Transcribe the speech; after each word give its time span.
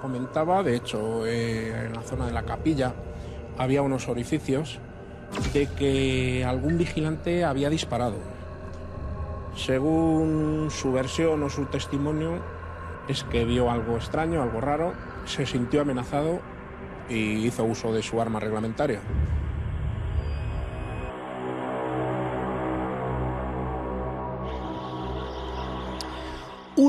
Comentaba, 0.00 0.62
de 0.62 0.76
hecho 0.76 1.26
eh, 1.26 1.86
en 1.86 1.94
la 1.94 2.02
zona 2.02 2.26
de 2.26 2.32
la 2.32 2.44
capilla 2.44 2.94
había 3.58 3.82
unos 3.82 4.08
orificios 4.08 4.78
de 5.52 5.66
que 5.66 6.44
algún 6.44 6.78
vigilante 6.78 7.44
había 7.44 7.70
disparado. 7.70 8.16
Según 9.56 10.68
su 10.70 10.92
versión 10.92 11.42
o 11.42 11.50
su 11.50 11.66
testimonio, 11.66 12.38
es 13.08 13.24
que 13.24 13.44
vio 13.44 13.70
algo 13.70 13.96
extraño, 13.96 14.42
algo 14.42 14.60
raro, 14.60 14.92
se 15.24 15.46
sintió 15.46 15.82
amenazado 15.82 16.40
y 17.08 17.46
hizo 17.46 17.64
uso 17.64 17.92
de 17.92 18.02
su 18.02 18.20
arma 18.20 18.40
reglamentaria. 18.40 19.00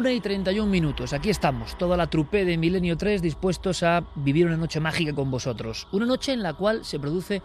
Una 0.01 0.11
y 0.11 0.19
31 0.19 0.67
minutos, 0.67 1.13
aquí 1.13 1.29
estamos, 1.29 1.77
toda 1.77 1.95
la 1.95 2.07
trupe 2.07 2.43
de 2.43 2.57
Milenio 2.57 2.97
3 2.97 3.21
dispuestos 3.21 3.83
a 3.83 4.03
vivir 4.15 4.47
una 4.47 4.57
noche 4.57 4.79
mágica 4.79 5.13
con 5.13 5.29
vosotros. 5.29 5.87
Una 5.91 6.07
noche 6.07 6.33
en 6.33 6.41
la 6.41 6.55
cual 6.55 6.83
se 6.83 6.99
produce 6.99 7.43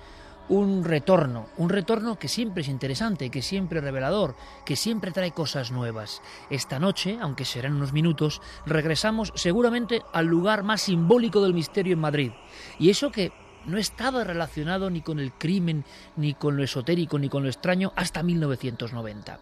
un 0.48 0.82
retorno, 0.82 1.48
un 1.58 1.68
retorno 1.68 2.18
que 2.18 2.28
siempre 2.28 2.62
es 2.62 2.68
interesante, 2.68 3.28
que 3.28 3.42
siempre 3.42 3.80
es 3.80 3.84
revelador, 3.84 4.36
que 4.64 4.74
siempre 4.74 5.10
trae 5.10 5.32
cosas 5.32 5.70
nuevas. 5.70 6.22
Esta 6.48 6.78
noche, 6.78 7.18
aunque 7.20 7.44
serán 7.44 7.74
unos 7.74 7.92
minutos, 7.92 8.40
regresamos 8.64 9.34
seguramente 9.34 10.00
al 10.14 10.24
lugar 10.24 10.62
más 10.62 10.80
simbólico 10.80 11.42
del 11.42 11.52
misterio 11.52 11.92
en 11.92 12.00
Madrid. 12.00 12.32
Y 12.78 12.88
eso 12.88 13.10
que 13.10 13.32
no 13.66 13.76
estaba 13.76 14.24
relacionado 14.24 14.88
ni 14.88 15.02
con 15.02 15.20
el 15.20 15.34
crimen, 15.34 15.84
ni 16.16 16.32
con 16.32 16.56
lo 16.56 16.62
esotérico, 16.64 17.18
ni 17.18 17.28
con 17.28 17.42
lo 17.42 17.50
extraño 17.50 17.92
hasta 17.96 18.22
1990. 18.22 19.40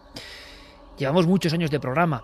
Llevamos 0.97 1.27
muchos 1.27 1.53
años 1.53 1.71
de 1.71 1.79
programa, 1.79 2.23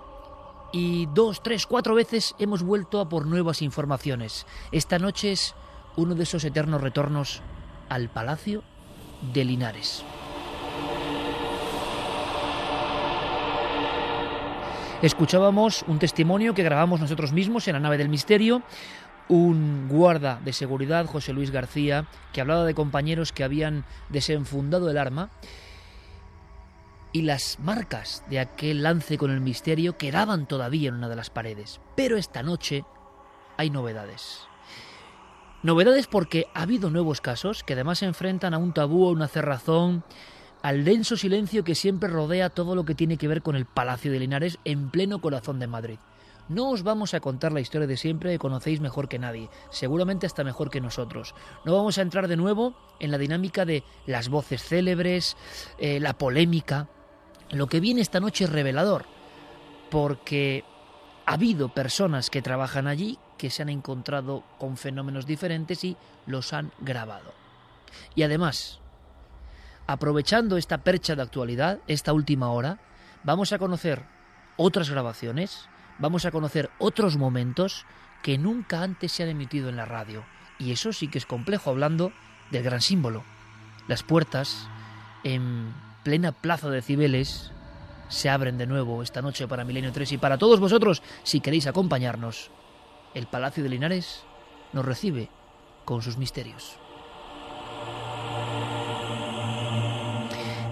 y 0.71 1.07
dos, 1.13 1.43
tres, 1.43 1.65
cuatro 1.65 1.95
veces 1.95 2.35
hemos 2.39 2.63
vuelto 2.63 2.99
a 2.99 3.09
por 3.09 3.25
nuevas 3.25 3.61
informaciones. 3.61 4.45
Esta 4.71 4.99
noche 4.99 5.31
es 5.31 5.55
uno 5.95 6.15
de 6.15 6.23
esos 6.23 6.43
eternos 6.43 6.81
retornos 6.81 7.41
al 7.89 8.09
Palacio 8.09 8.63
de 9.33 9.45
Linares. 9.45 10.03
Escuchábamos 15.01 15.83
un 15.87 15.97
testimonio 15.97 16.53
que 16.53 16.63
grabamos 16.63 17.01
nosotros 17.01 17.33
mismos 17.33 17.67
en 17.67 17.73
la 17.73 17.79
nave 17.79 17.97
del 17.97 18.07
misterio, 18.07 18.61
un 19.29 19.87
guarda 19.89 20.39
de 20.45 20.53
seguridad, 20.53 21.07
José 21.07 21.33
Luis 21.33 21.49
García, 21.49 22.05
que 22.33 22.41
hablaba 22.41 22.65
de 22.65 22.75
compañeros 22.75 23.31
que 23.31 23.43
habían 23.43 23.83
desenfundado 24.09 24.91
el 24.91 24.99
arma 24.99 25.31
y 27.13 27.23
las 27.23 27.59
marcas 27.59 28.23
de 28.29 28.39
aquel 28.39 28.83
lance 28.83 29.17
con 29.17 29.31
el 29.31 29.41
misterio 29.41 29.97
quedaban 29.97 30.47
todavía 30.47 30.89
en 30.89 30.95
una 30.95 31.09
de 31.09 31.15
las 31.15 31.29
paredes. 31.29 31.81
Pero 31.95 32.17
esta 32.17 32.43
noche 32.43 32.85
hay 33.57 33.69
novedades. 33.69 34.47
Novedades 35.63 36.07
porque 36.07 36.47
ha 36.53 36.63
habido 36.63 36.89
nuevos 36.89 37.21
casos 37.21 37.63
que 37.63 37.73
además 37.73 37.99
se 37.99 38.05
enfrentan 38.05 38.53
a 38.53 38.57
un 38.57 38.73
tabú, 38.73 39.07
a 39.07 39.11
una 39.11 39.27
cerrazón, 39.27 40.03
al 40.61 40.83
denso 40.83 41.17
silencio 41.17 41.63
que 41.63 41.75
siempre 41.75 42.09
rodea 42.09 42.49
todo 42.49 42.75
lo 42.75 42.85
que 42.85 42.95
tiene 42.95 43.17
que 43.17 43.27
ver 43.27 43.41
con 43.41 43.55
el 43.55 43.65
Palacio 43.65 44.11
de 44.11 44.19
Linares 44.19 44.57
en 44.65 44.89
pleno 44.89 45.21
corazón 45.21 45.59
de 45.59 45.67
Madrid. 45.67 45.99
No 46.49 46.69
os 46.71 46.83
vamos 46.83 47.13
a 47.13 47.19
contar 47.19 47.51
la 47.51 47.61
historia 47.61 47.87
de 47.87 47.97
siempre 47.97 48.31
que 48.31 48.39
conocéis 48.39 48.81
mejor 48.81 49.07
que 49.07 49.19
nadie, 49.19 49.49
seguramente 49.69 50.25
hasta 50.25 50.43
mejor 50.43 50.69
que 50.69 50.81
nosotros. 50.81 51.33
No 51.63 51.75
vamos 51.75 51.97
a 51.97 52.01
entrar 52.01 52.27
de 52.27 52.35
nuevo 52.35 52.75
en 52.99 53.11
la 53.11 53.17
dinámica 53.17 53.63
de 53.63 53.83
las 54.05 54.29
voces 54.29 54.63
célebres, 54.63 55.37
eh, 55.77 55.99
la 55.99 56.17
polémica, 56.17 56.89
lo 57.51 57.67
que 57.67 57.79
viene 57.79 58.01
esta 58.01 58.19
noche 58.19 58.45
es 58.45 58.49
revelador, 58.49 59.05
porque 59.89 60.63
ha 61.25 61.33
habido 61.33 61.69
personas 61.69 62.29
que 62.29 62.41
trabajan 62.41 62.87
allí 62.87 63.17
que 63.37 63.49
se 63.49 63.61
han 63.61 63.69
encontrado 63.69 64.43
con 64.57 64.77
fenómenos 64.77 65.25
diferentes 65.25 65.83
y 65.83 65.97
los 66.25 66.53
han 66.53 66.71
grabado. 66.79 67.33
Y 68.15 68.23
además, 68.23 68.79
aprovechando 69.87 70.57
esta 70.57 70.79
percha 70.79 71.15
de 71.15 71.23
actualidad, 71.23 71.79
esta 71.87 72.13
última 72.13 72.51
hora, 72.51 72.79
vamos 73.23 73.51
a 73.51 73.59
conocer 73.59 74.03
otras 74.57 74.89
grabaciones, 74.89 75.67
vamos 75.99 76.25
a 76.25 76.31
conocer 76.31 76.69
otros 76.77 77.17
momentos 77.17 77.85
que 78.21 78.37
nunca 78.37 78.83
antes 78.83 79.11
se 79.11 79.23
han 79.23 79.29
emitido 79.29 79.69
en 79.69 79.75
la 79.75 79.85
radio. 79.85 80.23
Y 80.59 80.71
eso 80.71 80.93
sí 80.93 81.07
que 81.07 81.17
es 81.17 81.25
complejo, 81.25 81.71
hablando 81.71 82.13
del 82.51 82.63
gran 82.63 82.81
símbolo. 82.81 83.23
Las 83.87 84.03
puertas 84.03 84.67
en 85.23 85.73
plena 86.03 86.31
plaza 86.31 86.69
de 86.69 86.81
Cibeles, 86.81 87.51
se 88.09 88.29
abren 88.29 88.57
de 88.57 88.67
nuevo 88.67 89.01
esta 89.01 89.21
noche 89.21 89.47
para 89.47 89.63
Milenio 89.63 89.91
3 89.91 90.13
y 90.13 90.17
para 90.17 90.37
todos 90.37 90.59
vosotros, 90.59 91.01
si 91.23 91.39
queréis 91.39 91.67
acompañarnos. 91.67 92.51
El 93.13 93.27
Palacio 93.27 93.63
de 93.63 93.69
Linares 93.69 94.23
nos 94.73 94.85
recibe 94.85 95.29
con 95.85 96.01
sus 96.01 96.17
misterios. 96.17 96.77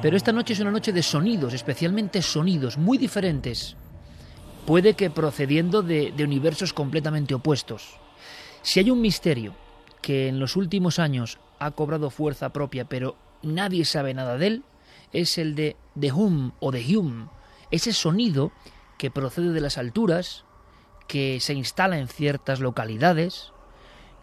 Pero 0.02 0.16
esta 0.16 0.32
noche 0.32 0.54
es 0.54 0.60
una 0.60 0.72
noche 0.72 0.94
de 0.94 1.04
sonidos, 1.04 1.54
especialmente 1.54 2.22
sonidos 2.22 2.78
muy 2.78 2.98
diferentes. 2.98 3.76
Puede 4.66 4.94
que 4.94 5.10
procediendo 5.10 5.82
de, 5.82 6.14
de 6.16 6.24
universos 6.24 6.74
completamente 6.74 7.34
opuestos. 7.34 7.98
Si 8.62 8.80
hay 8.80 8.92
un 8.92 9.02
misterio 9.02 9.56
que 10.02 10.30
en 10.30 10.40
los 10.40 10.56
últimos 10.56 11.00
años 11.00 11.38
ha 11.60 11.72
cobrado 11.72 12.10
fuerza 12.10 12.50
propia, 12.50 12.86
pero 12.86 13.18
nadie 13.42 13.84
sabe 13.84 14.14
nada 14.14 14.38
de 14.38 14.48
él, 14.48 14.64
es 15.14 15.38
el 15.38 15.56
de 15.56 15.76
The 16.00 16.12
Hum 16.12 16.52
o 16.60 16.72
The 16.72 16.98
Hum, 16.98 17.30
ese 17.72 17.94
sonido 17.94 18.52
que 18.98 19.12
procede 19.12 19.52
de 19.52 19.62
las 19.62 19.78
alturas, 19.78 20.46
que 21.08 21.40
se 21.40 21.54
instala 21.54 21.98
en 21.98 22.08
ciertas 22.08 22.60
localidades, 22.60 23.54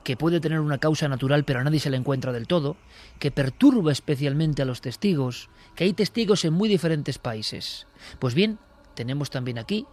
que 0.04 0.16
puede 0.16 0.38
tener 0.38 0.60
una 0.60 0.78
causa 0.78 1.08
natural 1.08 1.44
pero 1.44 1.60
a 1.60 1.64
nadie 1.64 1.80
se 1.80 1.90
le 1.90 1.96
encuentra 1.96 2.32
del 2.32 2.46
todo, 2.46 2.76
que 3.18 3.32
perturba 3.32 3.90
especialmente 3.90 4.62
a 4.62 4.64
los 4.64 4.80
testigos, 4.80 5.50
que 5.74 5.84
hay 5.84 5.92
testigos 5.92 6.44
en 6.44 6.52
muy 6.52 6.68
diferentes 6.68 7.18
países. 7.18 7.86
Pues 8.18 8.34
bien, 8.34 8.58
tenemos 8.94 9.30
también 9.30 9.58
aquí 9.58 9.86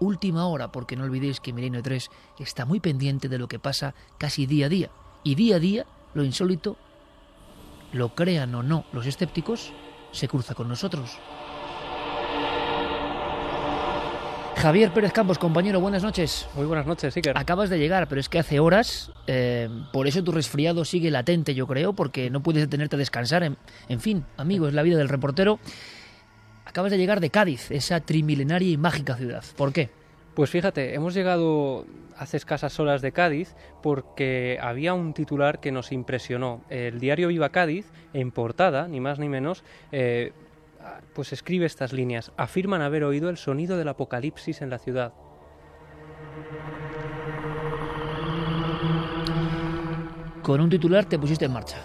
última 0.00 0.46
hora, 0.46 0.72
porque 0.72 0.96
no 0.96 1.04
olvidéis 1.04 1.40
que 1.40 1.52
Milenio 1.52 1.82
3 1.82 2.10
está 2.38 2.64
muy 2.64 2.80
pendiente 2.80 3.28
de 3.28 3.38
lo 3.38 3.48
que 3.48 3.58
pasa 3.58 3.94
casi 4.16 4.46
día 4.46 4.66
a 4.66 4.68
día. 4.68 4.90
Y 5.24 5.34
día 5.34 5.56
a 5.56 5.58
día, 5.58 5.86
lo 6.14 6.24
insólito, 6.24 6.76
lo 7.92 8.14
crean 8.14 8.54
o 8.54 8.62
no 8.62 8.86
los 8.92 9.06
escépticos, 9.06 9.72
se 10.12 10.28
cruza 10.28 10.54
con 10.54 10.68
nosotros. 10.68 11.18
Javier 14.56 14.92
Pérez 14.92 15.12
Campos, 15.12 15.38
compañero, 15.38 15.80
buenas 15.80 16.02
noches. 16.02 16.48
Muy 16.56 16.66
buenas 16.66 16.84
noches, 16.84 17.14
Iker. 17.16 17.38
Acabas 17.38 17.70
de 17.70 17.78
llegar, 17.78 18.08
pero 18.08 18.20
es 18.20 18.28
que 18.28 18.40
hace 18.40 18.58
horas, 18.58 19.12
eh, 19.28 19.68
por 19.92 20.08
eso 20.08 20.24
tu 20.24 20.32
resfriado 20.32 20.84
sigue 20.84 21.12
latente, 21.12 21.54
yo 21.54 21.68
creo, 21.68 21.92
porque 21.92 22.28
no 22.28 22.42
puedes 22.42 22.62
detenerte 22.62 22.96
a 22.96 22.98
descansar. 22.98 23.44
En, 23.44 23.56
en 23.88 24.00
fin, 24.00 24.24
amigo, 24.36 24.66
es 24.66 24.74
la 24.74 24.82
vida 24.82 24.98
del 24.98 25.08
reportero. 25.08 25.60
Acabas 26.64 26.90
de 26.90 26.98
llegar 26.98 27.20
de 27.20 27.30
Cádiz, 27.30 27.70
esa 27.70 28.00
trimilenaria 28.00 28.70
y 28.70 28.76
mágica 28.76 29.14
ciudad. 29.14 29.44
¿Por 29.56 29.72
qué? 29.72 29.90
Pues 30.34 30.50
fíjate, 30.50 30.92
hemos 30.92 31.14
llegado 31.14 31.86
hace 32.18 32.36
escasas 32.36 32.78
horas 32.80 33.00
de 33.00 33.12
Cádiz 33.12 33.54
porque 33.82 34.58
había 34.60 34.94
un 34.94 35.14
titular 35.14 35.60
que 35.60 35.72
nos 35.72 35.92
impresionó. 35.92 36.62
El 36.68 37.00
diario 37.00 37.28
Viva 37.28 37.50
Cádiz, 37.50 37.90
en 38.12 38.30
portada, 38.32 38.88
ni 38.88 39.00
más 39.00 39.18
ni 39.18 39.28
menos, 39.28 39.64
eh, 39.92 40.32
pues 41.14 41.32
escribe 41.32 41.66
estas 41.66 41.92
líneas. 41.92 42.32
Afirman 42.36 42.82
haber 42.82 43.04
oído 43.04 43.30
el 43.30 43.36
sonido 43.36 43.76
del 43.76 43.88
apocalipsis 43.88 44.62
en 44.62 44.70
la 44.70 44.78
ciudad. 44.78 45.12
Con 50.42 50.60
un 50.60 50.70
titular 50.70 51.04
te 51.04 51.18
pusiste 51.18 51.44
en 51.44 51.52
marcha. 51.52 51.76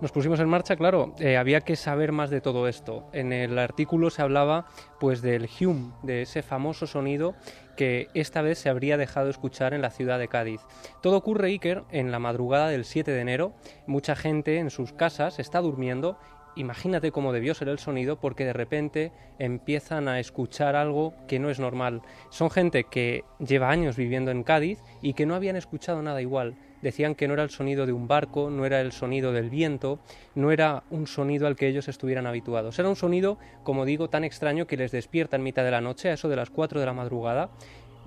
Nos 0.00 0.12
pusimos 0.12 0.38
en 0.38 0.48
marcha, 0.48 0.76
claro, 0.76 1.12
eh, 1.18 1.36
había 1.36 1.62
que 1.62 1.74
saber 1.74 2.12
más 2.12 2.30
de 2.30 2.40
todo 2.40 2.68
esto. 2.68 3.08
En 3.12 3.32
el 3.32 3.58
artículo 3.58 4.10
se 4.10 4.22
hablaba 4.22 4.66
pues 5.00 5.22
del 5.22 5.48
hum, 5.60 5.92
de 6.04 6.22
ese 6.22 6.42
famoso 6.42 6.86
sonido 6.86 7.34
que 7.76 8.06
esta 8.14 8.40
vez 8.40 8.60
se 8.60 8.68
habría 8.68 8.96
dejado 8.96 9.28
escuchar 9.28 9.74
en 9.74 9.82
la 9.82 9.90
ciudad 9.90 10.20
de 10.20 10.28
Cádiz. 10.28 10.60
Todo 11.02 11.16
ocurre, 11.16 11.48
Iker, 11.48 11.82
en 11.90 12.12
la 12.12 12.20
madrugada 12.20 12.68
del 12.68 12.84
7 12.84 13.10
de 13.10 13.20
enero. 13.20 13.54
Mucha 13.88 14.14
gente 14.14 14.58
en 14.58 14.70
sus 14.70 14.92
casas 14.92 15.40
está 15.40 15.60
durmiendo 15.60 16.16
imagínate 16.58 17.12
cómo 17.12 17.32
debió 17.32 17.54
ser 17.54 17.68
el 17.68 17.78
sonido 17.78 18.20
porque 18.20 18.44
de 18.44 18.52
repente 18.52 19.12
empiezan 19.38 20.08
a 20.08 20.20
escuchar 20.20 20.76
algo 20.76 21.14
que 21.26 21.38
no 21.38 21.50
es 21.50 21.60
normal. 21.60 22.02
Son 22.30 22.50
gente 22.50 22.84
que 22.84 23.24
lleva 23.38 23.70
años 23.70 23.96
viviendo 23.96 24.30
en 24.30 24.42
Cádiz 24.42 24.80
y 25.00 25.14
que 25.14 25.24
no 25.24 25.34
habían 25.34 25.56
escuchado 25.56 26.02
nada 26.02 26.20
igual. 26.20 26.56
Decían 26.82 27.14
que 27.14 27.26
no 27.26 27.34
era 27.34 27.42
el 27.42 27.50
sonido 27.50 27.86
de 27.86 27.92
un 27.92 28.06
barco, 28.06 28.50
no 28.50 28.66
era 28.66 28.80
el 28.80 28.92
sonido 28.92 29.32
del 29.32 29.50
viento, 29.50 29.98
no 30.34 30.52
era 30.52 30.84
un 30.90 31.06
sonido 31.06 31.46
al 31.46 31.56
que 31.56 31.68
ellos 31.68 31.88
estuvieran 31.88 32.26
habituados. 32.26 32.78
Era 32.78 32.88
un 32.88 32.96
sonido, 32.96 33.38
como 33.62 33.84
digo, 33.84 34.10
tan 34.10 34.24
extraño 34.24 34.66
que 34.66 34.76
les 34.76 34.92
despierta 34.92 35.36
en 35.36 35.42
mitad 35.42 35.64
de 35.64 35.70
la 35.70 35.80
noche, 35.80 36.10
a 36.10 36.14
eso 36.14 36.28
de 36.28 36.36
las 36.36 36.50
4 36.50 36.78
de 36.78 36.86
la 36.86 36.92
madrugada, 36.92 37.50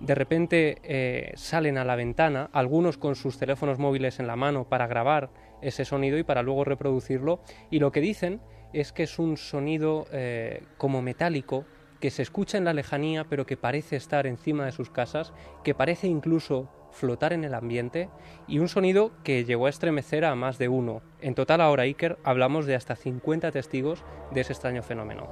de 0.01 0.15
repente 0.15 0.77
eh, 0.83 1.31
salen 1.35 1.77
a 1.77 1.85
la 1.85 1.95
ventana, 1.95 2.49
algunos 2.53 2.97
con 2.97 3.15
sus 3.15 3.37
teléfonos 3.37 3.77
móviles 3.77 4.19
en 4.19 4.27
la 4.27 4.35
mano 4.35 4.63
para 4.63 4.87
grabar 4.87 5.29
ese 5.61 5.85
sonido 5.85 6.17
y 6.17 6.23
para 6.23 6.43
luego 6.43 6.63
reproducirlo. 6.63 7.41
Y 7.69 7.79
lo 7.79 7.91
que 7.91 8.01
dicen 8.01 8.41
es 8.73 8.91
que 8.91 9.03
es 9.03 9.19
un 9.19 9.37
sonido 9.37 10.07
eh, 10.11 10.63
como 10.77 11.01
metálico 11.01 11.65
que 11.99 12.09
se 12.09 12.23
escucha 12.23 12.57
en 12.57 12.65
la 12.65 12.73
lejanía 12.73 13.25
pero 13.25 13.45
que 13.45 13.57
parece 13.57 13.95
estar 13.95 14.25
encima 14.27 14.65
de 14.65 14.71
sus 14.71 14.89
casas, 14.89 15.33
que 15.63 15.75
parece 15.75 16.07
incluso 16.07 16.69
flotar 16.91 17.31
en 17.33 17.43
el 17.43 17.53
ambiente 17.53 18.09
y 18.47 18.59
un 18.59 18.67
sonido 18.67 19.11
que 19.23 19.45
llegó 19.45 19.67
a 19.67 19.69
estremecer 19.69 20.25
a 20.25 20.35
más 20.35 20.57
de 20.57 20.67
uno. 20.67 21.01
En 21.21 21.35
total 21.35 21.61
ahora 21.61 21.83
Iker 21.83 22.17
hablamos 22.23 22.65
de 22.65 22.75
hasta 22.75 22.95
50 22.95 23.51
testigos 23.51 24.03
de 24.31 24.41
ese 24.41 24.53
extraño 24.53 24.83
fenómeno. 24.83 25.27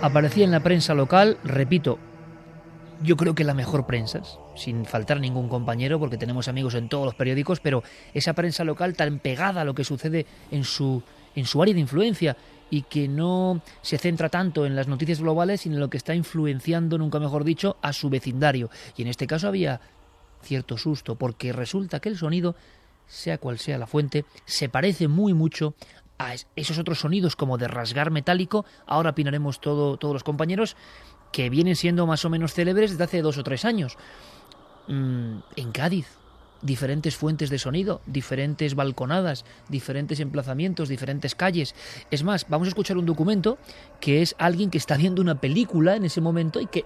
Aparecía 0.00 0.44
en 0.44 0.52
la 0.52 0.60
prensa 0.60 0.94
local, 0.94 1.38
repito, 1.42 1.98
yo 3.02 3.16
creo 3.16 3.34
que 3.34 3.44
la 3.44 3.54
mejor 3.54 3.86
prensa, 3.86 4.22
sin 4.58 4.84
faltar 4.84 5.20
ningún 5.20 5.48
compañero, 5.48 5.98
porque 5.98 6.18
tenemos 6.18 6.48
amigos 6.48 6.74
en 6.74 6.88
todos 6.88 7.06
los 7.06 7.14
periódicos, 7.14 7.60
pero 7.60 7.82
esa 8.12 8.34
prensa 8.34 8.64
local 8.64 8.94
tan 8.94 9.18
pegada 9.18 9.62
a 9.62 9.64
lo 9.64 9.74
que 9.74 9.84
sucede 9.84 10.26
en 10.50 10.64
su, 10.64 11.02
en 11.34 11.46
su 11.46 11.62
área 11.62 11.74
de 11.74 11.80
influencia 11.80 12.36
y 12.70 12.82
que 12.82 13.08
no 13.08 13.62
se 13.80 13.98
centra 13.98 14.28
tanto 14.28 14.66
en 14.66 14.76
las 14.76 14.88
noticias 14.88 15.20
globales, 15.20 15.62
sino 15.62 15.76
en 15.76 15.80
lo 15.80 15.90
que 15.90 15.96
está 15.96 16.14
influenciando, 16.14 16.98
nunca 16.98 17.18
mejor 17.18 17.44
dicho, 17.44 17.76
a 17.80 17.92
su 17.92 18.10
vecindario. 18.10 18.70
Y 18.96 19.02
en 19.02 19.08
este 19.08 19.26
caso 19.26 19.48
había 19.48 19.80
cierto 20.42 20.76
susto, 20.76 21.16
porque 21.16 21.52
resulta 21.52 22.00
que 22.00 22.08
el 22.08 22.18
sonido, 22.18 22.54
sea 23.06 23.38
cual 23.38 23.58
sea 23.58 23.78
la 23.78 23.86
fuente, 23.86 24.24
se 24.44 24.68
parece 24.68 25.08
muy 25.08 25.34
mucho 25.34 25.74
a 26.18 26.34
esos 26.56 26.78
otros 26.78 26.98
sonidos 27.00 27.36
como 27.36 27.58
de 27.58 27.68
rasgar 27.68 28.10
metálico, 28.10 28.64
ahora 28.86 29.10
opinaremos 29.10 29.60
todo, 29.60 29.96
todos 29.96 30.14
los 30.14 30.24
compañeros, 30.24 30.76
que 31.32 31.50
vienen 31.50 31.76
siendo 31.76 32.06
más 32.06 32.24
o 32.24 32.30
menos 32.30 32.54
célebres 32.54 32.92
desde 32.92 33.04
hace 33.04 33.22
dos 33.22 33.38
o 33.38 33.44
tres 33.44 33.64
años. 33.64 33.96
Mm, 34.88 35.40
en 35.56 35.72
Cádiz, 35.72 36.06
diferentes 36.62 37.16
fuentes 37.16 37.50
de 37.50 37.58
sonido, 37.58 38.00
diferentes 38.06 38.74
balconadas, 38.74 39.44
diferentes 39.68 40.18
emplazamientos, 40.20 40.88
diferentes 40.88 41.34
calles. 41.34 41.74
Es 42.10 42.24
más, 42.24 42.46
vamos 42.48 42.66
a 42.66 42.70
escuchar 42.70 42.96
un 42.96 43.06
documento 43.06 43.58
que 44.00 44.22
es 44.22 44.34
alguien 44.38 44.70
que 44.70 44.78
está 44.78 44.96
viendo 44.96 45.22
una 45.22 45.40
película 45.40 45.94
en 45.94 46.04
ese 46.04 46.20
momento 46.20 46.60
y 46.60 46.66
que 46.66 46.84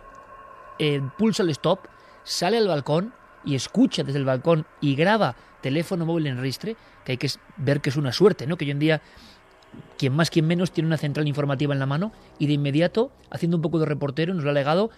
eh, 0.79 1.01
pulsa 1.17 1.43
el 1.43 1.51
stop, 1.51 1.87
sale 2.25 2.59
al 2.59 2.69
balcón 2.69 3.15
y 3.45 3.55
escucha 3.55 4.03
desde 4.03 4.19
el 4.19 4.25
balcón 4.25 4.67
y 4.81 4.95
graba 4.95 5.37
teléfono 5.61 6.05
móvil 6.05 6.27
en 6.27 6.41
ristre, 6.41 6.77
que 7.05 7.13
hay 7.13 7.19
que 7.19 7.31
ver 7.57 7.81
que 7.81 7.91
es 7.91 7.97
una 7.97 8.13
suerte, 8.13 8.47
¿no? 8.47 8.57
Que 8.57 8.65
hoy 8.65 8.73
en 8.73 8.79
día 8.79 9.03
quien 9.97 10.15
más, 10.15 10.31
quien 10.31 10.47
menos 10.47 10.73
tiene 10.73 10.89
una 10.89 10.99
central 10.99 11.27
informativa 11.29 11.73
en 11.73 11.79
la 11.79 11.87
mano 11.87 12.13
y 12.39 12.47
de 12.47 12.53
inmediato, 12.55 13.11
haciendo 13.31 13.57
un 13.57 13.63
poco 13.63 13.79
de 13.79 13.87
reportero, 13.87 14.35
nos 14.35 14.45
lo 14.45 14.51
ha 14.51 14.53
legado, 14.53 14.91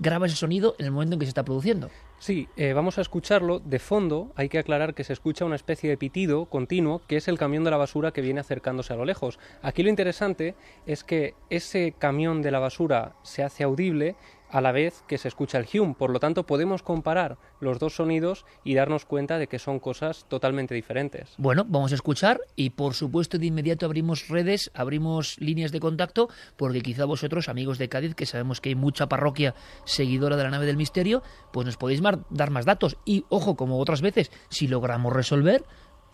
graba 0.00 0.26
ese 0.26 0.36
sonido 0.36 0.74
en 0.78 0.86
el 0.86 0.92
momento 0.92 1.14
en 1.14 1.20
que 1.20 1.26
se 1.26 1.30
está 1.30 1.44
produciendo. 1.44 1.90
Sí, 2.18 2.48
eh, 2.56 2.72
vamos 2.72 2.98
a 2.98 3.02
escucharlo. 3.02 3.60
De 3.60 3.78
fondo 3.78 4.32
hay 4.34 4.48
que 4.48 4.58
aclarar 4.58 4.94
que 4.94 5.04
se 5.04 5.12
escucha 5.12 5.44
una 5.44 5.56
especie 5.56 5.90
de 5.90 5.96
pitido 5.96 6.46
continuo, 6.46 7.02
que 7.06 7.16
es 7.16 7.28
el 7.28 7.38
camión 7.38 7.64
de 7.64 7.70
la 7.70 7.76
basura 7.76 8.12
que 8.12 8.22
viene 8.22 8.40
acercándose 8.40 8.92
a 8.92 8.96
lo 8.96 9.04
lejos. 9.04 9.38
Aquí 9.62 9.82
lo 9.82 9.90
interesante 9.90 10.54
es 10.86 11.04
que 11.04 11.34
ese 11.50 11.94
camión 11.98 12.42
de 12.42 12.50
la 12.50 12.58
basura 12.58 13.14
se 13.22 13.42
hace 13.42 13.62
audible 13.62 14.16
a 14.50 14.60
la 14.60 14.72
vez 14.72 15.02
que 15.06 15.18
se 15.18 15.28
escucha 15.28 15.58
el 15.58 15.66
hum. 15.80 15.94
Por 15.94 16.10
lo 16.10 16.20
tanto, 16.20 16.44
podemos 16.44 16.82
comparar 16.82 17.38
los 17.60 17.78
dos 17.78 17.94
sonidos 17.94 18.44
y 18.64 18.74
darnos 18.74 19.04
cuenta 19.04 19.38
de 19.38 19.46
que 19.46 19.58
son 19.58 19.78
cosas 19.78 20.26
totalmente 20.28 20.74
diferentes. 20.74 21.34
Bueno, 21.38 21.64
vamos 21.66 21.92
a 21.92 21.94
escuchar 21.94 22.40
y 22.56 22.70
por 22.70 22.94
supuesto 22.94 23.38
de 23.38 23.46
inmediato 23.46 23.86
abrimos 23.86 24.28
redes, 24.28 24.70
abrimos 24.74 25.38
líneas 25.40 25.72
de 25.72 25.80
contacto, 25.80 26.28
porque 26.56 26.80
quizá 26.80 27.04
vosotros, 27.04 27.48
amigos 27.48 27.78
de 27.78 27.88
Cádiz, 27.88 28.14
que 28.14 28.26
sabemos 28.26 28.60
que 28.60 28.70
hay 28.70 28.74
mucha 28.74 29.08
parroquia 29.08 29.54
seguidora 29.84 30.36
de 30.36 30.44
la 30.44 30.50
nave 30.50 30.66
del 30.66 30.76
misterio, 30.76 31.22
pues 31.52 31.66
nos 31.66 31.76
podéis 31.76 32.00
dar 32.30 32.50
más 32.50 32.64
datos. 32.64 32.96
Y 33.04 33.24
ojo, 33.28 33.56
como 33.56 33.78
otras 33.78 34.02
veces, 34.02 34.30
si 34.48 34.68
logramos 34.68 35.12
resolver, 35.12 35.64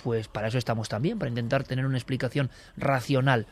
pues 0.02 0.28
para 0.28 0.48
eso 0.48 0.58
estamos 0.58 0.88
también, 0.88 1.18
para 1.18 1.28
intentar 1.30 1.64
tener 1.64 1.86
una 1.86 1.98
explicación 1.98 2.50
racional. 2.76 3.46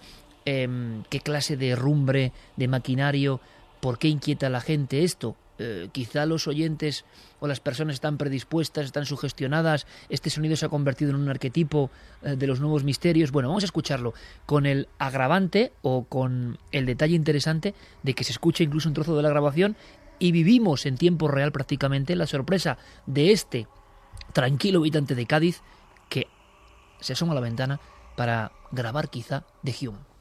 Em, 0.46 1.04
qué 1.08 1.20
clase 1.20 1.56
de 1.56 1.75
rumbre, 1.75 2.32
de 2.56 2.69
maquinario, 2.69 3.40
¿Por 3.84 3.98
qué 3.98 4.08
inquieta 4.08 4.46
a 4.46 4.48
la 4.48 4.62
gente 4.62 5.04
esto? 5.04 5.36
Eh, 5.58 5.90
quizá 5.92 6.25
los 6.25 6.48
oyentes 6.48 7.04
o 7.38 7.46
las 7.46 7.60
personas 7.60 7.96
están 7.96 8.16
predispuestas, 8.16 8.86
están 8.86 9.04
sugestionadas, 9.04 9.86
este 10.08 10.31
sonido 10.31 10.56
se 10.56 10.64
ha 10.64 10.70
convertido 10.70 11.10
en 11.10 11.17
un 11.17 11.29
arquetipo 11.29 11.91
eh, 12.22 12.34
de 12.34 12.46
los 12.46 12.60
nuevos 12.60 12.82
misterios. 12.82 13.31
Bueno, 13.31 13.50
vamos 13.50 13.62
a 13.62 13.67
escucharlo 13.67 14.14
con 14.46 14.64
el 14.64 14.88
agravante 14.98 15.72
o 15.82 16.05
con 16.05 16.56
el 16.72 16.86
detalle 16.86 17.14
interesante 17.14 17.74
de 18.03 18.14
que 18.14 18.24
se 18.24 18.32
escucha 18.32 18.64
incluso 18.64 18.88
un 18.88 18.94
trozo 18.94 19.19
de 19.19 19.22
la 19.22 19.29
grabación 19.29 19.76
y 20.19 20.32
vivimos 20.32 20.86
en 20.86 20.96
tiempo 20.96 21.29
real 21.29 21.53
prácticamente 21.53 22.17
la 22.17 22.26
sorpresa 22.26 22.79
de 23.05 23.32
este 23.32 23.69
tranquilo 24.32 24.79
habitante 24.79 25.14
de 25.14 25.26
Cádiz 25.26 25.60
que 26.08 26.29
se 27.00 27.12
asoma 27.12 27.32
a 27.32 27.34
la 27.34 27.43
ventana 27.43 27.81
para 28.17 28.50
grabar 28.72 29.10
quizá 29.10 29.44
de 29.62 29.74
Hume. 29.79 30.14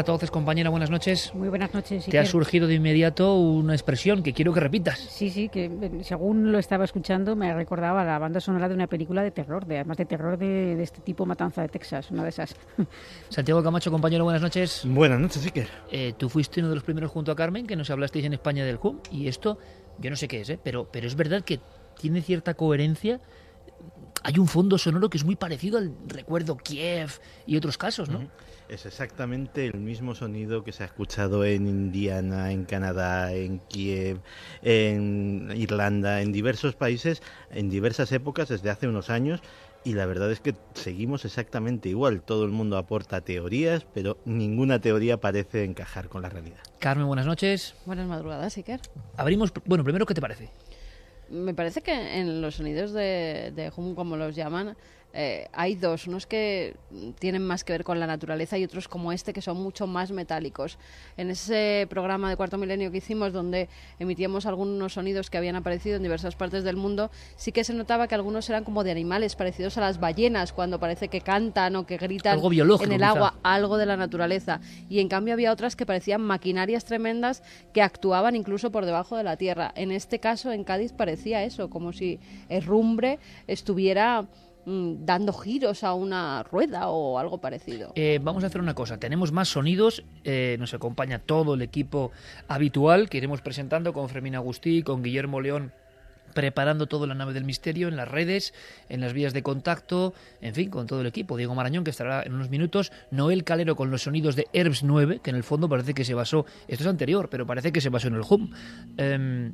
Hola 0.00 0.14
a 0.14 0.16
todos, 0.16 0.30
compañera, 0.30 0.70
buenas 0.70 0.88
noches. 0.88 1.30
Muy 1.34 1.50
buenas 1.50 1.74
noches. 1.74 2.06
Te 2.06 2.18
ha 2.18 2.24
surgido 2.24 2.66
de 2.66 2.72
inmediato 2.72 3.34
una 3.34 3.74
expresión 3.74 4.22
que 4.22 4.32
quiero 4.32 4.54
que 4.54 4.60
repitas. 4.60 4.98
Sí, 4.98 5.28
sí, 5.28 5.50
que 5.50 5.66
eh, 5.66 5.90
según 6.04 6.52
lo 6.52 6.58
estaba 6.58 6.86
escuchando 6.86 7.36
me 7.36 7.52
recordaba 7.52 8.02
la 8.02 8.18
banda 8.18 8.40
sonora 8.40 8.66
de 8.70 8.74
una 8.74 8.86
película 8.86 9.22
de 9.22 9.30
terror, 9.30 9.66
de 9.66 9.74
además 9.74 9.98
de 9.98 10.06
terror 10.06 10.38
de, 10.38 10.82
este 10.82 11.02
tipo 11.02 11.26
Matanza 11.26 11.60
de 11.60 11.68
Texas, 11.68 12.10
una 12.10 12.22
de 12.22 12.30
esas. 12.30 12.56
Santiago 13.28 13.62
Camacho, 13.62 13.90
compañero, 13.90 14.24
buenas 14.24 14.40
noches. 14.40 14.84
Buenas 14.86 15.20
noches, 15.20 15.44
Iker. 15.44 15.68
Eh, 15.92 16.14
tú 16.16 16.30
fuiste 16.30 16.60
uno 16.60 16.70
de 16.70 16.76
los 16.76 16.84
primeros 16.84 17.10
junto 17.10 17.30
a 17.30 17.36
Carmen 17.36 17.66
que 17.66 17.76
nos 17.76 17.90
hablasteis 17.90 18.24
en 18.24 18.32
España 18.32 18.64
del 18.64 18.78
HUM 18.80 19.00
y 19.12 19.28
esto, 19.28 19.58
yo 19.98 20.08
no 20.08 20.16
sé 20.16 20.28
qué 20.28 20.40
es, 20.40 20.48
¿eh? 20.48 20.58
pero, 20.64 20.88
pero 20.90 21.08
es 21.08 21.14
verdad 21.14 21.42
que 21.42 21.60
tiene 21.98 22.22
cierta 22.22 22.54
coherencia 22.54 23.20
hay 24.22 24.38
un 24.38 24.48
fondo 24.48 24.76
sonoro 24.78 25.08
que 25.08 25.18
es 25.18 25.24
muy 25.24 25.36
parecido 25.36 25.78
al 25.78 25.94
recuerdo 26.06 26.56
Kiev 26.56 27.10
y 27.46 27.56
otros 27.56 27.78
casos, 27.78 28.08
¿no? 28.08 28.28
Es 28.70 28.86
exactamente 28.86 29.66
el 29.66 29.80
mismo 29.80 30.14
sonido 30.14 30.62
que 30.62 30.70
se 30.70 30.84
ha 30.84 30.86
escuchado 30.86 31.44
en 31.44 31.66
Indiana, 31.66 32.52
en 32.52 32.64
Canadá, 32.64 33.32
en 33.32 33.58
Kiev, 33.58 34.20
en 34.62 35.52
Irlanda, 35.56 36.22
en 36.22 36.30
diversos 36.30 36.76
países, 36.76 37.20
en 37.50 37.68
diversas 37.68 38.12
épocas 38.12 38.48
desde 38.48 38.70
hace 38.70 38.86
unos 38.86 39.10
años. 39.10 39.42
Y 39.82 39.94
la 39.94 40.06
verdad 40.06 40.30
es 40.30 40.38
que 40.38 40.54
seguimos 40.74 41.24
exactamente 41.24 41.88
igual. 41.88 42.22
Todo 42.22 42.44
el 42.44 42.52
mundo 42.52 42.76
aporta 42.76 43.22
teorías, 43.22 43.88
pero 43.92 44.18
ninguna 44.24 44.78
teoría 44.78 45.16
parece 45.16 45.64
encajar 45.64 46.08
con 46.08 46.22
la 46.22 46.28
realidad. 46.28 46.60
Carmen, 46.78 47.08
buenas 47.08 47.26
noches. 47.26 47.74
Buenas 47.86 48.06
madrugadas, 48.06 48.56
Iker. 48.56 48.80
Abrimos. 49.16 49.52
Bueno, 49.64 49.82
primero, 49.82 50.06
¿qué 50.06 50.14
te 50.14 50.20
parece? 50.20 50.48
Me 51.28 51.54
parece 51.54 51.80
que 51.80 52.20
en 52.20 52.40
los 52.40 52.56
sonidos 52.56 52.92
de, 52.92 53.52
de 53.54 53.72
Hum, 53.76 53.96
como 53.96 54.16
los 54.16 54.36
llaman, 54.36 54.76
eh, 55.12 55.48
hay 55.52 55.74
dos, 55.74 56.06
unos 56.06 56.26
que 56.26 56.76
tienen 57.18 57.44
más 57.44 57.64
que 57.64 57.72
ver 57.72 57.84
con 57.84 57.98
la 57.98 58.06
naturaleza 58.06 58.58
y 58.58 58.64
otros 58.64 58.86
como 58.86 59.12
este 59.12 59.32
que 59.32 59.42
son 59.42 59.60
mucho 59.60 59.86
más 59.86 60.12
metálicos. 60.12 60.78
En 61.16 61.30
ese 61.30 61.86
programa 61.90 62.30
de 62.30 62.36
Cuarto 62.36 62.58
Milenio 62.58 62.90
que 62.90 62.98
hicimos, 62.98 63.32
donde 63.32 63.68
emitíamos 63.98 64.46
algunos 64.46 64.92
sonidos 64.92 65.30
que 65.30 65.38
habían 65.38 65.56
aparecido 65.56 65.96
en 65.96 66.02
diversas 66.02 66.36
partes 66.36 66.64
del 66.64 66.76
mundo, 66.76 67.10
sí 67.36 67.50
que 67.52 67.64
se 67.64 67.74
notaba 67.74 68.06
que 68.06 68.14
algunos 68.14 68.48
eran 68.48 68.64
como 68.64 68.84
de 68.84 68.92
animales 68.92 69.34
parecidos 69.34 69.76
a 69.78 69.80
las 69.80 69.98
ballenas, 69.98 70.52
cuando 70.52 70.78
parece 70.78 71.08
que 71.08 71.20
cantan 71.20 71.76
o 71.76 71.86
que 71.86 71.96
gritan 71.96 72.38
en 72.38 72.92
el 72.92 73.02
agua, 73.02 73.34
algo 73.42 73.78
de 73.78 73.86
la 73.86 73.96
naturaleza. 73.96 74.60
Y 74.88 75.00
en 75.00 75.08
cambio 75.08 75.34
había 75.34 75.52
otras 75.52 75.76
que 75.76 75.86
parecían 75.86 76.20
maquinarias 76.20 76.84
tremendas 76.84 77.42
que 77.72 77.82
actuaban 77.82 78.36
incluso 78.36 78.70
por 78.70 78.86
debajo 78.86 79.16
de 79.16 79.24
la 79.24 79.36
tierra. 79.36 79.72
En 79.74 79.90
este 79.90 80.20
caso, 80.20 80.52
en 80.52 80.64
Cádiz, 80.64 80.92
parecía 80.92 81.42
eso, 81.42 81.68
como 81.68 81.92
si 81.92 82.20
el 82.48 82.62
rumbre 82.62 83.18
estuviera 83.46 84.26
Mm, 84.66 85.06
dando 85.06 85.32
giros 85.32 85.84
a 85.84 85.94
una 85.94 86.42
rueda 86.42 86.88
o 86.88 87.18
algo 87.18 87.38
parecido. 87.38 87.92
Eh, 87.94 88.20
vamos 88.22 88.44
a 88.44 88.48
hacer 88.48 88.60
una 88.60 88.74
cosa, 88.74 88.98
tenemos 88.98 89.32
más 89.32 89.48
sonidos, 89.48 90.04
eh, 90.24 90.56
nos 90.58 90.74
acompaña 90.74 91.18
todo 91.18 91.54
el 91.54 91.62
equipo 91.62 92.12
habitual 92.46 93.08
que 93.08 93.18
iremos 93.18 93.40
presentando 93.40 93.92
con 93.92 94.08
Fermín 94.08 94.34
Agustí, 94.34 94.82
con 94.82 95.02
Guillermo 95.02 95.40
León 95.40 95.72
preparando 96.34 96.86
todo 96.86 97.06
la 97.06 97.14
nave 97.14 97.32
del 97.32 97.44
misterio 97.44 97.88
en 97.88 97.96
las 97.96 98.08
redes, 98.08 98.54
en 98.88 99.00
las 99.00 99.12
vías 99.12 99.32
de 99.32 99.42
contacto, 99.42 100.14
en 100.40 100.54
fin, 100.54 100.70
con 100.70 100.86
todo 100.86 101.00
el 101.00 101.06
equipo. 101.06 101.36
Diego 101.36 101.56
Marañón, 101.56 101.82
que 101.82 101.90
estará 101.90 102.22
en 102.22 102.34
unos 102.34 102.50
minutos. 102.50 102.92
Noel 103.10 103.42
Calero 103.42 103.74
con 103.74 103.90
los 103.90 104.02
sonidos 104.02 104.36
de 104.36 104.46
Herbs 104.52 104.84
9, 104.84 105.20
que 105.24 105.30
en 105.30 105.36
el 105.36 105.42
fondo 105.42 105.68
parece 105.68 105.92
que 105.92 106.04
se 106.04 106.14
basó, 106.14 106.46
esto 106.68 106.84
es 106.84 106.88
anterior, 106.88 107.28
pero 107.30 107.46
parece 107.46 107.72
que 107.72 107.80
se 107.80 107.88
basó 107.88 108.08
en 108.08 108.14
el 108.14 108.22
Hum. 108.28 108.52
Em, 108.96 109.52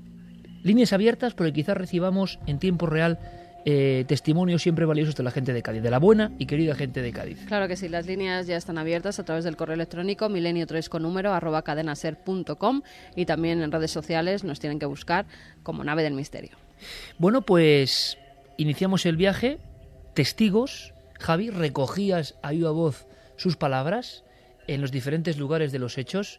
líneas 0.62 0.92
abiertas, 0.92 1.32
porque 1.32 1.52
quizás 1.52 1.76
recibamos 1.76 2.38
en 2.46 2.58
tiempo 2.58 2.86
real 2.86 3.18
eh, 3.68 4.04
testimonios 4.06 4.62
siempre 4.62 4.87
valiosos 4.87 5.16
de 5.16 5.25
la 5.25 5.32
gente 5.32 5.52
de 5.52 5.61
Cádiz, 5.61 5.82
de 5.82 5.90
la 5.90 5.99
buena 5.99 6.30
y 6.38 6.46
querida 6.46 6.76
gente 6.76 7.02
de 7.02 7.11
Cádiz. 7.11 7.44
Claro 7.46 7.66
que 7.66 7.75
sí, 7.75 7.88
las 7.88 8.06
líneas 8.06 8.46
ya 8.46 8.56
están 8.56 8.78
abiertas 8.78 9.18
a 9.18 9.25
través 9.25 9.42
del 9.42 9.56
correo 9.56 9.75
electrónico 9.75 10.28
milenio3 10.28 10.88
con 10.88 11.02
número 11.02 11.32
arroba 11.32 11.62
cadenaser.com 11.62 12.82
y 13.16 13.26
también 13.26 13.61
en 13.62 13.73
redes 13.73 13.90
sociales 13.90 14.44
nos 14.44 14.61
tienen 14.61 14.78
que 14.78 14.87
buscar 14.87 15.26
como 15.64 15.82
nave 15.82 16.04
del 16.04 16.14
misterio. 16.14 16.52
Bueno, 17.18 17.42
pues 17.42 18.18
iniciamos 18.56 19.04
el 19.04 19.16
viaje. 19.16 19.58
Testigos, 20.14 20.94
Javi, 21.18 21.50
recogías 21.50 22.37
a 22.42 22.52
viva 22.52 22.70
voz 22.70 23.08
sus 23.35 23.56
palabras 23.56 24.23
en 24.68 24.80
los 24.80 24.92
diferentes 24.92 25.38
lugares 25.38 25.73
de 25.73 25.80
los 25.80 25.99
hechos 25.99 26.38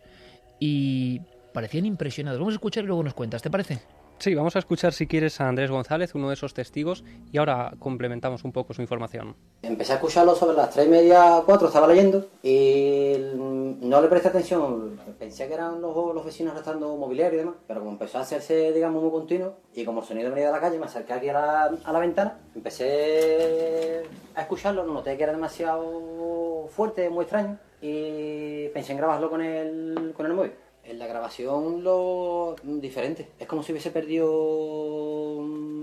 y 0.62 1.20
parecían 1.52 1.86
impresionados. 1.86 2.40
Vamos 2.40 2.54
a 2.54 2.56
escuchar 2.56 2.86
y 2.86 2.88
luego 2.88 3.04
nos 3.04 3.14
cuentas, 3.14 3.42
¿te 3.42 3.50
parece? 3.50 3.80
Sí, 4.20 4.34
vamos 4.34 4.56
a 4.56 4.60
escuchar 4.60 4.94
si 4.94 5.06
quieres 5.06 5.40
a 5.40 5.48
Andrés 5.48 5.70
González, 5.70 6.16
uno 6.16 6.30
de 6.30 6.34
esos 6.34 6.56
testigos, 6.56 7.04
y 7.32 7.38
ahora 7.38 7.74
complementamos 7.78 8.44
un 8.44 8.52
poco 8.52 8.74
su 8.74 8.82
información. 8.82 9.36
Empecé 9.62 9.92
a 9.94 9.96
escucharlo 9.96 10.36
sobre 10.36 10.58
las 10.58 10.72
tres 10.72 10.88
y 10.88 10.90
media, 10.90 11.44
cuatro, 11.46 11.68
estaba 11.68 11.88
leyendo 11.88 12.26
y 12.42 13.14
no 13.36 14.02
le 14.02 14.08
presté 14.08 14.30
atención. 14.30 15.00
Pensé 15.20 15.48
que 15.48 15.54
eran 15.54 15.82
los, 15.82 16.26
vecinos 16.26 16.56
restando 16.56 16.96
mobiliario 16.98 17.36
y 17.36 17.40
demás, 17.42 17.56
pero 17.68 17.82
como 17.82 17.92
empezó 17.92 18.18
a 18.18 18.22
hacerse, 18.22 18.74
digamos, 18.74 19.04
muy 19.04 19.12
continuo 19.12 19.54
y 19.76 19.86
como 19.86 20.02
el 20.02 20.08
sonido 20.08 20.32
venía 20.32 20.48
de 20.48 20.52
la 20.52 20.62
calle, 20.62 20.80
me 20.80 20.86
acerqué 20.86 21.14
aquí 21.14 21.30
a 21.30 21.34
la, 21.34 21.64
a 21.84 21.94
la 21.94 22.00
ventana, 22.00 22.40
empecé 22.56 24.02
a 24.34 24.42
escucharlo, 24.42 24.84
noté 24.84 25.16
que 25.16 25.24
era 25.24 25.32
demasiado 25.32 26.68
fuerte, 26.70 27.08
muy 27.12 27.24
extraño 27.24 27.60
y 27.82 28.70
pensé 28.70 28.94
en 28.94 28.98
grabarlo 28.98 29.30
con 29.30 29.42
el, 29.42 30.14
con 30.16 30.26
el 30.26 30.34
móvil. 30.34 30.54
En 30.88 31.00
la 31.00 31.08
grabación 31.08 31.84
lo 31.84 32.56
diferente. 32.64 33.28
Es 33.38 33.46
como 33.46 33.62
si 33.62 33.74
hubiese 33.74 33.92
perdido, 33.92 34.26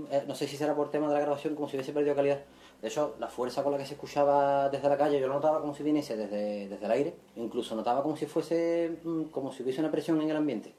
eh, 0.09 0.23
no 0.27 0.33
sé 0.33 0.47
si 0.47 0.57
será 0.57 0.75
por 0.75 0.89
tema 0.89 1.07
de 1.07 1.13
la 1.13 1.19
grabación, 1.19 1.53
como 1.53 1.69
si 1.69 1.75
hubiese 1.75 1.93
perdido 1.93 2.15
calidad. 2.15 2.39
De 2.81 2.87
hecho, 2.87 3.15
la 3.19 3.27
fuerza 3.27 3.61
con 3.61 3.71
la 3.71 3.77
que 3.77 3.85
se 3.85 3.93
escuchaba 3.93 4.67
desde 4.69 4.89
la 4.89 4.97
calle, 4.97 5.19
yo 5.19 5.27
lo 5.27 5.35
notaba 5.35 5.61
como 5.61 5.75
si 5.75 5.83
viniese 5.83 6.17
desde, 6.17 6.67
desde 6.69 6.85
el 6.85 6.91
aire. 6.91 7.13
Incluso 7.35 7.75
notaba 7.75 8.01
como 8.01 8.17
si 8.17 8.25
fuese, 8.25 8.97
mm, 9.03 9.25
como 9.25 9.51
si 9.51 9.61
hubiese 9.61 9.79
una 9.79 9.91
presión 9.91 10.19
en 10.21 10.29
el 10.31 10.37
ambiente. 10.37 10.73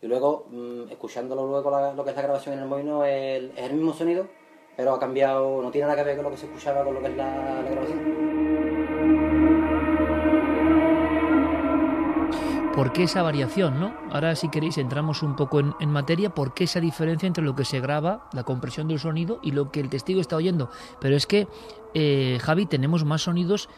Y 0.00 0.06
luego, 0.06 0.46
mm, 0.50 0.90
escuchándolo 0.90 1.44
luego 1.44 1.70
lo 1.96 2.04
que 2.04 2.10
es 2.10 2.16
la 2.16 2.22
grabación 2.22 2.54
en 2.54 2.60
el 2.60 2.68
móvil, 2.68 3.50
es 3.56 3.64
el 3.64 3.72
mismo 3.72 3.92
sonido, 3.92 4.28
pero 4.76 4.92
ha 4.92 5.00
cambiado, 5.00 5.60
no 5.60 5.72
tiene 5.72 5.88
nada 5.88 5.98
que 5.98 6.04
ver 6.04 6.16
con 6.16 6.26
lo 6.26 6.30
que 6.30 6.36
se 6.36 6.46
escuchaba 6.46 6.84
con 6.84 6.94
lo 6.94 7.00
que 7.00 7.08
es 7.08 7.16
la 7.16 7.62
grabación. 7.68 8.33
¿Por 12.74 12.92
qué 12.92 13.04
esa 13.04 13.22
variación? 13.22 13.78
¿no? 13.78 13.94
Ahora, 14.10 14.34
si 14.34 14.48
queréis, 14.48 14.78
entramos 14.78 15.22
un 15.22 15.36
poco 15.36 15.60
en, 15.60 15.90
materia. 15.90 16.34
¿Por 16.34 16.54
qué 16.54 16.64
esa 16.64 16.80
diferencia 16.80 17.28
entre 17.28 17.44
lo 17.44 17.54
que 17.54 17.64
se 17.64 17.78
graba, 17.78 18.28
la 18.32 18.42
compresión 18.42 18.88
del 18.88 18.98
sonido, 18.98 19.38
y 19.44 19.52
lo 19.52 19.70
que 19.70 19.78
el 19.78 19.88
testigo 19.88 20.20
está 20.20 20.34
oyendo? 20.34 20.70
Pero 21.00 21.14
es 21.14 21.26
que, 21.26 21.46
eh, 21.94 22.38
Javi, 22.42 22.66
tenemos 22.66 23.04
más 23.04 23.22
sonidos 23.22 23.68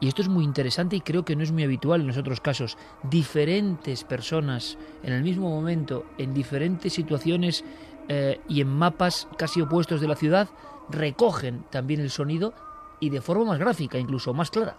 y 0.00 0.08
esto 0.08 0.20
es 0.20 0.28
muy 0.28 0.44
interesante 0.44 0.96
y 0.96 1.00
creo 1.00 1.24
que 1.24 1.34
no 1.34 1.42
es 1.42 1.50
muy 1.50 1.62
habitual 1.62 2.02
en 2.02 2.08
los 2.08 2.18
otros 2.18 2.40
casos. 2.40 2.76
Diferentes 3.04 4.04
personas 4.04 4.76
en 5.02 5.14
el 5.14 5.22
mismo 5.22 5.48
momento, 5.48 6.04
en 6.18 6.34
diferentes 6.34 6.92
situaciones 6.92 7.64
eh, 8.08 8.40
y 8.48 8.60
en 8.60 8.68
mapas 8.68 9.28
casi 9.38 9.62
opuestos 9.62 10.02
de 10.02 10.08
la 10.08 10.16
ciudad, 10.16 10.50
recogen 10.90 11.64
también 11.70 12.00
el 12.00 12.10
sonido 12.10 12.52
y 13.00 13.10
de 13.10 13.20
forma 13.20 13.44
más 13.44 13.58
gráfica, 13.58 13.98
incluso 13.98 14.34
más 14.34 14.50
clara. 14.50 14.76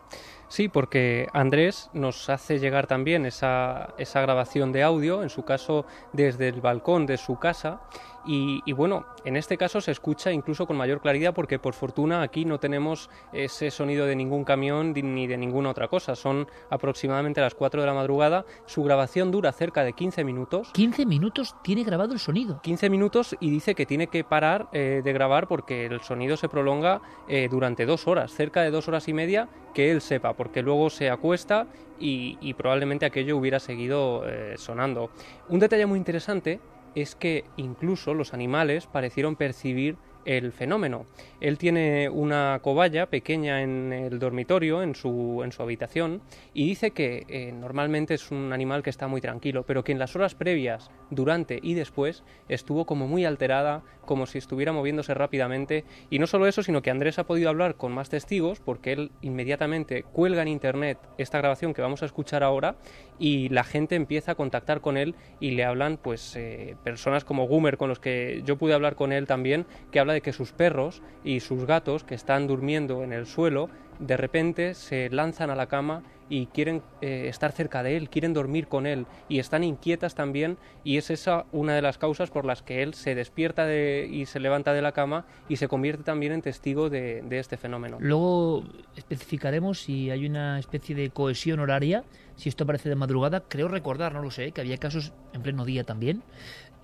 Sí, 0.53 0.69
porque 0.69 1.29
Andrés 1.33 1.89
nos 1.93 2.29
hace 2.29 2.59
llegar 2.59 2.85
también 2.85 3.25
esa, 3.25 3.95
esa 3.97 4.21
grabación 4.21 4.71
de 4.71 4.83
audio, 4.83 5.23
en 5.23 5.31
su 5.31 5.43
caso 5.43 5.87
desde 6.11 6.47
el 6.49 6.61
balcón 6.61 7.07
de 7.07 7.17
su 7.17 7.39
casa, 7.39 7.81
y, 8.25 8.71
bueno, 8.73 9.05
en 9.25 9.35
este 9.35 9.57
caso 9.57 9.81
se 9.81 9.91
escucha 9.91 10.31
incluso 10.31 10.65
con 10.65 10.77
mayor 10.77 11.01
claridad 11.01 11.33
porque 11.33 11.59
por 11.59 11.73
fortuna 11.73 12.21
aquí 12.21 12.45
no 12.45 12.59
tenemos 12.59 13.09
ese 13.31 13.71
sonido 13.71 14.05
de 14.05 14.15
ningún 14.15 14.43
camión 14.43 14.93
ni 14.93 15.27
de 15.27 15.37
ninguna 15.37 15.69
otra 15.69 15.87
cosa. 15.87 16.15
Son 16.15 16.47
aproximadamente 16.69 17.41
las 17.41 17.55
4 17.55 17.81
de 17.81 17.87
la 17.87 17.93
madrugada. 17.93 18.45
Su 18.65 18.83
grabación 18.83 19.31
dura 19.31 19.51
cerca 19.51 19.83
de 19.83 19.93
15 19.93 20.23
minutos. 20.23 20.71
15 20.73 21.05
minutos 21.05 21.55
tiene 21.63 21.83
grabado 21.83 22.13
el 22.13 22.19
sonido. 22.19 22.61
15 22.61 22.89
minutos 22.89 23.35
y 23.39 23.49
dice 23.49 23.75
que 23.75 23.85
tiene 23.85 24.07
que 24.07 24.23
parar 24.23 24.67
eh, 24.71 25.01
de 25.03 25.13
grabar 25.13 25.47
porque 25.47 25.85
el 25.85 26.01
sonido 26.01 26.37
se 26.37 26.49
prolonga 26.49 27.01
eh, 27.27 27.47
durante 27.49 27.85
dos 27.85 28.07
horas, 28.07 28.31
cerca 28.31 28.61
de 28.61 28.71
dos 28.71 28.87
horas 28.87 29.07
y 29.07 29.13
media, 29.13 29.49
que 29.73 29.91
él 29.91 30.01
sepa, 30.01 30.33
porque 30.33 30.61
luego 30.61 30.89
se 30.89 31.09
acuesta 31.09 31.67
y, 31.99 32.53
probablemente 32.55 33.05
aquello 33.05 33.37
hubiera 33.37 33.59
seguido 33.59 34.23
eh, 34.27 34.55
sonando. 34.57 35.09
Un 35.49 35.59
detalle 35.59 35.85
muy 35.85 35.97
interesante 35.97 36.59
es 36.95 37.15
que 37.15 37.45
incluso 37.57 38.13
los 38.13 38.33
animales 38.33 38.87
parecieron 38.87 39.35
percibir 39.35 39.97
el 40.25 40.51
fenómeno. 40.51 41.05
Él 41.39 41.57
tiene 41.57 42.09
una 42.09 42.59
cobaya 42.61 43.07
pequeña 43.07 43.61
en 43.61 43.91
el 43.93 44.19
dormitorio, 44.19 44.81
en 44.83 44.95
su, 44.95 45.41
en 45.43 45.51
su 45.51 45.61
habitación, 45.61 46.21
y 46.53 46.67
dice 46.67 46.91
que 46.91 47.25
eh, 47.27 47.51
normalmente 47.51 48.13
es 48.13 48.31
un 48.31 48.53
animal 48.53 48.83
que 48.83 48.89
está 48.89 49.07
muy 49.07 49.21
tranquilo, 49.21 49.63
pero 49.63 49.83
que 49.83 49.91
en 49.91 49.99
las 49.99 50.15
horas 50.15 50.35
previas, 50.35 50.91
durante 51.09 51.59
y 51.61 51.73
después 51.73 52.23
estuvo 52.49 52.85
como 52.85 53.07
muy 53.07 53.25
alterada, 53.25 53.83
como 54.05 54.25
si 54.25 54.37
estuviera 54.37 54.73
moviéndose 54.73 55.13
rápidamente. 55.13 55.85
Y 56.09 56.19
no 56.19 56.27
solo 56.27 56.47
eso, 56.47 56.63
sino 56.63 56.81
que 56.81 56.91
Andrés 56.91 57.19
ha 57.19 57.25
podido 57.25 57.49
hablar 57.49 57.75
con 57.75 57.91
más 57.91 58.09
testigos, 58.09 58.59
porque 58.59 58.93
él 58.93 59.11
inmediatamente 59.21 60.03
cuelga 60.03 60.41
en 60.41 60.47
internet 60.47 60.97
esta 61.17 61.37
grabación 61.37 61.73
que 61.73 61.81
vamos 61.81 62.03
a 62.03 62.05
escuchar 62.05 62.43
ahora, 62.43 62.75
y 63.19 63.49
la 63.49 63.63
gente 63.63 63.95
empieza 63.95 64.33
a 64.33 64.35
contactar 64.35 64.81
con 64.81 64.97
él 64.97 65.15
y 65.39 65.51
le 65.51 65.63
hablan, 65.63 65.97
pues, 65.97 66.35
eh, 66.35 66.75
personas 66.83 67.23
como 67.23 67.47
Gumer, 67.47 67.77
con 67.77 67.89
los 67.89 67.99
que 67.99 68.41
yo 68.45 68.57
pude 68.57 68.73
hablar 68.73 68.95
con 68.95 69.11
él 69.11 69.27
también, 69.27 69.65
que 69.91 69.99
de 70.13 70.21
que 70.21 70.33
sus 70.33 70.51
perros 70.51 71.01
y 71.23 71.39
sus 71.39 71.65
gatos 71.65 72.03
que 72.03 72.15
están 72.15 72.47
durmiendo 72.47 73.03
en 73.03 73.13
el 73.13 73.25
suelo 73.25 73.69
de 73.99 74.17
repente 74.17 74.73
se 74.73 75.09
lanzan 75.09 75.49
a 75.49 75.55
la 75.55 75.67
cama 75.67 76.03
y 76.29 76.47
quieren 76.47 76.81
eh, 77.01 77.25
estar 77.27 77.51
cerca 77.51 77.83
de 77.83 77.97
él, 77.97 78.09
quieren 78.09 78.33
dormir 78.33 78.67
con 78.67 78.87
él 78.87 79.05
y 79.29 79.39
están 79.39 79.63
inquietas 79.63 80.15
también 80.15 80.57
y 80.83 80.97
es 80.97 81.09
esa 81.09 81.45
una 81.51 81.75
de 81.75 81.81
las 81.81 81.97
causas 81.97 82.31
por 82.31 82.45
las 82.45 82.63
que 82.63 82.81
él 82.81 82.93
se 82.93 83.13
despierta 83.13 83.71
y 83.71 84.25
se 84.25 84.39
levanta 84.39 84.73
de 84.73 84.81
la 84.81 84.93
cama 84.93 85.25
y 85.49 85.57
se 85.57 85.67
convierte 85.67 86.03
también 86.03 86.31
en 86.31 86.41
testigo 86.41 86.89
de, 86.89 87.23
este 87.29 87.57
fenómeno. 87.57 87.97
Luego 87.99 88.63
especificaremos 88.95 89.81
si 89.81 90.09
hay 90.11 90.25
una 90.25 90.59
especie 90.59 90.95
de 90.95 91.09
cohesión 91.09 91.59
horaria 91.59 92.03
si 92.35 92.49
esto 92.49 92.63
aparece 92.63 92.89
de 92.89 92.95
madrugada. 92.95 93.43
Creo 93.47 93.67
recordar, 93.67 94.13
no 94.13 94.21
lo 94.21 94.31
sé, 94.31 94.51
que 94.51 94.61
había 94.61 94.77
casos 94.77 95.13
en 95.33 95.41
pleno 95.41 95.65
día 95.65 95.83
también. 95.83 96.23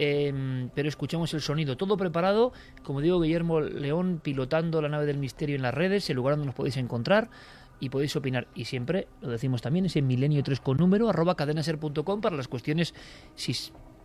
Em, 0.01 0.69
pero 0.73 0.87
escuchamos 0.87 1.33
el 1.33 1.41
sonido, 1.41 1.75
todo 1.75 1.97
preparado, 1.97 2.53
como 2.83 3.01
digo, 3.01 3.19
Guillermo 3.19 3.59
León 3.59 4.21
pilotando 4.23 4.81
la 4.81 4.87
nave 4.87 5.05
del 5.05 5.17
misterio 5.17 5.57
en 5.57 5.61
las 5.61 5.73
redes, 5.73 6.09
el 6.09 6.15
lugar 6.15 6.35
donde 6.35 6.45
nos 6.45 6.55
podéis 6.55 6.77
encontrar 6.77 7.29
y 7.81 7.89
podéis 7.89 8.15
opinar. 8.15 8.47
Y 8.55 8.63
siempre, 8.63 9.09
lo 9.21 9.29
decimos 9.29 9.61
también, 9.61 9.85
ese 9.85 10.01
milenio 10.01 10.41
3 10.41 10.61
con 10.61 10.77
número, 10.77 11.09
arroba 11.09 11.35
cadenaser.com 11.35 12.21
para 12.21 12.37
las 12.37 12.47
cuestiones, 12.47 12.93
si 13.35 13.53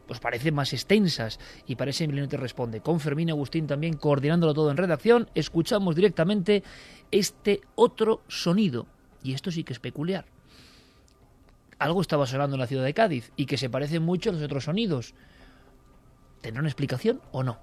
os 0.08 0.18
parece 0.18 0.50
más 0.50 0.72
extensas 0.72 1.38
y 1.64 1.76
para 1.76 1.90
ese 1.90 2.08
milenio 2.08 2.28
te 2.28 2.38
responde. 2.38 2.80
Con 2.80 2.98
Fermín 2.98 3.30
Agustín 3.30 3.68
también 3.68 3.94
coordinándolo 3.96 4.52
todo 4.52 4.72
en 4.72 4.76
redacción, 4.76 5.30
escuchamos 5.36 5.94
directamente 5.94 6.64
este 7.12 7.60
otro 7.76 8.22
sonido. 8.26 8.86
Y 9.22 9.32
esto 9.32 9.52
sí 9.52 9.62
que 9.62 9.72
es 9.72 9.78
peculiar. 9.78 10.26
Algo 11.78 12.00
estaba 12.00 12.26
sonando 12.26 12.56
en 12.56 12.60
la 12.60 12.66
ciudad 12.66 12.84
de 12.84 12.94
Cádiz 12.94 13.30
y 13.36 13.46
que 13.46 13.56
se 13.56 13.70
parece 13.70 14.00
mucho 14.00 14.30
a 14.30 14.32
los 14.32 14.42
otros 14.42 14.64
sonidos. 14.64 15.14
¿Tendrá 16.44 16.60
una 16.60 16.68
explicación 16.68 17.22
o 17.32 17.42
no? 17.42 17.58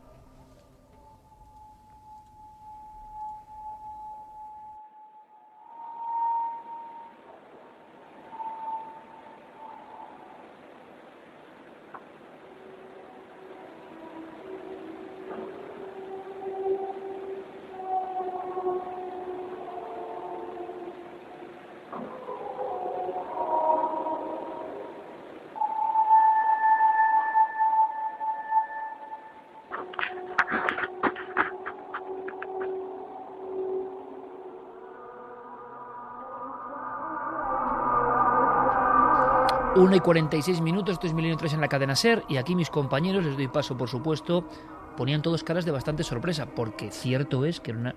1 39.81 39.95
y 39.95 39.99
46 39.99 40.61
minutos, 40.61 40.93
esto 40.93 41.07
es 41.07 41.13
Milenio 41.13 41.37
3 41.37 41.53
en 41.53 41.61
la 41.61 41.67
cadena 41.67 41.95
SER 41.95 42.23
y 42.29 42.37
aquí 42.37 42.53
mis 42.53 42.69
compañeros, 42.69 43.25
les 43.25 43.35
doy 43.35 43.47
paso 43.47 43.75
por 43.75 43.89
supuesto, 43.89 44.47
ponían 44.95 45.23
todos 45.23 45.43
caras 45.43 45.65
de 45.65 45.71
bastante 45.71 46.03
sorpresa, 46.03 46.45
porque 46.45 46.91
cierto 46.91 47.45
es 47.45 47.59
que 47.59 47.71
era 47.71 47.79
una 47.79 47.95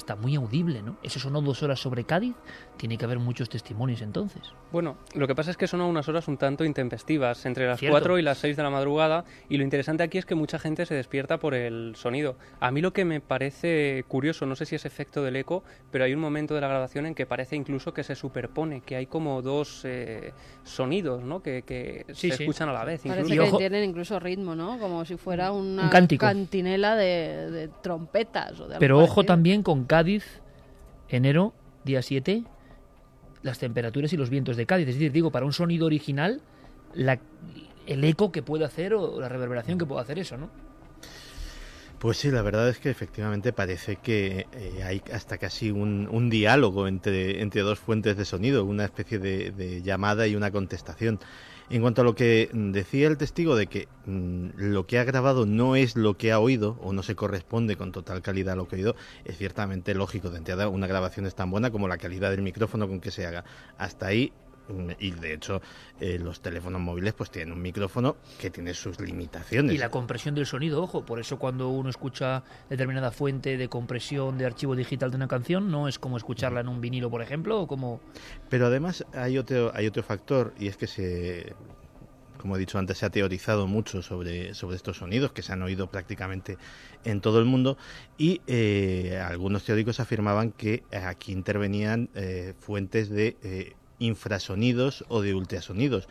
hasta 0.00 0.16
muy 0.16 0.34
audible, 0.34 0.82
¿no? 0.82 0.96
Eso 1.02 1.20
sonó 1.20 1.42
dos 1.42 1.62
horas 1.62 1.78
sobre 1.78 2.04
Cádiz, 2.04 2.34
tiene 2.76 2.96
que 2.96 3.04
haber 3.04 3.18
muchos 3.18 3.50
testimonios 3.50 4.00
entonces. 4.00 4.42
Bueno, 4.72 4.96
lo 5.14 5.26
que 5.26 5.34
pasa 5.34 5.50
es 5.50 5.56
que 5.56 5.66
son 5.66 5.82
unas 5.82 6.08
horas 6.08 6.26
un 6.26 6.38
tanto 6.38 6.64
intempestivas, 6.64 7.44
entre 7.44 7.66
las 7.66 7.80
4 7.80 8.18
y 8.18 8.22
las 8.22 8.38
6 8.38 8.56
de 8.56 8.62
la 8.62 8.70
madrugada, 8.70 9.24
y 9.48 9.58
lo 9.58 9.64
interesante 9.64 10.02
aquí 10.02 10.16
es 10.16 10.24
que 10.24 10.34
mucha 10.34 10.58
gente 10.58 10.86
se 10.86 10.94
despierta 10.94 11.38
por 11.38 11.54
el 11.54 11.94
sonido. 11.96 12.36
A 12.60 12.70
mí 12.70 12.80
lo 12.80 12.92
que 12.92 13.04
me 13.04 13.20
parece 13.20 14.04
curioso, 14.08 14.46
no 14.46 14.56
sé 14.56 14.64
si 14.64 14.74
es 14.74 14.86
efecto 14.86 15.22
del 15.22 15.36
eco, 15.36 15.62
pero 15.90 16.04
hay 16.04 16.14
un 16.14 16.20
momento 16.20 16.54
de 16.54 16.62
la 16.62 16.68
grabación 16.68 17.04
en 17.04 17.14
que 17.14 17.26
parece 17.26 17.56
incluso 17.56 17.92
que 17.92 18.02
se 18.02 18.14
superpone, 18.14 18.80
que 18.80 18.96
hay 18.96 19.06
como 19.06 19.42
dos 19.42 19.82
eh, 19.84 20.32
sonidos, 20.64 21.22
¿no? 21.22 21.42
Que, 21.42 22.04
se 22.12 22.28
escuchan 22.28 22.70
a 22.70 22.72
la 22.72 22.84
vez. 22.84 23.02
Parece 23.06 23.36
que 23.36 23.52
tienen 23.58 23.90
incluso 23.90 24.18
ritmo, 24.18 24.54
¿no? 24.54 24.78
Como 24.78 25.04
si 25.04 25.16
fuera 25.16 25.52
una 25.52 25.90
cantinela 25.90 26.96
de, 26.96 27.70
trompetas. 27.82 28.58
O 28.60 28.68
de 28.68 28.78
pero 28.78 28.98
ojo 28.98 29.24
también 29.24 29.62
con 29.62 29.84
Cádiz, 29.90 30.40
enero, 31.08 31.52
día 31.82 32.00
7, 32.00 32.44
las 33.42 33.58
temperaturas 33.58 34.12
y 34.12 34.16
los 34.16 34.30
vientos 34.30 34.56
de 34.56 34.64
Cádiz. 34.64 34.86
Es 34.86 34.94
decir, 34.94 35.10
digo, 35.10 35.32
para 35.32 35.44
un 35.44 35.52
sonido 35.52 35.86
original, 35.86 36.42
el 36.94 38.04
eco 38.04 38.30
que 38.30 38.40
puede 38.40 38.64
hacer 38.64 38.94
o 38.94 39.20
la 39.20 39.28
reverberación 39.28 39.78
que 39.78 39.86
puede 39.86 40.00
hacer 40.00 40.20
eso, 40.20 40.36
¿no? 40.36 40.48
Pues 41.98 42.18
sí, 42.18 42.30
la 42.30 42.40
verdad 42.42 42.68
es 42.68 42.78
que 42.78 42.88
efectivamente 42.88 43.52
parece 43.52 43.96
que 43.96 44.46
eh, 44.52 44.84
hay 44.84 45.02
hasta 45.12 45.38
casi 45.38 45.72
un, 45.72 46.30
diálogo 46.30 46.86
entre, 46.86 47.42
entre 47.42 47.62
dos 47.62 47.80
fuentes 47.80 48.16
de 48.16 48.24
sonido, 48.24 48.64
una 48.64 48.84
especie 48.84 49.18
de 49.18 49.82
llamada 49.82 50.28
y 50.28 50.36
una 50.36 50.52
contestación. 50.52 51.18
En 51.70 51.82
cuanto 51.82 52.00
a 52.00 52.04
lo 52.04 52.16
que 52.16 52.50
decía 52.52 53.06
el 53.06 53.16
testigo 53.16 53.54
de 53.54 53.68
que 53.68 53.86
mm, 54.04 54.48
lo 54.56 54.88
que 54.88 54.98
ha 54.98 55.04
grabado 55.04 55.46
no 55.46 55.76
es 55.76 55.94
lo 55.94 56.16
que 56.18 56.32
ha 56.32 56.40
oído 56.40 56.76
o 56.82 56.92
no 56.92 57.04
se 57.04 57.14
corresponde 57.14 57.76
con 57.76 57.92
total 57.92 58.22
calidad 58.22 58.54
a 58.54 58.56
lo 58.56 58.66
que 58.66 58.74
ha 58.74 58.78
oído, 58.78 58.96
es 59.24 59.38
ciertamente 59.38 59.94
lógico. 59.94 60.30
De 60.30 60.38
entrada, 60.38 60.68
una 60.68 60.88
grabación 60.88 61.26
es 61.26 61.36
tan 61.36 61.48
buena 61.48 61.70
como 61.70 61.86
la 61.86 61.96
calidad 61.96 62.32
del 62.32 62.42
micrófono 62.42 62.88
con 62.88 63.00
que 63.00 63.12
se 63.12 63.24
haga. 63.24 63.44
Hasta 63.78 64.08
ahí 64.08 64.32
y 64.98 65.10
de 65.12 65.34
hecho 65.34 65.60
eh, 66.00 66.18
los 66.18 66.40
teléfonos 66.40 66.80
móviles 66.80 67.14
pues 67.14 67.30
tienen 67.30 67.52
un 67.52 67.62
micrófono 67.62 68.16
que 68.38 68.50
tiene 68.50 68.74
sus 68.74 69.00
limitaciones. 69.00 69.74
Y 69.74 69.78
la 69.78 69.90
compresión 69.90 70.34
del 70.34 70.46
sonido, 70.46 70.82
ojo, 70.82 71.04
por 71.04 71.20
eso 71.20 71.38
cuando 71.38 71.68
uno 71.68 71.90
escucha 71.90 72.42
determinada 72.68 73.10
fuente 73.10 73.56
de 73.56 73.68
compresión 73.68 74.38
de 74.38 74.46
archivo 74.46 74.74
digital 74.74 75.10
de 75.10 75.16
una 75.16 75.28
canción 75.28 75.70
no 75.70 75.88
es 75.88 75.98
como 75.98 76.16
escucharla 76.16 76.60
en 76.60 76.68
un 76.68 76.80
vinilo, 76.80 77.10
por 77.10 77.22
ejemplo, 77.22 77.60
o 77.60 77.66
como 77.66 78.00
Pero 78.48 78.66
además 78.66 79.04
hay 79.12 79.38
otro 79.38 79.72
hay 79.74 79.86
otro 79.86 80.02
factor 80.02 80.54
y 80.58 80.68
es 80.68 80.76
que 80.76 80.86
se 80.86 81.54
como 82.40 82.56
he 82.56 82.58
dicho 82.58 82.78
antes, 82.78 82.96
se 82.96 83.06
ha 83.06 83.10
teorizado 83.10 83.66
mucho 83.66 84.00
sobre, 84.00 84.54
sobre 84.54 84.76
estos 84.76 84.96
sonidos 84.96 85.32
que 85.32 85.42
se 85.42 85.52
han 85.52 85.62
oído 85.62 85.90
prácticamente 85.90 86.56
en 87.04 87.20
todo 87.20 87.38
el 87.38 87.44
mundo 87.44 87.76
y 88.16 88.40
eh, 88.46 89.22
algunos 89.22 89.64
teóricos 89.64 90.00
afirmaban 90.00 90.50
que 90.50 90.82
aquí 90.90 91.32
intervenían 91.32 92.08
eh, 92.14 92.54
fuentes 92.58 93.10
de 93.10 93.76
infrasonidos 94.00 95.04
o 95.08 95.20
de 95.20 95.34
ultrasonidos. 95.34 96.08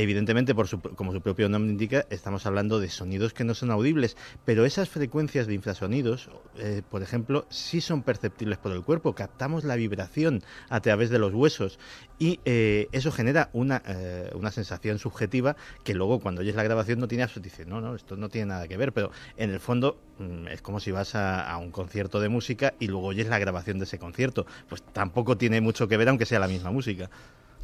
Evidentemente, 0.00 0.54
por 0.54 0.68
como 0.94 1.12
su 1.12 1.20
propio 1.20 1.48
nombre 1.48 1.72
indica, 1.72 2.06
estamos 2.08 2.46
hablando 2.46 2.78
de 2.78 2.88
sonidos 2.88 3.34
que 3.34 3.42
no 3.42 3.52
son 3.54 3.72
audibles, 3.72 4.16
pero 4.44 4.64
esas 4.64 4.88
frecuencias 4.88 5.48
de 5.48 5.54
infrasonidos, 5.54 6.30
eh, 6.56 6.82
por 6.88 7.02
ejemplo, 7.02 7.46
sí 7.50 7.80
son 7.80 8.04
perceptibles 8.04 8.58
por 8.58 8.70
el 8.70 8.84
cuerpo. 8.84 9.16
Captamos 9.16 9.64
la 9.64 9.74
vibración 9.74 10.44
a 10.68 10.78
través 10.78 11.10
de 11.10 11.18
los 11.18 11.34
huesos 11.34 11.80
y 12.16 12.38
eh, 12.44 12.86
eso 12.92 13.10
genera 13.10 13.50
una, 13.52 13.82
eh, 13.88 14.30
una, 14.36 14.52
sensación 14.52 15.00
subjetiva 15.00 15.56
que 15.82 15.94
luego 15.94 16.20
cuando 16.20 16.42
oyes 16.42 16.54
la 16.54 16.62
grabación 16.62 17.00
no 17.00 17.08
tiene 17.08 17.24
absolutamente, 17.24 17.68
no, 17.68 17.80
no, 17.80 17.96
esto 17.96 18.16
no 18.16 18.28
tiene 18.28 18.46
nada 18.46 18.68
que 18.68 18.76
ver, 18.76 18.92
pero 18.92 19.10
en 19.36 19.50
el 19.50 19.58
fondo 19.58 19.98
mm, 20.20 20.46
es 20.46 20.62
como 20.62 20.78
si 20.78 20.92
vas 20.92 21.16
a, 21.16 21.50
a 21.50 21.56
un 21.56 21.72
concierto 21.72 22.20
de 22.20 22.28
música 22.28 22.72
y 22.78 22.86
luego 22.86 23.08
oyes 23.08 23.26
la 23.26 23.40
grabación 23.40 23.78
de 23.78 23.84
ese 23.84 23.98
concierto. 23.98 24.46
Pues 24.68 24.80
tampoco 24.80 25.36
tiene 25.36 25.60
mucho 25.60 25.88
que 25.88 25.96
ver, 25.96 26.08
aunque 26.08 26.24
sea 26.24 26.38
la 26.38 26.46
misma 26.46 26.70
música. 26.70 27.10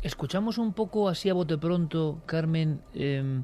Escuchamos 0.05 0.59
un 0.59 0.75
poco 0.75 1.09
así 1.09 1.31
a 1.31 1.33
bote 1.33 1.57
pronto, 1.57 2.21
Carmen, 2.27 2.83
em, 2.93 3.43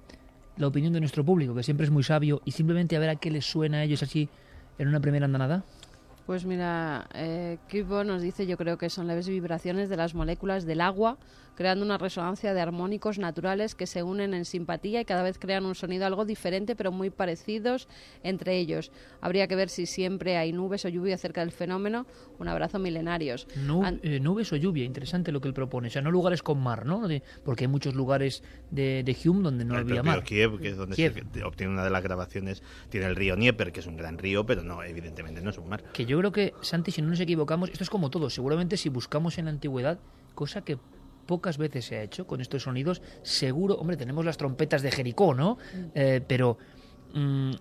la 0.59 0.67
opinión 0.67 0.93
de 0.93 1.01
nuestro 1.01 1.25
público, 1.25 1.55
que 1.55 1.63
siempre 1.63 1.85
es 1.85 1.91
muy 1.91 2.03
sabio, 2.03 2.43
y 2.45 2.51
simplemente 2.51 2.95
a 2.97 2.99
ver 2.99 3.09
a 3.09 3.17
qué 3.17 3.31
les 3.31 3.47
suena 3.47 3.79
a 3.79 3.85
ellos 3.85 4.03
así 4.03 4.29
en 4.77 4.87
una 4.87 5.01
primera 5.01 5.25
andanada. 5.25 5.65
Pues 6.27 6.45
mira, 6.45 7.09
eh, 7.15 7.57
nos 8.05 8.21
dice, 8.21 8.47
yo 8.47 8.59
creo 8.59 8.77
que 8.77 8.91
son 8.91 9.07
leves 9.07 9.27
vibraciones 9.27 9.89
de 9.89 9.97
las 9.97 10.15
moléculas 10.15 10.67
del 10.67 10.83
agua 10.83 11.17
creando 11.61 11.85
una 11.85 11.99
resonancia 11.99 12.55
de 12.55 12.61
armónicos 12.63 13.19
naturales 13.19 13.75
que 13.75 13.87
se 13.87 14.03
unen 14.03 14.33
en 14.33 14.47
simpatía 14.47 15.03
y 15.03 15.05
cada 15.05 15.23
vez 15.23 15.39
crean 15.39 15.67
un 15.67 15.75
sonido 15.75 16.07
algo 16.07 16.25
diferente 16.25 16.75
pero 16.75 16.91
muy 16.91 17.11
parecidos 17.11 17.87
entre 18.23 18.57
ellos. 18.57 18.91
Habría 19.21 19.47
que 19.47 19.57
ver 19.57 19.69
si 19.69 19.85
siempre 19.85 20.39
hay 20.39 20.55
nubes 20.55 20.87
o 20.87 20.89
lluvia 20.89 21.19
cerca 21.19 21.43
del 21.43 21.53
fenómeno. 21.53 22.07
Un 22.39 22.49
abrazo 22.49 22.79
milenarios. 22.79 23.47
Eh, 24.03 24.21
nubes 24.21 24.51
o 24.55 24.57
lluvia, 24.57 24.87
interesante 24.87 25.33
lo 25.33 25.43
que 25.43 25.49
él 25.49 25.53
propone. 25.53 25.89
O 25.89 25.91
sea, 25.91 26.01
no 26.01 26.11
lugares 26.11 26.43
con 26.43 26.59
mar, 26.63 26.87
¿no? 26.87 27.07
porque 27.45 27.65
hay 27.65 27.69
muchos 27.69 27.95
lugares 27.95 28.43
de, 28.71 29.03
de 29.05 29.29
Hume 29.29 29.43
donde 29.43 29.67
no 29.67 29.77
había 29.77 30.03
mar. 30.03 30.25
Kiev, 30.25 30.59
que 30.61 30.71
es 30.71 30.79
donde 30.79 30.97
se 30.97 31.45
obtiene 31.45 31.75
una 31.75 31.85
de 31.85 31.91
las 31.91 32.03
grabaciones, 32.03 32.63
tiene 32.89 33.05
el 33.05 33.17
río 33.17 33.37
Nieper, 33.37 33.71
que 33.71 33.81
es 33.81 33.87
un 33.87 33.99
gran 33.99 34.17
río, 34.17 34.47
pero 34.47 34.63
no, 34.63 34.83
evidentemente 34.83 35.43
no 35.43 35.51
es 35.51 35.59
un 35.59 35.69
mar. 35.69 35.85
Que 35.93 36.07
yo 36.07 36.17
creo 36.21 36.33
que, 36.33 36.55
Santi, 36.63 36.91
si 36.91 37.03
no 37.03 37.11
nos 37.11 37.21
equivocamos, 37.21 37.69
esto 37.69 37.85
es 37.85 37.91
como 37.91 38.09
todo. 38.09 38.31
Seguramente 38.31 38.79
si 38.79 38.89
buscamos 38.89 39.37
en 39.37 39.45
la 39.45 39.51
antigüedad, 39.51 39.99
cosa 40.35 40.63
que 40.63 40.79
pocas 41.31 41.59
veces 41.59 41.85
se 41.85 41.95
ha 41.97 42.03
hecho 42.03 42.27
con 42.27 42.41
estos 42.41 42.65
sonidos. 42.65 43.03
Seguro, 43.23 43.77
hombre, 43.77 43.97
tenemos 43.97 44.25
las 44.25 44.37
trompetas 44.37 44.83
de 44.83 44.91
Jericó, 44.91 45.33
¿no? 45.33 45.59
Mm. 45.73 45.79
Eh, 45.95 46.21
pero 46.27 46.59
mm, 47.15 47.53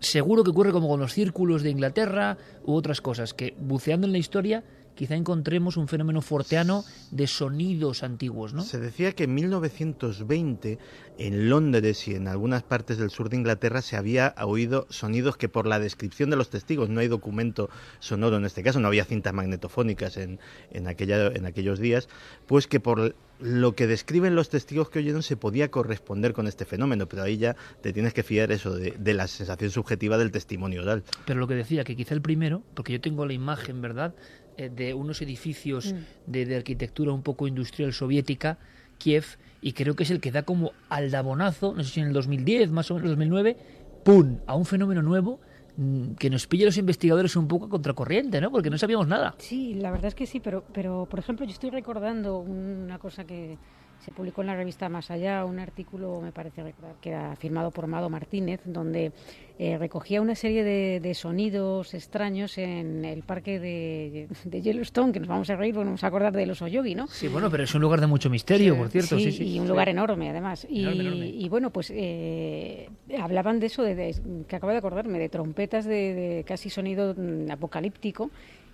seguro 0.00 0.42
que 0.42 0.50
ocurre 0.50 0.72
como 0.72 0.88
con 0.88 0.98
los 0.98 1.12
círculos 1.12 1.62
de 1.62 1.70
Inglaterra 1.70 2.36
u 2.64 2.74
otras 2.74 3.00
cosas, 3.00 3.32
que 3.32 3.54
buceando 3.56 4.08
en 4.08 4.12
la 4.12 4.18
historia 4.18 4.64
quizá 4.94 5.14
encontremos 5.14 5.76
un 5.76 5.88
fenómeno 5.88 6.20
forteano 6.22 6.84
de 7.10 7.26
sonidos 7.26 8.02
antiguos, 8.02 8.54
¿no? 8.54 8.62
Se 8.62 8.78
decía 8.78 9.12
que 9.12 9.24
en 9.24 9.34
1920 9.34 10.78
en 11.18 11.48
Londres 11.48 12.08
y 12.08 12.14
en 12.14 12.28
algunas 12.28 12.62
partes 12.62 12.98
del 12.98 13.10
sur 13.10 13.28
de 13.28 13.36
Inglaterra 13.36 13.82
se 13.82 13.96
había 13.96 14.34
oído 14.42 14.86
sonidos 14.90 15.36
que 15.36 15.48
por 15.48 15.66
la 15.66 15.78
descripción 15.78 16.30
de 16.30 16.36
los 16.36 16.50
testigos, 16.50 16.88
no 16.88 17.00
hay 17.00 17.08
documento 17.08 17.70
sonoro 18.00 18.36
en 18.36 18.44
este 18.44 18.62
caso, 18.62 18.80
no 18.80 18.88
había 18.88 19.04
cintas 19.04 19.32
magnetofónicas 19.32 20.16
en, 20.16 20.40
en, 20.70 20.88
aquella, 20.88 21.28
en 21.28 21.46
aquellos 21.46 21.78
días, 21.78 22.08
pues 22.46 22.66
que 22.66 22.80
por 22.80 23.14
lo 23.40 23.74
que 23.74 23.86
describen 23.86 24.34
los 24.34 24.48
testigos 24.48 24.90
que 24.90 25.00
oyeron 25.00 25.22
se 25.22 25.36
podía 25.36 25.70
corresponder 25.70 26.32
con 26.32 26.46
este 26.46 26.64
fenómeno, 26.64 27.08
pero 27.08 27.22
ahí 27.22 27.36
ya 27.36 27.56
te 27.80 27.92
tienes 27.92 28.14
que 28.14 28.22
fiar 28.22 28.52
eso 28.52 28.74
de, 28.74 28.92
de, 28.92 29.14
la 29.14 29.26
sensación 29.26 29.70
subjetiva 29.70 30.18
del 30.18 30.30
testimonio 30.30 30.82
oral. 30.82 31.02
Pero 31.26 31.40
lo 31.40 31.48
que 31.48 31.54
decía, 31.54 31.84
que 31.84 31.96
quizá 31.96 32.14
el 32.14 32.22
primero, 32.22 32.62
porque 32.74 32.92
yo 32.92 33.00
tengo 33.00 33.26
la 33.26 33.32
imagen, 33.32 33.82
¿verdad?, 33.82 34.14
de 34.56 34.94
unos 34.94 35.20
edificios 35.22 35.92
Mm. 35.92 36.30
de, 36.32 36.46
de 36.46 36.56
arquitectura 36.56 37.12
un 37.12 37.22
poco 37.22 37.46
industrial 37.46 37.92
soviética, 37.92 38.58
Kiev, 38.98 39.24
y 39.60 39.72
creo 39.72 39.94
que 39.96 40.02
es 40.04 40.10
el 40.10 40.20
que 40.20 40.30
da 40.32 40.42
como 40.44 40.72
aldabonazo, 40.88 41.74
no 41.74 41.82
sé 41.84 41.90
si 41.90 42.00
en 42.00 42.06
el 42.08 42.12
2010, 42.12 42.70
más 42.70 42.90
o 42.90 42.94
menos 42.94 43.10
2009, 43.10 43.56
¡pum!, 44.04 44.38
a 44.46 44.54
un 44.54 44.64
fenómeno 44.64 45.02
nuevo 45.02 45.40
mm, 45.76 46.12
que 46.14 46.30
nos 46.30 46.46
pilla 46.46 46.64
a 46.64 46.66
los 46.66 46.76
investigadores 46.78 47.34
un 47.36 47.48
poco 47.48 47.66
a 47.66 47.68
contracorriente, 47.68 48.40
¿no? 48.40 48.50
Porque 48.50 48.70
no 48.70 48.78
sabíamos 48.78 49.08
nada. 49.08 49.34
Sí, 49.38 49.74
la 49.74 49.90
verdad 49.90 50.06
es 50.08 50.14
que 50.14 50.26
sí, 50.26 50.38
pero, 50.40 50.64
pero 50.72 51.06
por 51.10 51.18
ejemplo, 51.18 51.44
yo 51.46 51.52
estoy 51.52 51.70
recordando 51.70 52.38
una 52.38 52.98
cosa 52.98 53.24
que 53.24 53.58
se 54.04 54.10
publicó 54.12 54.42
en 54.42 54.48
la 54.48 54.56
revista 54.56 54.88
Más 54.88 55.10
Allá, 55.10 55.44
un 55.44 55.58
artículo, 55.58 56.20
me 56.20 56.30
parece 56.30 56.62
recordar, 56.62 56.96
que 57.00 57.08
era 57.10 57.34
firmado 57.36 57.70
por 57.70 57.84
Amado 57.84 58.10
Martínez, 58.10 58.60
donde 58.64 59.12
eh, 59.58 59.78
recogía 59.78 60.20
una 60.20 60.34
serie 60.34 60.62
de, 60.62 61.00
de 61.00 61.14
sonidos 61.14 61.94
extraños 61.94 62.58
en 62.58 63.04
el 63.04 63.22
parque 63.22 63.58
de, 63.58 64.28
de 64.44 64.60
Yellowstone, 64.62 65.12
que 65.12 65.20
nos 65.20 65.28
vamos 65.28 65.48
a 65.48 65.56
reír 65.56 65.74
porque 65.74 65.84
nos 65.84 65.92
vamos 65.92 66.04
a 66.04 66.08
acordar 66.08 66.32
del 66.34 66.50
oso 66.50 66.68
yogi, 66.68 66.94
¿no? 66.94 67.06
Sí, 67.06 67.28
bueno, 67.28 67.50
pero 67.50 67.62
es 67.64 67.74
un 67.74 67.80
lugar 67.80 68.00
de 68.00 68.06
mucho 68.06 68.28
misterio, 68.28 68.76
por 68.76 68.88
cierto. 68.90 69.18
Sí, 69.18 69.32
sí. 69.32 69.54
y 69.54 69.60
un 69.60 69.68
lugar 69.68 69.88
enorme, 69.88 70.28
además. 70.28 70.66
Y, 70.68 70.84
Enorme, 70.84 71.26
y 71.28 71.48
bueno, 71.48 71.70
pues 71.70 71.90
eh, 71.94 72.88
hablaban 73.18 73.58
de 73.60 73.66
eso, 73.66 73.82
de, 73.82 73.94
de- 73.94 74.14
que 74.46 74.56
acabo 74.56 74.72
de 74.72 74.78
acordarme, 74.78 75.18
de 75.18 75.28
trompetas 75.30 75.84
de, 75.86 76.14
de 76.14 76.44
casi 76.46 76.68
sonido 76.68 77.14
mm, 77.16 77.50
apocalíptico. 77.50 78.30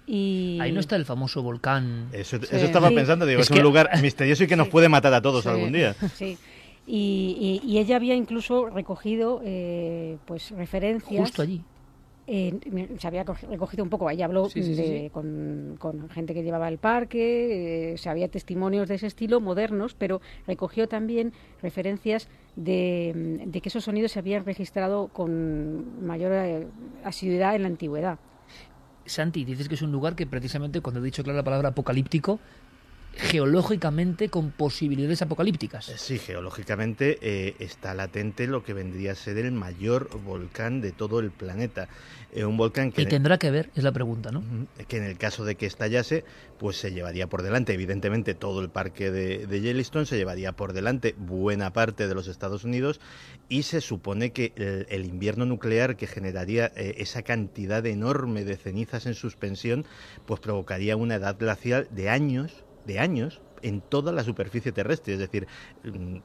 Y... 0.06 0.58
Ahí 0.60 0.72
no 0.72 0.80
está 0.80 0.96
el 0.96 1.04
famoso 1.04 1.42
volcán. 1.42 2.08
Eso, 2.12 2.38
Sí. 2.38 2.46
eso 2.50 2.64
estaba 2.64 2.88
Sí. 2.88 2.94
pensando, 2.94 3.26
digo, 3.26 3.40
Es 3.40 3.46
es, 3.46 3.50
un 3.50 3.56
que- 3.58 3.62
lugar 3.62 3.90
misterioso 4.02 4.44
y 4.44 4.46
que 4.46 4.56
nos 4.56 4.68
puede 4.68 4.88
matar 4.88 5.14
a 5.14 5.22
todos 5.22 5.44
Sí, 5.44 5.48
algún 5.48 5.72
día. 5.72 5.94
Sí. 6.16 6.36
Y, 6.86 7.60
y- 7.64 7.70
y 7.72 7.78
ella 7.78 7.96
había 7.96 8.14
incluso 8.14 8.68
recogido 8.68 9.40
eh, 9.44 10.16
pues 10.26 10.50
referencias. 10.50 11.20
Justo 11.20 11.42
allí. 11.42 11.62
eh, 12.26 12.58
se 12.98 13.06
había 13.08 13.24
cogi- 13.24 13.46
recogido 13.48 13.82
un 13.84 13.90
poco, 13.90 14.08
ella 14.10 14.24
habló 14.24 14.48
Sí, 14.48 14.62
sí, 14.62 14.74
sí, 14.74 14.82
de- 14.82 15.00
sí. 15.04 15.10
Con, 15.10 15.76
con 15.78 16.08
gente 16.10 16.32
que 16.34 16.42
llevaba 16.42 16.68
el 16.68 16.78
parque, 16.78 17.92
eh, 17.92 17.98
se 17.98 18.08
había 18.08 18.28
testimonios 18.28 18.88
de 18.88 18.96
ese 18.96 19.06
estilo, 19.08 19.40
modernos, 19.40 19.94
pero 19.94 20.20
recogió 20.46 20.88
también 20.88 21.32
referencias 21.62 22.28
de, 22.56 23.40
de 23.46 23.60
que 23.60 23.68
esos 23.68 23.84
sonidos 23.84 24.12
se 24.12 24.18
habían 24.20 24.44
registrado 24.44 25.08
con 25.08 26.04
mayor 26.06 26.32
eh, 26.32 26.66
asiduidad 27.04 27.54
en 27.56 27.62
la 27.62 27.68
antigüedad. 27.68 28.18
Santi, 29.10 29.44
dices 29.44 29.68
que 29.68 29.74
es 29.74 29.82
un 29.82 29.92
lugar 29.92 30.14
que 30.14 30.26
precisamente, 30.26 30.80
cuando 30.80 31.00
he 31.00 31.04
dicho 31.04 31.22
claro 31.22 31.36
la 31.36 31.44
palabra 31.44 31.70
apocalíptico, 31.70 32.40
geológicamente 33.16 34.28
con 34.28 34.50
posibilidades 34.50 35.22
apocalípticas. 35.22 35.86
Sí, 35.96 36.18
geológicamente 36.18 37.18
eh, 37.20 37.56
está 37.58 37.94
latente 37.94 38.46
lo 38.46 38.62
que 38.62 38.72
vendría 38.72 39.12
a 39.12 39.14
ser 39.14 39.38
el 39.38 39.52
mayor 39.52 40.08
volcán 40.22 40.80
de 40.80 40.92
todo 40.92 41.20
el 41.20 41.30
planeta. 41.30 41.88
Eh, 42.32 42.44
un 42.44 42.56
volcán 42.56 42.92
que... 42.92 43.02
Y 43.02 43.06
tendrá 43.06 43.38
que 43.38 43.50
ver, 43.50 43.70
es 43.74 43.82
la 43.82 43.92
pregunta, 43.92 44.30
¿no? 44.30 44.44
Que 44.86 44.98
en 44.98 45.04
el 45.04 45.18
caso 45.18 45.44
de 45.44 45.56
que 45.56 45.66
estallase, 45.66 46.24
pues 46.58 46.76
se 46.76 46.92
llevaría 46.92 47.26
por 47.26 47.42
delante, 47.42 47.74
evidentemente, 47.74 48.34
todo 48.34 48.60
el 48.60 48.70
parque 48.70 49.10
de, 49.10 49.46
de 49.46 49.60
Yellowstone, 49.60 50.06
se 50.06 50.16
llevaría 50.16 50.52
por 50.52 50.72
delante 50.72 51.14
buena 51.18 51.72
parte 51.72 52.06
de 52.06 52.14
los 52.14 52.28
Estados 52.28 52.64
Unidos 52.64 53.00
y 53.48 53.64
se 53.64 53.80
supone 53.80 54.30
que 54.30 54.52
el, 54.56 54.86
el 54.88 55.04
invierno 55.06 55.44
nuclear 55.44 55.96
que 55.96 56.06
generaría 56.06 56.72
eh, 56.76 56.94
esa 56.98 57.22
cantidad 57.22 57.84
enorme 57.84 58.44
de 58.44 58.56
cenizas 58.56 59.06
en 59.06 59.14
suspensión, 59.14 59.84
pues 60.26 60.40
provocaría 60.40 60.96
una 60.96 61.16
edad 61.16 61.36
glacial 61.38 61.88
de 61.90 62.08
años, 62.08 62.64
de 62.90 62.98
años, 62.98 63.40
en 63.62 63.80
toda 63.80 64.10
la 64.12 64.24
superficie 64.24 64.72
terrestre, 64.72 65.14
es 65.14 65.20
decir, 65.20 65.46
mm, 65.84 66.16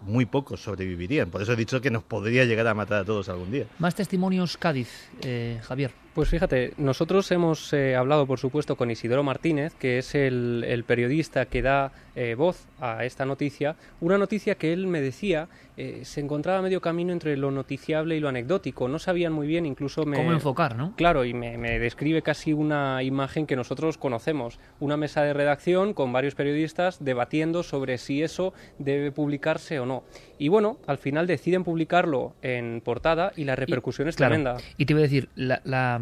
muy 0.00 0.26
pocos 0.26 0.60
sobrevivirían. 0.60 1.30
Por 1.30 1.42
eso 1.42 1.52
he 1.52 1.56
dicho 1.56 1.80
que 1.80 1.90
nos 1.90 2.02
podría 2.02 2.44
llegar 2.44 2.66
a 2.66 2.74
matar 2.74 3.02
a 3.02 3.04
todos 3.04 3.28
algún 3.28 3.52
día. 3.52 3.66
Más 3.78 3.94
testimonios 3.94 4.56
Cádiz, 4.56 4.88
eh, 5.22 5.60
Javier. 5.62 5.92
Pues 6.14 6.28
fíjate, 6.28 6.74
nosotros 6.76 7.30
hemos 7.32 7.72
eh, 7.72 7.96
hablado, 7.96 8.26
por 8.26 8.38
supuesto, 8.38 8.76
con 8.76 8.90
Isidoro 8.90 9.22
Martínez, 9.22 9.72
que 9.74 9.96
es 9.96 10.14
el, 10.14 10.62
el 10.68 10.84
periodista 10.84 11.46
que 11.46 11.62
da 11.62 11.90
eh, 12.14 12.34
voz 12.34 12.66
a 12.80 13.06
esta 13.06 13.24
noticia, 13.24 13.76
una 14.02 14.18
noticia 14.18 14.56
que 14.56 14.74
él 14.74 14.86
me 14.86 15.00
decía 15.00 15.48
eh, 15.78 16.02
se 16.04 16.20
encontraba 16.20 16.58
a 16.58 16.62
medio 16.62 16.82
camino 16.82 17.14
entre 17.14 17.34
lo 17.38 17.50
noticiable 17.50 18.14
y 18.14 18.20
lo 18.20 18.28
anecdótico. 18.28 18.88
No 18.88 18.98
sabían 18.98 19.32
muy 19.32 19.46
bien, 19.46 19.64
incluso 19.64 20.04
me... 20.04 20.18
¿Cómo 20.18 20.32
enfocar, 20.32 20.76
no? 20.76 20.92
Claro, 20.96 21.24
y 21.24 21.32
me, 21.32 21.56
me 21.56 21.78
describe 21.78 22.20
casi 22.20 22.52
una 22.52 23.02
imagen 23.02 23.46
que 23.46 23.56
nosotros 23.56 23.96
conocemos, 23.96 24.58
una 24.80 24.98
mesa 24.98 25.22
de 25.22 25.32
redacción 25.32 25.94
con 25.94 26.12
varios 26.12 26.34
periodistas 26.34 27.02
debatiendo 27.02 27.62
sobre 27.62 27.96
si 27.96 28.22
eso 28.22 28.52
debe 28.78 29.12
publicarse 29.12 29.80
o 29.80 29.86
no. 29.86 30.04
Y 30.42 30.48
bueno, 30.48 30.78
al 30.88 30.98
final 30.98 31.28
deciden 31.28 31.62
publicarlo 31.62 32.34
en 32.42 32.80
portada 32.80 33.32
y 33.36 33.44
la 33.44 33.54
repercusión 33.54 34.08
es 34.08 34.16
Claro. 34.16 34.30
tremenda. 34.34 34.56
Y 34.76 34.86
te 34.86 34.94
voy 34.94 35.02
a 35.02 35.04
decir, 35.04 35.28
la, 35.36 35.60
la, 35.62 36.00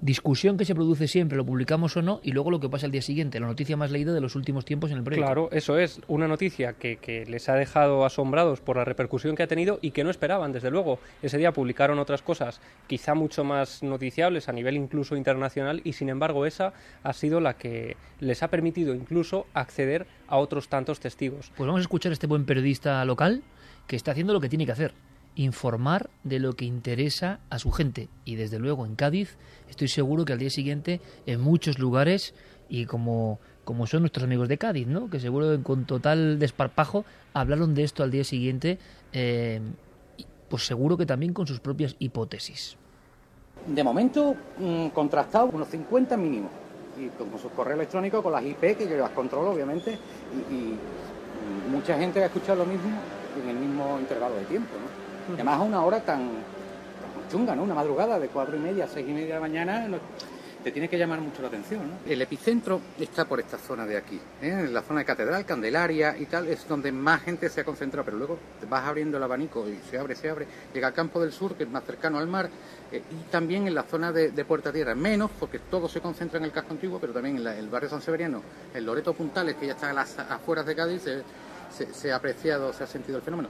discusión 0.00 0.56
que 0.56 0.64
se 0.64 0.74
produce 0.74 1.08
siempre, 1.08 1.36
lo 1.36 1.44
publicamos 1.44 1.96
o 1.96 2.02
no, 2.02 2.20
y 2.22 2.32
luego 2.32 2.50
lo 2.50 2.60
que 2.60 2.68
pasa 2.68 2.86
al 2.86 2.92
día 2.92 3.02
siguiente, 3.02 3.40
la 3.40 3.46
noticia 3.46 3.76
más 3.76 3.90
leída 3.90 4.12
de 4.12 4.20
los 4.20 4.34
últimos 4.36 4.64
tiempos 4.64 4.90
en 4.90 4.98
el 4.98 5.04
periódico. 5.04 5.26
Claro, 5.26 5.48
eso 5.52 5.78
es 5.78 6.00
una 6.08 6.26
noticia 6.26 6.74
que, 6.74 6.96
que 6.96 7.26
les 7.26 7.48
ha 7.48 7.54
dejado 7.54 8.04
asombrados 8.04 8.60
por 8.60 8.76
la 8.76 8.84
repercusión 8.84 9.36
que 9.36 9.42
ha 9.42 9.46
tenido 9.46 9.78
y 9.82 9.90
que 9.90 10.04
no 10.04 10.10
esperaban, 10.10 10.52
desde 10.52 10.70
luego. 10.70 10.98
Ese 11.22 11.38
día 11.38 11.52
publicaron 11.52 11.98
otras 11.98 12.22
cosas 12.22 12.60
quizá 12.86 13.14
mucho 13.14 13.44
más 13.44 13.82
noticiables 13.82 14.48
a 14.48 14.52
nivel 14.52 14.76
incluso 14.76 15.16
internacional 15.16 15.80
y 15.84 15.92
sin 15.92 16.08
embargo 16.08 16.46
esa 16.46 16.72
ha 17.02 17.12
sido 17.12 17.40
la 17.40 17.54
que 17.54 17.96
les 18.20 18.42
ha 18.42 18.48
permitido 18.48 18.94
incluso 18.94 19.46
acceder 19.54 20.06
a 20.28 20.36
otros 20.36 20.68
tantos 20.68 21.00
testigos. 21.00 21.52
Pues 21.56 21.66
vamos 21.66 21.80
a 21.80 21.82
escuchar 21.82 22.10
a 22.10 22.14
este 22.14 22.26
buen 22.26 22.44
periodista 22.44 23.04
local 23.04 23.42
que 23.86 23.96
está 23.96 24.12
haciendo 24.12 24.32
lo 24.32 24.40
que 24.40 24.48
tiene 24.48 24.66
que 24.66 24.72
hacer, 24.72 24.94
informar 25.36 26.10
de 26.24 26.38
lo 26.38 26.54
que 26.54 26.64
interesa 26.64 27.40
a 27.50 27.58
su 27.58 27.70
gente. 27.70 28.08
Y 28.24 28.36
desde 28.36 28.58
luego 28.58 28.86
en 28.86 28.96
Cádiz 28.96 29.36
estoy 29.68 29.88
seguro 29.88 30.24
que 30.24 30.32
al 30.32 30.38
día 30.38 30.50
siguiente 30.50 31.00
en 31.26 31.40
muchos 31.40 31.78
lugares 31.78 32.34
y 32.68 32.86
como, 32.86 33.38
como 33.64 33.86
son 33.86 34.02
nuestros 34.02 34.24
amigos 34.24 34.48
de 34.48 34.58
Cádiz, 34.58 34.86
¿no? 34.86 35.10
que 35.10 35.20
seguro 35.20 35.62
con 35.62 35.84
total 35.84 36.38
desparpajo 36.38 37.04
hablaron 37.34 37.74
de 37.74 37.84
esto 37.84 38.02
al 38.02 38.10
día 38.10 38.24
siguiente, 38.24 38.78
eh, 39.12 39.60
pues 40.48 40.66
seguro 40.66 40.96
que 40.96 41.06
también 41.06 41.32
con 41.32 41.46
sus 41.46 41.60
propias 41.60 41.96
hipótesis. 41.98 42.76
De 43.66 43.84
momento, 43.84 44.34
mm, 44.58 44.88
contrastado 44.88 45.46
unos 45.52 45.68
50 45.68 46.16
mínimos. 46.16 46.50
Y 46.98 47.08
con 47.08 47.38
su 47.38 47.50
correo 47.50 47.76
electrónico, 47.76 48.22
con 48.22 48.32
las 48.32 48.44
IP, 48.44 48.76
que 48.76 48.88
yo 48.88 48.96
las 48.96 49.10
controlo, 49.10 49.50
obviamente. 49.50 49.98
Y, 50.50 50.74
mucha 51.70 51.96
gente 51.98 52.22
ha 52.22 52.26
escuchado 52.26 52.64
lo 52.64 52.66
mismo 52.66 52.90
en 53.40 53.48
el 53.48 53.56
mismo 53.56 53.98
intervalo 53.98 54.34
de 54.36 54.44
tiempo, 54.44 54.70
¿no? 54.74 55.09
Además 55.34 55.58
a 55.58 55.62
una 55.62 55.82
hora 55.84 56.00
tan, 56.00 56.18
tan 56.28 57.30
chunga, 57.30 57.54
¿no? 57.54 57.62
Una 57.62 57.74
madrugada 57.74 58.18
de 58.18 58.28
cuatro 58.28 58.56
y 58.56 58.60
media 58.60 58.84
a 58.84 58.88
seis 58.88 59.06
y 59.08 59.12
media 59.12 59.28
de 59.28 59.34
la 59.34 59.40
mañana, 59.40 59.88
no- 59.88 59.98
te 60.62 60.70
tiene 60.72 60.90
que 60.90 60.98
llamar 60.98 61.22
mucho 61.22 61.40
la 61.40 61.48
atención, 61.48 61.80
¿no? 61.88 61.94
El 62.12 62.20
epicentro 62.20 62.82
está 62.98 63.24
por 63.24 63.40
esta 63.40 63.56
zona 63.56 63.86
de 63.86 63.96
aquí, 63.96 64.16
¿eh? 64.42 64.50
en 64.50 64.74
la 64.74 64.82
zona 64.82 65.00
de 65.00 65.06
Catedral, 65.06 65.46
Candelaria 65.46 66.14
y 66.18 66.26
tal, 66.26 66.48
es 66.48 66.68
donde 66.68 66.92
más 66.92 67.22
gente 67.22 67.48
se 67.48 67.62
ha 67.62 67.64
concentrado, 67.64 68.04
pero 68.04 68.18
luego 68.18 68.38
vas 68.68 68.84
abriendo 68.86 69.16
el 69.16 69.22
abanico 69.22 69.66
y 69.66 69.78
se 69.90 69.96
abre, 69.98 70.14
se 70.14 70.28
abre, 70.28 70.46
llega 70.74 70.88
al 70.88 70.92
campo 70.92 71.18
del 71.22 71.32
sur, 71.32 71.54
que 71.54 71.62
es 71.62 71.70
más 71.70 71.82
cercano 71.84 72.18
al 72.18 72.26
mar, 72.26 72.50
eh, 72.92 73.02
y 73.10 73.30
también 73.30 73.68
en 73.68 73.74
la 73.74 73.84
zona 73.84 74.12
de, 74.12 74.32
de 74.32 74.44
Puerta 74.44 74.70
Tierra, 74.70 74.94
menos 74.94 75.30
porque 75.40 75.60
todo 75.60 75.88
se 75.88 76.02
concentra 76.02 76.36
en 76.38 76.44
el 76.44 76.52
casco 76.52 76.72
antiguo, 76.72 76.98
pero 77.00 77.14
también 77.14 77.36
en 77.36 77.44
la- 77.44 77.56
el 77.56 77.70
barrio 77.70 77.88
San 77.88 78.02
Severiano, 78.02 78.42
el 78.74 78.84
Loreto 78.84 79.14
Puntales, 79.14 79.54
que 79.56 79.66
ya 79.66 79.72
está 79.72 79.88
a 79.88 79.94
las 79.94 80.18
afueras 80.18 80.66
de 80.66 80.76
Cádiz, 80.76 81.00
se, 81.00 81.22
se- 81.74 81.94
se 81.94 82.12
ha 82.12 82.16
apreciado, 82.16 82.70
se 82.74 82.84
ha 82.84 82.86
sentido 82.86 83.16
el 83.16 83.22
fenómeno. 83.24 83.48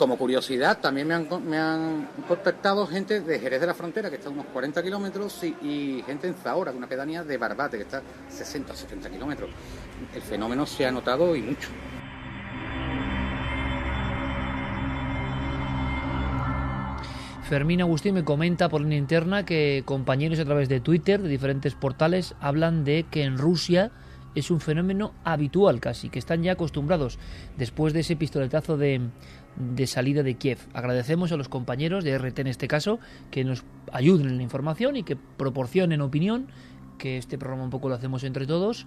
Como 0.00 0.16
curiosidad, 0.16 0.78
también 0.80 1.06
me 1.06 1.58
han, 1.58 2.08
contactado 2.26 2.86
gente 2.86 3.20
de 3.20 3.38
Jerez 3.38 3.60
de 3.60 3.66
la 3.66 3.74
Frontera, 3.74 4.08
que 4.08 4.16
está 4.16 4.30
a 4.30 4.32
unos 4.32 4.46
40 4.46 4.82
kilómetros, 4.82 5.44
y, 5.44 6.02
gente 6.06 6.26
en 6.26 6.32
Zahora, 6.36 6.72
una 6.72 6.86
pedanía 6.86 7.22
de 7.22 7.36
Barbate, 7.36 7.76
que 7.76 7.82
está 7.82 7.98
a 7.98 8.30
60 8.30 8.72
o 8.72 8.76
70 8.76 9.10
kilómetros. 9.10 9.50
El 10.14 10.22
fenómeno 10.22 10.64
se 10.64 10.86
ha 10.86 10.90
notado 10.90 11.36
y 11.36 11.42
mucho. 11.42 11.68
Fermín 17.46 17.82
Agustín 17.82 18.14
me 18.14 18.24
comenta 18.24 18.70
por 18.70 18.80
línea 18.80 18.96
interna 18.96 19.44
que 19.44 19.82
compañeros 19.84 20.38
a 20.38 20.46
través 20.46 20.70
de 20.70 20.80
Twitter, 20.80 21.20
de 21.20 21.28
diferentes 21.28 21.74
portales, 21.74 22.34
hablan 22.40 22.84
de 22.84 23.04
que 23.10 23.24
en 23.24 23.36
Rusia 23.36 23.92
es 24.34 24.50
un 24.50 24.60
fenómeno 24.60 25.12
habitual 25.24 25.80
casi, 25.80 26.08
que 26.08 26.18
están 26.18 26.42
ya 26.42 26.52
acostumbrados 26.52 27.18
después 27.58 27.92
de 27.92 28.00
ese 28.00 28.16
pistoletazo 28.16 28.76
de, 28.76 29.00
de 29.56 29.86
salida 29.86 30.22
de 30.22 30.34
Kiev. 30.34 30.58
Agradecemos 30.72 31.32
a 31.32 31.36
los 31.36 31.48
compañeros 31.48 32.04
de 32.04 32.16
RT 32.16 32.40
en 32.40 32.46
este 32.46 32.68
caso 32.68 32.98
que 33.30 33.44
nos 33.44 33.64
ayuden 33.92 34.28
en 34.28 34.36
la 34.36 34.42
información 34.42 34.96
y 34.96 35.02
que 35.02 35.16
proporcionen 35.16 36.00
opinión, 36.00 36.48
que 36.98 37.18
este 37.18 37.38
programa 37.38 37.64
un 37.64 37.70
poco 37.70 37.88
lo 37.88 37.94
hacemos 37.94 38.24
entre 38.24 38.46
todos 38.46 38.86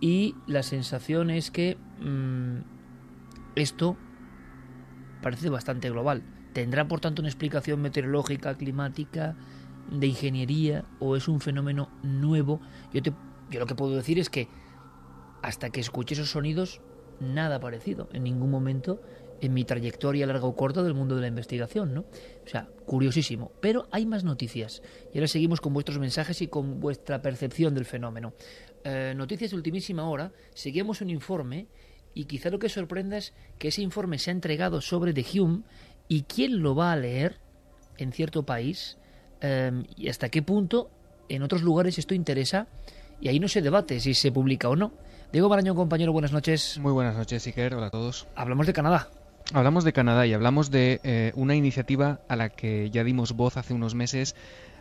y 0.00 0.34
la 0.46 0.62
sensación 0.62 1.30
es 1.30 1.50
que 1.50 1.76
mm, 2.00 2.58
esto 3.54 3.96
parece 5.22 5.50
bastante 5.50 5.90
global. 5.90 6.22
¿Tendrá 6.52 6.88
por 6.88 7.00
tanto 7.00 7.22
una 7.22 7.28
explicación 7.28 7.80
meteorológica, 7.80 8.56
climática, 8.56 9.36
de 9.90 10.06
ingeniería 10.06 10.84
o 10.98 11.16
es 11.16 11.28
un 11.28 11.40
fenómeno 11.40 11.90
nuevo? 12.02 12.60
Yo, 12.92 13.02
te, 13.02 13.12
yo 13.50 13.60
lo 13.60 13.66
que 13.66 13.74
puedo 13.74 13.94
decir 13.94 14.18
es 14.18 14.30
que 14.30 14.48
hasta 15.42 15.70
que 15.70 15.80
escuché 15.80 16.14
esos 16.14 16.30
sonidos, 16.30 16.80
nada 17.20 17.60
parecido. 17.60 18.08
En 18.12 18.24
ningún 18.24 18.50
momento 18.50 19.00
en 19.40 19.54
mi 19.54 19.64
trayectoria 19.64 20.26
larga 20.26 20.44
o 20.44 20.54
corta 20.54 20.82
del 20.82 20.94
mundo 20.94 21.14
de 21.14 21.22
la 21.22 21.28
investigación, 21.28 21.94
¿no? 21.94 22.00
O 22.00 22.48
sea, 22.48 22.68
curiosísimo. 22.86 23.52
Pero 23.60 23.88
hay 23.90 24.06
más 24.06 24.24
noticias. 24.24 24.82
Y 25.12 25.18
ahora 25.18 25.28
seguimos 25.28 25.60
con 25.60 25.72
vuestros 25.72 25.98
mensajes 25.98 26.42
y 26.42 26.48
con 26.48 26.80
vuestra 26.80 27.22
percepción 27.22 27.74
del 27.74 27.84
fenómeno. 27.84 28.34
Eh, 28.84 29.14
noticias 29.16 29.50
de 29.50 29.56
ultimísima 29.56 30.08
hora. 30.08 30.32
Seguimos 30.54 31.00
un 31.00 31.10
informe 31.10 31.68
y 32.14 32.24
quizá 32.24 32.50
lo 32.50 32.58
que 32.58 32.68
sorprenda 32.68 33.16
es 33.16 33.34
que 33.58 33.68
ese 33.68 33.82
informe 33.82 34.18
se 34.18 34.30
ha 34.30 34.32
entregado 34.32 34.80
sobre 34.80 35.12
The 35.12 35.24
Hume 35.38 35.62
y 36.08 36.22
quién 36.22 36.62
lo 36.62 36.74
va 36.74 36.92
a 36.92 36.96
leer 36.96 37.38
en 37.98 38.12
cierto 38.12 38.44
país 38.44 38.98
eh, 39.40 39.84
y 39.96 40.08
hasta 40.08 40.28
qué 40.28 40.42
punto 40.42 40.90
en 41.28 41.42
otros 41.42 41.62
lugares 41.62 41.98
esto 41.98 42.14
interesa 42.14 42.66
y 43.20 43.28
ahí 43.28 43.38
no 43.38 43.48
se 43.48 43.62
debate 43.62 44.00
si 44.00 44.14
se 44.14 44.32
publica 44.32 44.68
o 44.68 44.76
no. 44.76 44.92
Diego 45.32 45.48
Marañón, 45.48 45.76
compañero, 45.76 46.12
buenas 46.12 46.32
noches. 46.32 46.78
Muy 46.78 46.92
buenas 46.92 47.14
noches, 47.14 47.46
Iker. 47.46 47.74
Hola 47.74 47.86
a 47.86 47.90
todos. 47.90 48.26
Hablamos 48.34 48.66
de 48.66 48.72
Canadá. 48.72 49.08
Hablamos 49.52 49.84
de 49.84 49.92
Canadá 49.92 50.26
y 50.26 50.32
hablamos 50.32 50.70
de 50.70 51.00
eh, 51.02 51.32
una 51.34 51.56
iniciativa 51.56 52.20
a 52.28 52.36
la 52.36 52.50
que 52.50 52.90
ya 52.90 53.02
dimos 53.02 53.32
voz 53.32 53.56
hace 53.56 53.74
unos 53.74 53.94
meses 53.94 54.36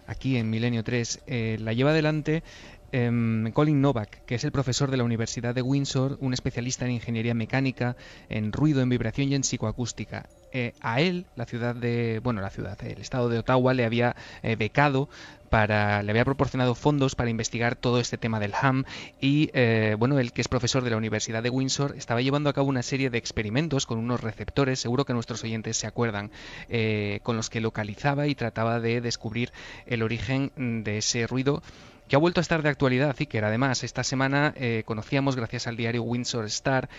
aquí 0.05 0.37
en 0.37 0.49
Milenio 0.49 0.83
3. 0.83 1.21
Eh, 1.25 1.57
la 1.59 1.73
lleva 1.73 1.89
adelante 1.89 2.43
em, 2.91 3.51
Colin 3.51 3.81
Novak, 3.81 4.25
que 4.25 4.35
es 4.35 4.43
el 4.43 4.51
profesor 4.51 4.91
de 4.91 4.97
la 4.97 5.03
Universidad 5.03 5.55
de 5.55 5.61
Windsor, 5.61 6.17
un 6.21 6.33
especialista 6.33 6.85
en 6.85 6.91
ingeniería 6.91 7.33
mecánica, 7.33 7.95
en 8.29 8.51
ruido, 8.51 8.81
en 8.81 8.89
vibración 8.89 9.29
y 9.29 9.35
en 9.35 9.43
psicoacústica. 9.43 10.27
Eh, 10.51 10.73
a 10.81 11.01
él, 11.01 11.25
la 11.35 11.45
ciudad 11.45 11.75
de, 11.75 12.19
bueno, 12.23 12.41
la 12.41 12.49
ciudad, 12.49 12.77
el 12.83 12.99
estado 12.99 13.29
de 13.29 13.39
Ottawa 13.39 13.73
le 13.73 13.85
había 13.85 14.15
becado 14.57 15.09
para, 15.49 16.03
le 16.03 16.11
había 16.11 16.25
proporcionado 16.25 16.75
fondos 16.75 17.15
para 17.15 17.29
investigar 17.29 17.75
todo 17.75 17.99
este 17.99 18.17
tema 18.17 18.39
del 18.39 18.53
ham 18.59 18.85
y 19.19 19.49
eh, 19.53 19.95
bueno, 19.99 20.19
él 20.19 20.31
que 20.31 20.41
es 20.41 20.47
profesor 20.47 20.83
de 20.83 20.91
la 20.91 20.97
Universidad 20.97 21.43
de 21.43 21.49
Windsor 21.49 21.95
estaba 21.97 22.21
llevando 22.21 22.49
a 22.49 22.53
cabo 22.53 22.69
una 22.69 22.83
serie 22.83 23.09
de 23.09 23.17
experimentos 23.17 23.85
con 23.85 23.97
unos 23.97 24.21
receptores, 24.21 24.79
seguro 24.79 25.05
que 25.05 25.13
nuestros 25.13 25.43
oyentes 25.43 25.77
se 25.77 25.87
acuerdan, 25.87 26.31
eh, 26.69 27.19
con 27.23 27.35
los 27.35 27.49
que 27.49 27.61
localizaba 27.61 28.27
y 28.27 28.35
trataba 28.35 28.79
de 28.79 29.01
descubrir 29.01 29.51
el 29.85 30.03
origen 30.03 30.51
de 30.55 30.99
ese 30.99 31.27
ruido 31.27 31.61
que 32.09 32.15
ha 32.15 32.19
vuelto 32.19 32.39
a 32.39 32.41
estar 32.41 32.63
de 32.63 32.69
actualidad, 32.69 33.15
que 33.15 33.39
Además, 33.39 33.83
esta 33.83 34.03
semana 34.03 34.53
eh, 34.57 34.81
conocíamos, 34.85 35.35
gracias 35.35 35.67
al 35.67 35.77
diario 35.77 36.01
Windsor 36.01 36.45
Star, 36.45 36.89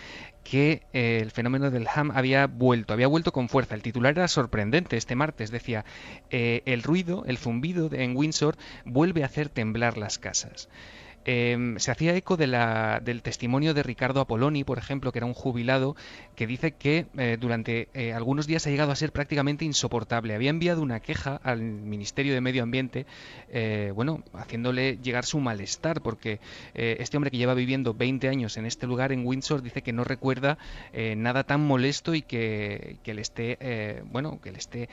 que 0.45 0.83
eh, 0.93 1.19
el 1.21 1.33
fenómeno 1.33 1.71
del 1.71 1.89
ham 1.93 2.13
había 2.15 2.47
vuelto, 2.47 2.95
había 2.95 3.09
vuelto 3.09 3.33
con 3.33 3.49
fuerza. 3.49 3.75
El 3.75 3.83
titular 3.83 4.13
era 4.13 4.29
sorprendente 4.29 4.97
este 4.97 5.17
martes, 5.17 5.51
decía, 5.51 5.85
eh, 6.31 6.63
el 6.65 6.85
ruido, 6.85 7.25
el 7.27 7.39
zumbido 7.39 7.91
en 7.93 8.17
Windsor 8.17 8.57
vuelve 8.85 9.25
a 9.25 9.27
hacer 9.27 9.49
temblar 9.49 9.99
las 9.99 10.19
casas. 10.19 10.69
Em, 11.27 11.79
se 11.79 11.91
hacía 11.91 12.17
eco 12.17 12.37
de 12.37 12.47
la, 12.47 13.01
del 13.05 13.23
testimonio 13.23 13.75
de 13.75 13.83
Ricardo 13.83 14.21
Apoloni, 14.21 14.65
por 14.65 14.79
ejemplo, 14.79 15.13
que 15.13 15.19
era 15.19 15.27
un 15.27 15.35
jubilado, 15.35 15.95
que 16.35 16.47
dice 16.47 16.73
que 16.73 17.07
eh, 17.19 17.37
durante 17.39 17.89
eh, 17.93 18.15
algunos 18.15 18.47
días 18.47 18.67
ha 18.67 18.71
llegado 18.71 18.91
a 18.93 18.97
ser 18.97 19.13
prácticamente 19.13 19.67
insoportable. 19.67 20.35
Había 20.35 20.51
enviado 20.51 20.81
una 20.81 21.01
queja 21.01 21.39
al 21.43 21.61
Ministerio 21.61 22.33
de 22.33 22.41
Medio 22.41 22.63
Ambiente, 22.63 23.05
eh, 23.51 23.93
bueno, 23.95 24.25
haciéndole 24.33 24.99
llegar 25.03 25.27
su 25.27 25.41
malestar, 25.41 26.01
porque 26.01 26.41
este 26.75 27.17
hombre 27.17 27.31
que 27.31 27.37
lleva 27.37 27.55
viviendo 27.55 27.93
20 27.95 28.29
años 28.29 28.57
en 28.57 28.65
este 28.65 28.87
lugar, 28.87 29.13
en 29.13 29.27
Windsor, 29.27 29.63
dice 29.63 29.83
que 29.83 29.93
no 29.93 30.05
recuerda 30.05 30.59
nada 31.17 31.45
tan 31.45 31.61
molesto 31.61 32.15
y 32.15 32.23
que, 32.23 32.97
que 33.03 33.15
le 33.15 33.23
esté, 33.23 34.03
bueno, 34.11 34.41
que 34.41 34.53
le 34.53 34.59
esté 34.59 34.89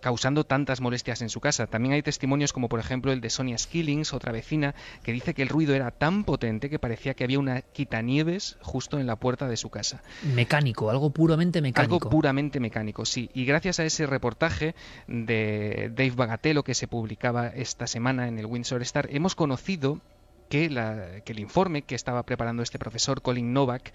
causando 0.00 0.44
tantas 0.44 0.80
molestias 0.80 1.22
en 1.22 1.28
su 1.28 1.40
casa. 1.40 1.66
También 1.66 1.94
hay 1.94 2.02
testimonios 2.02 2.52
como, 2.52 2.68
por 2.68 2.80
ejemplo, 2.80 3.12
el 3.12 3.20
de 3.20 3.30
Sonia 3.30 3.58
Skillings, 3.58 4.12
otra 4.12 4.32
vecina, 4.32 4.74
que 5.08 5.14
dice 5.14 5.32
que 5.32 5.40
el 5.40 5.48
ruido 5.48 5.74
era 5.74 5.90
tan 5.90 6.22
potente 6.22 6.68
que 6.68 6.78
parecía 6.78 7.14
que 7.14 7.24
había 7.24 7.38
una 7.38 7.62
quitanieves 7.62 8.58
justo 8.60 9.00
en 9.00 9.06
la 9.06 9.16
puerta 9.16 9.48
de 9.48 9.56
su 9.56 9.70
casa. 9.70 10.02
Mecánico, 10.34 10.90
algo 10.90 11.08
puramente 11.08 11.62
mecánico. 11.62 11.94
Algo 11.94 12.10
puramente 12.10 12.60
mecánico, 12.60 13.06
sí. 13.06 13.30
Y 13.32 13.46
gracias 13.46 13.80
a 13.80 13.86
ese 13.86 14.04
reportaje 14.04 14.74
de 15.06 15.90
Dave 15.94 16.10
Bagatello 16.10 16.62
que 16.62 16.74
se 16.74 16.88
publicaba 16.88 17.46
esta 17.48 17.86
semana 17.86 18.28
en 18.28 18.38
el 18.38 18.44
Windsor 18.44 18.82
Star, 18.82 19.08
hemos 19.10 19.34
conocido 19.34 20.02
que, 20.50 20.68
la, 20.68 21.22
que 21.24 21.32
el 21.32 21.38
informe 21.38 21.80
que 21.80 21.94
estaba 21.94 22.22
preparando 22.24 22.62
este 22.62 22.78
profesor 22.78 23.22
Colin 23.22 23.54
Novak 23.54 23.94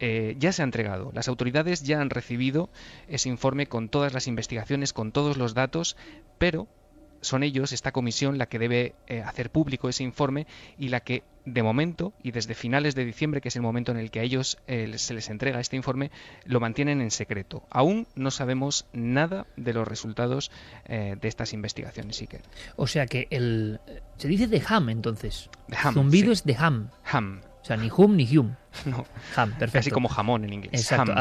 eh, 0.00 0.34
ya 0.36 0.50
se 0.50 0.62
ha 0.62 0.64
entregado. 0.64 1.12
Las 1.14 1.28
autoridades 1.28 1.84
ya 1.84 2.00
han 2.00 2.10
recibido 2.10 2.70
ese 3.06 3.28
informe 3.28 3.68
con 3.68 3.88
todas 3.88 4.14
las 4.14 4.26
investigaciones, 4.26 4.92
con 4.92 5.12
todos 5.12 5.36
los 5.36 5.54
datos, 5.54 5.96
pero 6.38 6.66
son 7.20 7.42
ellos, 7.42 7.72
esta 7.72 7.92
comisión, 7.92 8.38
la 8.38 8.46
que 8.46 8.58
debe 8.58 8.94
eh, 9.06 9.22
hacer 9.22 9.50
público 9.50 9.88
ese 9.88 10.02
informe 10.02 10.46
y 10.78 10.88
la 10.88 11.00
que, 11.00 11.22
de 11.44 11.62
momento, 11.62 12.12
y 12.22 12.32
desde 12.32 12.54
finales 12.54 12.94
de 12.94 13.04
diciembre, 13.04 13.40
que 13.40 13.48
es 13.48 13.56
el 13.56 13.62
momento 13.62 13.92
en 13.92 13.98
el 13.98 14.10
que 14.10 14.20
a 14.20 14.22
ellos 14.22 14.58
eh, 14.66 14.92
se 14.96 15.14
les 15.14 15.28
entrega 15.30 15.60
este 15.60 15.76
informe, 15.76 16.10
lo 16.44 16.60
mantienen 16.60 17.00
en 17.00 17.10
secreto. 17.10 17.62
Aún 17.70 18.06
no 18.14 18.30
sabemos 18.30 18.86
nada 18.92 19.46
de 19.56 19.72
los 19.72 19.86
resultados 19.86 20.50
eh, 20.86 21.16
de 21.20 21.28
estas 21.28 21.52
investigaciones, 21.52 22.20
Iker. 22.20 22.42
O 22.76 22.86
sea 22.86 23.06
que 23.06 23.26
el... 23.30 23.80
Se 24.16 24.28
dice 24.28 24.46
de 24.46 24.62
Ham, 24.66 24.88
entonces. 24.90 25.50
De 25.68 25.76
ham, 25.76 25.94
Zumbido 25.94 26.32
es 26.32 26.44
de 26.44 26.56
Ham. 26.56 26.90
Ham. 27.04 27.40
O 27.62 27.64
sea, 27.64 27.76
ni 27.76 27.90
Hum 27.90 28.16
ni 28.16 28.36
Hume. 28.36 28.56
No. 28.86 29.04
Ham, 29.36 29.50
perfecto. 29.52 29.78
Así 29.80 29.90
como 29.90 30.08
jamón 30.08 30.44
en 30.44 30.52
inglés. 30.54 30.80
Exacto. 30.80 31.12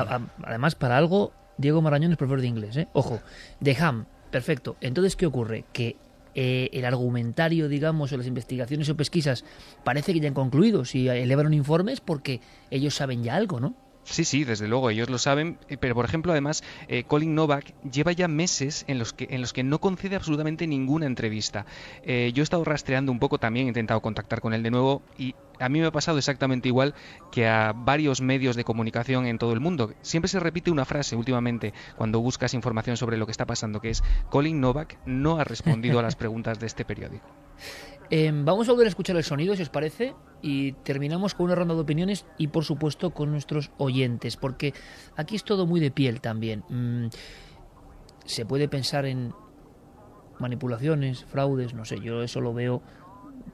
además, 0.44 0.76
para 0.76 0.98
algo, 0.98 1.34
Diego 1.58 1.82
Marañón 1.82 2.12
es 2.12 2.18
profesor 2.18 2.42
de 2.42 2.48
inglés, 2.48 2.78
¿eh? 2.78 2.88
Ojo, 2.94 3.22
de 3.60 3.76
Ham 3.76 4.06
Perfecto. 4.32 4.78
Entonces, 4.82 5.16
¿qué 5.16 5.26
ocurre? 5.26 5.66
Que 5.74 5.98
eh, 6.36 6.70
el 6.74 6.86
argumentario, 6.86 7.68
digamos, 7.68 8.12
o 8.12 8.18
las 8.18 8.28
investigaciones 8.28 8.90
o 8.90 8.96
pesquisas 8.96 9.44
parece 9.84 10.14
que 10.14 10.20
ya 10.20 10.28
han 10.28 10.34
concluido. 10.34 10.86
Si 10.86 11.08
elevaron 11.08 11.54
informes 11.54 12.02
porque 12.02 12.42
ellos 12.70 12.96
saben 12.96 13.24
ya 13.24 13.36
algo, 13.36 13.60
¿no? 13.60 13.76
Sí, 14.10 14.26
sí, 14.26 14.44
desde 14.44 14.68
luego, 14.68 14.90
ellos 14.90 15.10
lo 15.10 15.20
saben, 15.20 15.60
eh, 15.68 15.78
pero 15.78 15.94
por 15.94 16.04
ejemplo, 16.04 16.32
además, 16.32 16.64
eh, 16.88 17.04
Colin 17.04 17.36
Novak 17.36 17.74
lleva 17.90 18.12
ya 18.12 18.28
meses 18.28 18.84
en 18.88 18.98
los 18.98 19.14
que, 19.14 19.28
en 19.30 19.42
los 19.42 19.54
que 19.54 19.64
no 19.64 19.80
concede 19.80 20.16
absolutamente 20.16 20.66
ninguna 20.66 21.06
entrevista. 21.06 21.66
yo 22.04 22.42
he 22.42 22.42
estado 22.42 22.64
rastreando 22.64 23.12
un 23.12 23.20
poco 23.20 23.38
también, 23.38 23.68
he 23.68 23.70
intentado 23.70 24.02
contactar 24.02 24.42
con 24.42 24.54
él 24.54 24.64
de 24.64 24.72
nuevo 24.72 25.04
y 25.18 25.36
a 25.60 25.70
mí 25.70 25.80
me 25.80 25.88
ha 25.88 25.92
pasado 25.92 26.18
exactamente 26.18 26.70
igual 26.70 26.96
que 27.32 27.48
a 27.48 27.74
varios 27.76 28.22
medios 28.22 28.56
de 28.56 28.64
comunicación 28.64 29.28
en 29.28 29.38
todo 29.38 29.54
el 29.54 29.60
mundo. 29.60 29.94
Siempre 30.02 30.30
se 30.30 30.40
repite 30.40 30.72
una 30.72 30.86
frase 30.86 31.16
últimamente 31.16 31.74
cuando 31.96 32.20
buscas 32.20 32.54
información 32.54 32.98
sobre 32.98 33.18
lo 33.18 33.26
que 33.26 33.32
está 33.32 33.46
pasando, 33.46 33.80
que 33.80 33.92
es 33.92 34.04
Colin 34.30 34.60
Novak 34.60 34.98
no 35.06 35.40
ha 35.40 35.44
respondido 35.44 36.00
a 36.00 36.04
las 36.04 36.16
preguntas 36.16 36.60
de 36.60 36.68
este 36.68 36.86
periódico. 36.86 37.28
Em, 38.12 38.44
vamos 38.44 38.68
a 38.68 38.72
volver 38.72 38.88
a 38.88 38.90
escuchar 38.90 39.16
el 39.18 39.24
sonido, 39.24 39.56
si 39.56 39.62
os 39.62 39.70
parece, 39.70 40.16
y 40.42 40.72
terminamos 40.72 41.36
con 41.36 41.46
una 41.46 41.56
ronda 41.56 41.76
de 41.76 41.82
opiniones 41.82 42.26
y, 42.38 42.48
por 42.48 42.64
supuesto, 42.66 43.12
con 43.12 43.32
nuestros 43.32 43.72
oyentes, 43.78 44.36
porque 44.36 44.74
aquí 45.16 45.36
es 45.36 45.44
todo 45.44 45.68
muy 45.68 45.80
de 45.80 45.92
piel 45.92 46.20
también. 46.20 46.64
Mm, 46.70 47.08
se 48.26 48.46
puede 48.46 48.68
pensar 48.68 49.06
en 49.06 49.34
manipulaciones, 50.40 51.24
fraudes, 51.26 51.74
no 51.74 51.86
sé, 51.86 52.00
yo 52.00 52.24
eso 52.24 52.42
lo 52.42 52.54
veo 52.54 52.82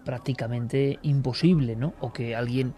prácticamente 0.05 0.99
imposible, 1.01 1.75
¿no? 1.75 1.93
O 1.99 2.13
que 2.13 2.35
alguien, 2.35 2.73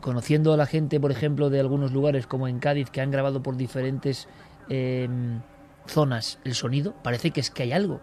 conociendo 0.00 0.54
a 0.54 0.56
la 0.56 0.66
gente, 0.66 0.98
por 0.98 1.10
ejemplo, 1.10 1.50
de 1.50 1.60
algunos 1.60 1.92
lugares 1.92 2.26
como 2.26 2.48
en 2.48 2.58
Cádiz, 2.58 2.88
que 2.90 3.02
han 3.02 3.10
grabado 3.10 3.42
por 3.42 3.56
diferentes 3.56 4.28
em, 4.70 5.40
zonas 5.86 6.38
el 6.44 6.54
sonido, 6.54 6.94
parece 7.02 7.32
que 7.32 7.40
es 7.40 7.50
que 7.50 7.64
hay 7.64 7.72
algo. 7.72 8.00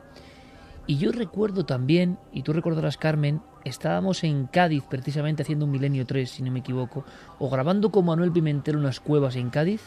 Y 0.86 0.98
yo 0.98 1.12
recuerdo 1.12 1.66
también, 1.66 2.18
y 2.34 2.44
tú 2.44 2.52
recordarás 2.52 2.98
Carmen, 2.98 3.42
estábamos 3.64 4.24
en 4.24 4.48
Cádiz 4.48 4.84
precisamente 4.90 5.44
haciendo 5.44 5.66
un 5.66 5.72
Milenio 5.72 6.06
3, 6.06 6.30
si 6.30 6.44
no 6.44 6.52
me 6.52 6.60
equivoco, 6.60 7.06
o 7.40 7.50
grabando 7.50 7.92
con 7.92 8.06
Manuel 8.06 8.32
Pimentel 8.32 8.76
unas 8.76 9.00
cuevas 9.00 9.38
en 9.38 9.50
Cádiz, 9.50 9.82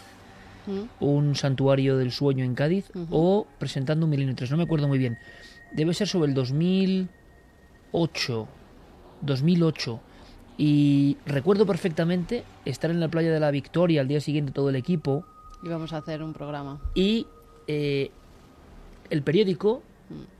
mm. 0.66 1.04
un 1.04 1.34
santuario 1.34 1.98
del 1.98 2.12
sueño 2.12 2.44
en 2.44 2.54
Cádiz, 2.54 2.90
o 3.10 3.46
presentando 3.58 4.06
un 4.06 4.10
Milenio 4.10 4.34
3, 4.34 4.50
no 4.50 4.56
me 4.56 4.62
acuerdo 4.62 4.88
muy 4.88 4.98
bien. 4.98 5.18
Debe 5.72 5.92
ser 5.92 6.08
sobre 6.08 6.28
el 6.28 6.34
2000, 6.34 7.08
2008, 7.96 8.48
2008. 9.22 10.00
Y 10.58 11.16
recuerdo 11.26 11.66
perfectamente 11.66 12.44
estar 12.64 12.90
en 12.90 13.00
la 13.00 13.08
playa 13.08 13.32
de 13.32 13.40
la 13.40 13.50
Victoria 13.50 14.00
al 14.00 14.08
día 14.08 14.20
siguiente 14.20 14.52
todo 14.52 14.70
el 14.70 14.76
equipo. 14.76 15.24
Íbamos 15.62 15.92
a 15.92 15.98
hacer 15.98 16.22
un 16.22 16.32
programa. 16.32 16.80
Y 16.94 17.26
eh, 17.66 18.10
el 19.10 19.22
periódico. 19.22 19.82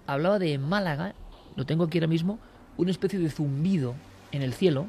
Hablaba 0.06 0.38
de 0.38 0.58
Málaga, 0.58 1.14
lo 1.56 1.66
tengo 1.66 1.84
aquí 1.84 1.98
ahora 1.98 2.08
mismo, 2.08 2.38
una 2.76 2.90
especie 2.90 3.18
de 3.18 3.30
zumbido 3.30 3.94
en 4.32 4.42
el 4.42 4.52
cielo 4.52 4.86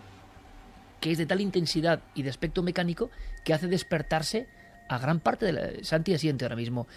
que 1.00 1.12
es 1.12 1.18
de 1.18 1.26
tal 1.26 1.42
intensidad 1.42 2.02
y 2.16 2.24
de 2.24 2.30
aspecto 2.30 2.64
mecánico 2.64 3.10
que 3.44 3.54
hace 3.54 3.68
despertarse 3.68 4.48
a 4.90 4.98
gran 4.98 5.20
parte 5.20 5.46
de 5.46 5.54
la... 5.54 5.70
Santi 5.84 6.14
asiente 6.14 6.46
ahora 6.46 6.56
mismo, 6.56 6.88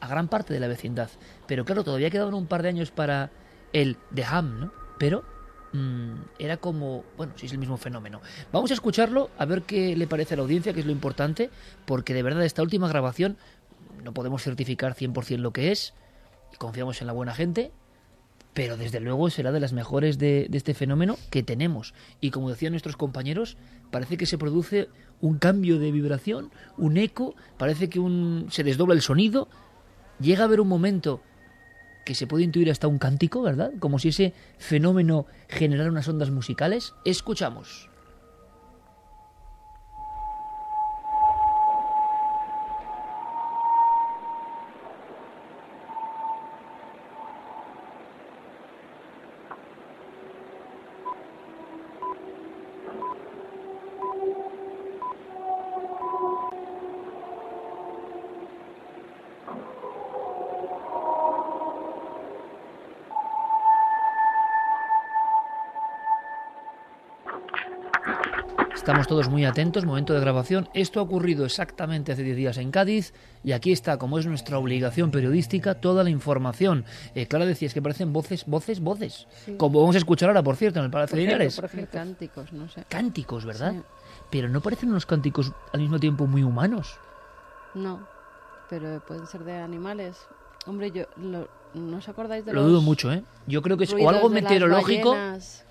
a 0.00 0.08
gran 0.08 0.28
parte 0.28 0.54
de 0.54 0.60
la 0.60 0.68
vecindad. 0.68 1.10
Pero 1.46 1.64
claro, 1.64 1.84
todavía 1.84 2.10
quedaban 2.10 2.34
un 2.34 2.46
par 2.46 2.62
de 2.62 2.70
años 2.70 2.90
para 2.90 3.30
el 3.72 3.96
de 4.10 4.24
Ham, 4.24 4.60
¿no? 4.60 4.72
pero 4.98 5.24
mm, 5.72 6.14
era 6.38 6.58
como, 6.58 7.04
bueno, 7.16 7.32
si 7.36 7.46
es 7.46 7.52
el 7.52 7.58
mismo 7.58 7.76
fenómeno. 7.76 8.20
Vamos 8.52 8.70
a 8.70 8.74
escucharlo, 8.74 9.30
a 9.38 9.44
ver 9.44 9.62
qué 9.62 9.96
le 9.96 10.06
parece 10.06 10.34
a 10.34 10.36
la 10.36 10.42
audiencia, 10.44 10.72
que 10.72 10.80
es 10.80 10.86
lo 10.86 10.92
importante, 10.92 11.50
porque 11.84 12.14
de 12.14 12.22
verdad 12.22 12.44
esta 12.44 12.62
última 12.62 12.88
grabación 12.88 13.36
no 14.02 14.12
podemos 14.12 14.42
certificar 14.42 14.94
100% 14.94 15.38
lo 15.38 15.52
que 15.52 15.72
es, 15.72 15.94
confiamos 16.58 17.00
en 17.00 17.06
la 17.06 17.12
buena 17.12 17.34
gente, 17.34 17.72
pero 18.54 18.76
desde 18.76 19.00
luego 19.00 19.30
será 19.30 19.52
de 19.52 19.60
las 19.60 19.72
mejores 19.72 20.18
de, 20.18 20.46
de, 20.50 20.58
este 20.58 20.74
fenómeno 20.74 21.16
que 21.30 21.42
tenemos. 21.42 21.94
Y 22.20 22.30
como 22.30 22.50
decían 22.50 22.72
nuestros 22.72 22.96
compañeros, 22.96 23.56
parece 23.90 24.16
que 24.16 24.26
se 24.26 24.38
produce 24.38 24.88
un 25.20 25.38
cambio 25.38 25.78
de 25.78 25.92
vibración, 25.92 26.50
un 26.76 26.96
eco, 26.98 27.34
parece 27.56 27.88
que 27.88 28.00
un, 28.00 28.48
se 28.50 28.64
desdobla 28.64 28.94
el 28.94 29.02
sonido. 29.02 29.48
Llega 30.20 30.42
a 30.42 30.46
haber 30.46 30.60
un 30.60 30.68
momento 30.68 31.22
que 32.04 32.14
se 32.14 32.26
puede 32.26 32.44
intuir 32.44 32.70
hasta 32.70 32.88
un 32.88 32.98
cántico, 32.98 33.42
¿verdad? 33.42 33.72
Como 33.78 33.98
si 33.98 34.08
ese 34.08 34.34
fenómeno 34.58 35.26
generara 35.48 35.90
unas 35.90 36.08
ondas 36.08 36.30
musicales. 36.30 36.94
Escuchamos. 37.04 37.91
Estamos 68.92 69.08
todos 69.08 69.30
muy 69.30 69.46
atentos, 69.46 69.86
momento 69.86 70.12
de 70.12 70.20
grabación. 70.20 70.68
Esto 70.74 71.00
ha 71.00 71.02
ocurrido 71.02 71.46
exactamente 71.46 72.12
hace 72.12 72.22
10 72.22 72.36
días 72.36 72.58
en 72.58 72.70
Cádiz 72.70 73.14
y 73.42 73.52
aquí 73.52 73.72
está, 73.72 73.96
como 73.96 74.18
es 74.18 74.26
nuestra 74.26 74.58
obligación 74.58 75.10
periodística, 75.10 75.76
toda 75.76 76.04
la 76.04 76.10
información. 76.10 76.84
Eh, 77.14 77.26
Clara 77.26 77.46
decías 77.46 77.72
que 77.72 77.80
parecen 77.80 78.12
voces, 78.12 78.44
voces, 78.44 78.80
voces. 78.80 79.26
Sí. 79.46 79.56
Como 79.56 79.80
vamos 79.80 79.94
a 79.94 79.98
escuchar 79.98 80.28
ahora, 80.28 80.42
por 80.42 80.56
cierto, 80.56 80.78
en 80.78 80.84
el 80.84 80.90
Palacio 80.90 81.16
de 81.16 81.22
Linares. 81.22 81.58
Cánticos, 81.90 82.52
no 82.52 82.68
sé. 82.68 82.84
Cánticos, 82.86 83.46
¿verdad? 83.46 83.72
Sí. 83.72 83.82
Pero 84.30 84.50
no 84.50 84.60
parecen 84.60 84.90
unos 84.90 85.06
cánticos 85.06 85.52
al 85.72 85.80
mismo 85.80 85.98
tiempo 85.98 86.26
muy 86.26 86.42
humanos. 86.42 86.98
No, 87.72 88.06
pero 88.68 89.00
pueden 89.06 89.26
ser 89.26 89.44
de 89.44 89.56
animales. 89.56 90.18
Hombre, 90.66 90.90
yo 90.90 91.04
lo, 91.16 91.48
¿no 91.74 91.96
os 91.98 92.08
acordáis 92.08 92.44
de 92.44 92.52
Lo 92.52 92.62
los 92.62 92.70
dudo 92.70 92.80
mucho, 92.82 93.12
¿eh? 93.12 93.22
Yo 93.46 93.62
creo 93.62 93.76
que 93.76 93.84
es 93.84 93.94
o 93.94 94.08
algo 94.08 94.28
de 94.28 94.40
meteorológico. 94.40 95.14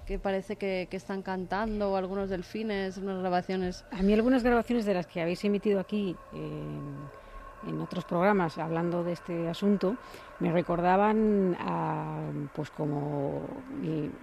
que 0.05 0.19
parece 0.19 0.55
que, 0.57 0.87
que 0.89 0.97
están 0.97 1.21
cantando, 1.21 1.91
o 1.91 1.95
algunos 1.95 2.29
delfines, 2.29 2.97
unas 2.97 3.19
grabaciones. 3.19 3.85
A 3.91 4.01
mí 4.01 4.13
algunas 4.13 4.43
grabaciones 4.43 4.85
de 4.85 4.93
las 4.93 5.07
que 5.07 5.21
habéis 5.21 5.43
emitido 5.45 5.79
aquí 5.79 6.15
eh, 6.33 7.67
en 7.67 7.81
otros 7.81 8.05
programas 8.05 8.57
hablando 8.57 9.03
de 9.03 9.13
este 9.13 9.47
asunto 9.47 9.95
me 10.39 10.51
recordaban 10.51 11.55
a, 11.59 12.19
pues 12.55 12.71
como 12.71 13.43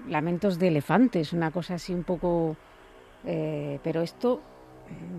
lamentos 0.08 0.58
de 0.58 0.68
elefantes, 0.68 1.32
una 1.32 1.50
cosa 1.50 1.74
así 1.74 1.94
un 1.94 2.02
poco... 2.02 2.56
eh, 3.24 3.78
pero 3.84 4.02
esto 4.02 4.40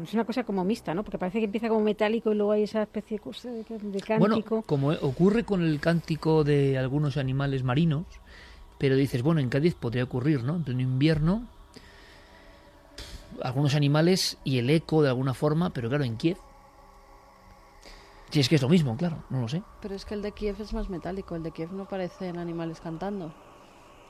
es 0.03 0.13
una 0.13 0.25
cosa 0.25 0.43
como 0.43 0.63
mixta, 0.63 0.93
¿no? 0.93 1.03
Porque 1.03 1.17
parece 1.17 1.39
que 1.39 1.45
empieza 1.45 1.67
como 1.67 1.81
metálico 1.81 2.31
y 2.31 2.35
luego 2.35 2.53
hay 2.53 2.63
esa 2.63 2.83
especie 2.83 3.17
de, 3.17 3.23
cosa 3.23 3.49
de, 3.49 3.63
de 3.63 4.01
cántico. 4.01 4.55
Bueno, 4.55 4.63
como 4.65 4.89
ocurre 4.89 5.43
con 5.43 5.61
el 5.61 5.79
cántico 5.79 6.43
de 6.43 6.77
algunos 6.77 7.17
animales 7.17 7.63
marinos, 7.63 8.05
pero 8.77 8.95
dices, 8.95 9.21
bueno, 9.21 9.41
en 9.41 9.49
Cádiz 9.49 9.75
podría 9.75 10.03
ocurrir, 10.03 10.43
¿no? 10.43 10.55
En 10.55 10.63
pleno 10.63 10.81
invierno, 10.81 11.47
algunos 13.41 13.75
animales 13.75 14.37
y 14.43 14.57
el 14.57 14.69
eco 14.69 15.01
de 15.01 15.09
alguna 15.09 15.33
forma, 15.33 15.71
pero 15.71 15.89
claro, 15.89 16.03
en 16.03 16.17
Kiev. 16.17 16.37
Si 18.29 18.39
es 18.39 18.47
que 18.47 18.55
es 18.55 18.61
lo 18.61 18.69
mismo, 18.69 18.95
claro, 18.95 19.23
no 19.29 19.41
lo 19.41 19.47
sé. 19.47 19.63
Pero 19.81 19.95
es 19.95 20.05
que 20.05 20.13
el 20.13 20.21
de 20.21 20.31
Kiev 20.31 20.55
es 20.59 20.73
más 20.73 20.89
metálico, 20.89 21.35
el 21.35 21.43
de 21.43 21.51
Kiev 21.51 21.71
no 21.73 21.87
parecen 21.87 22.37
animales 22.37 22.79
cantando. 22.79 23.33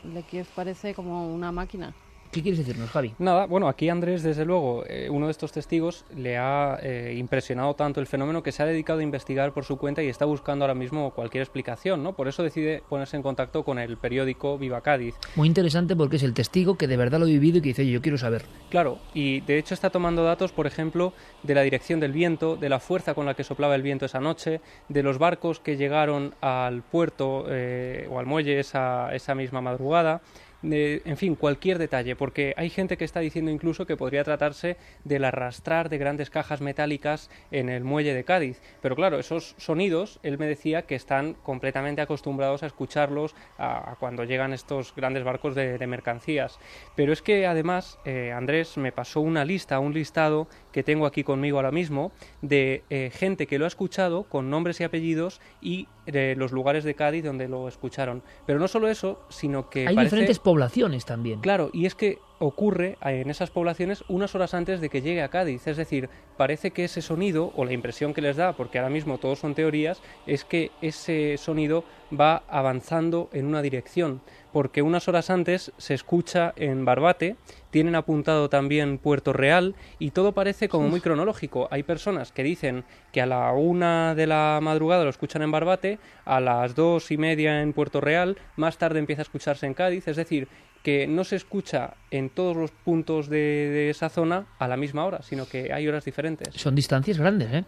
El 0.04 0.14
de 0.14 0.24
Kiev 0.24 0.48
parece 0.56 0.94
como 0.94 1.34
una 1.34 1.52
máquina. 1.52 1.96
¿Qué 2.32 2.44
quieres 2.44 2.60
decirnos, 2.60 2.92
Javi? 2.92 3.16
Nada, 3.18 3.48
bueno, 3.48 3.68
aquí 3.68 3.90
Andrés, 3.90 4.22
desde 4.22 4.46
luego, 4.46 4.84
eh, 4.88 5.10
uno 5.10 5.26
de 5.26 5.32
estos 5.32 5.52
testigos, 5.52 6.06
le 6.16 6.38
ha 6.38 6.78
eh, 6.80 7.16
impresionado 7.18 7.74
tanto 7.74 8.00
el 8.00 8.06
fenómeno 8.06 8.44
que 8.44 8.52
se 8.52 8.62
ha 8.62 8.68
dedicado 8.68 9.00
a 9.00 9.04
investigar 9.04 9.52
por 9.52 9.66
su 9.66 9.78
cuenta 9.78 10.04
y 10.04 10.10
está 10.10 10.26
buscando 10.26 10.64
ahora 10.64 10.76
mismo 10.76 11.10
cualquier 11.10 11.42
explicación, 11.42 12.04
¿no? 12.04 12.14
Por 12.14 12.28
eso 12.28 12.44
decide 12.44 12.84
ponerse 12.88 13.18
en 13.18 13.24
contacto 13.24 13.64
con 13.64 13.80
el 13.80 13.98
periódico 13.98 14.60
Viva 14.60 14.82
Cádiz. 14.82 15.16
Muy 15.36 15.48
interesante 15.48 15.96
porque 15.96 16.18
es 16.18 16.24
el 16.24 16.36
testigo 16.36 16.78
que 16.78 16.88
de 16.88 16.98
verdad 16.98 17.18
lo 17.18 17.26
ha 17.26 17.30
vivido 17.30 17.58
y 17.58 17.62
que 17.62 17.70
dice, 17.70 17.90
yo 17.90 18.00
quiero 18.00 18.20
saber. 18.20 18.44
Claro, 18.70 19.00
y 19.16 19.42
de 19.42 19.58
hecho 19.58 19.74
está 19.74 19.90
tomando 19.90 20.24
datos, 20.24 20.52
por 20.52 20.68
ejemplo, 20.68 21.14
de 21.42 21.56
la 21.56 21.64
dirección 21.64 22.00
del 22.00 22.12
viento, 22.12 22.58
de 22.58 22.70
la 22.70 22.80
fuerza 22.80 23.16
con 23.16 23.26
la 23.26 23.34
que 23.34 23.44
soplaba 23.44 23.74
el 23.74 23.82
viento 23.82 24.06
esa 24.06 24.20
noche, 24.20 24.62
de 24.88 25.02
los 25.02 25.18
barcos 25.18 25.60
que 25.60 25.78
llegaron 25.78 26.36
al 26.42 26.84
puerto 26.84 27.46
eh, 27.50 28.08
o 28.12 28.20
al 28.20 28.28
muelle 28.28 28.60
esa, 28.60 29.16
esa 29.16 29.34
misma 29.34 29.62
madrugada 29.62 30.22
de, 30.62 31.02
en 31.06 31.18
fin, 31.18 31.36
cualquier 31.36 31.78
detalle, 31.78 32.16
porque 32.16 32.54
hay 32.58 32.70
gente 32.70 32.98
que 32.98 33.06
está 33.06 33.20
diciendo 33.20 33.52
incluso 33.52 33.86
que 33.86 33.98
podría 33.98 34.24
tratarse 34.24 34.78
del 35.04 35.26
arrastrar 35.26 35.90
de 35.90 35.98
grandes 35.98 36.30
cajas 36.30 36.62
metálicas 36.62 37.30
en 37.52 37.70
el 37.70 37.84
muelle 37.84 38.14
de 38.14 38.24
Cádiz. 38.24 38.62
Pero 38.82 38.96
claro, 38.96 39.20
esos 39.20 39.56
sonidos, 39.58 40.20
él 40.24 40.38
me 40.38 40.48
decía 40.48 40.84
que 40.84 40.96
están 40.96 41.34
completamente 41.36 42.02
acostumbrados 42.02 42.64
a 42.64 42.68
escucharlos 42.68 43.36
a, 43.58 43.96
cuando 44.00 44.24
llegan 44.24 44.54
estos 44.54 44.94
grandes 44.96 45.24
barcos 45.24 45.56
de, 45.56 45.78
de 45.78 45.88
mercancías. 45.88 46.60
Pero 46.96 47.14
es 47.14 47.22
que 47.22 47.46
además, 47.46 48.00
eh, 48.06 48.32
Andrés 48.32 48.78
me 48.78 48.92
pasó 48.92 49.22
una 49.22 49.46
lista, 49.46 49.80
un 49.80 49.94
listado 49.94 50.48
que 50.72 50.84
tengo 50.84 51.06
aquí 51.06 51.24
conmigo 51.24 51.58
ahora 51.58 51.72
mismo, 51.72 52.12
de 52.42 52.84
eh, 52.90 53.12
gente 53.14 53.48
que 53.48 53.60
lo 53.60 53.66
ha 53.66 53.68
escuchado 53.68 54.24
con 54.24 54.50
nombres 54.50 54.80
y 54.80 54.84
apellidos 54.84 55.42
y 55.62 55.88
de 56.06 56.36
los 56.36 56.52
lugares 56.52 56.84
de 56.84 56.96
Cádiz 56.96 57.24
donde 57.24 57.48
lo 57.48 57.68
escucharon. 57.68 58.24
Pero 58.46 58.60
no 58.60 58.68
solo 58.68 58.88
eso, 58.88 59.22
sino 59.30 59.70
que 59.70 59.88
Hay 59.88 59.96
parece... 59.96 60.16
diferentes 60.16 60.40
poblaciones 60.40 61.06
también. 61.06 61.42
Claro, 61.42 61.70
y 61.74 61.86
es 61.86 61.96
que 61.96 62.20
ocurre 62.40 62.98
en 63.02 63.30
esas 63.30 63.52
poblaciones 63.52 64.04
unas 64.08 64.34
horas 64.34 64.54
antes 64.54 64.82
de 64.82 64.90
que 64.90 65.02
llegue 65.02 65.22
a 65.22 65.30
Cádiz. 65.30 65.68
Es 65.68 65.78
decir, 65.78 66.10
parece 66.38 66.72
que 66.72 66.86
ese 66.86 67.02
sonido, 67.02 67.52
o 67.56 67.66
la 67.66 67.74
impresión 67.74 68.14
que 68.14 68.22
les 68.22 68.38
da, 68.38 68.54
porque 68.54 68.80
ahora 68.80 68.90
mismo 68.90 69.18
todos 69.18 69.40
son 69.40 69.56
teorías, 69.56 70.02
es 70.26 70.46
que 70.46 70.72
ese 70.82 71.38
sonido 71.38 71.84
va 72.18 72.44
avanzando 72.48 73.30
en 73.34 73.46
una 73.46 73.62
dirección. 73.62 74.22
Porque 74.52 74.82
unas 74.82 75.08
horas 75.08 75.30
antes 75.30 75.72
se 75.78 75.94
escucha 75.94 76.54
en 76.56 76.86
Barbate, 76.86 77.36
tienen 77.70 77.96
apuntado 77.96 78.50
también 78.50 78.98
Puerto 78.98 79.34
Real 79.34 79.76
y 80.00 80.12
todo 80.12 80.34
parece 80.34 80.70
como 80.70 80.88
muy 80.88 81.02
cronológico. 81.02 81.68
Hay 81.72 81.84
personas 81.84 82.32
que 82.32 82.44
dicen 82.44 82.84
que 83.12 83.22
a 83.22 83.26
la 83.26 83.52
una 83.54 84.16
de 84.16 84.28
la 84.28 84.60
madrugada 84.62 85.04
lo 85.04 85.10
escuchan 85.10 85.42
en 85.42 85.52
Barbate, 85.52 86.00
a 86.26 86.40
las 86.40 86.76
dos 86.76 87.12
y 87.12 87.18
media 87.18 87.62
en 87.62 87.74
Puerto 87.74 88.02
Real, 88.02 88.38
más 88.56 88.78
tarde 88.78 89.00
empieza 89.00 89.22
a 89.22 89.24
escucharse 89.24 89.68
en 89.68 89.74
Cádiz. 89.74 90.08
Es 90.08 90.18
decir, 90.18 90.48
que 90.84 91.08
no 91.08 91.24
se 91.24 91.36
escucha 91.36 91.96
en 92.10 92.30
todos 92.30 92.56
los 92.56 92.72
puntos 92.72 93.30
de, 93.30 93.38
de, 93.38 93.90
esa 93.90 94.10
zona 94.10 94.48
a 94.60 94.68
la 94.68 94.78
misma 94.78 95.06
hora, 95.06 95.22
sino 95.22 95.46
que 95.46 95.74
hay 95.74 95.88
horas 95.88 96.06
diferentes. 96.06 96.56
Son 96.56 96.74
distancias 96.74 97.18
grandes, 97.18 97.54
¿eh? 97.54 97.66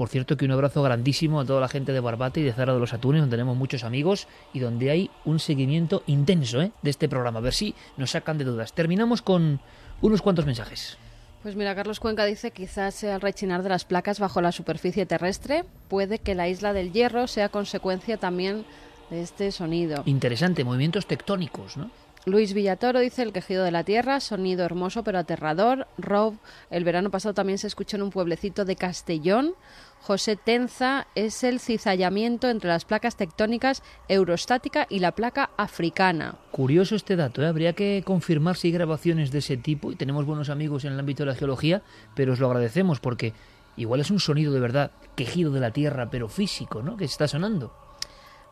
Por 0.00 0.08
cierto, 0.08 0.38
que 0.38 0.46
un 0.46 0.52
abrazo 0.52 0.82
grandísimo 0.82 1.40
a 1.40 1.44
toda 1.44 1.60
la 1.60 1.68
gente 1.68 1.92
de 1.92 2.00
Barbate 2.00 2.40
y 2.40 2.42
de 2.42 2.54
Zara 2.54 2.72
de 2.72 2.80
los 2.80 2.94
Atunes, 2.94 3.20
donde 3.20 3.36
tenemos 3.36 3.54
muchos 3.54 3.84
amigos 3.84 4.28
y 4.54 4.58
donde 4.58 4.90
hay 4.90 5.10
un 5.26 5.38
seguimiento 5.38 6.04
intenso 6.06 6.62
¿eh? 6.62 6.72
de 6.80 6.88
este 6.88 7.06
programa. 7.06 7.40
A 7.40 7.42
ver 7.42 7.52
si 7.52 7.74
nos 7.98 8.12
sacan 8.12 8.38
de 8.38 8.44
dudas. 8.44 8.72
Terminamos 8.72 9.20
con 9.20 9.60
unos 10.00 10.22
cuantos 10.22 10.46
mensajes. 10.46 10.96
Pues 11.42 11.54
mira, 11.54 11.74
Carlos 11.74 12.00
Cuenca 12.00 12.24
dice 12.24 12.50
quizás 12.50 12.94
sea 12.94 13.16
el 13.16 13.20
rechinar 13.20 13.62
de 13.62 13.68
las 13.68 13.84
placas 13.84 14.20
bajo 14.20 14.40
la 14.40 14.52
superficie 14.52 15.04
terrestre. 15.04 15.66
Puede 15.88 16.18
que 16.18 16.34
la 16.34 16.48
isla 16.48 16.72
del 16.72 16.94
Hierro 16.94 17.26
sea 17.26 17.50
consecuencia 17.50 18.16
también 18.16 18.64
de 19.10 19.20
este 19.20 19.52
sonido. 19.52 20.02
Interesante, 20.06 20.64
movimientos 20.64 21.04
tectónicos, 21.04 21.76
¿no? 21.76 21.90
Luis 22.26 22.52
Villatoro 22.52 23.00
dice 23.00 23.22
el 23.22 23.32
quejido 23.32 23.64
de 23.64 23.70
la 23.70 23.82
tierra, 23.82 24.20
sonido 24.20 24.64
hermoso 24.64 25.02
pero 25.02 25.18
aterrador. 25.18 25.86
Rob, 25.96 26.34
el 26.68 26.84
verano 26.84 27.10
pasado 27.10 27.32
también 27.32 27.56
se 27.56 27.66
escuchó 27.66 27.96
en 27.96 28.02
un 28.02 28.10
pueblecito 28.10 28.66
de 28.66 28.76
Castellón. 28.76 29.54
José 30.02 30.36
Tenza 30.36 31.06
es 31.14 31.44
el 31.44 31.60
cizallamiento 31.60 32.48
entre 32.48 32.68
las 32.70 32.84
placas 32.84 33.16
tectónicas 33.16 33.82
eurostática 34.08 34.86
y 34.88 35.00
la 35.00 35.12
placa 35.12 35.50
africana. 35.56 36.36
Curioso 36.50 36.96
este 36.96 37.16
dato, 37.16 37.42
¿eh? 37.42 37.46
habría 37.46 37.74
que 37.74 38.02
confirmar 38.04 38.56
si 38.56 38.68
hay 38.68 38.72
grabaciones 38.72 39.30
de 39.30 39.38
ese 39.38 39.56
tipo 39.56 39.92
y 39.92 39.96
tenemos 39.96 40.24
buenos 40.24 40.48
amigos 40.48 40.84
en 40.84 40.94
el 40.94 41.00
ámbito 41.00 41.22
de 41.22 41.30
la 41.30 41.36
geología, 41.36 41.82
pero 42.14 42.32
os 42.32 42.40
lo 42.40 42.46
agradecemos 42.46 42.98
porque 42.98 43.34
igual 43.76 44.00
es 44.00 44.10
un 44.10 44.20
sonido 44.20 44.52
de 44.52 44.60
verdad, 44.60 44.90
quejido 45.16 45.52
de 45.52 45.60
la 45.60 45.70
tierra, 45.70 46.10
pero 46.10 46.28
físico, 46.28 46.82
¿no? 46.82 46.96
Que 46.96 47.04
está 47.04 47.28
sonando. 47.28 47.72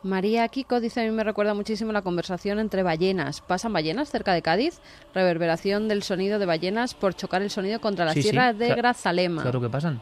María 0.03 0.47
Kiko 0.47 0.81
dice, 0.81 1.01
a 1.01 1.05
mí 1.05 1.11
me 1.11 1.25
recuerda 1.25 1.55
muchísimo 1.55 1.91
la 1.91 2.03
conversación 2.03 2.61
entre 2.61 2.85
ballenas. 2.85 3.41
¿Pasan 3.41 3.73
ballenas 3.73 4.11
cerca 4.11 4.33
de 4.33 4.43
Cádiz? 4.43 4.81
Reverberación 5.13 5.89
del 5.89 6.05
sonido 6.05 6.39
de 6.39 6.47
ballenas 6.47 6.95
por 6.95 7.15
chocar 7.15 7.43
el 7.43 7.51
sonido 7.51 7.81
contra 7.81 8.05
la 8.05 8.13
Sí, 8.13 8.23
sí, 8.23 8.29
sierra 8.29 8.53
de 8.53 8.75
Grazalema. 8.77 9.43
Claro 9.43 9.61
que 9.61 9.69
pasan. 9.69 10.01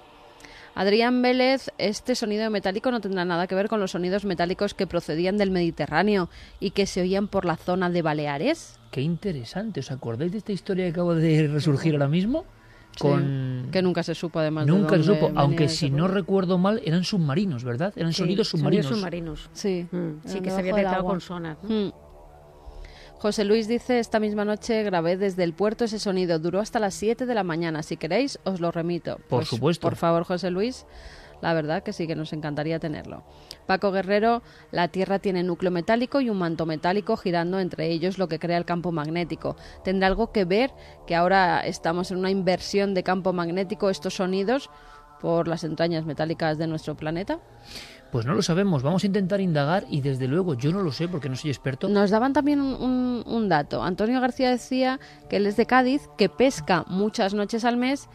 Adrián 0.76 1.22
Vélez, 1.22 1.70
este 1.78 2.14
sonido 2.14 2.50
metálico 2.50 2.90
no 2.90 3.00
tendrá 3.00 3.24
nada 3.24 3.46
que 3.46 3.54
ver 3.54 3.68
con 3.68 3.80
los 3.80 3.92
sonidos 3.92 4.26
metálicos 4.26 4.74
que 4.74 4.86
procedían 4.86 5.38
del 5.38 5.50
Mediterráneo 5.50 6.28
y 6.60 6.72
que 6.72 6.84
se 6.84 7.00
oían 7.00 7.28
por 7.28 7.46
la 7.46 7.56
zona 7.56 7.88
de 7.88 8.02
Baleares. 8.02 8.78
Qué 8.90 9.00
interesante. 9.00 9.80
¿Os 9.80 9.90
acordáis 9.90 10.32
de 10.32 10.38
esta 10.38 10.52
historia 10.52 10.84
que 10.84 10.90
acaba 10.90 11.14
de 11.14 11.48
resurgir 11.48 11.94
ahora 11.94 12.08
mismo? 12.08 12.44
Con... 12.98 13.62
Sí, 13.64 13.70
que 13.72 13.80
nunca 13.80 14.02
se 14.02 14.14
supo 14.14 14.38
además 14.38 14.66
de 14.66 14.72
Nunca 14.72 14.96
se 14.98 15.04
supo, 15.04 15.32
aunque 15.34 15.68
si 15.70 15.88
no 15.88 16.08
recuerdo 16.08 16.58
mal, 16.58 16.82
eran 16.84 17.04
submarinos, 17.04 17.64
¿verdad? 17.64 17.94
Eran 17.96 18.12
Sí, 18.12 18.18
sonidos 18.20 18.48
submarinos. 18.48 18.86
submarinos. 18.86 19.48
Sí, 19.54 19.86
Mm, 19.90 20.20
sí, 20.26 20.40
que 20.40 20.50
se 20.50 20.58
había 20.60 20.74
detectado 20.74 21.04
con 21.04 21.20
sonar. 21.22 21.56
¿no? 21.62 21.68
Mm. 21.88 21.92
José 23.18 23.44
Luis 23.44 23.66
dice, 23.66 23.98
esta 23.98 24.20
misma 24.20 24.44
noche 24.44 24.82
grabé 24.82 25.16
desde 25.16 25.42
el 25.42 25.54
puerto 25.54 25.84
ese 25.84 25.98
sonido, 25.98 26.38
duró 26.38 26.60
hasta 26.60 26.78
las 26.78 26.94
7 26.94 27.26
de 27.26 27.34
la 27.34 27.44
mañana, 27.44 27.82
si 27.82 27.96
queréis 27.96 28.38
os 28.44 28.60
lo 28.60 28.70
remito. 28.70 29.16
Por 29.16 29.40
Pues, 29.40 29.48
supuesto. 29.48 29.80
Por 29.86 29.96
favor, 29.96 30.24
José 30.24 30.50
Luis, 30.50 30.84
la 31.40 31.54
verdad 31.54 31.82
que 31.82 31.94
sí 31.94 32.06
que 32.06 32.14
nos 32.14 32.34
encantaría 32.34 32.78
tenerlo. 32.78 33.24
Paco 33.66 33.90
Guerrero, 33.90 34.42
la 34.70 34.88
Tierra 34.88 35.18
tiene 35.18 35.42
núcleo 35.42 35.70
metálico 35.72 36.20
y 36.20 36.28
un 36.28 36.38
manto 36.38 36.66
metálico 36.66 37.16
girando 37.16 37.58
entre 37.58 37.88
ellos 37.88 38.18
lo 38.18 38.28
que 38.28 38.38
crea 38.38 38.58
el 38.58 38.66
campo 38.66 38.92
magnético. 38.92 39.56
¿Tendrá 39.82 40.08
algo 40.08 40.30
que 40.30 40.44
ver 40.44 40.72
que 41.06 41.14
ahora 41.16 41.60
estamos 41.60 42.10
en 42.10 42.18
una 42.18 42.30
inversión 42.30 42.92
de 42.92 43.02
campo 43.02 43.32
magnético 43.32 43.88
estos 43.88 44.14
sonidos 44.14 44.68
por 45.20 45.48
las 45.48 45.64
entrañas 45.64 46.04
metálicas 46.04 46.58
de 46.58 46.66
nuestro 46.66 46.94
planeta? 46.96 47.40
Pues 48.16 48.24
no 48.24 48.32
lo 48.32 48.40
sabemos, 48.40 48.82
vamos 48.82 49.04
a 49.04 49.08
intentar 49.08 49.42
indagar 49.42 49.84
y 49.90 50.00
desde 50.00 50.26
luego 50.26 50.54
yo 50.54 50.72
no 50.72 50.82
lo 50.82 50.90
sé 50.90 51.06
porque 51.06 51.28
no 51.28 51.36
soy 51.36 51.50
experto. 51.50 51.86
Nos 51.86 52.08
daban 52.08 52.32
también 52.32 52.60
un, 52.62 53.48
dato. 53.50 53.82
Antonio 53.82 54.22
García 54.22 54.48
decía 54.48 54.98
que 55.28 55.36
él 55.36 55.46
es 55.46 55.58
de 55.58 55.66
Cádiz, 55.66 56.08
que 56.16 56.30
pesca 56.30 56.86
muchas 56.88 57.34
noches 57.34 57.66
al 57.66 57.76
mes 57.76 58.08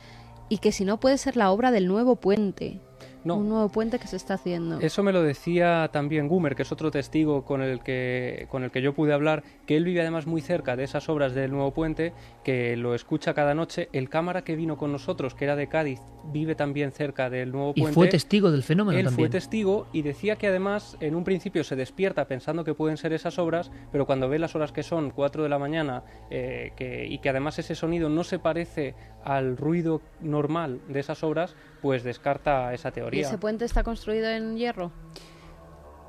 y 0.49 0.57
que 0.57 0.71
si 0.71 0.85
no 0.85 0.99
puede 0.99 1.19
ser 1.19 1.37
la 1.37 1.51
obra 1.51 1.69
del 1.69 1.87
nuevo 1.87 2.15
puente. 2.15 2.81
No. 3.23 3.35
Un 3.37 3.49
nuevo 3.49 3.69
puente 3.69 3.99
que 3.99 4.07
se 4.07 4.15
está 4.15 4.33
haciendo. 4.35 4.79
Eso 4.79 5.03
me 5.03 5.11
lo 5.11 5.21
decía 5.21 5.89
también 5.93 6.27
Gumer, 6.27 6.55
que 6.55 6.63
es 6.63 6.71
otro 6.71 6.89
testigo 6.91 7.43
con 7.45 7.61
el 7.61 7.81
que 7.81 8.47
con 8.49 8.63
el 8.63 8.71
que 8.71 8.81
yo 8.81 8.93
pude 8.93 9.13
hablar, 9.13 9.43
que 9.65 9.77
él 9.77 9.83
vive 9.83 10.01
además 10.01 10.25
muy 10.25 10.41
cerca 10.41 10.75
de 10.75 10.83
esas 10.83 11.07
obras 11.09 11.33
del 11.33 11.51
nuevo 11.51 11.71
puente, 11.71 12.13
que 12.43 12.75
lo 12.77 12.95
escucha 12.95 13.33
cada 13.33 13.53
noche. 13.53 13.89
El 13.93 14.09
cámara 14.09 14.43
que 14.43 14.55
vino 14.55 14.77
con 14.77 14.91
nosotros, 14.91 15.35
que 15.35 15.45
era 15.45 15.55
de 15.55 15.67
Cádiz, 15.67 15.99
vive 16.31 16.55
también 16.55 16.91
cerca 16.91 17.29
del 17.29 17.51
nuevo 17.51 17.73
Y 17.75 17.81
puente. 17.81 17.93
fue 17.95 18.07
testigo 18.07 18.51
del 18.51 18.63
fenómeno 18.63 18.97
Él 18.97 19.05
también. 19.05 19.29
fue 19.29 19.29
testigo 19.29 19.87
y 19.93 20.01
decía 20.01 20.35
que 20.35 20.47
además 20.47 20.97
en 20.99 21.15
un 21.15 21.23
principio 21.23 21.63
se 21.63 21.75
despierta 21.75 22.25
pensando 22.27 22.63
que 22.63 22.73
pueden 22.73 22.97
ser 22.97 23.13
esas 23.13 23.37
obras, 23.39 23.71
pero 23.91 24.05
cuando 24.05 24.29
ve 24.29 24.39
las 24.39 24.55
horas 24.55 24.71
que 24.71 24.83
son, 24.83 25.11
4 25.11 25.43
de 25.43 25.49
la 25.49 25.59
mañana, 25.59 26.03
eh, 26.29 26.71
que, 26.75 27.05
y 27.07 27.19
que 27.19 27.29
además 27.29 27.59
ese 27.59 27.75
sonido 27.75 28.09
no 28.09 28.23
se 28.23 28.39
parece 28.39 28.95
al 29.23 29.57
ruido 29.57 30.01
normal 30.21 30.79
de 30.87 30.99
esas 30.99 31.23
obras, 31.23 31.55
pues 31.81 32.03
descarta 32.03 32.73
esa 32.73 32.89
¿Y 32.89 32.91
teoría. 32.93 33.27
ese 33.27 33.37
puente 33.37 33.65
está 33.65 33.83
construido 33.83 34.29
en 34.29 34.57
hierro? 34.57 34.91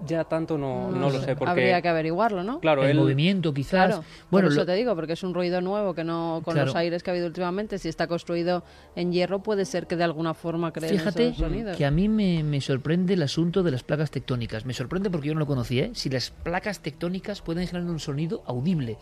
Ya 0.05 0.25
tanto 0.25 0.59
no, 0.59 0.91
no 0.91 1.11
lo 1.11 1.21
sé, 1.21 1.37
porque... 1.37 1.49
Habría 1.49 1.81
que 1.81 1.89
averiguarlo, 1.89 2.43
¿no? 2.43 2.59
Claro, 2.59 2.83
el 2.83 2.91
él- 2.91 2.97
movimiento 2.97 3.55
quizás. 3.55 3.87
Claro, 3.87 4.05
bueno, 4.33 4.47
por 4.47 4.53
eso 4.53 4.61
lo- 4.63 4.67
te 4.67 4.75
digo, 4.75 4.97
porque 4.97 5.13
es 5.13 5.23
un 5.23 5.33
ruido 5.33 5.61
nuevo 5.61 5.95
que 5.95 6.03
no 6.03 6.41
con 6.45 6.55
Claro. 6.55 6.67
los 6.67 6.75
aires 6.75 7.05
que 7.05 7.11
ha 7.11 7.13
habido 7.13 7.29
últimamente, 7.29 7.79
si 7.79 7.89
está 7.89 8.09
construido 8.09 8.65
en 8.97 9.13
hierro 9.13 9.45
puede 9.45 9.65
ser 9.65 9.87
que 9.87 9.95
de 9.95 10.03
alguna 10.03 10.35
forma 10.35 10.73
creen 10.73 10.99
Fíjate 10.99 11.29
esos 11.29 11.39
sonidos. 11.39 11.77
que 11.77 11.85
a 11.87 11.93
mí 11.93 12.09
me, 12.09 12.43
me 12.43 12.61
sorprende 12.61 13.15
el 13.15 13.23
asunto 13.23 13.63
de 13.63 13.71
las 13.71 13.85
placas 13.85 14.11
tectónicas. 14.11 14.67
Me 14.67 14.75
sorprende 14.75 15.09
porque 15.09 15.29
yo 15.29 15.35
no 15.35 15.41
lo 15.41 15.47
conocía. 15.47 15.85
¿eh? 15.85 15.91
Si 15.95 16.11
las 16.11 16.31
placas 16.33 16.81
tectónicas 16.81 17.41
pueden 17.41 17.65
generar 17.69 17.89
un 17.89 18.01
sonido 18.01 18.43
audible. 18.47 18.99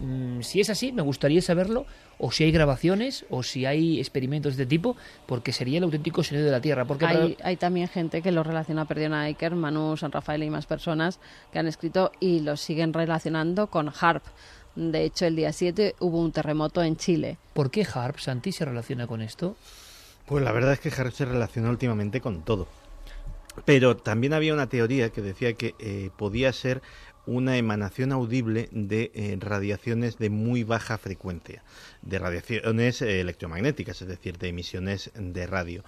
Mm, 0.00 0.40
si 0.42 0.60
es 0.60 0.70
así, 0.70 0.92
me 0.92 1.02
gustaría 1.02 1.42
saberlo. 1.42 1.86
O 2.20 2.32
si 2.32 2.42
hay 2.44 2.50
grabaciones, 2.50 3.24
o 3.30 3.42
si 3.44 3.64
hay 3.64 4.00
experimentos 4.00 4.56
de 4.56 4.64
este 4.64 4.70
tipo, 4.70 4.96
porque 5.26 5.52
sería 5.52 5.78
el 5.78 5.84
auténtico 5.84 6.24
sonido 6.24 6.46
de 6.46 6.52
la 6.52 6.60
Tierra. 6.60 6.84
Porque 6.84 7.04
para- 7.06 7.22
Hay, 7.22 7.36
hay 7.44 7.56
también 7.56 7.86
gente 7.88 8.22
que 8.22 8.32
lo 8.32 8.42
relaciona 8.42 8.82
a 8.82 8.84
Perdiona 8.86 9.22
Iker, 9.22 9.54
Manu, 9.54 9.96
San 9.96 10.10
Rafael 10.10 10.42
y 10.42 10.50
más 10.50 10.66
personas 10.66 11.20
que 11.52 11.58
han 11.60 11.68
escrito 11.68 12.10
y 12.18 12.40
lo 12.40 12.56
siguen 12.56 12.92
relacionando 12.92 13.68
con 13.68 13.88
HARP. 14.00 14.24
De 14.74 15.04
hecho, 15.04 15.26
el 15.26 15.36
día 15.36 15.52
7 15.52 15.94
hubo 16.00 16.20
un 16.20 16.32
terremoto 16.32 16.82
en 16.82 16.96
Chile. 16.96 17.38
¿Por 17.52 17.70
qué 17.70 17.86
Harp, 17.92 18.18
Santi, 18.18 18.52
se 18.52 18.64
relaciona 18.64 19.06
con 19.06 19.22
esto? 19.22 19.56
Pues 20.26 20.44
la 20.44 20.52
verdad 20.52 20.72
es 20.74 20.80
que 20.80 20.90
Harp 20.90 21.12
se 21.12 21.24
relaciona 21.24 21.70
últimamente 21.70 22.20
con 22.20 22.42
todo. 22.42 22.68
Pero 23.64 23.96
también 23.96 24.34
había 24.34 24.54
una 24.54 24.68
teoría 24.68 25.10
que 25.10 25.20
decía 25.20 25.52
que 25.54 25.74
eh, 25.80 26.10
podía 26.16 26.52
ser 26.52 26.80
una 27.28 27.58
emanación 27.58 28.10
audible 28.12 28.68
de 28.72 29.10
eh, 29.14 29.36
radiaciones 29.38 30.18
de 30.18 30.30
muy 30.30 30.64
baja 30.64 30.96
frecuencia, 30.96 31.62
de 32.02 32.18
radiaciones 32.18 33.02
eh, 33.02 33.20
electromagnéticas, 33.20 34.00
es 34.00 34.08
decir, 34.08 34.38
de 34.38 34.48
emisiones 34.48 35.10
de 35.14 35.46
radio. 35.46 35.84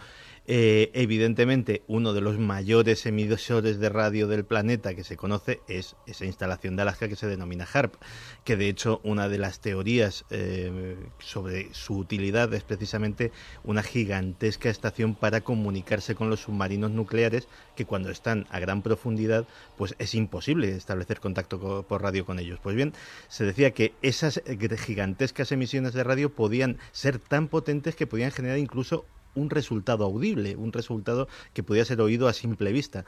Eh, 0.47 0.91
evidentemente, 0.95 1.83
uno 1.87 2.13
de 2.13 2.21
los 2.21 2.39
mayores 2.39 3.07
emisores 3.07 3.79
de 3.79 3.89
radio 3.89 4.27
del 4.27 4.45
planeta 4.45 4.95
que 4.95 5.05
se 5.05 5.17
conoce 5.17 5.61
es 5.69 5.95
esa 6.07 6.25
instalación 6.25 6.75
de 6.75 6.83
Alaska 6.83 7.09
que 7.09 7.15
se 7.15 7.29
denomina 7.29 7.69
HARP, 7.73 7.95
que 8.43 8.57
de 8.57 8.69
hecho 8.69 9.01
una 9.05 9.29
de 9.29 9.39
las 9.39 9.61
teorías 9.61 10.25
eh, 10.31 10.97
sobre 11.21 11.73
su 11.73 11.97
utilidad 11.99 12.53
es 12.53 12.65
precisamente 12.65 13.31
una 13.63 13.85
gigantesca 13.85 14.71
estación 14.71 15.15
para 15.15 15.43
comunicarse 15.43 16.17
con 16.17 16.31
los 16.31 16.41
submarinos 16.41 16.91
nucleares 16.91 17.47
que 17.77 17.85
cuando 17.85 18.11
están 18.11 18.47
a 18.51 18.59
gran 18.59 18.83
profundidad 18.83 19.47
pues 19.77 19.95
es 20.01 20.15
imposible 20.17 20.75
establecer 20.75 21.21
contacto 21.21 21.61
co- 21.61 21.83
por 21.85 22.03
radio 22.03 22.27
con 22.27 22.41
ellos. 22.41 22.59
Pues 22.61 22.75
bien, 22.75 22.93
se 23.29 23.45
decía 23.45 23.71
que 23.71 23.93
esas 24.03 24.43
gigantescas 24.85 25.53
emisiones 25.53 25.93
de 25.93 26.03
radio 26.03 26.31
podían 26.31 26.79
ser 26.91 27.21
tan 27.21 27.47
potentes 27.47 27.95
que 27.95 28.09
podían 28.09 28.33
generar 28.33 28.59
incluso 28.59 29.05
un 29.35 29.51
resultado 29.51 30.05
audible, 30.05 30.57
un 30.57 30.73
resultado 30.73 31.29
que 31.53 31.63
podía 31.63 31.85
ser 31.85 32.01
oído 32.01 32.29
a 32.29 32.33
simple 32.33 32.73
vista. 32.73 33.05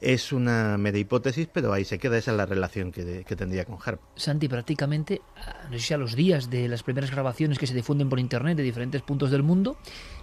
Es 0.00 0.32
una 0.32 0.78
mera 0.78 0.98
hipótesis, 0.98 1.46
pero 1.52 1.72
ahí 1.72 1.84
se 1.84 1.98
queda, 1.98 2.16
esa 2.16 2.30
es 2.30 2.36
la 2.36 2.46
relación 2.46 2.90
que, 2.90 3.24
que 3.26 3.36
tendría 3.36 3.66
con 3.66 3.76
HARP. 3.84 4.00
Santi, 4.16 4.48
prácticamente, 4.48 5.20
ah, 5.36 5.68
no 5.70 5.78
sé 5.78 5.84
si 5.84 5.94
a 5.94 5.98
los 5.98 6.16
días 6.16 6.48
de 6.48 6.68
las 6.68 6.82
primeras 6.82 7.10
grabaciones 7.10 7.58
que 7.58 7.66
se 7.66 7.74
difunden 7.74 8.08
por 8.08 8.18
internet 8.18 8.56
de 8.56 8.62
diferentes 8.62 9.02
puntos 9.02 9.30
del 9.30 9.42
mundo, 9.42 9.76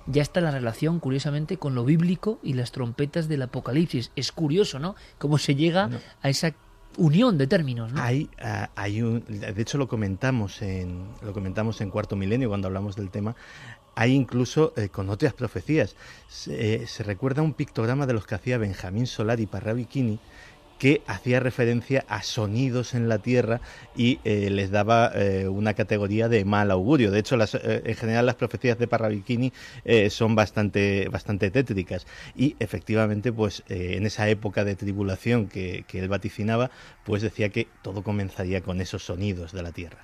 ya 0.07 0.21
está 0.21 0.41
la 0.41 0.51
relación, 0.51 0.99
curiosamente, 0.99 1.57
con 1.57 1.75
lo 1.75 1.85
bíblico 1.85 2.39
y 2.41 2.53
las 2.53 2.71
trompetas 2.71 3.27
del 3.27 3.43
Apocalipsis. 3.43 4.11
Es 4.15 4.31
curioso, 4.31 4.79
¿no? 4.79 4.95
Cómo 5.19 5.37
se 5.37 5.53
llega 5.53 5.89
a 6.21 6.29
esa 6.29 6.55
unión 6.97 7.37
de 7.37 7.47
términos, 7.47 7.93
¿no? 7.93 8.01
Hay, 8.01 8.29
ah, 8.41 8.69
hay 8.75 9.01
un, 9.01 9.23
de 9.25 9.61
hecho 9.61 9.77
lo 9.77 9.87
comentamos 9.87 10.61
en 10.61 11.07
lo 11.21 11.33
comentamos 11.33 11.79
en 11.81 11.89
Cuarto 11.89 12.15
Milenio 12.15 12.49
cuando 12.49 12.67
hablamos 12.67 12.95
del 12.95 13.09
tema. 13.09 13.35
Hay 13.99 14.13
incluso 14.13 14.73
eh, 14.77 14.89
con 14.89 15.09
otras 15.09 15.33
profecías. 15.33 15.95
Se, 16.29 16.75
eh, 16.83 16.87
se 16.87 17.01
recuerda 17.03 17.41
un 17.41 17.53
pictograma 17.53 18.05
de 18.05 18.13
los 18.13 18.27
que 18.27 18.35
hacía 18.35 18.59
Benjamín 18.59 19.07
Solari 19.07 19.47
para 19.47 19.73
Bikini 19.73 20.19
que 20.77 21.01
hacía 21.07 21.39
referencia 21.39 22.05
a 22.07 22.21
sonidos 22.21 22.93
en 22.93 23.09
la 23.09 23.17
Tierra 23.17 23.61
y 23.95 24.19
eh, 24.23 24.51
les 24.51 24.69
daba 24.69 25.11
eh, 25.15 25.47
una 25.47 25.73
categoría 25.73 26.29
de 26.29 26.45
mal 26.45 26.69
augurio. 26.69 27.09
De 27.09 27.17
hecho, 27.17 27.35
las, 27.35 27.55
eh, 27.55 27.81
en 27.83 27.95
general 27.95 28.27
las 28.27 28.35
profecías 28.35 28.77
de 28.77 28.87
Parravicini 28.87 29.51
eh, 29.85 30.11
son 30.11 30.35
bastante, 30.35 31.09
bastante 31.09 31.49
tétricas 31.49 32.05
y 32.35 32.55
efectivamente, 32.59 33.33
pues 33.33 33.63
eh, 33.69 33.95
en 33.97 34.05
esa 34.05 34.29
época 34.29 34.63
de 34.65 34.75
tribulación 34.75 35.47
que, 35.47 35.83
que 35.87 35.97
él 35.97 36.09
vaticinaba, 36.09 36.69
pues 37.05 37.23
decía 37.23 37.49
que 37.49 37.67
todo 37.81 38.03
comenzaría 38.03 38.61
con 38.61 38.79
esos 38.79 39.03
sonidos 39.03 39.53
de 39.53 39.63
la 39.63 39.71
Tierra. 39.71 39.97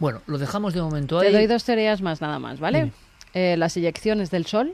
Bueno, 0.00 0.22
lo 0.26 0.38
dejamos 0.38 0.74
de 0.74 0.82
momento 0.82 1.20
Te 1.20 1.28
ahí. 1.28 1.32
doy 1.32 1.46
dos 1.46 1.62
teorías 1.62 2.02
más 2.02 2.20
nada 2.20 2.40
más, 2.40 2.58
¿vale? 2.58 2.90
Eh, 3.38 3.56
las 3.58 3.76
eyecciones 3.76 4.30
del 4.30 4.46
Sol, 4.46 4.72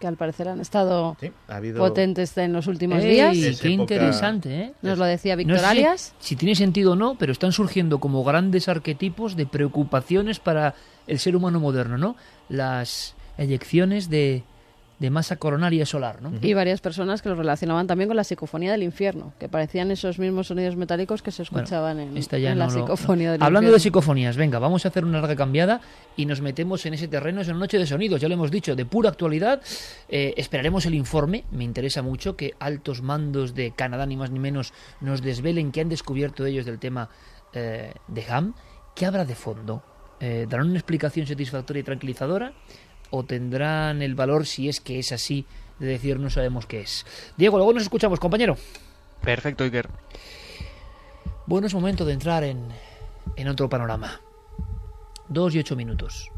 que 0.00 0.08
al 0.08 0.16
parecer 0.16 0.48
han 0.48 0.60
estado 0.60 1.16
Sí, 1.20 1.30
ha 1.46 1.56
habido 1.56 1.78
potentes 1.78 2.36
en 2.38 2.52
los 2.52 2.66
últimos 2.66 3.02
Ey, 3.04 3.10
días. 3.14 3.60
Qué 3.60 3.68
época- 3.72 3.94
interesante, 3.94 4.60
¿eh? 4.60 4.72
Nos 4.82 4.98
lo 4.98 5.04
decía 5.04 5.36
No 5.36 5.56
sé 5.56 5.64
Alias. 5.64 6.12
si 6.18 6.34
tiene 6.34 6.56
sentido 6.56 6.92
o 6.92 6.96
no, 6.96 7.14
pero 7.16 7.30
están 7.30 7.52
surgiendo 7.52 8.00
como 8.00 8.24
grandes 8.24 8.68
arquetipos 8.68 9.36
de 9.36 9.46
preocupaciones 9.46 10.40
para 10.40 10.74
el 11.06 11.20
ser 11.20 11.36
humano 11.36 11.60
moderno, 11.60 11.96
¿no? 11.96 12.16
Las 12.48 13.14
eyecciones 13.38 14.10
de, 14.10 14.42
de 14.98 15.10
masa 15.10 15.36
coronaria 15.36 15.84
solar, 15.84 16.22
¿no? 16.22 16.32
Y 16.40 16.54
varias 16.54 16.80
personas 16.80 17.20
que 17.20 17.28
lo 17.28 17.34
relacionaban 17.34 17.86
también 17.86 18.08
con 18.08 18.16
la 18.16 18.22
psicofonía 18.24 18.70
del 18.72 18.82
infierno, 18.84 19.32
que 19.40 19.48
parecían 19.48 19.90
esos 19.90 20.18
mismos 20.18 20.46
sonidos 20.46 20.76
metálicos 20.76 21.20
que 21.20 21.32
se 21.32 21.42
Bueno, 21.50 21.64
escuchaban 21.64 21.98
en, 21.98 22.14
no 22.14 22.54
la 22.54 22.64
lo- 22.66 22.70
psicofonía 22.70 23.32
del 23.32 23.42
Hablando 23.42 23.72
de 23.72 23.80
psicofonías, 23.80 24.36
venga, 24.36 24.58
vamos 24.60 24.84
a 24.84 24.88
hacer 24.88 25.04
una 25.04 25.20
larga 25.20 25.34
cambiada 25.36 25.80
y 26.16 26.26
nos 26.26 26.40
metemos 26.40 26.86
en 26.86 26.94
ese 26.94 27.08
terreno, 27.08 27.40
es 27.40 27.48
una 27.48 27.58
noche 27.58 27.78
de 27.78 27.86
sonidos, 27.86 28.20
ya 28.20 28.28
lo 28.28 28.34
hemos 28.34 28.50
dicho, 28.50 28.76
de 28.76 28.86
pura 28.86 29.10
actualidad. 29.10 29.60
Eh, 30.08 30.32
esperaremos 30.36 30.86
el 30.86 30.94
informe, 30.94 31.44
me 31.50 31.64
interesa 31.64 32.00
mucho 32.02 32.36
que 32.36 32.54
altos 32.60 33.02
mandos 33.02 33.54
de 33.54 33.72
Canadá, 33.72 34.06
ni 34.06 34.16
más 34.16 34.30
ni 34.30 34.38
menos, 34.38 34.72
nos 35.00 35.22
desvelen 35.22 35.72
qué 35.72 35.80
han 35.80 35.88
descubierto 35.88 36.46
ellos 36.46 36.64
del 36.66 36.78
tema 36.78 37.08
eh, 37.52 37.92
de 38.08 38.24
Ham. 38.28 38.54
¿Qué 38.94 39.06
habrá 39.06 39.24
de 39.24 39.34
fondo? 39.34 39.82
Eh, 40.20 40.46
¿Darán 40.48 40.68
una 40.68 40.78
explicación 40.78 41.26
satisfactoria 41.26 41.80
y 41.80 41.82
tranquilizadora? 41.82 42.52
¿O 43.16 43.22
tendrán 43.22 44.02
el 44.02 44.16
valor, 44.16 44.44
si 44.44 44.68
es 44.68 44.80
que 44.80 44.98
es 44.98 45.12
así, 45.12 45.46
de 45.78 45.86
decir 45.86 46.18
no 46.18 46.30
sabemos 46.30 46.66
qué 46.66 46.80
es? 46.80 47.06
Diego, 47.36 47.58
luego 47.58 47.72
nos 47.72 47.84
escuchamos, 47.84 48.18
compañero. 48.18 48.56
Perfecto, 49.20 49.62
Iker. 49.62 49.88
Bueno, 51.46 51.68
es 51.68 51.74
momento 51.74 52.04
de 52.04 52.12
entrar 52.12 52.42
en, 52.42 52.66
en 53.36 53.46
otro 53.46 53.68
panorama. 53.68 54.20
Dos 55.28 55.54
y 55.54 55.60
ocho 55.60 55.76
minutos. 55.76 56.28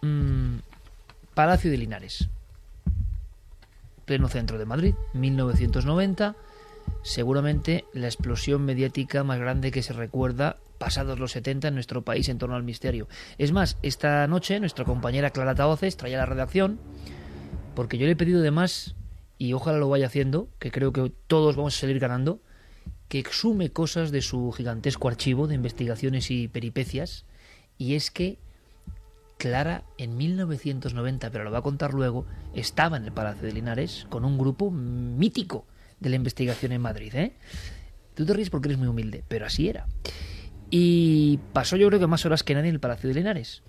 Mm, 0.00 0.60
Palacio 1.34 1.70
de 1.70 1.76
Linares. 1.76 2.30
Pleno 4.06 4.28
centro 4.28 4.56
de 4.56 4.64
Madrid, 4.64 4.94
1990. 5.12 6.36
Seguramente 7.02 7.84
la 7.92 8.06
explosión 8.06 8.64
mediática 8.64 9.24
más 9.24 9.38
grande 9.38 9.70
que 9.70 9.82
se 9.82 9.92
recuerda 9.92 10.56
pasados 10.78 11.18
los 11.18 11.32
70 11.32 11.68
en 11.68 11.74
nuestro 11.74 12.02
país 12.02 12.28
en 12.28 12.38
torno 12.38 12.56
al 12.56 12.62
misterio. 12.62 13.08
Es 13.36 13.52
más, 13.52 13.76
esta 13.82 14.26
noche 14.26 14.60
nuestra 14.60 14.84
compañera 14.84 15.30
Clara 15.30 15.54
Taoces 15.54 15.96
traía 15.96 16.18
la 16.18 16.26
redacción 16.26 16.78
porque 17.74 17.98
yo 17.98 18.06
le 18.06 18.12
he 18.12 18.16
pedido 18.16 18.40
de 18.40 18.50
más 18.50 18.94
y 19.38 19.52
ojalá 19.52 19.78
lo 19.78 19.88
vaya 19.88 20.06
haciendo, 20.06 20.48
que 20.58 20.70
creo 20.70 20.92
que 20.92 21.12
todos 21.26 21.54
vamos 21.54 21.76
a 21.76 21.80
salir 21.80 22.00
ganando, 22.00 22.40
que 23.08 23.18
exume 23.18 23.70
cosas 23.70 24.10
de 24.10 24.20
su 24.20 24.50
gigantesco 24.52 25.08
archivo 25.08 25.46
de 25.46 25.54
investigaciones 25.54 26.30
y 26.30 26.48
peripecias, 26.48 27.24
y 27.78 27.94
es 27.94 28.10
que 28.10 28.38
Clara 29.38 29.84
en 29.96 30.16
1990, 30.16 31.30
pero 31.30 31.44
lo 31.44 31.52
va 31.52 31.58
a 31.58 31.62
contar 31.62 31.94
luego, 31.94 32.26
estaba 32.54 32.96
en 32.96 33.04
el 33.04 33.12
Palacio 33.12 33.46
de 33.46 33.52
Linares 33.52 34.06
con 34.10 34.24
un 34.24 34.36
grupo 34.36 34.72
mítico 34.72 35.64
de 36.00 36.10
la 36.10 36.16
investigación 36.16 36.72
en 36.72 36.80
Madrid. 36.80 37.14
¿eh? 37.14 37.36
Tú 38.14 38.26
te 38.26 38.34
ríes 38.34 38.50
porque 38.50 38.68
eres 38.68 38.78
muy 38.78 38.88
humilde, 38.88 39.22
pero 39.28 39.46
así 39.46 39.68
era. 39.68 39.86
Y 40.70 41.38
pasó 41.52 41.76
yo 41.76 41.88
creo 41.88 42.00
que 42.00 42.06
más 42.06 42.26
horas 42.26 42.42
que 42.42 42.54
nadie 42.54 42.68
en 42.68 42.74
el 42.74 42.80
Palacio 42.80 43.08
de 43.08 43.14
Linares. 43.14 43.62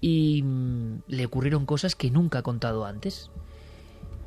Y 0.00 0.42
mm, 0.42 1.02
le 1.08 1.26
ocurrieron 1.26 1.66
cosas 1.66 1.94
que 1.94 2.10
nunca 2.10 2.40
ha 2.40 2.42
contado 2.42 2.84
antes. 2.84 3.30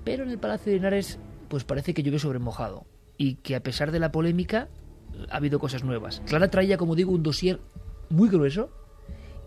Pero 0.04 0.24
en 0.24 0.30
el 0.30 0.40
Palacio 0.40 0.72
de 0.72 0.78
Linares, 0.78 1.20
pues 1.50 1.64
parece 1.64 1.94
que 1.94 2.04
llueve 2.04 2.20
sobre 2.20 2.40
mojado. 2.40 2.86
Y 3.18 3.36
que 3.36 3.56
a 3.56 3.64
pesar 3.64 3.92
de 3.92 4.00
la 4.00 4.12
polémica, 4.12 4.70
ha 5.30 5.38
habido 5.38 5.60
cosas 5.60 5.84
nuevas. 5.84 6.22
Clara 6.26 6.50
traía, 6.50 6.78
como 6.78 6.96
digo, 6.96 7.12
un 7.12 7.24
dossier 7.24 7.60
muy 8.10 8.30
grueso. 8.30 8.70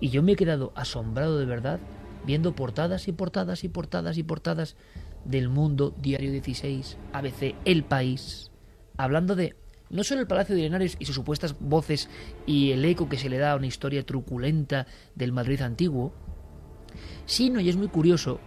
Y 0.01 0.11
yo 0.11 0.23
me 0.23 0.33
he 0.33 0.37
quedado 0.37 0.73
asombrado 0.75 1.39
de 1.39 1.47
verdad 1.47 1.81
viendo 2.27 2.55
portadas 2.55 3.09
y 3.09 3.13
portadas 3.13 3.65
y 3.65 3.69
portadas 3.69 4.19
y 4.19 4.23
portadas 4.23 4.77
del 5.25 5.49
Mundo, 5.49 5.95
Diario 6.01 6.31
16, 6.33 6.99
ABC, 7.13 7.55
El 7.65 7.85
País, 7.85 8.51
hablando 8.97 9.37
de 9.37 9.57
no 9.91 10.05
solo 10.05 10.21
el 10.21 10.27
Palacio 10.27 10.55
de 10.55 10.63
Linares 10.63 10.97
y 10.99 11.07
sus 11.07 11.15
supuestas 11.15 11.57
voces 11.59 12.09
y 12.47 12.73
el 12.73 12.85
eco 12.85 13.09
que 13.09 13.19
se 13.19 13.29
le 13.29 13.39
da 13.39 13.53
a 13.53 13.57
una 13.57 13.67
historia 13.67 14.05
truculenta 14.05 14.87
del 15.15 15.33
Madrid 15.33 15.63
antiguo, 15.63 16.13
sino, 17.27 17.61
y 17.61 17.69
es 17.69 17.77
muy 17.77 17.89
curioso, 17.89 18.41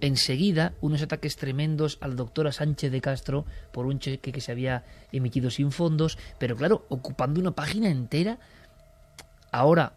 enseguida 0.00 0.74
unos 0.80 1.02
ataques 1.02 1.36
tremendos 1.36 1.98
al 2.00 2.16
doctor 2.16 2.52
Sánchez 2.52 2.92
de 2.92 3.00
Castro 3.00 3.46
por 3.72 3.86
un 3.86 3.98
cheque 3.98 4.32
que 4.32 4.40
se 4.40 4.52
había 4.52 4.84
emitido 5.12 5.50
sin 5.50 5.72
fondos, 5.72 6.18
pero 6.38 6.56
claro, 6.56 6.84
ocupando 6.88 7.40
una 7.40 7.52
página 7.52 7.88
entera. 7.88 8.38
Ahora, 9.50 9.94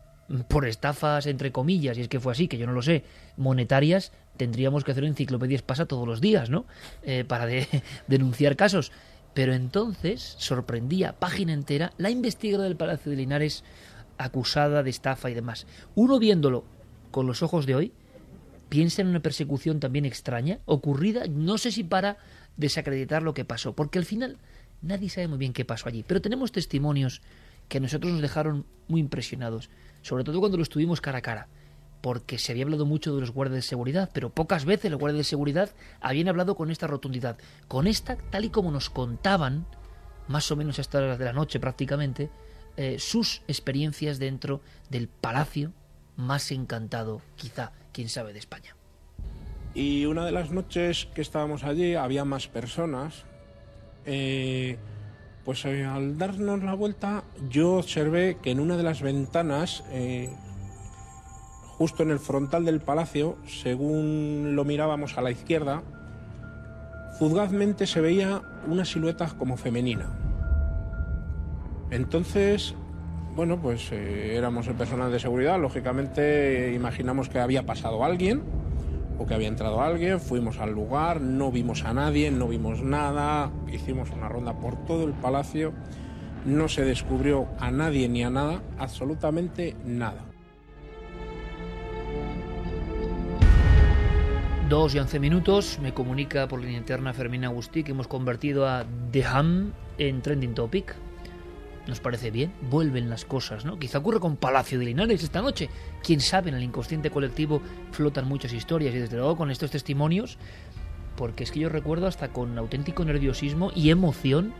por 0.47 0.67
estafas, 0.67 1.25
entre 1.25 1.51
comillas, 1.51 1.97
y 1.97 2.01
es 2.01 2.07
que 2.07 2.19
fue 2.19 2.31
así, 2.31 2.47
que 2.47 2.57
yo 2.57 2.67
no 2.67 2.73
lo 2.73 2.81
sé, 2.81 3.03
monetarias, 3.37 4.11
tendríamos 4.37 4.83
que 4.83 4.91
hacer 4.91 5.03
enciclopedias 5.03 5.61
pasa 5.61 5.85
todos 5.85 6.07
los 6.07 6.21
días, 6.21 6.49
¿no? 6.49 6.65
Eh, 7.03 7.25
para 7.27 7.47
denunciar 8.07 8.55
casos. 8.55 8.91
Pero 9.37 9.53
entonces 9.53 10.33
sorprendía 10.39 11.19
página 11.19 11.53
entera 11.53 11.93
la 11.99 12.09
investigadora 12.09 12.63
del 12.63 12.75
Palacio 12.75 13.11
de 13.11 13.17
Linares 13.17 13.63
acusada 14.17 14.81
de 14.81 14.89
estafa 14.89 15.29
y 15.29 15.35
demás. 15.35 15.67
Uno 15.93 16.17
viéndolo 16.17 16.63
con 17.11 17.27
los 17.27 17.43
ojos 17.43 17.67
de 17.67 17.75
hoy, 17.75 17.93
piensa 18.67 19.03
en 19.03 19.09
una 19.09 19.19
persecución 19.19 19.79
también 19.79 20.05
extraña, 20.05 20.57
ocurrida, 20.65 21.27
no 21.29 21.59
sé 21.59 21.71
si 21.71 21.83
para 21.83 22.17
desacreditar 22.55 23.21
lo 23.21 23.35
que 23.35 23.45
pasó, 23.45 23.73
porque 23.73 23.99
al 23.99 24.05
final 24.05 24.37
nadie 24.81 25.07
sabe 25.07 25.27
muy 25.27 25.37
bien 25.37 25.53
qué 25.53 25.65
pasó 25.65 25.87
allí, 25.87 26.01
pero 26.01 26.19
tenemos 26.19 26.51
testimonios 26.51 27.21
que 27.69 27.77
a 27.77 27.81
nosotros 27.81 28.11
nos 28.11 28.23
dejaron 28.23 28.65
muy 28.87 29.01
impresionados, 29.01 29.69
sobre 30.01 30.23
todo 30.23 30.39
cuando 30.39 30.57
lo 30.57 30.63
estuvimos 30.63 30.99
cara 30.99 31.19
a 31.19 31.21
cara 31.21 31.47
porque 32.01 32.37
se 32.37 32.51
había 32.51 32.63
hablado 32.63 32.85
mucho 32.85 33.13
de 33.15 33.21
los 33.21 33.31
guardias 33.31 33.63
de 33.63 33.69
seguridad, 33.69 34.09
pero 34.13 34.29
pocas 34.29 34.65
veces 34.65 34.91
los 34.91 34.99
guardias 34.99 35.19
de 35.19 35.29
seguridad 35.29 35.71
habían 35.99 36.27
hablado 36.27 36.55
con 36.55 36.71
esta 36.71 36.87
rotundidad. 36.87 37.37
Con 37.67 37.87
esta, 37.87 38.17
tal 38.17 38.45
y 38.45 38.49
como 38.49 38.71
nos 38.71 38.89
contaban, 38.89 39.65
más 40.27 40.51
o 40.51 40.55
menos 40.55 40.79
hasta 40.79 41.01
las 41.01 41.19
de 41.19 41.25
la 41.25 41.33
noche 41.33 41.59
prácticamente, 41.59 42.29
eh, 42.75 42.97
sus 42.99 43.41
experiencias 43.47 44.19
dentro 44.19 44.61
del 44.89 45.07
palacio 45.07 45.73
más 46.15 46.51
encantado, 46.51 47.21
quizá, 47.35 47.71
quién 47.91 48.09
sabe, 48.09 48.33
de 48.33 48.39
España. 48.39 48.75
Y 49.73 50.05
una 50.05 50.25
de 50.25 50.31
las 50.31 50.51
noches 50.51 51.07
que 51.13 51.21
estábamos 51.21 51.63
allí 51.63 51.95
había 51.95 52.25
más 52.25 52.47
personas. 52.47 53.25
Eh, 54.05 54.77
pues 55.43 55.63
eh, 55.65 55.85
al 55.85 56.17
darnos 56.17 56.63
la 56.63 56.73
vuelta 56.73 57.23
yo 57.49 57.75
observé 57.75 58.37
que 58.41 58.51
en 58.51 58.59
una 58.59 58.75
de 58.75 58.83
las 58.83 59.01
ventanas 59.01 59.83
justo 61.77 62.01
en 62.01 62.09
el 62.09 62.19
frontal 62.19 62.65
del 62.65 62.79
palacio, 62.79 63.37
según 63.45 64.55
lo 64.55 64.65
mirábamos 64.65 65.17
a 65.17 65.21
la 65.21 65.29
izquierda, 65.29 65.83
fugazmente 67.19 67.85
se 67.85 68.01
veía 68.01 68.41
una 68.67 68.83
silueta 68.83 69.27
como 69.37 69.57
femenina. 69.57 70.09
Entonces, 71.91 72.73
bueno, 73.35 73.61
pues 73.61 73.91
eh, 73.91 74.35
éramos 74.35 74.67
el 74.67 74.73
personal 74.73 75.11
de 75.11 75.19
seguridad, 75.19 75.59
lógicamente 75.59 76.73
imaginamos 76.73 77.29
que 77.29 77.39
había 77.39 77.65
pasado 77.65 78.03
alguien 78.03 78.41
o 79.19 79.27
que 79.27 79.35
había 79.35 79.47
entrado 79.47 79.81
alguien, 79.81 80.19
fuimos 80.19 80.59
al 80.59 80.71
lugar, 80.71 81.21
no 81.21 81.51
vimos 81.51 81.83
a 81.83 81.93
nadie, 81.93 82.31
no 82.31 82.47
vimos 82.47 82.81
nada, 82.81 83.51
hicimos 83.71 84.09
una 84.11 84.29
ronda 84.29 84.53
por 84.59 84.83
todo 84.85 85.05
el 85.05 85.13
palacio, 85.13 85.73
no 86.45 86.67
se 86.67 86.83
descubrió 86.83 87.47
a 87.59 87.69
nadie 87.69 88.09
ni 88.09 88.23
a 88.23 88.29
nada, 88.31 88.61
absolutamente 88.79 89.75
nada. 89.85 90.25
2 94.69 94.95
y 94.95 94.99
11 94.99 95.19
minutos 95.21 95.79
me 95.81 95.93
comunica 95.93 96.45
por 96.49 96.59
línea 96.59 96.77
interna 96.77 97.13
Fermín 97.13 97.45
Agustí 97.45 97.85
que 97.85 97.91
hemos 97.91 98.09
convertido 98.09 98.67
a 98.67 98.85
The 99.11 99.23
Ham 99.23 99.71
en 99.97 100.21
trending 100.21 100.55
topic. 100.55 100.93
Nos 101.87 102.01
parece 102.01 102.31
bien, 102.31 102.51
vuelven 102.69 103.09
las 103.09 103.23
cosas, 103.23 103.63
¿no? 103.63 103.79
Quizá 103.79 103.99
ocurre 103.99 104.19
con 104.19 104.35
Palacio 104.35 104.77
de 104.77 104.83
Linares 104.83 105.23
esta 105.23 105.41
noche. 105.41 105.69
Quién 106.03 106.19
sabe, 106.19 106.49
en 106.49 106.55
el 106.55 106.63
inconsciente 106.63 107.09
colectivo 107.09 107.61
flotan 107.91 108.27
muchas 108.27 108.51
historias 108.51 108.93
y 108.93 108.99
desde 108.99 109.15
luego 109.15 109.37
con 109.37 109.51
estos 109.51 109.71
testimonios, 109.71 110.37
porque 111.15 111.45
es 111.45 111.51
que 111.51 111.61
yo 111.61 111.69
recuerdo 111.69 112.07
hasta 112.07 112.27
con 112.27 112.57
auténtico 112.57 113.05
nerviosismo 113.05 113.71
y 113.73 113.89
emoción 113.89 114.53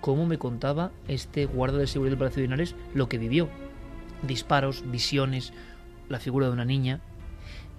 cómo 0.00 0.26
me 0.26 0.38
contaba 0.38 0.90
este 1.06 1.46
guarda 1.46 1.78
de 1.78 1.86
seguridad 1.86 2.12
del 2.12 2.18
Palacio 2.18 2.42
de 2.42 2.48
Linares 2.48 2.74
lo 2.92 3.08
que 3.08 3.18
vivió. 3.18 3.48
Disparos, 4.22 4.82
visiones, 4.90 5.52
la 6.08 6.18
figura 6.18 6.48
de 6.48 6.52
una 6.52 6.64
niña, 6.64 7.00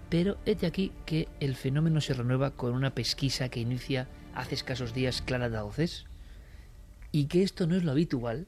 pero 0.10 0.38
es 0.46 0.62
de 0.62 0.68
aquí 0.68 0.92
que 1.06 1.28
el 1.40 1.56
fenómeno 1.56 2.02
se 2.02 2.14
renueva 2.14 2.52
con 2.52 2.74
una 2.74 2.94
pesquisa 2.94 3.50
que 3.50 3.60
inicia 3.60 4.08
hace 4.34 4.56
escasos 4.56 4.94
días 4.94 5.22
Clara 5.22 5.50
Dauces 5.50 6.06
y 7.12 7.26
que 7.26 7.44
esto 7.44 7.66
no 7.68 7.76
es 7.76 7.84
lo 7.84 7.92
habitual. 7.92 8.48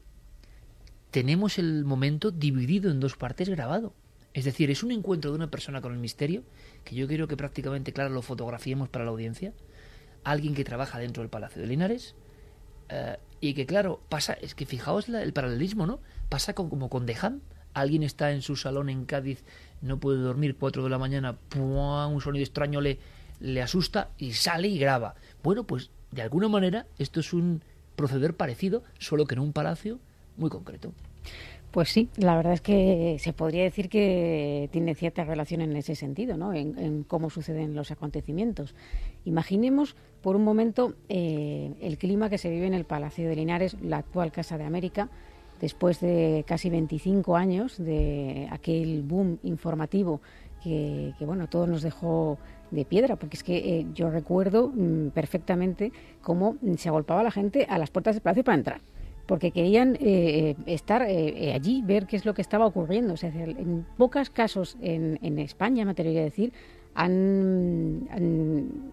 Tenemos 1.10 1.58
el 1.58 1.84
momento 1.84 2.30
dividido 2.30 2.90
en 2.90 3.00
dos 3.00 3.16
partes 3.16 3.48
grabado. 3.48 3.94
Es 4.34 4.44
decir, 4.44 4.70
es 4.70 4.82
un 4.82 4.92
encuentro 4.92 5.30
de 5.30 5.36
una 5.36 5.50
persona 5.50 5.80
con 5.80 5.92
el 5.92 5.98
misterio, 5.98 6.44
que 6.84 6.94
yo 6.94 7.08
quiero 7.08 7.26
que 7.28 7.36
prácticamente, 7.36 7.92
claro, 7.92 8.10
lo 8.10 8.22
fotografiemos 8.22 8.88
para 8.88 9.04
la 9.04 9.10
audiencia. 9.10 9.52
Alguien 10.22 10.54
que 10.54 10.64
trabaja 10.64 10.98
dentro 10.98 11.22
del 11.22 11.30
Palacio 11.30 11.62
de 11.62 11.68
Linares. 11.68 12.14
Eh, 12.90 13.16
y 13.40 13.54
que, 13.54 13.66
claro, 13.66 14.02
pasa, 14.08 14.34
es 14.34 14.54
que 14.54 14.66
fijaos 14.66 15.08
el 15.08 15.32
paralelismo, 15.32 15.86
¿no? 15.86 16.00
Pasa 16.28 16.54
como 16.54 16.90
con 16.90 17.06
Dejam. 17.06 17.40
Alguien 17.74 18.02
está 18.02 18.32
en 18.32 18.42
su 18.42 18.56
salón 18.56 18.88
en 18.88 19.04
Cádiz 19.04 19.44
no 19.80 19.98
puede 19.98 20.18
dormir, 20.18 20.56
4 20.58 20.82
de 20.82 20.90
la 20.90 20.98
mañana, 20.98 21.36
un 21.56 22.20
sonido 22.20 22.42
extraño 22.42 22.80
le, 22.80 22.98
le 23.40 23.62
asusta 23.62 24.10
y 24.18 24.32
sale 24.32 24.68
y 24.68 24.78
graba. 24.78 25.14
Bueno, 25.42 25.64
pues 25.64 25.90
de 26.10 26.22
alguna 26.22 26.48
manera 26.48 26.86
esto 26.98 27.20
es 27.20 27.32
un 27.32 27.62
proceder 27.96 28.34
parecido, 28.34 28.82
solo 28.98 29.26
que 29.26 29.34
en 29.34 29.40
un 29.40 29.52
palacio 29.52 29.98
muy 30.36 30.50
concreto. 30.50 30.92
Pues 31.70 31.90
sí, 31.90 32.08
la 32.16 32.34
verdad 32.34 32.54
es 32.54 32.62
que 32.62 33.18
se 33.20 33.34
podría 33.34 33.62
decir 33.62 33.90
que 33.90 34.70
tiene 34.72 34.94
cierta 34.94 35.24
relación 35.24 35.60
en 35.60 35.76
ese 35.76 35.94
sentido, 35.94 36.38
¿no? 36.38 36.54
en, 36.54 37.04
cómo 37.04 37.28
suceden 37.28 37.74
los 37.74 37.90
acontecimientos. 37.90 38.74
Imaginemos 39.26 39.94
por 40.22 40.34
un 40.34 40.44
momento 40.44 40.94
eh, 41.10 41.74
el 41.82 41.98
clima 41.98 42.30
que 42.30 42.38
se 42.38 42.48
vive 42.48 42.66
en 42.66 42.74
el 42.74 42.86
Palacio 42.86 43.28
de 43.28 43.36
Linares, 43.36 43.76
la 43.82 43.98
actual 43.98 44.32
Casa 44.32 44.56
de 44.56 44.64
América, 44.64 45.10
después 45.60 46.00
de 46.00 46.44
casi 46.46 46.70
25 46.70 47.36
años 47.36 47.78
de 47.78 48.48
aquel 48.50 49.02
boom 49.02 49.38
informativo 49.42 50.20
que, 50.62 51.14
bueno, 51.20 51.48
todo 51.48 51.66
nos 51.66 51.82
dejó 51.82 52.38
de 52.70 52.84
piedra, 52.84 53.16
porque 53.16 53.36
es 53.36 53.42
que 53.42 53.56
eh, 53.56 53.86
yo 53.94 54.10
recuerdo 54.10 54.70
mm, 54.74 55.08
perfectamente 55.08 55.92
cómo 56.20 56.56
se 56.76 56.88
agolpaba 56.88 57.22
la 57.22 57.30
gente 57.30 57.66
a 57.68 57.78
las 57.78 57.90
puertas 57.90 58.16
del 58.16 58.22
palacio 58.22 58.44
para 58.44 58.58
entrar, 58.58 58.80
porque 59.26 59.50
querían 59.50 59.96
eh, 60.00 60.56
estar 60.66 61.02
eh, 61.08 61.52
allí, 61.54 61.82
ver 61.82 62.06
qué 62.06 62.16
es 62.16 62.26
lo 62.26 62.34
que 62.34 62.42
estaba 62.42 62.66
ocurriendo. 62.66 63.14
O 63.14 63.16
sea, 63.16 63.30
en 63.30 63.86
pocos 63.96 64.30
casos 64.30 64.76
en, 64.80 65.18
en 65.22 65.38
España, 65.38 65.84
me 65.84 65.92
atrevería 65.92 66.20
a 66.20 66.24
decir, 66.24 66.52
han, 66.94 68.08
han 68.10 68.92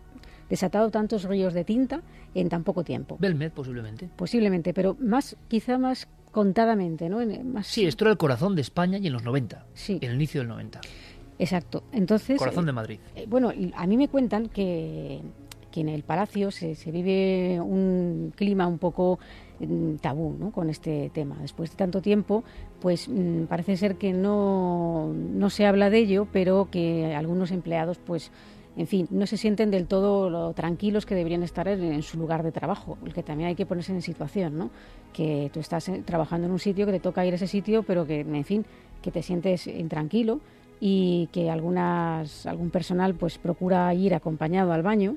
desatado 0.49 0.91
tantos 0.91 1.23
ríos 1.23 1.53
de 1.53 1.63
tinta 1.63 2.01
en 2.33 2.49
tan 2.49 2.63
poco 2.63 2.83
tiempo. 2.83 3.17
Belmed, 3.19 3.51
posiblemente. 3.51 4.09
Posiblemente, 4.15 4.73
pero 4.73 4.95
más, 4.99 5.35
quizá 5.47 5.77
más 5.77 6.07
contadamente, 6.35 7.07
¿no? 7.07 7.19
Sí, 7.63 7.85
esto 7.85 8.03
era 8.03 8.11
el 8.11 8.17
corazón 8.17 8.55
de 8.55 8.61
España 8.61 8.97
y 8.97 9.07
en 9.07 9.13
los 9.13 9.23
90, 9.23 9.67
sí. 9.73 9.99
en 10.01 10.09
el 10.09 10.15
inicio 10.17 10.41
del 10.41 10.49
90. 10.49 10.81
Exacto. 11.39 11.85
Entonces, 11.93 12.37
corazón 12.37 12.65
de 12.65 12.73
Madrid. 12.73 12.99
Eh, 13.15 13.25
bueno, 13.25 13.53
a 13.73 13.87
mí 13.87 13.95
me 13.95 14.09
cuentan 14.09 14.49
que, 14.49 15.21
que 15.71 15.79
en 15.79 15.87
el 15.87 16.03
Palacio 16.03 16.51
se, 16.51 16.75
vive 16.91 17.61
un 17.61 18.33
clima 18.35 18.67
un 18.67 18.79
poco 18.79 19.17
mm, 19.61 19.95
tabú 20.01 20.35
¿no? 20.37 20.51
con 20.51 20.69
este 20.69 21.09
tema. 21.13 21.37
Después 21.39 21.71
de 21.71 21.77
tanto 21.77 22.01
tiempo, 22.01 22.43
pues 22.81 23.07
mm, 23.07 23.45
parece 23.45 23.77
ser 23.77 23.95
que 23.95 24.11
no, 24.11 25.13
no 25.13 25.49
se 25.49 25.65
habla 25.65 25.89
de 25.89 25.99
ello, 25.99 26.27
pero 26.33 26.67
que 26.69 27.15
algunos 27.15 27.51
empleados 27.51 27.97
pues 27.97 28.29
en 28.77 28.87
fin, 28.87 29.07
no 29.09 29.25
se 29.25 29.37
sienten 29.37 29.71
del 29.71 29.87
todo 29.87 30.29
lo 30.29 30.53
tranquilos 30.53 31.05
que 31.05 31.15
deberían 31.15 31.43
estar 31.43 31.67
en, 31.67 32.03
su 32.03 32.17
lugar 32.17 32.43
de 32.43 32.51
trabajo, 32.51 32.97
porque 32.99 33.23
también 33.23 33.49
hay 33.49 33.55
que 33.55 33.65
ponerse 33.65 33.93
en 33.93 34.01
situación, 34.01 34.57
¿no? 34.57 34.69
Que 35.13 35.49
tú 35.53 35.61
estás 35.61 35.87
eh, 35.87 36.03
trabajando 36.05 36.47
en 36.47 36.51
un 36.51 36.59
sitio, 36.59 36.85
que 36.85 36.91
te 36.91 36.99
toca 36.99 37.25
ir 37.25 37.33
a 37.33 37.35
ese 37.37 37.47
sitio, 37.47 37.83
pero 37.83 38.05
que, 38.05 38.19
en 38.19 38.43
fin, 38.43 38.65
que 39.01 39.11
te 39.11 39.21
sientes 39.21 39.67
intranquilo 39.67 40.41
y 40.81 41.29
que 41.31 41.49
algunas, 41.49 42.45
algún 42.45 42.69
personal 42.69 43.15
pues 43.15 43.37
procura 43.37 43.93
ir 43.93 44.13
acompañado 44.13 44.73
al 44.73 44.83
baño. 44.83 45.15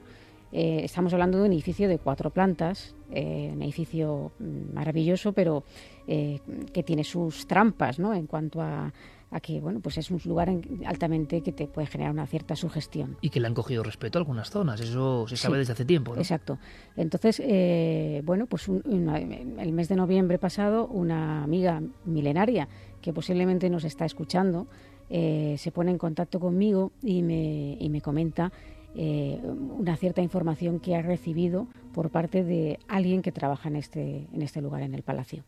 Eh, 0.52 0.82
estamos 0.84 1.12
hablando 1.12 1.38
de 1.38 1.46
un 1.46 1.52
edificio 1.52 1.88
de 1.88 1.98
cuatro 1.98 2.30
plantas, 2.30 2.94
eh, 3.10 3.50
un 3.52 3.62
edificio 3.62 4.30
maravilloso, 4.72 5.32
pero 5.32 5.64
que 6.06 6.82
tiene 6.86 7.04
sus 7.04 7.46
trampas 7.46 7.98
¿no? 7.98 8.14
en 8.14 8.26
cuanto 8.26 8.62
a, 8.62 8.90
a 9.30 9.40
que 9.40 9.60
bueno 9.60 9.80
pues 9.80 9.98
es 9.98 10.10
un 10.10 10.20
lugar 10.24 10.50
altamente 10.86 11.42
que 11.42 11.52
te 11.52 11.66
puede 11.66 11.86
generar 11.86 12.12
una 12.12 12.26
cierta 12.26 12.56
sugestión 12.56 13.16
y 13.20 13.30
que 13.30 13.40
le 13.40 13.46
han 13.46 13.54
cogido 13.54 13.82
respeto 13.82 14.18
a 14.18 14.20
algunas 14.20 14.50
zonas 14.50 14.80
eso 14.80 15.26
se 15.28 15.36
sabe 15.36 15.58
desde 15.58 15.72
hace 15.72 15.84
tiempo 15.84 16.14
¿no? 16.14 16.20
exacto 16.20 16.58
entonces 16.96 17.40
eh, 17.44 18.22
bueno 18.24 18.46
pues 18.46 18.68
el 18.68 19.72
mes 19.72 19.88
de 19.88 19.96
noviembre 19.96 20.38
pasado 20.38 20.86
una 20.86 21.42
amiga 21.42 21.82
milenaria 22.04 22.68
que 23.02 23.12
posiblemente 23.12 23.68
nos 23.70 23.84
está 23.84 24.04
escuchando 24.04 24.66
eh, 25.10 25.56
se 25.58 25.72
pone 25.72 25.90
en 25.90 25.98
contacto 25.98 26.38
conmigo 26.38 26.92
y 27.02 27.22
me, 27.22 27.76
y 27.80 27.88
me 27.88 28.00
comenta 28.00 28.52
eh, 28.94 29.40
una 29.44 29.96
cierta 29.96 30.22
información 30.22 30.80
que 30.80 30.96
ha 30.96 31.02
recibido 31.02 31.68
por 31.94 32.10
parte 32.10 32.44
de 32.44 32.78
alguien 32.88 33.22
que 33.22 33.32
trabaja 33.32 33.68
en 33.68 33.76
este, 33.76 34.26
en 34.32 34.42
este 34.42 34.60
lugar, 34.60 34.82
en 34.82 34.94
el 34.94 35.02
palacio. 35.02 35.44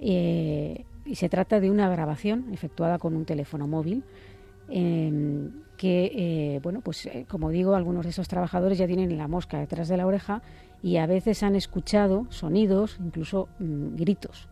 Eh, 0.00 0.84
y 1.04 1.14
se 1.14 1.28
trata 1.28 1.60
de 1.60 1.70
una 1.70 1.88
grabación 1.88 2.52
efectuada 2.52 2.98
con 2.98 3.16
un 3.16 3.24
teléfono 3.24 3.66
móvil 3.66 4.04
em, 4.68 5.50
que, 5.76 6.12
eh, 6.14 6.60
bueno, 6.62 6.80
pues 6.82 7.06
eh, 7.06 7.24
como 7.28 7.50
digo, 7.50 7.74
algunos 7.74 8.04
de 8.04 8.10
esos 8.10 8.28
trabajadores 8.28 8.78
ya 8.78 8.86
tienen 8.86 9.16
la 9.16 9.28
mosca 9.28 9.58
detrás 9.58 9.88
de 9.88 9.96
la 9.96 10.06
oreja 10.06 10.42
y 10.82 10.96
a 10.96 11.06
veces 11.06 11.42
han 11.42 11.56
escuchado 11.56 12.26
sonidos, 12.30 12.98
incluso 13.00 13.48
mm, 13.58 13.96
gritos. 13.96 14.48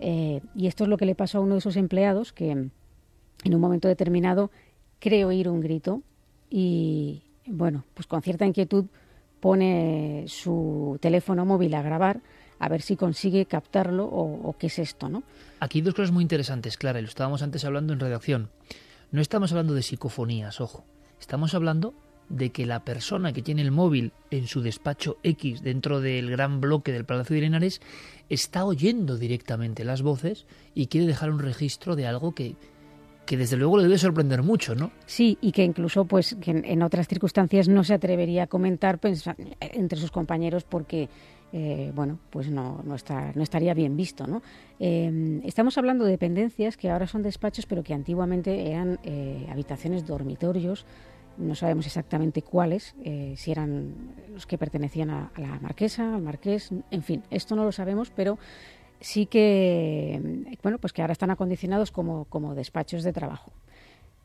y 0.00 0.66
esto 0.68 0.84
es 0.84 0.90
lo 0.90 0.96
que 0.96 1.06
le 1.06 1.16
pasó 1.16 1.38
a 1.38 1.40
uno 1.40 1.54
de 1.54 1.58
esos 1.58 1.76
empleados 1.76 2.32
que 2.32 2.52
en 2.52 3.54
un 3.54 3.60
momento 3.60 3.88
determinado 3.88 4.50
cree 5.00 5.24
oír 5.24 5.48
un 5.48 5.60
grito 5.60 6.02
y, 6.50 7.22
bueno, 7.46 7.84
pues 7.94 8.06
con 8.06 8.22
cierta 8.22 8.46
inquietud 8.46 8.86
pone 9.40 10.24
su 10.28 10.98
teléfono 11.00 11.44
móvil 11.44 11.74
a 11.74 11.82
grabar 11.82 12.20
a 12.58 12.68
ver 12.68 12.82
si 12.82 12.96
consigue 12.96 13.46
captarlo 13.46 14.04
o, 14.04 14.54
qué 14.58 14.68
es 14.68 14.78
esto, 14.78 15.08
¿no? 15.08 15.22
Aquí 15.60 15.78
hay 15.78 15.82
dos 15.82 15.94
cosas 15.94 16.12
muy 16.12 16.22
interesantes, 16.22 16.76
Clara, 16.76 16.98
y 16.98 17.02
lo 17.02 17.08
estábamos 17.08 17.42
antes 17.42 17.64
hablando 17.64 17.92
en 17.92 18.00
redacción. 18.00 18.50
No 19.10 19.20
estamos 19.20 19.52
hablando 19.52 19.74
de 19.74 19.82
psicofonías, 19.82 20.60
ojo. 20.60 20.84
Estamos 21.20 21.54
hablando 21.54 21.94
de 22.28 22.50
que 22.50 22.66
la 22.66 22.84
persona 22.84 23.32
que 23.32 23.42
tiene 23.42 23.62
el 23.62 23.70
móvil 23.70 24.12
en 24.30 24.46
su 24.46 24.60
despacho 24.60 25.16
X 25.22 25.62
dentro 25.62 26.00
del 26.00 26.30
gran 26.30 26.60
bloque 26.60 26.92
del 26.92 27.04
Palacio 27.04 27.34
de 27.34 27.42
Linares 27.42 27.80
está 28.28 28.64
oyendo 28.64 29.16
directamente 29.16 29.84
las 29.84 30.02
voces 30.02 30.46
y 30.74 30.86
quiere 30.86 31.06
dejar 31.06 31.30
un 31.30 31.38
registro 31.38 31.96
de 31.96 32.06
algo 32.06 32.34
que, 32.34 32.56
que 33.28 33.36
desde 33.36 33.56
luego 33.56 33.76
le 33.76 33.84
debe 33.84 33.98
sorprender 33.98 34.42
mucho, 34.42 34.74
¿no? 34.74 34.90
Sí, 35.04 35.38
y 35.40 35.52
que 35.52 35.62
incluso 35.62 36.06
pues 36.06 36.36
que 36.40 36.50
en, 36.50 36.82
otras 36.82 37.08
circunstancias 37.08 37.68
no 37.68 37.84
se 37.84 37.94
atrevería 37.94 38.44
a 38.44 38.46
comentar 38.46 38.98
entre 39.60 39.98
sus 39.98 40.10
compañeros 40.10 40.64
porque 40.64 41.10
eh, 41.52 41.92
bueno, 41.94 42.18
pues 42.30 42.50
no, 42.50 42.82
no, 42.84 42.94
está, 42.94 43.32
no, 43.34 43.42
estaría 43.42 43.74
bien 43.74 43.96
visto. 43.96 44.26
¿no? 44.26 44.42
Eh, 44.78 45.40
estamos 45.44 45.78
hablando 45.78 46.04
de 46.04 46.12
dependencias 46.12 46.76
que 46.76 46.90
ahora 46.90 47.06
son 47.06 47.22
despachos, 47.22 47.66
pero 47.66 47.82
que 47.82 47.94
antiguamente 47.94 48.70
eran 48.70 48.98
eh, 49.04 49.46
habitaciones 49.50 50.06
dormitorios. 50.06 50.84
No 51.36 51.54
sabemos 51.54 51.86
exactamente 51.86 52.42
cuáles, 52.42 52.96
si 53.36 53.52
eran 53.52 53.94
los 54.34 54.44
que 54.44 54.58
pertenecían 54.58 55.08
a, 55.10 55.30
la 55.36 55.60
marquesa, 55.60 56.16
al 56.16 56.22
marqués, 56.22 56.70
en 56.90 57.02
fin, 57.04 57.22
esto 57.30 57.54
no 57.54 57.62
lo 57.64 57.70
sabemos, 57.70 58.10
pero 58.10 58.40
sí 58.98 59.26
que, 59.26 60.20
bueno, 60.64 60.78
pues 60.78 60.92
que 60.92 61.00
ahora 61.00 61.12
están 61.12 61.30
acondicionados 61.30 61.92
como, 61.92 62.24
como 62.24 62.56
despachos 62.56 63.04
de 63.04 63.12
trabajo. 63.12 63.52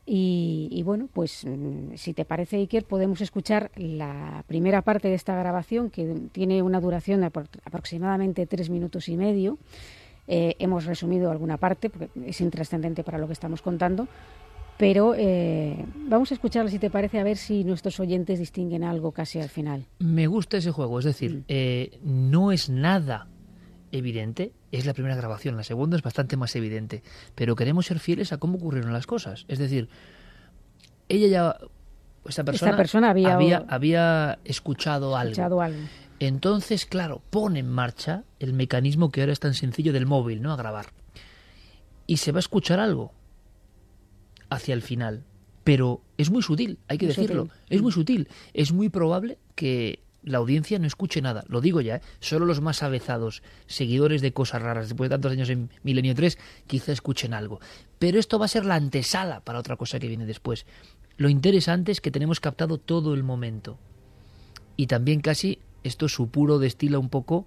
Y, 0.06 0.82
bueno, 0.84 1.08
pues 1.12 1.46
mm, 1.46 1.94
si 1.96 2.12
te 2.12 2.24
parece, 2.24 2.56
Iker, 2.58 2.84
podemos 2.84 3.20
escuchar 3.22 3.70
la 3.76 4.44
primera 4.46 4.82
parte 4.82 5.08
de 5.08 5.14
esta 5.14 5.34
grabación 5.34 5.90
que 5.90 6.14
tiene 6.32 6.62
una 6.62 6.80
duración 6.80 7.22
de 7.22 7.26
aproximadamente 7.26 8.46
tres 8.46 8.68
minutos 8.68 9.08
y 9.08 9.16
medio. 9.16 9.58
Eh, 10.28 10.56
hemos 10.58 10.84
resumido 10.84 11.30
alguna 11.30 11.56
parte 11.56 11.90
porque 11.90 12.10
es 12.26 12.40
intrascendente 12.40 13.02
para 13.02 13.18
lo 13.18 13.26
que 13.26 13.32
estamos 13.32 13.62
contando, 13.62 14.08
pero 14.76 15.14
eh, 15.16 15.84
vamos 16.08 16.30
a 16.30 16.34
escucharla 16.34 16.70
si 16.70 16.78
te 16.78 16.90
parece 16.90 17.18
a 17.18 17.24
ver 17.24 17.36
si 17.36 17.64
nuestros 17.64 18.00
oyentes 18.00 18.38
distinguen 18.38 18.84
algo 18.84 19.12
casi 19.12 19.40
al 19.40 19.48
final. 19.48 19.86
Me 19.98 20.26
gusta 20.26 20.58
ese 20.58 20.70
juego, 20.70 20.98
es 20.98 21.04
decir, 21.04 21.32
mm. 21.32 21.44
eh, 21.48 21.98
no 22.02 22.52
es 22.52 22.68
nada 22.68 23.28
evidente 23.98 24.52
es 24.72 24.86
la 24.86 24.94
primera 24.94 25.14
grabación, 25.14 25.56
la 25.56 25.64
segunda 25.64 25.96
es 25.96 26.02
bastante 26.02 26.36
más 26.36 26.54
evidente, 26.56 27.02
pero 27.34 27.56
queremos 27.56 27.86
ser 27.86 27.98
fieles 27.98 28.32
a 28.32 28.38
cómo 28.38 28.56
ocurrieron 28.56 28.92
las 28.92 29.06
cosas. 29.06 29.44
Es 29.48 29.58
decir, 29.58 29.88
ella 31.08 31.28
ya, 31.28 31.56
esta 32.28 32.44
persona, 32.44 33.10
había, 33.10 33.64
había, 33.68 34.38
escuchado, 34.44 35.16
algo. 35.16 35.62
Entonces, 36.20 36.86
claro, 36.86 37.22
pone 37.30 37.60
en 37.60 37.70
marcha 37.70 38.24
el 38.38 38.52
mecanismo 38.52 39.10
que 39.10 39.20
ahora 39.20 39.32
es 39.32 39.40
tan 39.40 39.54
sencillo 39.54 39.92
del 39.92 40.06
móvil, 40.06 40.42
¿no? 40.42 40.52
A 40.52 40.56
grabar. 40.56 40.86
Y 42.06 42.18
se 42.18 42.32
va 42.32 42.38
a 42.38 42.40
escuchar 42.40 42.80
algo 42.80 43.12
hacia 44.48 44.74
el 44.74 44.82
final. 44.82 45.24
Pero 45.64 46.02
es 46.18 46.30
muy 46.30 46.42
sutil, 46.42 46.78
hay 46.88 46.98
que 46.98 47.06
decirlo. 47.06 47.48
Es 47.70 47.80
muy 47.80 47.90
sutil. 47.90 48.28
Es 48.52 48.72
muy 48.72 48.90
probable 48.90 49.38
que 49.54 50.03
la 50.24 50.38
audiencia 50.38 50.78
no 50.78 50.86
escuche 50.86 51.20
nada. 51.22 51.44
Lo 51.48 51.60
digo 51.60 51.80
ya, 51.80 51.96
¿eh? 51.96 52.00
solo 52.20 52.46
los 52.46 52.60
más 52.60 52.82
avezados, 52.82 53.42
seguidores 53.66 54.22
de 54.22 54.32
cosas 54.32 54.62
raras, 54.62 54.88
después 54.88 55.08
de 55.08 55.14
tantos 55.14 55.32
años 55.32 55.50
en 55.50 55.70
Milenio 55.82 56.14
3, 56.14 56.38
quizá 56.66 56.92
escuchen 56.92 57.34
algo. 57.34 57.60
Pero 57.98 58.18
esto 58.18 58.38
va 58.38 58.46
a 58.46 58.48
ser 58.48 58.64
la 58.64 58.74
antesala 58.74 59.40
para 59.40 59.58
otra 59.58 59.76
cosa 59.76 59.98
que 59.98 60.08
viene 60.08 60.26
después. 60.26 60.66
Lo 61.16 61.28
interesante 61.28 61.92
es 61.92 62.00
que 62.00 62.10
tenemos 62.10 62.40
captado 62.40 62.78
todo 62.78 63.14
el 63.14 63.22
momento. 63.22 63.78
Y 64.76 64.86
también 64.86 65.20
casi 65.20 65.60
esto 65.84 66.08
su 66.08 66.28
puro 66.28 66.58
destila 66.58 66.98
un 66.98 67.10
poco, 67.10 67.46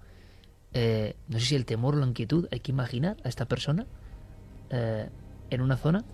eh, 0.73 1.15
no 1.27 1.39
sé 1.39 1.47
si 1.47 1.55
el 1.55 1.65
temor 1.65 1.95
o 1.95 1.99
la 1.99 2.07
inquietud, 2.07 2.47
hay 2.51 2.59
que 2.59 2.71
imaginar 2.71 3.17
a 3.23 3.29
esta 3.29 3.45
persona 3.45 3.87
eh, 4.69 5.09
en 5.49 5.61
una 5.61 5.77
zona 5.77 6.05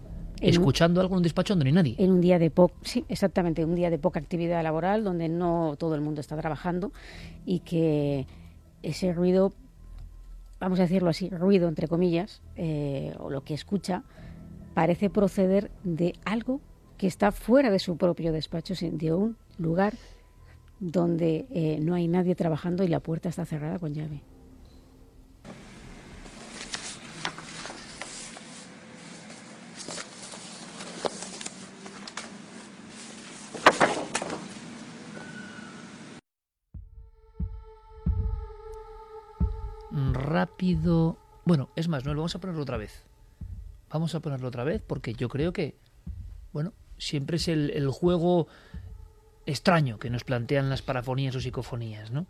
escuchando 0.49 1.01
algo 1.01 1.15
en 1.15 1.17
un 1.17 1.23
despacho 1.23 1.53
donde 1.53 1.65
no 1.65 1.67
hay 1.69 1.73
nadie. 1.73 1.95
En 1.97 2.11
un 2.11 2.21
día 2.21 2.39
de 2.39 2.49
poco, 2.49 2.75
sí, 2.83 3.05
exactamente, 3.09 3.65
un 3.65 3.75
día 3.75 3.89
de 3.89 3.97
poca 3.97 4.19
actividad 4.19 4.61
laboral 4.63 5.03
donde 5.03 5.29
no 5.29 5.75
todo 5.77 5.95
el 5.95 6.01
mundo 6.01 6.21
está 6.21 6.37
trabajando 6.37 6.91
y 7.45 7.59
que 7.59 8.27
ese 8.81 9.13
ruido, 9.13 9.53
vamos 10.59 10.79
a 10.79 10.83
decirlo 10.83 11.09
así, 11.09 11.29
ruido 11.29 11.67
entre 11.67 11.87
comillas, 11.87 12.41
eh, 12.55 13.15
o 13.19 13.29
lo 13.29 13.41
que 13.41 13.53
escucha, 13.53 14.03
parece 14.73 15.09
proceder 15.09 15.71
de 15.83 16.15
algo 16.25 16.59
que 16.97 17.07
está 17.07 17.31
fuera 17.31 17.71
de 17.71 17.79
su 17.79 17.97
propio 17.97 18.31
despacho, 18.31 18.73
de 18.79 19.13
un 19.13 19.37
lugar 19.57 19.93
donde 20.79 21.45
eh, 21.49 21.79
no 21.81 21.95
hay 21.95 22.07
nadie 22.07 22.35
trabajando 22.35 22.83
y 22.83 22.87
la 22.87 22.99
puerta 22.99 23.29
está 23.29 23.45
cerrada 23.45 23.79
con 23.79 23.93
llave. 23.93 24.21
Rápido. 40.43 41.17
Bueno, 41.45 41.69
es 41.75 41.87
más, 41.87 42.03
no, 42.03 42.13
vamos 42.13 42.35
a 42.35 42.39
ponerlo 42.39 42.63
otra 42.63 42.77
vez. 42.77 43.03
Vamos 43.89 44.13
a 44.13 44.19
ponerlo 44.19 44.47
otra 44.49 44.63
vez 44.63 44.81
porque 44.85 45.13
yo 45.13 45.29
creo 45.29 45.53
que, 45.53 45.75
bueno, 46.51 46.73
siempre 46.97 47.37
es 47.37 47.47
el, 47.47 47.87
juego 47.89 48.47
extraño 49.45 49.99
que 49.99 50.09
nos 50.09 50.23
plantean 50.23 50.69
las 50.69 50.81
parafonías 50.81 51.35
o 51.35 51.39
psicofonías, 51.39 52.11
¿no? 52.11 52.25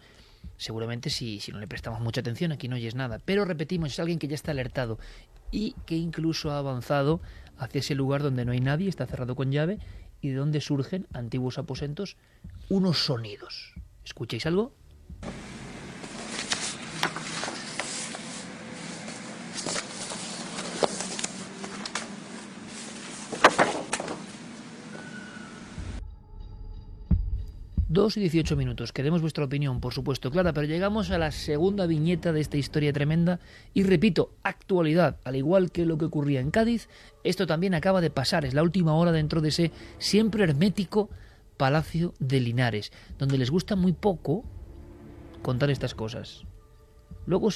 Seguramente 0.58 1.10
si, 1.10 1.40
si 1.40 1.52
no 1.52 1.60
le 1.60 1.68
prestamos 1.68 2.02
mucha 2.02 2.22
atención 2.22 2.52
aquí 2.52 2.68
no 2.68 2.76
oyes 2.76 2.96
nada, 2.96 3.20
pero 3.24 3.46
repetimos, 3.46 3.94
es 3.94 4.00
alguien 4.00 4.20
que 4.20 4.28
ya 4.28 4.36
está 4.36 4.52
alertado 4.52 5.00
y 5.52 5.74
que 5.86 5.96
incluso 5.96 6.52
ha 6.52 6.58
avanzado 6.60 7.22
hacia 7.58 7.80
ese 7.80 7.96
lugar 7.96 8.22
donde 8.22 8.46
no 8.46 8.52
hay 8.52 8.60
nadie, 8.60 8.90
está 8.90 9.08
cerrado 9.08 9.36
con 9.36 9.52
llave 9.52 9.80
y 10.22 10.30
de 10.30 10.36
donde 10.36 10.60
surgen 10.62 11.08
antiguos 11.14 11.58
aposentos 11.58 12.18
unos 12.70 13.06
sonidos. 13.06 13.74
¿Escucháis 14.04 14.46
algo? 14.46 14.74
2 28.04 28.18
y 28.18 28.20
18 28.20 28.58
minutos. 28.58 28.92
Queremos 28.92 29.22
vuestra 29.22 29.46
opinión, 29.46 29.80
por 29.80 29.94
supuesto, 29.94 30.30
Clara, 30.30 30.52
pero 30.52 30.68
llegamos 30.68 31.10
a 31.10 31.18
la 31.18 31.32
segunda 31.32 31.88
viñeta 31.88 32.34
de 32.34 32.42
esta 32.42 32.58
historia 32.58 32.92
tremenda 32.92 33.40
y 33.74 33.84
repito, 33.84 34.34
actualidad, 34.44 35.22
al 35.24 35.38
igual 35.38 35.72
que 35.72 35.86
lo 35.86 35.98
que 35.98 36.04
ocurría 36.04 36.42
en 36.42 36.52
Cádiz, 36.52 36.90
esto 37.24 37.48
también 37.48 37.74
acaba 37.74 38.02
de 38.02 38.10
pasar, 38.10 38.44
es 38.44 38.54
la 38.54 38.62
última 38.62 38.94
hora 38.96 39.14
dentro 39.14 39.40
de 39.40 39.48
ese 39.48 39.72
siempre 40.00 40.44
hermético 40.44 41.10
Palacio 41.56 42.14
de 42.20 42.42
Linares, 42.42 42.92
donde 43.18 43.38
les 43.38 43.50
gusta 43.50 43.78
muy 43.78 43.94
poco 43.94 44.44
contar 45.42 45.70
estas 45.70 45.96
cosas. 45.96 46.44
Luego, 47.26 47.52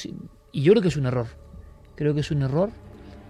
y 0.54 0.62
yo 0.62 0.72
creo 0.72 0.82
que 0.82 0.88
es 0.88 0.96
un 0.96 1.08
error. 1.08 1.28
Creo 1.96 2.14
que 2.14 2.22
es 2.22 2.32
un 2.32 2.44
error 2.44 2.72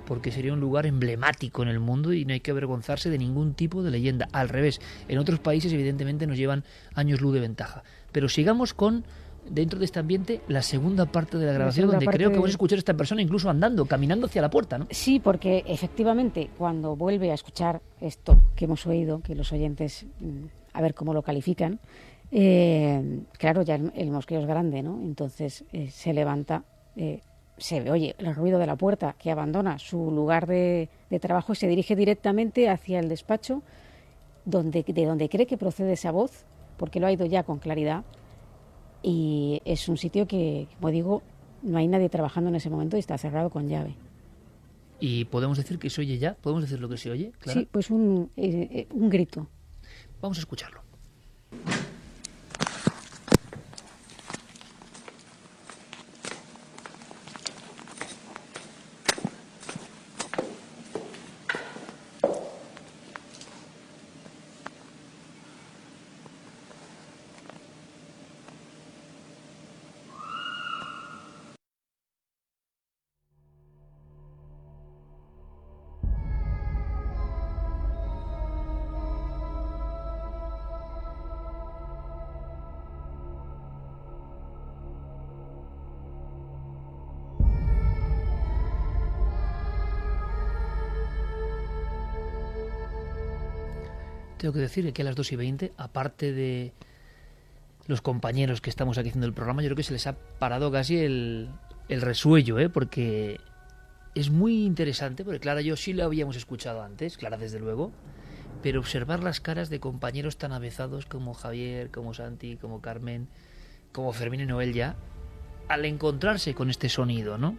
porque 0.07 0.31
sería 0.31 0.53
un 0.53 0.59
lugar 0.59 0.85
emblemático 0.85 1.61
en 1.61 1.67
el 1.67 1.79
mundo 1.79 2.13
y 2.13 2.25
no 2.25 2.33
hay 2.33 2.39
que 2.39 2.51
avergonzarse 2.51 3.09
de 3.09 3.17
ningún 3.17 3.53
tipo 3.53 3.83
de 3.83 3.91
leyenda. 3.91 4.27
Al 4.31 4.49
revés, 4.49 4.79
en 5.07 5.19
otros 5.19 5.39
países 5.39 5.71
evidentemente 5.73 6.25
nos 6.25 6.37
llevan 6.37 6.63
años 6.95 7.21
luz 7.21 7.33
de 7.33 7.41
ventaja. 7.41 7.83
Pero 8.11 8.29
sigamos 8.29 8.73
con 8.73 9.03
dentro 9.49 9.79
de 9.79 9.85
este 9.85 9.99
ambiente 9.99 10.41
la 10.47 10.61
segunda 10.61 11.05
parte 11.05 11.37
de 11.37 11.45
la 11.45 11.53
grabación, 11.53 11.89
donde 11.89 12.05
creo 12.05 12.29
que 12.29 12.35
vamos 12.35 12.49
a 12.49 12.51
escuchar 12.51 12.77
a 12.77 12.79
esta 12.79 12.93
persona 12.95 13.21
incluso 13.21 13.49
andando, 13.49 13.85
caminando 13.85 14.27
hacia 14.27 14.41
la 14.41 14.49
puerta, 14.49 14.77
¿no? 14.77 14.87
Sí, 14.89 15.19
porque 15.19 15.63
efectivamente 15.67 16.49
cuando 16.57 16.95
vuelve 16.95 17.31
a 17.31 17.33
escuchar 17.33 17.81
esto 18.01 18.41
que 18.55 18.65
hemos 18.65 18.85
oído, 18.87 19.21
que 19.21 19.35
los 19.35 19.51
oyentes 19.51 20.05
mm, 20.19 20.45
a 20.73 20.81
ver 20.81 20.93
cómo 20.93 21.13
lo 21.13 21.21
califican, 21.21 21.79
eh, 22.31 23.21
claro, 23.37 23.61
ya 23.61 23.75
el, 23.75 24.11
mosqueo 24.11 24.39
es 24.39 24.47
grande, 24.47 24.83
¿no? 24.83 24.99
Entonces 25.01 25.63
eh, 25.71 25.89
se 25.91 26.13
levanta, 26.13 26.63
eh, 26.95 27.21
se 27.57 27.89
oye, 27.89 28.15
el 28.19 28.35
ruido 28.35 28.59
de 28.59 28.67
la 28.67 28.75
puerta 28.75 29.15
que 29.17 29.31
abandona 29.31 29.79
su 29.79 30.11
lugar 30.11 30.47
de, 30.47 30.89
trabajo 31.21 31.53
y 31.53 31.55
se 31.55 31.67
dirige 31.67 31.95
directamente 31.95 32.69
hacia 32.69 32.99
el 32.99 33.09
despacho 33.09 33.63
donde, 34.45 34.83
de 34.83 35.05
donde 35.05 35.29
cree 35.29 35.47
que 35.47 35.57
procede 35.57 35.93
esa 35.93 36.11
voz, 36.11 36.45
porque 36.77 36.99
lo 36.99 37.07
ha 37.07 37.11
ido 37.11 37.25
ya 37.25 37.43
con 37.43 37.59
claridad. 37.59 38.03
Y 39.03 39.61
es 39.65 39.89
un 39.89 39.97
sitio 39.97 40.27
que, 40.27 40.67
como 40.75 40.91
digo, 40.91 41.23
no 41.63 41.77
hay 41.77 41.87
nadie 41.87 42.09
trabajando 42.09 42.49
en 42.49 42.55
ese 42.55 42.69
momento 42.69 42.97
y 42.97 42.99
está 42.99 43.17
cerrado 43.17 43.49
con 43.49 43.67
llave. 43.67 43.95
¿Y 44.99 45.25
podemos 45.25 45.57
decir 45.57 45.77
que 45.77 45.89
se 45.89 46.01
oye 46.01 46.17
ya? 46.17 46.35
¿Podemos 46.35 46.63
decir 46.63 46.79
lo 46.79 46.89
que 46.89 46.97
se 46.97 47.11
oye? 47.11 47.31
Sí, 47.45 47.67
pues 47.71 47.89
un, 47.89 48.31
un 48.35 49.09
grito. 49.09 49.47
Vamos 50.21 50.37
a 50.37 50.41
escucharlo. 50.41 50.81
Tengo 94.37 94.53
que 94.53 94.59
decir 94.59 94.91
que 94.93 95.01
a 95.01 95.05
las 95.05 95.15
2 95.15 95.31
y 95.31 95.35
20, 95.35 95.73
aparte 95.77 96.31
de 96.31 96.73
los 97.87 98.01
compañeros 98.01 98.61
que 98.61 98.69
estamos 98.69 98.97
aquí 98.97 99.09
haciendo 99.09 99.27
el 99.27 99.33
programa, 99.33 99.61
yo 99.61 99.67
creo 99.69 99.77
que 99.77 99.83
se 99.83 99.93
les 99.93 100.07
ha 100.07 100.13
parado 100.13 100.71
casi 100.71 100.97
el, 100.97 101.49
el 101.89 102.01
resuello, 102.01 102.59
¿eh? 102.59 102.69
porque 102.69 103.39
es 104.13 104.29
muy 104.29 104.65
interesante, 104.65 105.23
porque 105.23 105.39
Clara 105.39 105.61
yo 105.61 105.75
sí 105.77 105.93
lo 105.93 106.03
habíamos 106.03 106.35
escuchado 106.35 106.81
antes, 106.81 107.17
Clara 107.17 107.37
desde 107.37 107.59
luego, 107.59 107.91
pero 108.61 108.79
observar 108.79 109.23
las 109.23 109.39
caras 109.39 109.69
de 109.69 109.79
compañeros 109.79 110.37
tan 110.37 110.51
avezados 110.51 111.05
como 111.05 111.33
Javier, 111.33 111.91
como 111.91 112.13
Santi, 112.13 112.57
como 112.57 112.81
Carmen, 112.81 113.27
como 113.91 114.11
Fermín 114.13 114.41
y 114.41 114.45
Noel 114.45 114.73
ya, 114.73 114.95
al 115.67 115.85
encontrarse 115.85 116.53
con 116.53 116.69
este 116.69 116.89
sonido, 116.89 117.37
¿no? 117.37 117.57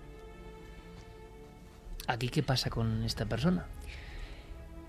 Aquí, 2.07 2.29
¿qué 2.29 2.43
pasa 2.43 2.71
con 2.71 3.05
esta 3.05 3.27
persona? 3.27 3.67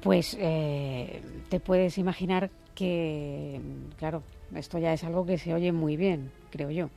Pues 0.02 0.38
eh, 0.39 1.22
te 1.50 1.60
puedes 1.60 1.97
imaginar 1.97 2.50
que, 2.76 3.60
claro, 3.97 4.24
esto 4.56 4.80
ya 4.80 4.93
es 4.93 5.04
algo 5.04 5.26
que 5.26 5.38
se 5.38 5.54
oye 5.54 5.72
muy 5.72 5.97
bien, 5.97 6.32
creo 6.50 6.72
yo. 6.72 6.89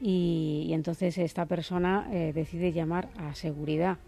Y, 0.00 0.70
entonces 0.72 1.18
esta 1.18 1.44
persona 1.44 2.08
eh, 2.10 2.32
decide 2.34 2.72
llamar 2.72 3.08
a 3.18 3.34
seguridad, 3.34 3.98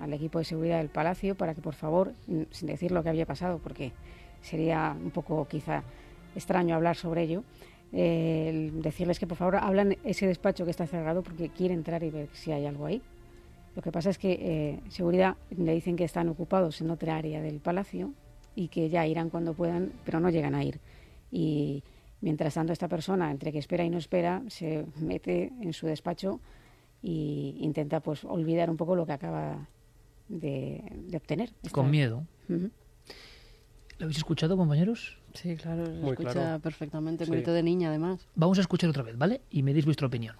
al 0.00 0.12
equipo 0.12 0.38
de 0.38 0.44
seguridad 0.44 0.78
del 0.78 0.88
palacio, 0.88 1.34
para 1.34 1.54
que 1.54 1.60
por 1.60 1.74
favor, 1.74 2.14
sin 2.50 2.68
decir 2.68 2.90
lo 2.90 3.02
que 3.02 3.10
había 3.10 3.26
pasado, 3.26 3.58
porque 3.62 3.92
sería 4.40 4.96
un 4.98 5.10
poco 5.10 5.46
quizá 5.46 5.82
extraño 6.34 6.74
hablar 6.74 6.96
sobre 6.96 7.22
ello, 7.22 7.44
eh, 7.92 8.70
decirles 8.74 9.18
que 9.18 9.26
por 9.26 9.36
favor 9.36 9.56
hablan 9.56 9.96
ese 10.04 10.26
despacho 10.26 10.64
que 10.64 10.70
está 10.70 10.86
cerrado 10.86 11.22
porque 11.22 11.50
quiere 11.50 11.74
entrar 11.74 12.02
y 12.02 12.10
ver 12.10 12.28
si 12.32 12.52
hay 12.52 12.66
algo 12.66 12.86
ahí. 12.86 13.02
Lo 13.76 13.82
que 13.82 13.92
pasa 13.92 14.08
es 14.08 14.16
que 14.16 14.32
eh, 14.32 14.80
seguridad 14.88 15.36
le 15.50 15.74
dicen 15.74 15.96
que 15.96 16.04
están 16.04 16.30
ocupados 16.30 16.80
en 16.80 16.90
otra 16.90 17.16
área 17.16 17.42
del 17.42 17.60
palacio 17.60 18.14
y 18.54 18.68
que 18.68 18.88
ya 18.88 19.06
irán 19.06 19.28
cuando 19.28 19.52
puedan, 19.52 19.92
pero 20.02 20.18
no 20.18 20.30
llegan 20.30 20.54
a 20.54 20.64
ir. 20.64 20.80
Y 21.30 21.84
mientras 22.22 22.54
tanto 22.54 22.72
esta 22.72 22.88
persona, 22.88 23.30
entre 23.30 23.52
que 23.52 23.58
espera 23.58 23.84
y 23.84 23.90
no 23.90 23.98
espera, 23.98 24.42
se 24.48 24.86
mete 24.98 25.52
en 25.60 25.74
su 25.74 25.86
despacho 25.86 26.40
e 27.02 27.54
intenta 27.58 28.00
pues 28.00 28.24
olvidar 28.24 28.70
un 28.70 28.78
poco 28.78 28.96
lo 28.96 29.04
que 29.04 29.12
acaba 29.12 29.68
de, 30.28 30.82
obtener. 31.14 31.52
Con 31.70 31.90
miedo. 31.90 32.24
¿Lo 32.48 34.04
habéis 34.04 34.16
escuchado, 34.16 34.56
compañeros? 34.56 35.18
Sí, 35.34 35.54
claro, 35.54 35.84
lo 35.86 36.12
escucha 36.12 36.58
perfectamente, 36.60 37.24
un 37.24 37.30
grito 37.30 37.52
de 37.52 37.62
niña 37.62 37.90
además. 37.90 38.26
Vamos 38.36 38.56
a 38.56 38.62
escuchar 38.62 38.88
otra 38.88 39.02
vez, 39.02 39.18
¿vale? 39.18 39.42
Y 39.50 39.62
me 39.62 39.74
deis 39.74 39.84
vuestra 39.84 40.06
opinión. 40.06 40.34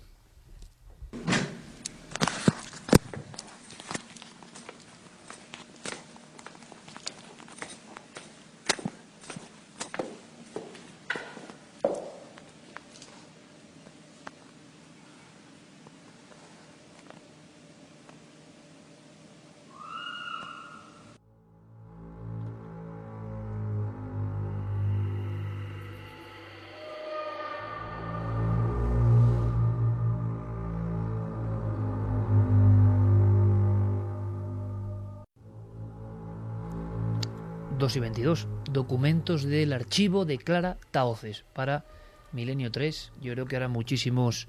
2 37.86 37.94
y 37.94 38.00
22. 38.00 38.48
Documentos 38.72 39.44
del 39.44 39.72
archivo 39.72 40.24
de 40.24 40.38
Clara 40.38 40.76
Taoces 40.90 41.44
para 41.52 41.84
Milenio 42.32 42.72
3. 42.72 43.12
Yo 43.22 43.32
creo 43.34 43.46
que 43.46 43.54
ahora 43.54 43.68
muchísimos 43.68 44.48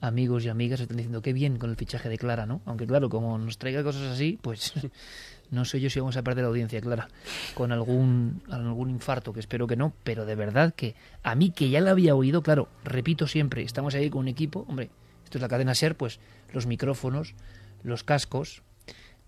amigos 0.00 0.44
y 0.44 0.50
amigas 0.50 0.78
están 0.78 0.96
diciendo 0.96 1.20
qué 1.20 1.32
bien 1.32 1.58
con 1.58 1.70
el 1.70 1.74
fichaje 1.74 2.08
de 2.08 2.16
Clara, 2.16 2.46
¿no? 2.46 2.60
Aunque 2.64 2.86
claro, 2.86 3.08
como 3.08 3.36
nos 3.38 3.58
traiga 3.58 3.82
cosas 3.82 4.02
así, 4.02 4.38
pues 4.40 4.72
no 5.50 5.64
sé 5.64 5.80
yo 5.80 5.90
si 5.90 5.98
vamos 5.98 6.16
a 6.16 6.22
perder 6.22 6.44
la 6.44 6.50
audiencia, 6.50 6.80
Clara, 6.80 7.08
con 7.54 7.72
algún, 7.72 8.40
algún 8.48 8.90
infarto, 8.90 9.32
que 9.32 9.40
espero 9.40 9.66
que 9.66 9.74
no, 9.74 9.92
pero 10.04 10.24
de 10.24 10.36
verdad 10.36 10.72
que 10.72 10.94
a 11.24 11.34
mí 11.34 11.50
que 11.50 11.68
ya 11.70 11.80
la 11.80 11.90
había 11.90 12.14
oído, 12.14 12.44
claro, 12.44 12.68
repito 12.84 13.26
siempre, 13.26 13.64
estamos 13.64 13.96
ahí 13.96 14.10
con 14.10 14.20
un 14.20 14.28
equipo, 14.28 14.64
hombre, 14.68 14.90
esto 15.24 15.38
es 15.38 15.42
la 15.42 15.48
cadena 15.48 15.74
SER, 15.74 15.96
pues 15.96 16.20
los 16.52 16.66
micrófonos, 16.66 17.34
los 17.82 18.04
cascos 18.04 18.62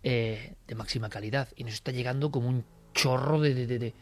eh, 0.05 0.55
de 0.69 0.75
máxima 0.77 1.09
calidad, 1.09 1.49
y 1.57 1.65
nos 1.65 1.75
está 1.75 1.91
llegando 1.91 2.31
como 2.31 2.49
un 2.49 2.65
chorro 2.99 3.41
de, 3.41 3.55
de, 3.55 3.79
de, 3.79 3.95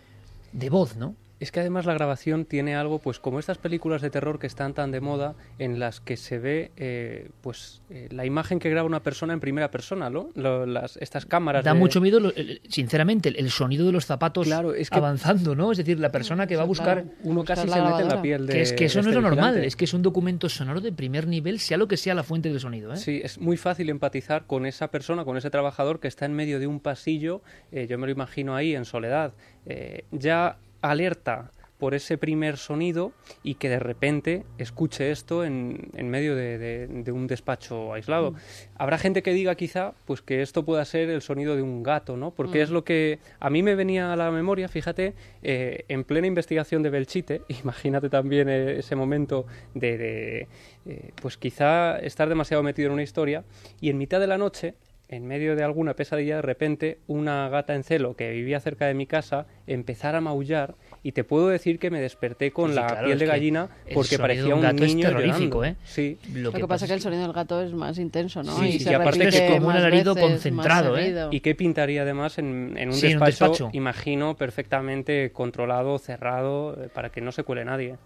de 0.53 0.71
voz, 0.71 0.97
¿no? 0.97 1.15
Es 1.39 1.53
que 1.53 1.61
además 1.61 1.85
la 1.85 1.93
grabación 1.93 2.47
tiene 2.47 2.77
algo, 2.77 2.99
pues 2.99 3.21
como 3.21 3.39
estas 3.39 3.59
películas 3.59 4.01
de 4.01 4.09
terror 4.09 4.39
que 4.39 4.47
están 4.47 4.73
tan 4.73 4.91
de 4.91 5.01
moda, 5.01 5.35
en 5.59 5.79
las 5.79 6.01
que 6.01 6.17
se 6.17 6.39
ve, 6.39 6.73
eh, 6.77 7.29
pues 7.43 7.83
eh, 7.91 8.09
la 8.11 8.25
imagen 8.25 8.59
que 8.59 8.71
graba 8.71 8.87
una 8.87 9.03
persona 9.03 9.35
en 9.35 9.41
primera 9.41 9.71
persona, 9.71 10.09
¿no? 10.09 10.31
las, 10.35 10.97
estas 10.97 11.27
cámaras. 11.27 11.63
Da 11.63 11.75
mucho 11.75 12.01
miedo, 12.01 12.33
sinceramente, 12.69 13.29
el, 13.29 13.51
sonido 13.51 13.85
de 13.85 13.93
los 13.93 14.07
zapatos 14.07 14.47
claro, 14.47 14.73
es 14.73 14.89
que, 14.89 14.97
avanzando, 14.97 15.55
¿no? 15.55 15.73
Es 15.73 15.79
decir, 15.79 16.01
la 16.01 16.11
persona 16.11 16.47
que 16.47 16.57
va 16.57 16.63
a 16.63 16.67
buscar. 16.67 17.05
Uno 17.23 17.45
casi 17.45 17.69
se 17.69 17.83
mete 17.83 18.03
en 18.03 18.09
la 18.09 18.23
piel 18.23 18.47
de. 18.47 18.55
Que 18.55 18.63
es 18.63 18.73
que 18.73 18.87
eso 18.87 18.99
no 18.99 19.03
es 19.03 19.07
este 19.09 19.21
lo 19.21 19.29
normal, 19.29 19.63
es 19.63 19.77
que 19.77 19.85
es 19.85 19.93
un 19.93 20.03
documento 20.03 20.49
sonoro 20.49 20.81
de 20.81 20.93
primer 20.93 21.27
nivel, 21.27 21.61
sea 21.61 21.77
lo 21.77 21.87
que 21.87 21.99
sea 21.99 22.15
la 22.15 22.23
fuente 22.23 22.49
del 22.49 22.61
sonido. 22.61 22.95
¿eh? 22.95 22.97
Sí, 22.97 23.21
es 23.23 23.39
muy 23.39 23.59
fácil 23.59 23.91
empatizar 23.91 24.47
con 24.47 24.65
esa 24.65 24.91
persona, 24.91 25.25
con 25.25 25.37
ese 25.37 25.51
trabajador 25.51 26.01
que 26.01 26.09
está 26.09 26.25
en 26.25 26.33
medio 26.33 26.59
de 26.59 26.67
un 26.67 26.81
pasillo, 26.81 27.43
yo 27.71 27.99
me 27.99 28.07
lo 28.07 28.13
imagino 28.13 28.57
ahí 28.57 28.75
en 28.75 28.87
soledad. 28.87 29.35
ya 30.13 30.59
alerta 30.91 31.51
por 31.79 31.93
ese 31.93 32.17
primer 32.17 32.57
sonido 32.57 33.13
y 33.43 33.57
que 33.57 33.69
de 33.69 33.79
repente 33.79 34.45
escuche 34.57 35.11
esto 35.11 35.45
en, 35.45 35.91
en 35.95 36.09
medio 36.09 36.35
de, 36.35 36.57
de- 36.57 36.87
de 36.87 37.13
un 37.13 37.27
despacho 37.27 37.93
aislado. 37.93 38.31
Mm. 38.33 38.37
Habrá 38.77 38.97
gente 38.97 39.23
que 39.23 39.35
diga 39.35 39.55
quizá 39.57 39.93
pues 40.07 40.23
que 40.23 40.41
esto 40.41 40.65
pueda 40.65 40.83
ser 40.87 41.11
el 41.11 41.21
sonido 41.21 41.55
de 41.55 41.61
un 41.61 41.83
gato, 41.83 42.17
¿no? 42.17 42.31
Porque 42.31 42.61
Mm. 42.61 42.63
es 42.63 42.71
lo 42.71 42.83
que 42.85 43.19
a 43.41 43.51
mí 43.51 43.63
me 43.63 43.75
venía 43.75 44.11
a 44.11 44.17
la 44.17 44.31
memoria, 44.31 44.69
fíjate, 44.69 45.13
eh, 45.43 45.85
en 45.89 46.05
plena 46.05 46.27
investigación 46.27 46.83
de 46.83 46.89
Belchite, 46.89 47.43
imagínate 47.63 48.09
también 48.09 48.49
eh, 48.49 48.79
ese 48.79 48.97
momento 48.97 49.45
de, 49.75 49.99
de, 49.99 50.49
eh, 50.87 51.11
pues 51.21 51.37
quizá 51.37 51.99
estar 51.99 52.27
demasiado 52.31 52.63
metido 52.63 52.87
en 52.87 52.95
una 52.95 53.03
historia 53.03 53.45
y 53.83 53.91
en 53.91 53.99
mitad 53.99 54.19
de 54.19 54.29
la 54.29 54.39
noche 54.39 54.77
en 55.09 55.27
medio 55.27 55.55
de 55.55 55.63
alguna 55.63 55.95
pesadilla, 55.95 56.37
de 56.37 56.43
repente 56.43 56.99
una 57.07 57.49
gata 57.49 57.75
en 57.75 57.85
celo 57.85 58.17
que 58.17 58.31
vivía 58.33 58.59
cerca 58.61 58.87
de 58.87 58.95
mi 58.95 59.07
casa 59.07 59.47
empezara 59.67 60.19
a 60.19 60.21
maullar 60.21 60.75
y 61.03 61.13
te 61.13 61.23
puedo 61.23 61.49
decir 61.49 61.79
que 61.79 61.91
me 61.91 62.01
desperté 62.01 62.51
con 62.51 62.71
Sí, 62.71 62.77
la 62.77 62.87
claro, 62.87 63.05
piel 63.07 63.13
es 63.13 63.19
de 63.21 63.25
que 63.25 63.31
gallina 63.31 63.69
porque 63.95 64.19
parecía 64.19 64.45
de 64.45 64.53
un 64.53 64.59
un, 64.59 64.63
gato 64.63 64.85
es 64.85 64.95
niño 64.95 65.09
terrorífico, 65.09 65.59
llorando. 65.59 65.65
¿eh? 65.65 65.77
Sí. 65.85 66.19
Lo 66.35 66.53
que, 66.53 66.67
pasa 66.67 66.85
es 66.87 66.91
que 66.91 66.95
el 66.95 67.01
sonido 67.01 67.23
del 67.23 67.33
gato 67.33 67.63
es 67.63 67.73
más 67.73 67.99
intenso, 67.99 68.43
¿no? 68.43 68.57
Sí, 68.59 68.67
y 68.67 68.73
sí, 68.73 68.81
se 68.81 68.91
y 68.91 68.95
aparte 68.95 69.19
repite 69.19 69.47
es 69.47 69.53
como 69.53 69.69
un 69.69 69.77
alarido 69.77 70.15
veces, 70.15 70.31
concentrado, 70.31 70.99
¿eh? 70.99 71.29
¿Y 71.31 71.41
qué 71.41 71.55
pintaría 71.55 72.03
además 72.03 72.39
en, 72.39 72.75
en 72.77 72.89
un, 72.89 72.95
Sí, 72.95 73.07
en 73.07 73.19
un 73.19 73.25
despacho, 73.25 73.51
despacho. 73.53 73.71
Imagino 73.73 74.37
perfectamente 74.37 75.31
controlado, 75.33 75.99
cerrado, 75.99 76.77
eh, 76.83 76.89
para 76.93 77.11
que 77.11 77.21
no 77.21 77.31
se 77.31 77.45
cuele 77.45 77.65
nadie. 77.65 77.97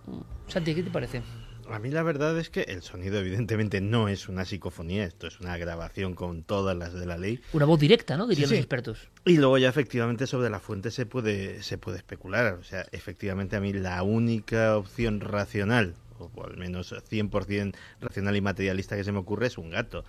Santi, 0.48 0.74
¿qué 0.74 0.82
te 0.82 0.90
parece? 0.90 1.22
A 1.70 1.78
mí 1.78 1.90
la 1.90 2.02
verdad 2.02 2.36
es 2.38 2.50
que 2.50 2.62
el 2.62 2.82
sonido 2.82 3.18
evidentemente 3.18 3.80
no 3.80 4.08
es 4.08 4.28
una 4.28 4.44
psicofonía, 4.44 5.04
esto 5.04 5.26
es 5.26 5.40
una 5.40 5.56
grabación 5.56 6.14
con 6.14 6.42
todas 6.42 6.76
las 6.76 6.92
de 6.92 7.06
la 7.06 7.16
ley. 7.16 7.40
Una 7.52 7.64
voz 7.64 7.78
directa, 7.78 8.16
¿no? 8.16 8.26
Dirían 8.26 8.48
Sí, 8.48 8.54
los 8.56 8.60
expertos. 8.60 9.08
Y 9.24 9.36
luego 9.36 9.56
ya 9.58 9.68
efectivamente 9.68 10.26
sobre 10.26 10.50
la 10.50 10.58
fuente 10.58 10.90
se 10.90 11.06
puede, 11.06 11.62
se 11.62 11.78
puede 11.78 11.98
especular. 11.98 12.54
O 12.54 12.64
sea, 12.64 12.86
efectivamente 12.92 13.56
a 13.56 13.60
mí 13.60 13.72
la 13.72 14.02
única 14.02 14.76
opción 14.76 15.20
racional, 15.20 15.94
o 16.18 16.44
al 16.44 16.56
menos 16.56 16.92
100% 16.92 17.74
racional 18.00 18.36
y 18.36 18.40
materialista 18.40 18.96
que 18.96 19.04
se 19.04 19.12
me 19.12 19.18
ocurre 19.18 19.46
es 19.46 19.58
un 19.58 19.70
gato. 19.70 20.04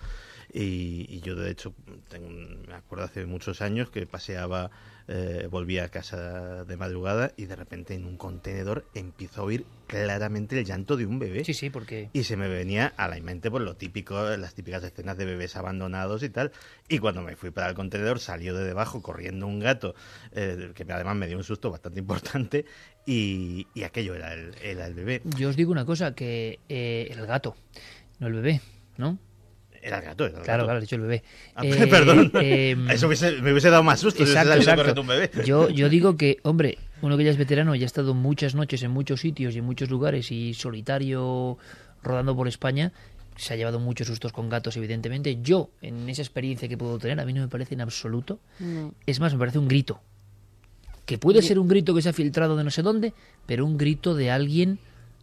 Y, 0.54 1.06
y 1.08 1.20
yo 1.22 1.34
de 1.34 1.50
hecho 1.50 1.74
tengo 2.10 2.28
me 2.28 2.74
acuerdo 2.74 3.04
hace 3.04 3.24
muchos 3.24 3.62
años 3.62 3.88
que 3.88 4.06
paseaba, 4.06 4.70
eh, 5.08 5.48
volvía 5.50 5.84
a 5.84 5.88
casa 5.88 6.64
de 6.64 6.76
madrugada 6.76 7.32
y 7.36 7.46
de 7.46 7.56
repente 7.56 7.94
en 7.94 8.04
un 8.04 8.18
contenedor 8.18 8.84
empiezo 8.94 9.40
a 9.40 9.44
oír 9.44 9.64
claramente 9.86 10.58
el 10.58 10.64
llanto 10.66 10.96
de 10.96 11.06
un 11.06 11.18
bebé. 11.18 11.44
Sí, 11.44 11.54
sí, 11.54 11.70
porque 11.70 12.10
Y 12.12 12.24
se 12.24 12.36
me 12.36 12.48
venía 12.48 12.92
a 12.96 13.08
la 13.08 13.18
mente 13.20 13.50
pues 13.50 13.62
lo 13.62 13.76
típico, 13.76 14.22
las 14.36 14.54
típicas 14.54 14.84
escenas 14.84 15.16
de 15.16 15.24
bebés 15.24 15.56
abandonados 15.56 16.22
y 16.22 16.28
tal. 16.28 16.52
Y 16.88 16.98
cuando 16.98 17.22
me 17.22 17.36
fui 17.36 17.50
para 17.50 17.68
el 17.68 17.74
contenedor 17.74 18.20
salió 18.20 18.54
de 18.54 18.64
debajo 18.64 19.02
corriendo 19.02 19.46
un 19.46 19.58
gato, 19.58 19.94
eh, 20.32 20.72
que 20.74 20.90
además 20.92 21.16
me 21.16 21.28
dio 21.28 21.36
un 21.36 21.44
susto 21.44 21.70
bastante 21.70 22.00
importante, 22.00 22.66
y, 23.06 23.66
y 23.74 23.82
aquello 23.84 24.14
era 24.14 24.34
el, 24.34 24.54
era 24.62 24.86
el 24.86 24.94
bebé. 24.94 25.22
yo 25.36 25.48
os 25.48 25.56
digo 25.56 25.72
una 25.72 25.84
cosa, 25.84 26.14
que 26.14 26.58
eh, 26.68 27.08
el 27.10 27.26
gato, 27.26 27.56
no 28.18 28.26
el 28.26 28.34
bebé, 28.34 28.60
¿no? 28.98 29.18
Era 29.82 29.98
el 29.98 30.04
gato, 30.04 30.24
era 30.26 30.38
el 30.38 30.44
Claro, 30.44 30.58
gato. 30.62 30.66
claro, 30.66 30.78
he 30.78 30.80
dicho 30.82 30.94
el 30.96 31.02
bebé. 31.02 31.22
Ah, 31.54 31.62
Eh, 31.66 31.86
perdón. 31.88 32.30
em, 32.40 32.88
Eso 32.90 33.08
hubiese- 33.08 33.42
me 33.42 33.50
hubiese 33.50 33.68
dado 33.70 33.82
más 33.82 34.00
susto 34.00 34.22
Exacto, 34.22 34.54
exacto. 34.54 35.00
un 35.00 35.06
bebé. 35.08 35.30
Yo, 35.44 35.68
yo 35.68 35.88
digo 35.88 36.16
que, 36.16 36.38
hombre, 36.44 36.78
uno 37.02 37.16
que 37.16 37.24
ya 37.24 37.30
es 37.30 37.36
veterano 37.36 37.74
y 37.74 37.82
ha 37.82 37.86
estado 37.86 38.14
muchas 38.14 38.54
noches 38.54 38.82
en 38.84 38.92
muchos 38.92 39.20
sitios 39.20 39.54
y 39.54 39.58
en 39.58 39.64
muchos 39.64 39.90
lugares 39.90 40.30
y 40.30 40.54
solitario 40.54 41.58
rodando 42.02 42.34
por 42.36 42.48
España, 42.48 42.92
se 43.36 43.54
ha 43.54 43.56
llevado 43.56 43.80
muchos 43.80 44.06
sustos 44.06 44.32
con 44.32 44.48
gatos, 44.48 44.76
evidentemente. 44.76 45.38
Yo, 45.42 45.70
en 45.80 46.08
esa 46.08 46.22
experiencia 46.22 46.68
que 46.68 46.76
puedo 46.76 46.98
tener, 46.98 47.18
a 47.20 47.24
mí 47.24 47.32
no 47.32 47.40
me 47.40 47.48
parece 47.48 47.74
en 47.74 47.80
absoluto. 47.80 48.38
No. 48.60 48.94
Es 49.06 49.20
más, 49.20 49.32
me 49.32 49.38
parece 49.38 49.58
un 49.58 49.68
grito. 49.68 50.00
Que 51.06 51.18
puede 51.18 51.42
ser 51.42 51.58
un 51.58 51.66
grito 51.66 51.94
que 51.94 52.02
se 52.02 52.08
ha 52.08 52.12
filtrado 52.12 52.56
de 52.56 52.62
no 52.64 52.70
sé 52.70 52.82
dónde, 52.82 53.12
pero 53.46 53.64
un 53.66 53.76
grito 53.78 54.14
de 54.14 54.30
alguien 54.30 54.78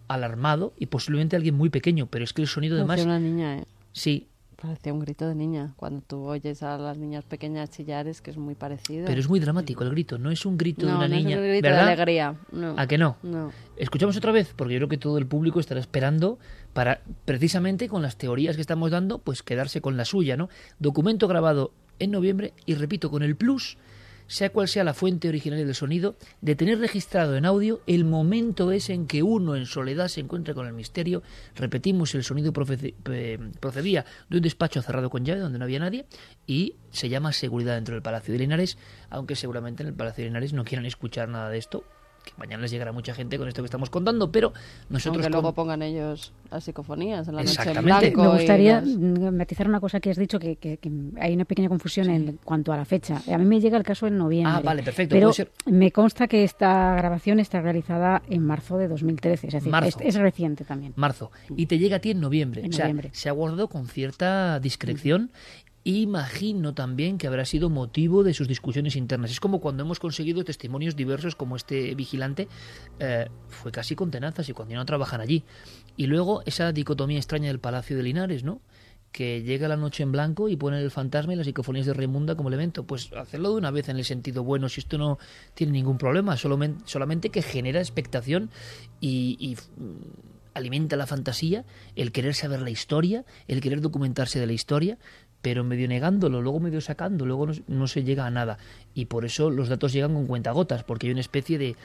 alarmado 0.08 0.74
y 0.80 0.88
posiblemente 0.88 1.36
alguien 1.36 1.56
muy 1.56 1.70
pequeño. 1.70 2.08
Pero 2.08 2.24
es 2.24 2.34
que 2.34 2.42
el 2.42 2.48
sonido 2.48 2.76
de 2.78 2.82
más... 2.84 2.98
Parecía 3.00 3.06
una 3.12 3.20
niña, 3.20 3.58
¿eh? 3.60 3.64
Sí, 3.94 4.28
Parecía 4.62 4.92
un 4.92 5.00
grito 5.00 5.26
de 5.26 5.36
niña. 5.36 5.74
Cuando 5.78 6.02
tú 6.02 6.26
oyes 6.26 6.64
a 6.64 6.78
las 6.78 6.98
niñas 6.98 7.24
pequeñas 7.24 7.70
chillar 7.70 8.08
es 8.08 8.22
que 8.22 8.32
es 8.32 8.38
muy 8.38 8.56
parecido. 8.56 9.06
pero 9.06 9.20
es 9.20 9.30
muy 9.30 9.40
dramático 9.40 9.84
el 9.84 9.92
grito. 9.92 10.18
No 10.18 10.32
es 10.32 10.46
un 10.46 10.58
grito 10.58 10.86
de 10.86 10.94
una 10.94 11.08
no 11.08 11.16
niña. 11.16 11.32
es 11.32 11.38
un 11.38 11.44
grito 11.44 11.64
¿verdad? 11.64 11.86
de 11.86 11.92
alegría. 11.94 12.36
No. 12.52 12.76
¿A 12.78 12.86
que 12.86 12.98
no? 12.98 13.16
No. 13.24 13.52
Escuchamos 13.78 14.18
otra 14.18 14.34
vez, 14.34 14.54
porque 14.56 14.74
yo 14.74 14.80
creo 14.80 14.90
que 14.90 14.98
todo 14.98 15.18
el 15.18 15.26
público 15.28 15.62
estará 15.62 15.80
esperando 15.80 16.40
para, 16.74 17.02
precisamente 17.24 17.88
con 17.88 18.02
las 18.02 18.18
teorías 18.18 18.56
que 18.56 18.62
estamos 18.62 18.92
dando, 18.92 19.20
pues 19.20 19.44
quedarse 19.44 19.80
con 19.80 19.96
la 19.96 20.04
suya, 20.04 20.36
¿no? 20.36 20.50
Documento 20.78 21.30
grabado 21.30 21.72
en 22.00 22.12
noviembre 22.12 22.54
y 22.66 22.74
repito, 22.74 23.10
con 23.10 23.24
el 23.24 23.38
plus, 23.38 23.78
sea 24.30 24.52
cual 24.52 24.68
sea 24.68 24.84
la 24.84 24.94
fuente 24.94 25.28
originaria 25.28 25.66
del 25.66 25.74
sonido, 25.74 26.16
de 26.40 26.56
tener 26.56 26.80
registrado 26.80 27.36
en 27.36 27.46
audio 27.46 27.82
el 27.88 28.06
momento 28.06 28.72
ese 28.72 28.94
en 28.94 29.08
que 29.08 29.24
uno 29.24 29.56
en 29.56 29.66
soledad 29.66 30.08
se 30.08 30.22
encuentra 30.22 30.54
con 30.54 30.68
el 30.68 30.74
misterio. 30.74 31.24
Repetimos, 31.56 32.14
el 32.14 32.24
sonido 32.24 32.54
procedía 32.54 34.06
de 34.30 34.38
un 34.38 34.44
despacho 34.44 34.82
cerrado 34.84 35.10
con 35.10 35.26
llave 35.26 35.42
donde 35.42 35.58
no 35.58 35.66
había 35.66 35.80
nadie 35.80 36.06
y 36.46 36.76
se 36.92 37.10
llama 37.10 37.34
seguridad 37.34 37.74
dentro 37.74 37.96
del 37.96 38.04
Palacio 38.04 38.32
de 38.32 38.40
Linares, 38.40 38.78
aunque 39.10 39.36
seguramente 39.36 39.82
en 39.82 39.90
el 39.90 39.96
Palacio 39.96 40.24
de 40.24 40.30
Linares 40.30 40.54
no 40.54 40.64
quieran 40.64 40.86
escuchar 40.86 41.28
nada 41.28 41.50
de 41.50 41.58
esto, 41.58 41.84
que 42.30 42.38
mañana 42.38 42.62
les 42.62 42.72
llegará 42.72 42.92
mucha 42.92 43.14
gente 43.14 43.38
con 43.38 43.48
esto 43.48 43.62
que 43.62 43.66
estamos 43.66 43.90
contando, 43.90 44.32
pero 44.32 44.54
nosotros 44.90 45.18
Aunque 45.18 45.24
con- 45.24 45.32
luego 45.32 45.54
pongan 45.54 45.82
ellos 45.82 46.34
las 46.52 46.64
psicofonías 46.64 47.28
en 47.28 47.36
la 47.36 47.42
noche 47.44 47.54
en 47.56 47.60
Exactamente. 47.70 48.10
blanco. 48.12 48.24
Me 48.24 48.38
gustaría 48.40 48.82
mm, 48.82 49.36
matizar 49.36 49.68
una 49.68 49.80
cosa 49.80 50.00
que 50.00 50.10
has 50.12 50.18
dicho, 50.18 50.40
que, 50.40 50.56
que- 50.58 50.78
que 50.78 50.92
hay 51.20 51.34
una 51.34 51.46
pequeña 51.46 51.70
confusión 51.70 52.10
en 52.10 52.40
cuanto 52.44 52.72
a 52.74 52.78
la 52.78 52.86
fecha. 52.86 53.22
A 53.32 53.38
mí 53.38 53.46
me 53.46 53.60
llega 53.60 53.78
el 53.78 53.84
caso 53.84 54.08
en 54.08 54.18
noviembre. 54.18 54.54
Ah, 54.58 54.62
vale, 54.64 54.84
perfecto, 54.84 55.14
Pero 55.16 55.28
puede 55.28 55.34
ser. 55.36 55.52
me 55.66 55.92
consta 55.92 56.28
que 56.28 56.44
esta 56.44 56.96
grabación 56.96 57.40
está 57.40 57.62
realizada 57.62 58.22
en 58.30 58.46
marzo 58.46 58.78
de 58.78 58.88
2013, 58.88 59.48
es 59.48 59.54
decir, 59.54 59.72
Marzo. 59.72 60.00
es, 60.02 60.16
es 60.16 60.22
reciente 60.22 60.64
también. 60.66 60.94
marzo 60.96 61.32
y 61.56 61.66
te 61.66 61.78
llega 61.78 61.98
a 61.98 62.00
ti 62.00 62.12
en 62.12 62.20
noviembre. 62.20 62.62
En 62.64 62.70
o 62.70 62.74
sea, 62.74 62.86
noviembre. 62.86 63.10
se 63.14 63.30
ha 63.30 63.32
guardado 63.32 63.68
con 63.70 63.88
cierta 63.88 64.60
discreción. 64.60 65.32
Imagino 65.90 66.76
también 66.76 67.18
que 67.18 67.26
habrá 67.26 67.46
sido 67.46 67.72
motivo 67.72 68.24
de 68.24 68.36
sus 68.36 68.48
discusiones 68.48 68.96
internas. 68.96 69.32
Es 69.32 69.40
como 69.40 69.60
cuando 69.60 69.82
hemos 69.82 70.00
conseguido 70.00 70.44
testimonios 70.44 70.96
diversos 70.96 71.36
como 71.36 71.56
este 71.56 71.96
vigilante, 71.96 72.48
eh, 73.00 73.28
fue 73.48 73.72
casi 73.72 73.96
con 73.96 74.12
tenazas 74.12 74.48
y 74.48 74.54
cuando 74.54 74.76
no 74.76 74.86
trabajan 74.86 75.20
allí. 75.20 75.44
Y 75.98 76.06
luego 76.06 76.44
esa 76.46 76.72
dicotomía 76.74 77.18
extraña 77.18 77.48
del 77.48 77.60
Palacio 77.60 77.98
de 77.98 78.04
Linares, 78.04 78.44
¿no? 78.44 78.62
que 79.12 79.42
llega 79.42 79.68
la 79.68 79.78
noche 79.78 80.04
en 80.04 80.12
blanco 80.12 80.48
y 80.48 80.56
pone 80.58 80.80
el 80.80 80.92
fantasma 80.92 81.34
y 81.34 81.36
las 81.36 81.48
psicofonías 81.48 81.88
de 81.88 81.96
Raimunda 81.96 82.36
como 82.36 82.50
elemento. 82.50 82.84
Pues 82.84 83.12
hacerlo 83.14 83.50
de 83.50 83.56
una 83.56 83.72
vez 83.72 83.90
en 83.90 83.98
el 83.98 84.06
sentido 84.06 84.44
bueno, 84.44 84.70
si 84.70 84.82
esto 84.82 85.00
no 85.00 85.18
tiene 85.56 85.74
ningún 85.74 85.98
problema, 85.98 86.38
solamente, 86.38 87.32
que 87.32 87.42
genera 87.42 87.80
expectación 87.80 88.52
y, 89.02 89.38
y, 89.40 89.56
mm, 89.56 90.30
alimenta 90.54 90.96
la 90.98 91.08
fantasía, 91.08 91.66
el 91.96 92.12
querer 92.12 92.36
saber 92.36 92.62
la 92.62 92.70
historia, 92.70 93.26
el 93.48 93.62
querer 93.62 93.82
documentarse 93.82 94.40
de 94.40 94.46
la 94.46 94.54
historia, 94.54 95.00
pero 95.42 95.64
medio 95.64 95.88
negándolo, 95.88 96.42
luego 96.42 96.60
medio 96.60 96.82
sacando, 96.82 97.26
luego 97.26 97.48
no, 97.48 97.54
no 97.68 97.88
se 97.88 98.04
llega 98.04 98.26
a 98.26 98.32
nada. 98.32 98.58
Y 98.94 99.06
por 99.06 99.26
eso 99.26 99.50
los 99.50 99.70
datos 99.70 99.94
llegan 99.94 100.14
con 100.14 100.28
cuentagotas, 100.28 100.84
porque 100.84 101.08
hay 101.08 101.12
una 101.12 101.22
especie 101.22 101.58
de, 101.58 101.76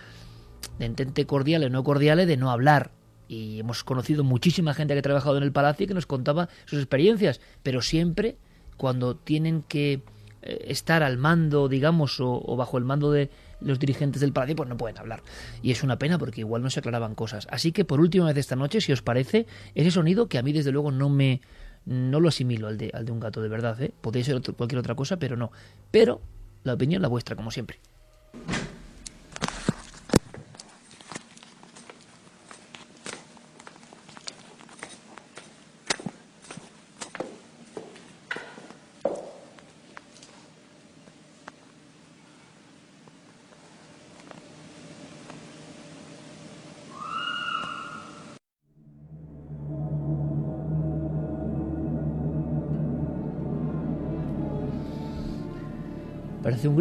de 0.78 0.84
entente 0.84 1.26
cordial 1.26 1.64
o 1.64 1.70
no 1.70 1.84
cordial 1.84 2.26
de 2.26 2.36
no 2.36 2.50
hablar. 2.50 2.90
Y 3.28 3.60
hemos 3.60 3.84
conocido 3.84 4.24
muchísima 4.24 4.74
gente 4.74 4.94
que 4.94 4.98
ha 4.98 5.02
trabajado 5.02 5.36
en 5.36 5.44
el 5.44 5.52
palacio 5.52 5.84
y 5.84 5.86
que 5.86 5.94
nos 5.94 6.06
contaba 6.06 6.48
sus 6.66 6.78
experiencias, 6.78 7.40
pero 7.62 7.80
siempre 7.80 8.36
cuando 8.76 9.16
tienen 9.16 9.62
que 9.62 10.02
eh, 10.42 10.64
estar 10.68 11.02
al 11.02 11.16
mando, 11.16 11.68
digamos, 11.68 12.20
o, 12.20 12.42
o 12.44 12.56
bajo 12.56 12.76
el 12.76 12.84
mando 12.84 13.10
de 13.10 13.30
los 13.60 13.78
dirigentes 13.78 14.20
del 14.20 14.32
palacio, 14.32 14.56
pues 14.56 14.68
no 14.68 14.76
pueden 14.76 14.98
hablar. 14.98 15.22
Y 15.62 15.70
es 15.70 15.82
una 15.82 15.98
pena 15.98 16.18
porque 16.18 16.40
igual 16.42 16.62
no 16.62 16.70
se 16.70 16.80
aclaraban 16.80 17.14
cosas. 17.14 17.46
Así 17.50 17.72
que 17.72 17.84
por 17.84 18.00
última 18.00 18.26
vez 18.26 18.36
esta 18.36 18.56
noche, 18.56 18.80
si 18.80 18.92
os 18.92 19.00
parece, 19.00 19.46
ese 19.74 19.90
sonido 19.90 20.28
que 20.28 20.38
a 20.38 20.42
mí 20.42 20.52
desde 20.52 20.72
luego 20.72 20.90
no 20.90 21.08
me 21.08 21.40
no 21.86 22.20
lo 22.20 22.28
asimilo 22.28 22.68
al 22.68 22.78
de, 22.78 22.90
al 22.94 23.04
de 23.04 23.12
un 23.12 23.20
gato 23.20 23.42
de 23.42 23.48
verdad, 23.48 23.80
¿eh? 23.82 23.92
podría 24.00 24.24
ser 24.24 24.40
cualquier 24.56 24.78
otra 24.78 24.94
cosa, 24.94 25.18
pero 25.18 25.36
no. 25.36 25.52
Pero 25.90 26.20
la 26.62 26.74
opinión 26.74 27.02
la 27.02 27.08
vuestra, 27.08 27.36
como 27.36 27.50
siempre. 27.50 27.78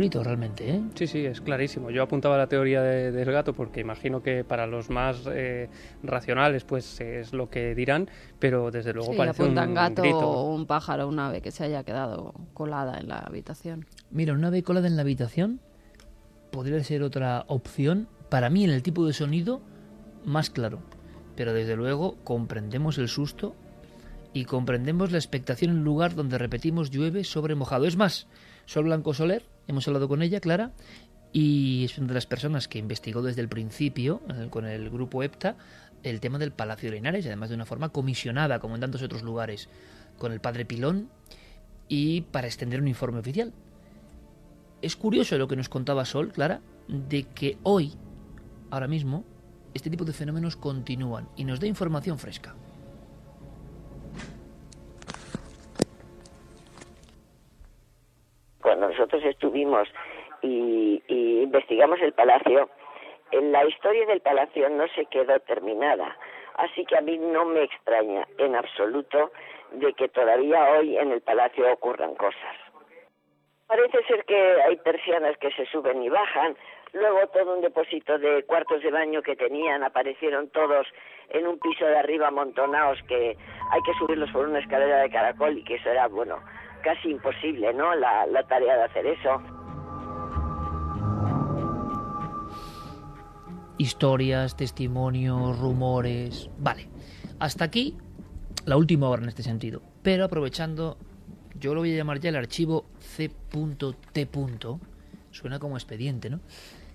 Un 0.06 0.24
realmente, 0.24 0.70
¿eh? 0.70 0.82
Sí, 0.96 1.08
sí, 1.08 1.26
es 1.26 1.42
clarísimo. 1.42 1.90
Yo 1.92 2.04
apuntaba 2.04 2.38
la 2.38 2.48
teoría 2.48 2.82
de- 2.82 3.12
del 3.12 3.32
gato 3.32 3.54
porque 3.54 3.82
imagino 3.82 4.22
que 4.22 4.44
para 4.44 4.68
los 4.68 4.90
más 4.90 5.24
eh, 5.32 5.70
racionales 6.04 6.64
pues 6.64 7.00
es 7.02 7.34
lo 7.34 7.50
que 7.50 7.74
dirán, 7.76 8.10
pero 8.40 8.72
desde 8.72 8.94
luego 8.94 9.12
Sí, 9.12 9.18
parece 9.18 9.44
un, 9.44 9.50
apuntan 9.58 9.74
gato 9.74 10.02
grito. 10.02 10.30
o 10.30 10.54
un 10.56 10.66
pájaro, 10.66 11.08
un 11.08 11.20
ave 11.20 11.42
que 11.42 11.52
se 11.52 11.64
haya 11.64 11.84
quedado 11.84 12.34
colada 12.54 13.00
en 13.00 13.08
la 13.08 13.20
habitación. 13.20 13.86
Mira, 14.12 14.34
una 14.34 14.48
ave 14.48 14.64
colada 14.64 14.88
en 14.88 14.96
la 14.96 15.02
habitación 15.04 15.60
podría 16.52 16.84
ser 16.84 17.04
otra 17.04 17.46
opción 17.48 18.08
para 18.30 18.50
mí 18.50 18.64
en 18.64 18.70
el 18.72 18.84
tipo 18.84 19.06
de 19.06 19.14
sonido 19.14 19.62
más 20.26 20.50
claro. 20.50 20.80
Pero 21.36 21.54
desde 21.54 21.76
luego 21.76 22.16
comprendemos 22.24 22.98
el 22.98 23.08
susto 23.08 23.56
y 24.34 24.46
comprendemos 24.46 25.12
la 25.12 25.18
expectación 25.18 25.72
en 25.72 25.78
un 25.78 25.84
lugar 25.84 26.16
donde 26.16 26.38
repetimos 26.38 26.92
llueve 26.92 27.24
sobre 27.24 27.56
mojado. 27.56 27.86
Es 27.86 27.98
más, 27.98 28.28
Sol 28.66 28.86
Blanco 28.86 29.14
Soler, 29.14 29.44
hemos 29.68 29.88
hablado 29.88 30.08
con 30.08 30.22
ella, 30.22 30.40
Clara, 30.40 30.72
y 31.32 31.86
es 31.86 31.98
una 31.98 32.08
de 32.08 32.14
las 32.14 32.26
personas 32.26 32.68
que 32.68 32.80
investigó 32.80 33.22
desde 33.22 33.42
el 33.42 33.50
principio 33.50 34.22
eh, 34.30 34.48
con 34.50 34.66
el 34.66 34.90
grupo 34.90 35.24
EPTA 35.24 35.58
el 36.04 36.20
tema 36.20 36.38
del 36.38 36.52
Palacio 36.52 36.90
de 36.90 36.98
Linares, 36.98 37.26
además 37.26 37.50
de 37.50 37.56
una 37.56 37.66
forma 37.66 37.90
comisionada, 37.90 38.60
como 38.60 38.76
en 38.76 38.82
tantos 38.82 39.02
otros 39.02 39.24
lugares, 39.24 39.70
con 40.18 40.32
el 40.32 40.42
padre 40.42 40.66
Pilón 40.66 41.10
y 41.88 42.22
para 42.22 42.48
extender 42.48 42.82
un 42.82 42.88
informe 42.88 43.20
oficial. 43.20 43.54
Es 44.82 44.96
curioso 44.96 45.38
lo 45.38 45.48
que 45.48 45.56
nos 45.56 45.70
contaba 45.70 46.06
Sol, 46.06 46.32
Clara, 46.32 46.62
de 46.88 47.24
que 47.24 47.58
hoy, 47.64 47.94
ahora 48.70 48.88
mismo, 48.88 49.24
este 49.74 49.90
tipo 49.90 50.06
de 50.06 50.14
fenómenos 50.14 50.58
continúan 50.58 51.30
y 51.36 51.46
nos 51.46 51.60
da 51.60 51.68
información 51.68 52.20
fresca. 52.20 52.54
Estuvimos 59.54 59.88
y, 60.42 61.02
y 61.08 61.44
investigamos 61.44 62.02
el 62.02 62.14
palacio, 62.14 62.70
la 63.32 63.66
historia 63.66 64.06
del 64.08 64.22
palacio 64.22 64.70
no 64.70 64.88
se 64.90 65.06
quedó 65.06 65.40
terminada, 65.42 66.18
así 66.56 66.86
que 66.86 66.98
a 66.98 67.02
mí 67.02 67.18
no 67.18 67.46
me 67.46 67.64
extraña 67.64 68.28
en 68.38 68.56
absoluto 68.56 69.32
de 69.72 69.94
que 69.94 70.10
todavía 70.10 70.72
hoy 70.72 70.98
en 70.98 71.12
el 71.12 71.22
palacio 71.22 71.72
ocurran 71.72 72.16
cosas. 72.16 72.56
Parece 73.68 74.04
ser 74.04 74.26
que 74.26 74.62
hay 74.62 74.76
persianas 74.78 75.38
que 75.38 75.52
se 75.52 75.66
suben 75.68 76.04
y 76.04 76.10
bajan, 76.10 76.56
luego 76.92 77.28
todo 77.28 77.56
un 77.56 77.62
depósito 77.62 78.20
de 78.20 78.44
cuartos 78.44 78.84
de 78.84 78.92
baño 78.92 79.22
que 79.22 79.36
tenían 79.36 79.84
aparecieron 79.84 80.50
todos 80.50 80.86
en 81.30 81.48
un 81.48 81.58
piso 81.60 81.86
de 81.86 81.98
arriba 81.98 82.28
amontonados 82.28 83.00
que 83.08 83.38
hay 83.72 83.82
que 83.84 83.94
subirlos 83.98 84.30
por 84.32 84.48
una 84.48 84.60
escalera 84.60 84.98
de 84.98 85.10
caracol 85.10 85.58
y 85.58 85.64
que 85.64 85.76
eso 85.76 85.90
era, 85.90 86.08
bueno, 86.08 86.40
casi 86.84 87.10
imposible, 87.10 87.74
¿no? 87.74 87.96
La, 87.96 88.28
la 88.28 88.44
tarea 88.44 88.76
de 88.76 88.84
hacer 88.84 89.08
eso. 89.08 89.42
historias, 93.78 94.56
testimonios, 94.56 95.60
rumores. 95.60 96.50
Vale, 96.58 96.88
hasta 97.40 97.66
aquí 97.66 97.98
la 98.66 98.78
última 98.78 99.10
hora 99.10 99.22
en 99.22 99.30
este 99.30 99.44
sentido. 99.44 99.82
Pero 100.02 100.26
aprovechando, 100.26 100.98
yo 101.60 101.74
lo 101.74 101.82
voy 101.82 101.94
a 101.94 101.98
llamar 101.98 102.20
ya 102.20 102.30
el 102.30 102.36
archivo 102.36 102.86
C.T. 103.00 104.30
Suena 105.32 105.60
como 105.60 105.76
expediente, 105.76 106.30
¿no? 106.30 106.40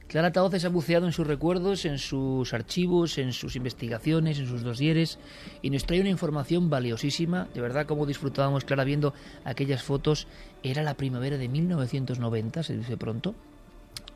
Clara 0.08 0.32
Taoces 0.32 0.64
ha 0.64 0.70
buceado 0.70 1.06
en 1.06 1.12
sus 1.12 1.26
recuerdos, 1.26 1.84
en 1.84 1.98
sus 1.98 2.54
archivos, 2.54 3.18
en 3.18 3.32
sus 3.32 3.56
investigaciones, 3.56 4.38
en 4.38 4.46
sus 4.46 4.62
dosieres 4.62 5.18
y 5.62 5.70
nos 5.70 5.84
trae 5.84 6.00
una 6.00 6.08
información 6.08 6.70
valiosísima. 6.70 7.46
De 7.54 7.60
verdad, 7.60 7.86
como 7.86 8.06
disfrutábamos, 8.06 8.64
Clara, 8.64 8.84
viendo 8.84 9.12
aquellas 9.44 9.82
fotos. 9.82 10.26
Era 10.62 10.82
la 10.82 10.94
primavera 10.94 11.36
de 11.36 11.48
1990, 11.48 12.62
se 12.62 12.76
dice 12.76 12.96
pronto. 12.96 13.34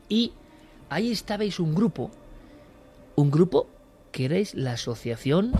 Y 0.09 0.33
ahí 0.89 1.11
estabais 1.11 1.59
un 1.59 1.75
grupo 1.75 2.11
un 3.15 3.31
grupo 3.31 3.67
que 4.11 4.25
erais 4.25 4.53
la 4.55 4.73
Asociación... 4.73 5.51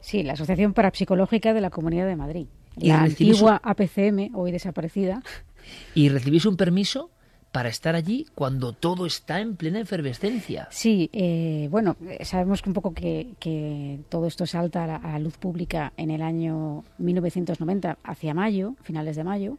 Sí, 0.00 0.22
la 0.22 0.32
Asociación 0.32 0.72
Parapsicológica 0.72 1.54
de 1.54 1.60
la 1.60 1.70
Comunidad 1.70 2.06
de 2.06 2.16
Madrid. 2.16 2.46
La 2.76 3.02
antigua 3.02 3.60
APCM, 3.62 4.34
hoy 4.34 4.50
desaparecida. 4.50 5.22
¿Y 5.94 6.08
recibís 6.08 6.44
un 6.46 6.56
permiso 6.56 7.10
para 7.52 7.68
estar 7.68 7.94
allí 7.94 8.26
cuando 8.34 8.72
todo 8.72 9.04
está 9.04 9.40
en 9.40 9.56
plena 9.56 9.78
efervescencia. 9.78 10.68
Sí, 10.70 11.10
eh, 11.12 11.68
bueno, 11.70 11.96
sabemos 12.22 12.62
que 12.62 12.70
un 12.70 12.74
poco 12.74 12.94
que, 12.94 14.00
todo 14.08 14.26
esto 14.26 14.46
salta 14.46 14.84
a 14.84 14.86
la, 14.98 15.18
luz 15.18 15.36
pública 15.36 15.92
en 15.98 16.10
el 16.10 16.22
año 16.22 16.82
1990, 16.98 17.98
hacia 18.02 18.34
mayo, 18.34 18.74
finales 18.82 19.16
de 19.16 19.24
mayo, 19.24 19.58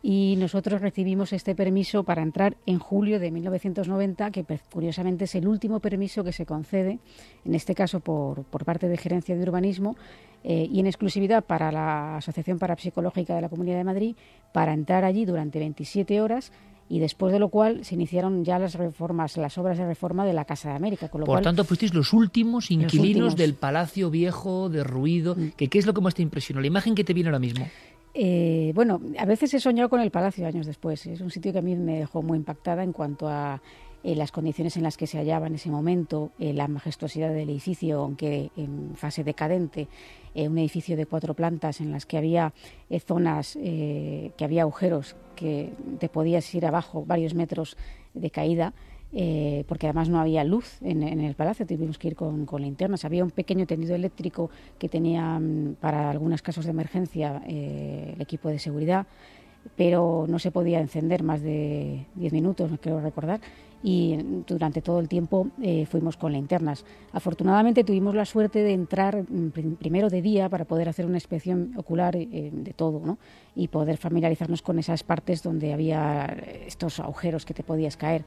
y 0.00 0.36
nosotros 0.38 0.80
recibimos 0.80 1.32
este 1.32 1.54
permiso 1.54 2.04
para 2.04 2.22
entrar 2.22 2.56
en 2.66 2.78
julio 2.78 3.18
de 3.18 3.30
1990, 3.30 4.30
que 4.30 4.44
curiosamente 4.70 5.24
es 5.24 5.34
el 5.34 5.48
último 5.48 5.80
permiso 5.80 6.22
que 6.22 6.32
se 6.32 6.46
concede, 6.46 7.00
en 7.44 7.54
este 7.54 7.74
caso 7.74 8.00
por, 8.00 8.44
por 8.44 8.64
parte 8.64 8.86
de 8.86 8.96
Gerencia 8.96 9.34
de 9.34 9.42
Urbanismo, 9.42 9.96
eh, 10.44 10.68
y 10.70 10.78
en 10.78 10.86
exclusividad 10.86 11.42
para 11.42 11.72
la 11.72 12.18
Asociación 12.18 12.58
Parapsicológica 12.58 13.34
de 13.34 13.40
la 13.40 13.48
Comunidad 13.48 13.78
de 13.78 13.84
Madrid, 13.84 14.16
para 14.52 14.74
entrar 14.74 15.04
allí 15.04 15.24
durante 15.24 15.58
27 15.58 16.20
horas 16.20 16.52
y 16.88 16.98
después 16.98 17.32
de 17.32 17.38
lo 17.38 17.48
cual 17.48 17.84
se 17.84 17.94
iniciaron 17.94 18.44
ya 18.44 18.58
las 18.58 18.74
reformas, 18.74 19.36
las 19.36 19.56
obras 19.58 19.78
de 19.78 19.86
reforma 19.86 20.26
de 20.26 20.32
la 20.32 20.44
Casa 20.44 20.70
de 20.70 20.76
América. 20.76 21.08
Por 21.08 21.40
tanto, 21.40 21.64
fuisteis 21.64 21.94
los 21.94 22.12
últimos 22.12 22.70
inquilinos 22.70 23.36
del 23.36 23.54
Palacio 23.54 24.10
Viejo, 24.10 24.68
derruido. 24.68 25.34
Mm. 25.34 25.52
Que, 25.56 25.68
¿Qué 25.68 25.78
es 25.78 25.86
lo 25.86 25.94
que 25.94 26.00
más 26.00 26.14
te 26.14 26.22
impresionó? 26.22 26.60
La 26.60 26.66
imagen 26.66 26.94
que 26.94 27.04
te 27.04 27.14
viene 27.14 27.28
ahora 27.28 27.38
mismo. 27.38 27.66
Eh, 28.12 28.70
bueno, 28.74 29.00
a 29.18 29.24
veces 29.24 29.52
he 29.54 29.60
soñado 29.60 29.88
con 29.88 30.00
el 30.00 30.10
palacio 30.10 30.46
años 30.46 30.66
después. 30.66 31.04
Es 31.06 31.20
un 31.20 31.30
sitio 31.30 31.52
que 31.52 31.58
a 31.58 31.62
mí 31.62 31.74
me 31.74 31.98
dejó 31.98 32.22
muy 32.22 32.38
impactada 32.38 32.84
en 32.84 32.92
cuanto 32.92 33.28
a 33.28 33.60
eh, 34.04 34.14
las 34.14 34.30
condiciones 34.30 34.76
en 34.76 34.84
las 34.84 34.96
que 34.96 35.06
se 35.06 35.18
hallaba 35.18 35.46
en 35.46 35.54
ese 35.54 35.70
momento, 35.70 36.30
eh, 36.38 36.52
la 36.52 36.68
majestuosidad 36.68 37.32
del 37.32 37.48
edificio, 37.48 38.02
aunque 38.02 38.50
en 38.56 38.94
fase 38.94 39.24
decadente, 39.24 39.88
un 40.34 40.58
edificio 40.58 40.96
de 40.96 41.06
cuatro 41.06 41.34
plantas 41.34 41.80
en 41.80 41.90
las 41.90 42.06
que 42.06 42.18
había 42.18 42.52
zonas, 43.06 43.54
que 43.54 44.32
había 44.40 44.62
agujeros 44.62 45.16
que 45.34 45.72
te 45.98 46.08
podías 46.08 46.54
ir 46.54 46.66
abajo 46.66 47.04
varios 47.06 47.34
metros 47.34 47.76
de 48.14 48.30
caída. 48.30 48.72
Eh, 49.16 49.64
porque 49.68 49.86
además 49.86 50.08
no 50.08 50.18
había 50.18 50.42
luz 50.42 50.82
en, 50.82 51.04
el 51.04 51.36
palacio, 51.36 51.64
tuvimos 51.64 51.98
que 51.98 52.08
ir 52.08 52.16
con, 52.16 52.46
linternas. 52.58 53.04
Había 53.04 53.22
un 53.22 53.30
pequeño 53.30 53.64
tendido 53.64 53.94
eléctrico 53.94 54.50
que 54.76 54.88
tenía 54.88 55.38
mm, 55.38 55.76
para 55.80 56.10
algunos 56.10 56.42
casos 56.42 56.64
de 56.64 56.72
emergencia 56.72 57.40
eh, 57.46 58.14
el 58.16 58.20
equipo 58.20 58.48
de 58.48 58.58
seguridad, 58.58 59.06
pero 59.76 60.26
no 60.28 60.40
se 60.40 60.50
podía 60.50 60.80
encender 60.80 61.22
más 61.22 61.42
de 61.42 62.06
10 62.16 62.32
minutos, 62.32 62.72
no 62.72 62.78
quiero 62.78 63.00
recordar, 63.00 63.40
y 63.86 64.16
durante 64.46 64.80
todo 64.80 64.98
el 64.98 65.08
tiempo 65.08 65.48
eh, 65.62 65.84
fuimos 65.84 66.16
con 66.16 66.32
linternas. 66.32 66.86
Afortunadamente 67.12 67.84
tuvimos 67.84 68.14
la 68.14 68.24
suerte 68.24 68.60
de 68.60 68.72
entrar 68.72 69.24
primero 69.78 70.08
de 70.08 70.22
día 70.22 70.48
para 70.48 70.64
poder 70.64 70.88
hacer 70.88 71.04
una 71.04 71.18
inspección 71.18 71.74
ocular 71.76 72.16
de 72.16 72.74
todo 72.74 73.02
¿no? 73.04 73.18
y 73.54 73.68
poder 73.68 73.98
familiarizarnos 73.98 74.62
con 74.62 74.78
esas 74.78 75.02
partes 75.02 75.42
donde 75.42 75.74
había 75.74 76.34
estos 76.66 76.98
agujeros 76.98 77.44
que 77.44 77.52
te 77.52 77.62
podías 77.62 77.98
caer. 77.98 78.24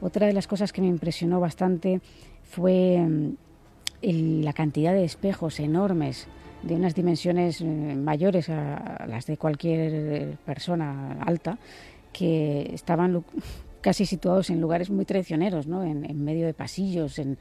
Otra 0.00 0.28
de 0.28 0.32
las 0.32 0.46
cosas 0.46 0.72
que 0.72 0.80
me 0.80 0.86
impresionó 0.86 1.40
bastante 1.40 2.00
fue 2.44 2.98
mm, 2.98 4.42
la 4.44 4.52
cantidad 4.52 4.94
de 4.94 5.04
espejos 5.04 5.58
enormes 5.58 6.28
de 6.62 6.76
unas 6.76 6.94
dimensiones 6.94 7.60
eh, 7.60 7.64
mayores 7.64 8.48
a, 8.48 9.06
las 9.08 9.26
de 9.26 9.36
cualquier 9.36 10.36
persona 10.44 11.18
alta 11.26 11.58
que 12.12 12.70
estaban 12.72 13.24
casi 13.80 14.06
situados 14.06 14.50
en 14.50 14.60
lugares 14.60 14.90
muy 14.90 15.04
traicioneros, 15.04 15.66
¿no? 15.66 15.84
en, 15.84 16.24
medio 16.24 16.46
de 16.46 16.54
pasillos, 16.54 17.18
en, 17.18 17.38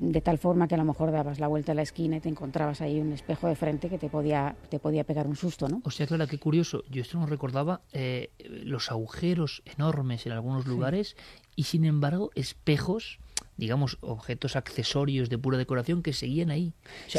de 0.00 0.20
tal 0.20 0.38
forma 0.38 0.68
que 0.68 0.74
a 0.74 0.78
lo 0.78 0.84
mejor 0.84 1.12
dabas 1.12 1.38
la 1.38 1.48
vuelta 1.48 1.72
a 1.72 1.74
la 1.74 1.82
esquina 1.82 2.16
y 2.16 2.20
te 2.20 2.28
encontrabas 2.28 2.80
ahí 2.80 3.00
un 3.00 3.12
espejo 3.12 3.48
de 3.48 3.56
frente 3.56 3.88
que 3.88 3.98
te 3.98 4.08
podía, 4.08 4.56
te 4.70 4.78
podía 4.78 5.04
pegar 5.04 5.26
un 5.26 5.36
susto, 5.36 5.68
¿no? 5.68 5.82
O 5.84 5.90
sea, 5.90 6.06
Clara, 6.06 6.26
qué 6.26 6.38
curioso. 6.38 6.82
Yo 6.90 7.02
esto 7.02 7.18
no 7.18 7.26
recordaba 7.26 7.82
eh, 7.92 8.30
los 8.38 8.90
agujeros 8.90 9.62
enormes 9.76 10.26
en 10.26 10.32
algunos 10.32 10.66
lugares 10.66 11.16
y 11.56 11.64
sin 11.64 11.84
embargo 11.84 12.30
espejos 12.34 13.18
digamos, 13.56 13.98
objetos 14.00 14.56
accesorios 14.56 15.28
de 15.28 15.38
pura 15.38 15.58
decoración 15.58 16.02
que 16.02 16.12
seguían 16.12 16.50
ahí. 16.50 16.72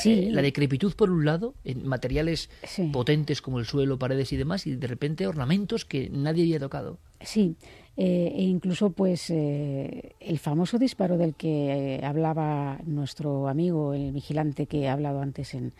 Eh, 0.03 0.29
la 0.31 0.41
decrepitud 0.41 0.93
por 0.93 1.09
un 1.09 1.25
lado, 1.25 1.53
en 1.63 1.87
materiales 1.87 2.49
potentes 2.91 3.41
como 3.41 3.59
el 3.59 3.65
suelo, 3.65 3.99
paredes 3.99 4.33
y 4.33 4.37
demás, 4.37 4.65
y 4.67 4.75
de 4.75 4.87
repente 4.87 5.27
ornamentos 5.27 5.85
que 5.85 6.09
nadie 6.09 6.43
había 6.43 6.59
tocado. 6.59 6.99
Sí, 7.21 7.55
eh, 7.95 8.33
e 8.35 8.43
incluso 8.43 8.89
pues 8.91 9.29
eh, 9.29 10.15
el 10.19 10.39
famoso 10.39 10.77
disparo 10.77 11.17
del 11.17 11.35
que 11.35 12.01
hablaba 12.03 12.79
nuestro 12.85 13.47
amigo, 13.47 13.93
el 13.93 14.11
vigilante 14.11 14.65
que 14.65 14.87
ha 14.87 14.93
hablado 14.93 15.21
antes 15.21 15.53
en 15.53 15.73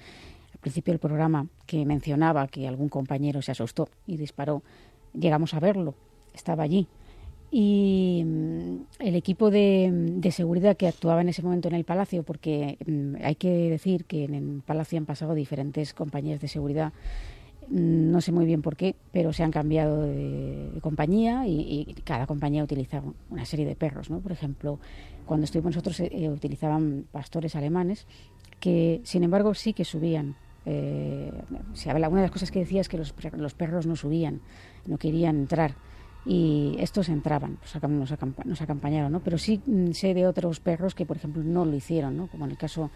al 0.54 0.60
principio 0.60 0.94
del 0.94 1.00
programa, 1.00 1.48
que 1.66 1.86
mencionaba 1.86 2.48
que 2.48 2.68
algún 2.68 2.88
compañero 2.88 3.42
se 3.42 3.52
asustó 3.52 3.90
y 4.08 4.18
disparó. 4.18 4.64
Llegamos 5.14 5.54
a 5.54 5.60
verlo, 5.60 5.96
estaba 6.34 6.64
allí 6.64 6.88
y 7.56 8.24
mm, 8.26 8.78
el 8.98 9.16
equipo 9.16 9.52
de, 9.52 10.20
seguridad 10.32 10.76
que 10.76 10.88
actuaba 10.88 11.22
en 11.22 11.30
ese 11.30 11.44
momento 11.44 11.68
en 11.68 11.76
el 11.76 11.84
Palacio, 11.84 12.24
porque 12.24 12.80
mm, 12.84 13.24
hay 13.24 13.36
que 13.36 13.70
decir 13.70 14.06
que 14.06 14.24
en 14.24 14.34
el 14.34 14.64
Palacio 14.66 14.98
han 14.98 15.06
pasado 15.06 15.36
diferentes 15.36 15.94
compañías 15.94 16.42
de 16.42 16.48
seguridad, 16.48 16.94
no 17.70 18.22
sé 18.22 18.32
muy 18.32 18.46
bien 18.46 18.62
por 18.62 18.76
qué, 18.76 18.96
pero 19.12 19.34
se 19.34 19.44
han 19.44 19.52
cambiado 19.52 20.04
de, 20.04 20.80
compañía 20.82 21.48
y, 21.48 21.96
cada 22.04 22.28
compañía 22.28 22.64
utiliza 22.64 23.02
una 23.30 23.46
serie 23.46 23.66
de 23.66 23.76
perros, 23.76 24.10
¿no? 24.10 24.20
Por 24.20 24.32
ejemplo, 24.32 24.80
cuando 25.26 25.46
estuvimos 25.46 25.76
nosotros 25.76 26.00
eh, 26.00 26.30
utilizaban 26.30 27.06
pastores 27.12 27.56
alemanes 27.56 28.08
que, 28.60 29.02
sin 29.04 29.24
embargo, 29.24 29.54
sí 29.54 29.74
que 29.74 29.86
subían. 29.86 30.36
Eh, 30.66 31.32
se 31.74 31.90
habla, 31.90 32.08
una 32.08 32.22
de 32.22 32.28
las 32.28 32.32
cosas 32.32 32.52
que 32.52 32.60
decía 32.60 32.82
es 32.82 32.88
que 32.88 32.98
los, 32.98 33.14
los 33.36 33.54
perros 33.54 33.86
no 33.86 33.96
subían, 33.96 34.42
no 34.86 34.98
querían 34.98 35.38
entrar 35.38 35.76
y 36.26 36.76
estos 36.80 37.10
entraban, 37.10 37.58
pues 37.58 37.76
nos, 37.90 38.62
acompañaron, 38.62 39.12
¿no? 39.12 39.20
Pero 39.20 39.38
sí 39.38 39.62
mm, 39.66 39.92
sé 39.92 40.14
de 40.14 40.26
otros 40.26 40.60
perros 40.60 40.96
que, 40.96 41.06
por 41.06 41.18
ejemplo, 41.18 41.44
no 41.44 41.66
lo 41.66 41.76
hicieron, 41.76 42.16
¿no? 42.16 42.28
Como 42.28 42.46
en 42.46 42.52
el 42.52 42.58
caso 42.58 42.92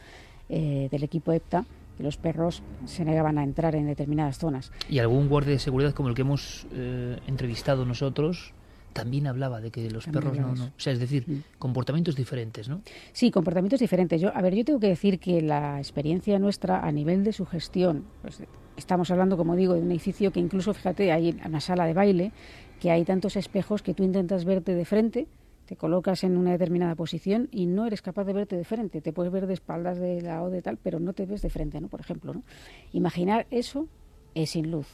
eh, 0.50 0.88
del 0.90 1.04
equipo 1.04 1.34
EPTA, 1.34 1.66
que 1.98 2.04
los 2.04 2.18
perros 2.18 2.64
se 2.86 3.04
negaban 3.04 3.38
a 3.38 3.44
entrar 3.44 3.76
en 3.76 3.88
determinadas 3.88 4.38
zonas. 4.38 4.72
Y 4.90 5.00
algún 5.00 5.28
guardia 5.28 5.54
de 5.54 5.60
seguridad 5.60 5.94
como 5.94 6.10
el 6.10 6.16
que 6.16 6.22
hemos 6.22 6.68
eh, 6.72 7.20
entrevistado 7.28 7.86
nosotros 7.86 8.54
también 8.94 9.28
hablaba 9.28 9.62
de 9.62 9.70
que 9.70 9.92
los 9.92 10.08
perros 10.08 10.36
no, 10.40 10.56
no, 10.56 10.66
O 10.66 10.80
sea, 10.80 10.92
es 10.92 11.00
decir, 11.00 11.44
comportamientos 11.60 12.16
diferentes, 12.16 12.68
¿no? 12.68 12.82
Sí, 13.12 13.30
comportamientos 13.30 13.80
diferentes. 13.80 14.20
Yo, 14.20 14.36
a 14.36 14.42
ver, 14.42 14.56
yo 14.56 14.66
tengo 14.66 14.80
que 14.80 14.88
decir 14.88 15.20
que 15.20 15.42
la 15.44 15.78
experiencia 15.78 16.40
nuestra 16.40 16.80
a 16.80 16.92
nivel 16.92 17.24
de 17.24 17.32
su 17.32 17.46
gestión, 17.46 18.06
pues, 18.24 18.42
estamos 18.76 19.12
hablando, 19.12 19.38
como 19.38 19.56
digo, 19.56 19.76
de 19.76 19.82
un 19.82 19.92
edificio 19.92 20.32
que 20.32 20.40
incluso, 20.40 20.74
fíjate, 20.74 21.12
hay 21.12 21.40
una 21.46 21.60
sala 21.60 21.86
de 21.86 21.94
baile, 21.94 22.32
que 22.80 22.90
hay 22.90 23.06
tantos 23.06 23.36
espejos 23.36 23.84
que 23.84 23.94
tú 23.94 24.04
intentas 24.04 24.46
verte 24.46 24.74
de 24.74 24.86
frente, 24.86 25.28
te 25.68 25.76
colocas 25.76 26.24
en 26.24 26.38
una 26.38 26.52
determinada 26.52 26.96
posición 26.96 27.50
y 27.52 27.66
no 27.66 27.86
eres 27.86 28.02
capaz 28.02 28.24
de 28.24 28.34
verte 28.34 28.56
de 28.56 28.64
frente. 28.64 29.02
Te 29.02 29.12
puedes 29.12 29.32
ver 29.32 29.48
de 29.48 29.54
espaldas 29.54 30.00
de 30.00 30.22
lado 30.22 30.50
de 30.50 30.62
tal, 30.62 30.78
pero 30.78 31.00
no 31.00 31.14
te 31.14 31.26
ves 31.26 31.42
de 31.42 31.50
frente, 31.50 31.82
¿no? 31.82 31.90
Por 31.90 32.00
ejemplo. 32.00 32.34
Imaginar 32.94 33.48
eso 33.52 33.88
es 34.34 34.52
sin 34.52 34.72
luz. 34.72 34.88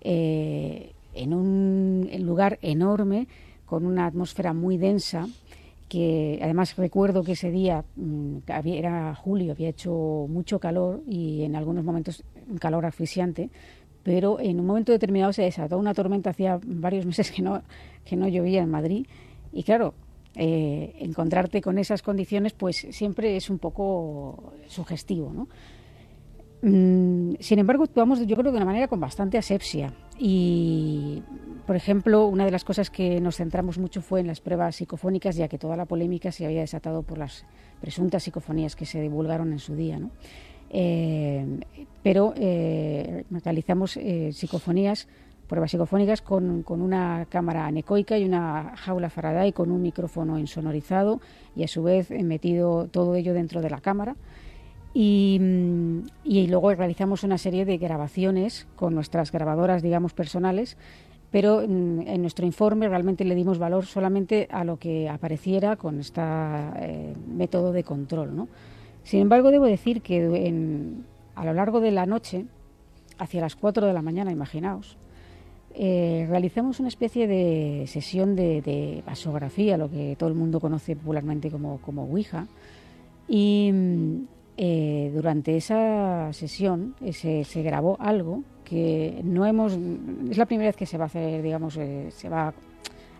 Eh, 0.00 0.92
en 1.12 1.34
un 1.34 2.08
lugar 2.20 2.58
enorme, 2.62 3.26
con 3.64 3.84
una 3.84 4.06
atmósfera 4.06 4.52
muy 4.52 4.78
densa, 4.78 5.26
que 5.88 6.38
además 6.40 6.76
recuerdo 6.76 7.24
que 7.24 7.32
ese 7.32 7.50
día 7.50 7.84
mm, 7.96 8.38
era 8.46 9.14
julio, 9.14 9.52
había 9.52 9.70
hecho 9.70 10.26
mucho 10.28 10.60
calor 10.60 11.02
y 11.08 11.42
en 11.42 11.56
algunos 11.56 11.84
momentos 11.84 12.22
un 12.48 12.58
calor 12.58 12.86
asfixiante, 12.86 13.50
pero 14.04 14.38
en 14.38 14.60
un 14.60 14.66
momento 14.66 14.92
determinado 14.92 15.32
se 15.32 15.42
desató 15.42 15.78
una 15.78 15.94
tormenta, 15.94 16.30
hacía 16.30 16.60
varios 16.64 17.06
meses 17.06 17.32
que 17.32 17.42
no, 17.42 17.62
que 18.04 18.14
no 18.14 18.28
llovía 18.28 18.62
en 18.62 18.70
Madrid, 18.70 19.06
y 19.52 19.62
claro, 19.62 19.94
eh, 20.34 20.94
encontrarte 21.00 21.60
con 21.60 21.78
esas 21.78 22.02
condiciones 22.02 22.52
pues 22.52 22.86
siempre 22.90 23.36
es 23.36 23.48
un 23.50 23.58
poco 23.58 24.52
sugestivo, 24.66 25.32
¿no? 25.32 25.48
Mm, 26.62 27.34
sin 27.38 27.58
embargo, 27.58 27.84
actuamos 27.84 28.26
yo 28.26 28.36
creo 28.36 28.50
de 28.50 28.56
una 28.56 28.66
manera 28.66 28.88
con 28.88 28.98
bastante 28.98 29.38
asepsia. 29.38 29.92
Y, 30.18 31.22
por 31.66 31.76
ejemplo, 31.76 32.26
una 32.26 32.44
de 32.44 32.50
las 32.50 32.64
cosas 32.64 32.90
que 32.90 33.20
nos 33.20 33.36
centramos 33.36 33.78
mucho 33.78 34.00
fue 34.00 34.20
en 34.20 34.26
las 34.26 34.40
pruebas 34.40 34.76
psicofónicas, 34.76 35.36
ya 35.36 35.48
que 35.48 35.58
toda 35.58 35.76
la 35.76 35.84
polémica 35.84 36.32
se 36.32 36.46
había 36.46 36.60
desatado 36.60 37.02
por 37.02 37.18
las 37.18 37.44
presuntas 37.80 38.22
psicofonías 38.22 38.74
que 38.74 38.86
se 38.86 39.00
divulgaron 39.00 39.52
en 39.52 39.58
su 39.58 39.74
día. 39.74 39.98
¿no? 39.98 40.10
Eh, 40.70 41.60
pero 42.02 42.34
eh, 42.36 43.24
realizamos 43.44 43.96
eh, 43.96 44.32
psicofonías, 44.32 45.08
pruebas 45.48 45.70
psicofónicas 45.70 46.22
con, 46.22 46.62
con, 46.62 46.80
una 46.82 47.26
cámara 47.28 47.66
anecoica 47.66 48.18
y 48.18 48.24
una 48.24 48.76
jaula 48.76 49.10
Faraday 49.10 49.52
con 49.52 49.70
un 49.70 49.82
micrófono 49.82 50.38
insonorizado 50.38 51.20
y 51.54 51.64
a 51.64 51.68
su 51.68 51.82
vez 51.82 52.10
metido 52.10 52.88
todo 52.88 53.14
ello 53.14 53.34
dentro 53.34 53.60
de 53.60 53.70
la 53.70 53.80
cámara 53.80 54.16
Mm, 54.98 56.06
y, 56.24 56.46
luego 56.46 56.74
realizamos 56.74 57.22
una 57.22 57.36
serie 57.36 57.66
de 57.66 57.76
grabaciones 57.76 58.66
con 58.76 58.94
nuestras 58.94 59.30
grabadoras, 59.30 59.82
digamos, 59.82 60.14
personales, 60.14 60.78
pero 61.30 61.62
mm, 61.66 62.00
en 62.06 62.22
nuestro 62.22 62.46
informe 62.46 62.88
realmente 62.88 63.24
le 63.24 63.34
dimos 63.34 63.58
valor 63.58 63.84
solamente 63.84 64.48
a 64.50 64.64
lo 64.64 64.78
que 64.78 65.10
apareciera 65.10 65.76
con 65.76 66.00
este 66.00 66.22
método 67.28 67.72
de 67.72 67.84
control. 67.84 68.34
¿no? 68.34 68.48
Sin 69.02 69.20
embargo, 69.20 69.50
debo 69.50 69.66
decir 69.66 70.00
que 70.00 70.94
a 71.34 71.44
lo 71.44 71.52
largo 71.52 71.80
de 71.80 71.90
la 71.90 72.06
noche, 72.06 72.46
hacia 73.18 73.42
las 73.42 73.54
4 73.54 73.86
de 73.86 73.92
la 73.92 74.00
mañana, 74.00 74.32
imaginaos, 74.32 74.96
eh, 75.78 76.26
realizamos 76.28 76.80
una 76.80 76.88
especie 76.88 77.26
de 77.26 77.84
sesión 77.86 78.34
de, 78.34 78.62
de, 78.62 79.02
vasografía, 79.06 79.76
lo 79.76 79.90
que 79.90 80.16
todo 80.18 80.28
el 80.28 80.34
mundo 80.34 80.58
conoce 80.58 80.96
popularmente 80.96 81.50
como, 81.50 81.78
como 81.82 82.04
Ouija, 82.04 82.46
y, 83.28 83.70
mm, 83.72 84.16
eh, 84.58 85.12
durante 85.14 85.54
esa 85.54 86.32
sesión 86.32 86.94
se, 87.12 87.44
grabó 87.62 87.98
algo 88.00 88.42
que 88.64 89.20
no 89.22 89.44
hemos 89.44 89.74
es 90.30 90.38
la 90.38 90.46
primera 90.46 90.70
vez 90.70 90.76
que 90.76 90.86
se 90.86 90.96
va 90.96 91.04
a 91.04 91.06
hacer 91.08 91.42
digamos 91.42 91.76
eh, 91.76 92.06
se 92.10 92.30
va 92.30 92.54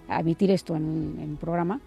a 0.09 0.21
emitir 0.21 0.51
esto 0.51 0.75
en, 0.75 0.83
un 0.83 1.37
programa 1.39 1.79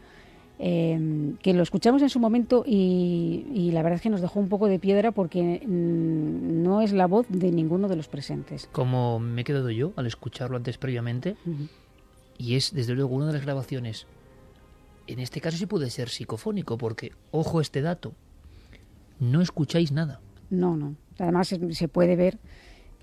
que 0.60 1.53
lo 1.53 1.64
escuchamos 1.64 2.01
en 2.01 2.10
su 2.10 2.20
momento 2.20 2.64
y, 2.66 3.72
la 3.72 3.82
verdad 3.82 3.95
es 3.95 4.01
que 4.01 4.10
nos 4.10 4.22
dejó 4.22 4.39
un 4.39 4.49
poco 4.49 4.68
de 4.68 4.78
piedra 4.78 5.12
porque 5.12 5.62
mm, 5.66 6.64
no 6.64 6.82
es 6.82 6.91
la 6.91 7.07
voz 7.07 7.28
de 7.30 7.51
ninguno 7.51 7.88
de 7.88 7.95
los 7.95 8.10
presentes. 8.10 8.68
Como 8.72 9.20
me 9.20 9.41
he 9.41 9.43
quedado 9.45 9.70
yo 9.70 9.93
al 9.95 10.05
escucharlo 10.05 10.57
antes 10.57 10.78
previamente, 10.78 11.38
y 12.38 12.55
es 12.55 12.74
desde 12.74 12.93
luego 12.93 13.16
una 13.16 13.28
de 13.28 13.34
las 13.34 13.43
grabaciones, 13.43 14.05
en 15.07 15.20
este 15.20 15.39
caso 15.39 15.57
sí 15.57 15.66
puede 15.66 15.89
ser 15.89 16.10
psicofónico, 16.10 16.78
porque 16.78 17.14
ojo 17.32 17.62
este 17.62 17.82
dato, 17.82 18.14
no 19.20 19.41
escucháis 19.41 19.93
nada. 19.93 20.20
No, 20.49 20.76
no. 20.76 20.95
Además 21.20 21.47
se 21.47 21.88
puede 21.88 22.16
ver 22.16 22.38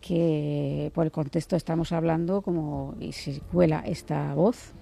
que 0.00 0.90
por 0.94 1.06
el 1.06 1.10
contexto 1.12 1.56
estamos 1.56 1.92
hablando 1.92 2.42
como 2.42 2.94
y 3.00 3.12
se 3.12 3.40
cuela 3.40 3.80
esta 3.80 4.34
voz 4.34 4.72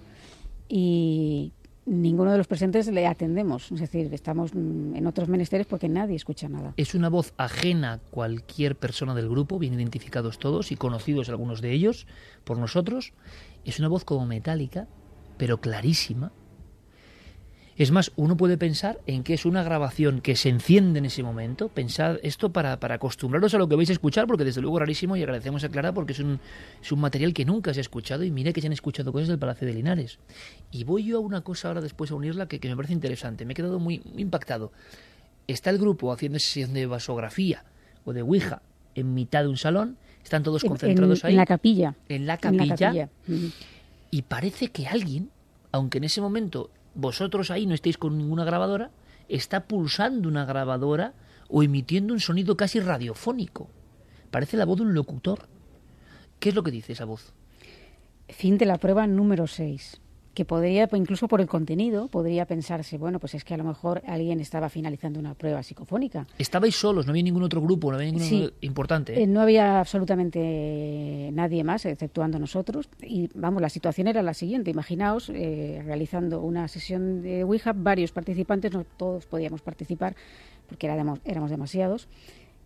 y 0.68 1.52
ninguno 1.86 2.32
de 2.32 2.38
los 2.38 2.46
presentes 2.46 2.88
le 2.88 3.06
atendemos. 3.06 3.70
Es 3.72 3.80
decir, 3.80 4.12
estamos 4.12 4.52
en 4.52 5.06
otros 5.06 5.28
menesteres 5.28 5.66
porque 5.66 5.88
nadie 5.88 6.16
escucha 6.16 6.48
nada. 6.48 6.74
Es 6.76 6.94
una 6.94 7.08
voz 7.08 7.34
ajena 7.36 7.94
a 7.94 7.98
cualquier 7.98 8.76
persona 8.76 9.14
del 9.14 9.28
grupo, 9.28 9.58
bien 9.58 9.74
identificados 9.74 10.38
todos 10.38 10.72
y 10.72 10.76
conocidos 10.76 11.28
algunos 11.28 11.60
de 11.60 11.72
ellos 11.72 12.06
por 12.44 12.58
nosotros. 12.58 13.12
Es 13.64 13.78
una 13.78 13.88
voz 13.88 14.04
como 14.04 14.26
metálica, 14.26 14.88
pero 15.36 15.60
clarísima, 15.60 16.32
es 17.76 17.90
más, 17.90 18.12
uno 18.14 18.36
puede 18.36 18.56
pensar 18.56 19.00
en 19.06 19.24
que 19.24 19.34
es 19.34 19.44
una 19.44 19.64
grabación 19.64 20.20
que 20.20 20.36
se 20.36 20.48
enciende 20.48 21.00
en 21.00 21.06
ese 21.06 21.24
momento. 21.24 21.68
Pensad 21.68 22.18
esto 22.22 22.52
para, 22.52 22.78
para 22.78 22.96
acostumbraros 22.96 23.52
a 23.54 23.58
lo 23.58 23.68
que 23.68 23.74
vais 23.74 23.90
a 23.90 23.92
escuchar, 23.92 24.28
porque 24.28 24.44
desde 24.44 24.60
luego 24.60 24.78
rarísimo 24.78 25.16
y 25.16 25.22
agradecemos 25.22 25.64
a 25.64 25.68
Clara 25.68 25.92
porque 25.92 26.12
es 26.12 26.20
un, 26.20 26.38
es 26.80 26.92
un 26.92 27.00
material 27.00 27.34
que 27.34 27.44
nunca 27.44 27.74
se 27.74 27.80
ha 27.80 27.82
escuchado 27.82 28.22
y 28.22 28.30
mire 28.30 28.52
que 28.52 28.60
se 28.60 28.68
han 28.68 28.72
escuchado 28.72 29.12
cosas 29.12 29.28
del 29.28 29.40
Palacio 29.40 29.66
de 29.66 29.74
Linares. 29.74 30.18
Y 30.70 30.84
voy 30.84 31.04
yo 31.04 31.16
a 31.16 31.20
una 31.20 31.40
cosa 31.40 31.68
ahora 31.68 31.80
después 31.80 32.12
a 32.12 32.14
unirla 32.14 32.46
que, 32.46 32.60
me 32.68 32.76
parece 32.76 32.92
interesante. 32.92 33.44
Me 33.44 33.52
he 33.52 33.56
quedado 33.56 33.80
muy, 33.80 34.02
impactado. 34.16 34.70
Está 35.48 35.70
el 35.70 35.78
grupo 35.78 36.12
haciendo 36.12 36.38
sesión 36.38 36.74
de 36.74 36.86
vasografía 36.86 37.64
o 38.04 38.12
de 38.12 38.22
Ouija 38.22 38.62
en 38.94 39.14
mitad 39.14 39.42
de 39.42 39.48
un 39.48 39.56
salón. 39.56 39.96
Están 40.22 40.44
todos 40.44 40.62
concentrados 40.62 41.24
ahí. 41.24 41.32
En 41.32 41.36
la 41.36 41.46
capilla. 41.46 41.94
En 42.08 42.26
la 42.26 42.36
capilla. 42.38 43.08
Y 44.12 44.22
parece 44.22 44.68
que 44.68 44.86
alguien, 44.86 45.30
aunque 45.72 45.98
en 45.98 46.04
ese 46.04 46.20
momento 46.20 46.70
vosotros 46.94 47.50
ahí 47.50 47.66
no 47.66 47.74
estáis 47.74 47.98
con 47.98 48.16
ninguna 48.16 48.44
grabadora, 48.44 48.90
está 49.28 49.66
pulsando 49.66 50.28
una 50.28 50.44
grabadora 50.44 51.14
o 51.48 51.62
emitiendo 51.62 52.14
un 52.14 52.20
sonido 52.20 52.56
casi 52.56 52.80
radiofónico. 52.80 53.68
Parece 54.30 54.56
la 54.56 54.64
voz 54.64 54.78
de 54.78 54.82
un 54.84 54.94
locutor. 54.94 55.48
¿Qué 56.40 56.50
es 56.50 56.54
lo 56.54 56.62
que 56.62 56.70
dice 56.70 56.92
esa 56.92 57.04
voz? 57.04 57.32
Fin 58.28 58.58
de 58.58 58.66
la 58.66 58.78
prueba 58.78 59.06
número 59.06 59.46
6 59.46 60.00
que 60.34 60.44
podría, 60.44 60.88
pues, 60.88 61.00
incluso 61.00 61.28
por 61.28 61.40
el 61.40 61.46
contenido, 61.46 62.08
podría 62.08 62.44
pensarse, 62.46 62.98
bueno, 62.98 63.18
pues 63.20 63.34
es 63.34 63.44
que 63.44 63.54
a 63.54 63.56
lo 63.56 63.64
mejor 63.64 64.02
alguien 64.06 64.40
estaba 64.40 64.68
finalizando 64.68 65.20
una 65.20 65.34
prueba 65.34 65.62
psicofónica. 65.62 66.26
Estabais 66.38 66.74
solos, 66.74 67.06
no 67.06 67.10
había 67.12 67.22
ningún 67.22 67.44
otro 67.44 67.60
grupo, 67.60 67.90
no 67.90 67.96
había 67.96 68.10
ningún 68.10 68.52
importante. 68.60 69.22
¿eh? 69.22 69.26
no 69.26 69.40
había 69.40 69.80
absolutamente 69.80 71.30
nadie 71.32 71.62
más, 71.64 71.86
exceptuando 71.86 72.38
nosotros. 72.38 72.88
Y 73.00 73.30
vamos, 73.34 73.62
la 73.62 73.68
situación 73.68 74.08
era 74.08 74.22
la 74.22 74.34
siguiente. 74.34 74.70
Imaginaos 74.70 75.30
eh, 75.30 75.82
realizando 75.84 76.40
una 76.40 76.66
sesión 76.68 77.22
de 77.22 77.44
Ouija, 77.44 77.72
varios 77.72 78.12
participantes, 78.12 78.72
no 78.72 78.84
todos 78.84 79.26
podíamos 79.26 79.62
participar 79.62 80.16
porque 80.68 80.86
éramos, 80.86 81.20
éramos 81.24 81.50
demasiados. 81.50 82.08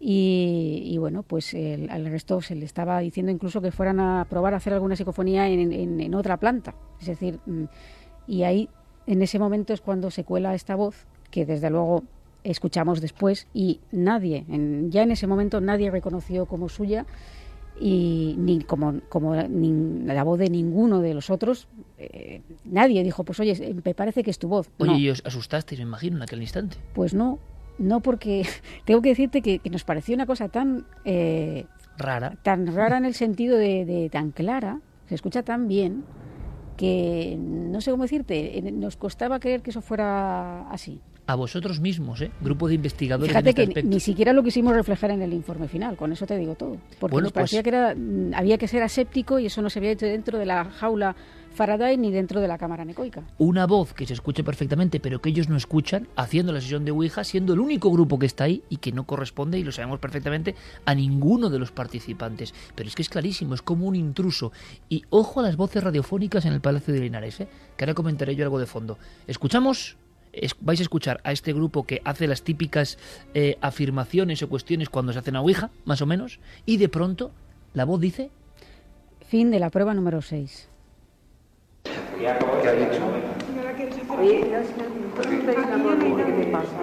Y, 0.01 0.97
bueno, 0.99 1.25
pues 1.25 1.55
al 1.55 2.07
resto 2.07 2.41
se 2.41 2.55
le 2.55 2.65
estaba 2.65 3.01
diciendo 3.01 3.33
incluso 3.33 3.61
que 3.61 3.73
fueran 3.73 3.99
a 3.99 4.27
probar 4.31 4.55
a 4.55 4.59
hacer 4.59 4.73
alguna 4.73 4.95
psicofonía 4.95 5.49
en, 5.49 6.15
otra 6.15 6.37
planta. 6.37 6.75
Es 7.01 7.07
decir, 7.07 7.41
mm, 7.47 7.65
y 8.29 8.45
ahí 8.45 8.69
en 9.07 9.23
ese 9.23 9.39
momento 9.39 9.73
es 9.73 9.81
cuando 9.81 10.11
se 10.11 10.23
cuela 10.23 10.55
esta 10.55 10.77
voz, 10.77 11.07
que 11.31 11.47
desde 11.47 11.71
luego 11.71 12.05
escuchamos 12.45 13.01
después 13.01 13.49
y 13.53 13.81
nadie, 13.91 14.45
ya 14.89 15.03
en 15.03 15.11
ese 15.11 15.27
momento 15.27 15.61
nadie 15.61 15.91
reconoció 15.91 16.47
como 16.47 16.69
suya 16.69 17.05
y 17.81 18.35
ni 18.39 18.61
como, 18.61 19.01
como 19.09 19.35
la 19.35 20.25
voz 20.25 20.39
de 20.39 20.51
ninguno 20.51 21.01
de 21.01 21.15
los 21.15 21.31
otros, 21.31 21.69
eh, 21.99 22.43
nadie 22.65 23.03
dijo, 23.03 23.25
pues 23.25 23.39
oye, 23.41 23.75
me 23.85 23.95
parece 23.95 24.23
que 24.23 24.31
es 24.31 24.39
tu 24.39 24.49
voz. 24.49 24.71
Oye, 24.79 24.97
y 24.97 25.11
os 25.11 25.23
asustasteis, 25.25 25.81
me 25.81 25.85
imagino, 25.85 26.17
en 26.17 26.23
aquel 26.23 26.43
instante. 26.43 26.77
Pues 26.95 27.15
no, 27.15 27.39
no 27.79 28.01
porque 28.01 28.47
tengo 28.85 29.03
que 29.03 29.11
decirte 29.11 29.43
que, 29.43 29.61
nos 29.71 29.85
pareció 29.85 30.15
una 30.15 30.27
cosa 30.27 30.49
tan 30.49 30.87
eh, 31.05 31.67
rara, 31.97 32.37
tan 32.43 32.67
rara 32.75 32.99
en 32.99 33.05
el 33.05 33.15
sentido 33.15 33.57
de, 33.57 34.09
tan 34.13 34.31
clara, 34.31 34.81
se 35.09 35.15
escucha 35.15 35.43
tan 35.43 35.69
bien 35.69 36.05
que 36.77 37.37
no 37.39 37.81
sé 37.81 37.91
cómo 37.91 38.05
decirte, 38.05 38.63
nos 38.73 38.97
costaba 38.97 39.41
creer 39.41 39.63
que 39.63 39.71
eso 39.71 39.81
fuera 39.81 40.69
así. 40.71 41.01
A 41.27 41.35
vosotros 41.35 41.79
mismos, 41.81 42.23
¿eh? 42.23 42.31
Grupo 42.41 42.69
de 42.69 42.75
investigadores. 42.75 43.31
Fíjate 43.31 43.51
este 43.51 43.75
que 43.75 43.83
ni 43.83 44.01
siquiera 44.01 44.33
lo 44.33 44.43
quisimos 44.43 44.73
reflejar 44.75 45.11
en 45.11 45.21
el 45.21 45.35
informe 45.35 45.69
final, 45.69 45.97
con 45.97 46.11
eso 46.11 46.25
te 46.25 46.39
digo 46.39 46.55
todo. 46.55 46.79
Porque 46.99 47.21
nos 47.21 47.33
parecía 47.33 47.63
pues 47.63 47.65
que 47.65 47.77
era, 47.77 47.95
había 48.39 48.57
que 48.57 48.67
ser 48.67 48.83
aséptico 48.83 49.39
y 49.39 49.47
eso 49.47 49.61
no 49.61 49.69
se 49.69 49.79
había 49.79 49.91
hecho 49.91 50.07
dentro 50.07 50.39
de 50.39 50.47
la 50.47 50.65
jaula 50.65 51.17
Faraday 51.55 51.97
ni 51.97 52.11
dentro 52.11 52.41
de 52.41 52.49
la 52.49 52.59
cámara 52.59 52.85
necoica. 52.85 53.23
Una 53.39 53.67
voz 53.67 53.95
que 53.95 54.07
se 54.07 54.15
escucha 54.15 54.43
perfectamente, 54.43 55.01
pero 55.01 55.21
que 55.21 55.31
ellos 55.31 55.49
no 55.49 55.57
escuchan, 55.57 56.09
haciendo 56.17 56.53
la 56.53 56.61
sesión 56.61 56.85
de 56.85 56.93
Ouija, 56.93 57.25
siendo 57.25 57.53
el 57.53 57.61
único 57.61 57.91
grupo 57.91 58.19
que 58.19 58.27
está 58.27 58.45
ahí 58.45 58.63
y 58.69 58.77
que 58.77 58.93
no 58.93 59.05
corresponde, 59.05 59.59
y 59.59 59.65
lo 59.65 59.73
sabemos 59.73 59.99
perfectamente, 59.99 60.55
a 60.85 60.95
ninguno 60.95 61.51
de 61.51 61.59
los 61.59 61.73
participantes. 61.73 62.55
Pero 62.75 62.89
es 62.89 62.95
que 62.95 63.03
es 63.03 63.09
clarísimo, 63.09 63.55
es 63.55 63.63
como 63.63 63.87
un 63.87 63.97
intruso. 63.97 64.53
Y 64.89 65.05
ojo 65.11 65.41
a 65.41 65.43
las 65.43 65.57
voces 65.57 65.83
radiofónicas 65.83 66.45
en 66.47 66.53
el 66.53 66.61
Palacio 66.61 66.95
de 66.95 67.01
Linares, 67.01 67.41
¿eh? 67.41 67.49
que 67.77 67.85
ahora 67.85 67.95
comentaré 67.95 68.37
yo 68.37 68.45
algo 68.45 68.59
de 68.59 68.67
fondo. 68.67 68.99
Escuchamos 69.27 69.97
vais 70.61 70.81
a 70.81 70.83
escuchar 70.83 71.21
a 71.25 71.33
este 71.33 71.53
grupo 71.53 71.85
que 71.85 72.01
hace 72.05 72.27
las 72.27 72.43
típicas 72.43 72.99
eh, 73.35 73.57
afirmaciones 73.61 74.43
o 74.43 74.49
cuestiones 74.49 74.89
cuando 74.89 75.13
se 75.13 75.19
hacen 75.19 75.37
a 75.37 75.41
Ouija, 75.41 75.71
más 75.85 76.03
o 76.03 76.07
menos, 76.07 76.39
y 76.67 76.77
de 76.77 76.89
pronto 76.89 77.33
la 77.75 77.85
voz 77.85 78.01
dice... 78.01 78.31
Fin 79.29 79.51
de 79.51 79.59
la 79.59 79.71
prueba 79.71 79.95
número 79.95 80.23
6. 80.23 80.69
¿Qué 82.19 82.29
ha 82.29 82.73
dicho? 82.73 83.03
Oye, 84.19 84.41
no, 84.51 86.17
¿qué 86.17 86.25
te 86.25 86.47
pasa? 86.51 86.77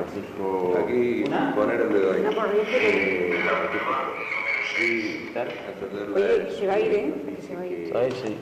Aquí 0.80 1.24
poner 1.56 1.82
el 1.82 1.90
dedo 1.94 2.14
ahí. 2.14 2.22
Oye, 6.16 6.52
se 6.52 6.68
va 6.68 6.74
a 6.74 6.80
ir, 6.80 6.94
¿eh? 6.94 7.38
Se 7.46 7.56
va 7.56 7.62
a 7.62 8.08
ir. 8.08 8.14
Sí. 8.14 8.38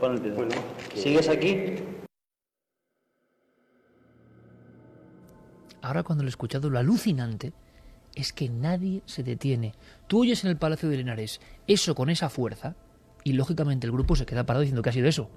Pon 0.00 0.14
el 0.14 0.22
dedo. 0.22 0.48
¿Sigues 0.94 1.28
aquí? 1.28 1.76
ahora 5.86 6.02
cuando 6.02 6.24
lo 6.24 6.28
he 6.28 6.30
escuchado, 6.30 6.68
lo 6.68 6.78
alucinante 6.78 7.52
es 8.14 8.32
que 8.32 8.48
nadie 8.48 9.02
se 9.06 9.22
detiene. 9.22 9.74
Tú 10.06 10.22
oyes 10.22 10.42
en 10.44 10.50
el 10.50 10.56
Palacio 10.56 10.88
de 10.88 10.96
Linares 10.96 11.40
eso 11.66 11.94
con 11.94 12.10
esa 12.10 12.28
fuerza 12.28 12.76
y 13.24 13.34
lógicamente 13.34 13.86
el 13.86 13.92
grupo 13.92 14.16
se 14.16 14.26
queda 14.26 14.46
parado 14.46 14.62
diciendo 14.62 14.82
que 14.82 14.90
ha 14.90 14.92
sido 14.92 15.08
eso. 15.08 15.30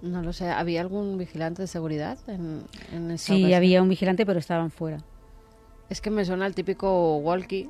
No 0.00 0.22
lo 0.22 0.32
sé, 0.32 0.48
¿había 0.48 0.80
algún 0.80 1.18
vigilante 1.18 1.62
de 1.62 1.68
seguridad 1.68 2.18
en, 2.28 2.62
en 2.92 3.18
Sí, 3.18 3.52
había 3.52 3.82
un 3.82 3.88
vigilante, 3.88 4.24
pero 4.24 4.38
estaban 4.38 4.70
fuera. 4.70 4.98
Es 5.90 6.00
que 6.00 6.10
me 6.10 6.24
suena 6.24 6.46
el 6.46 6.54
típico 6.54 7.16
walkie 7.16 7.68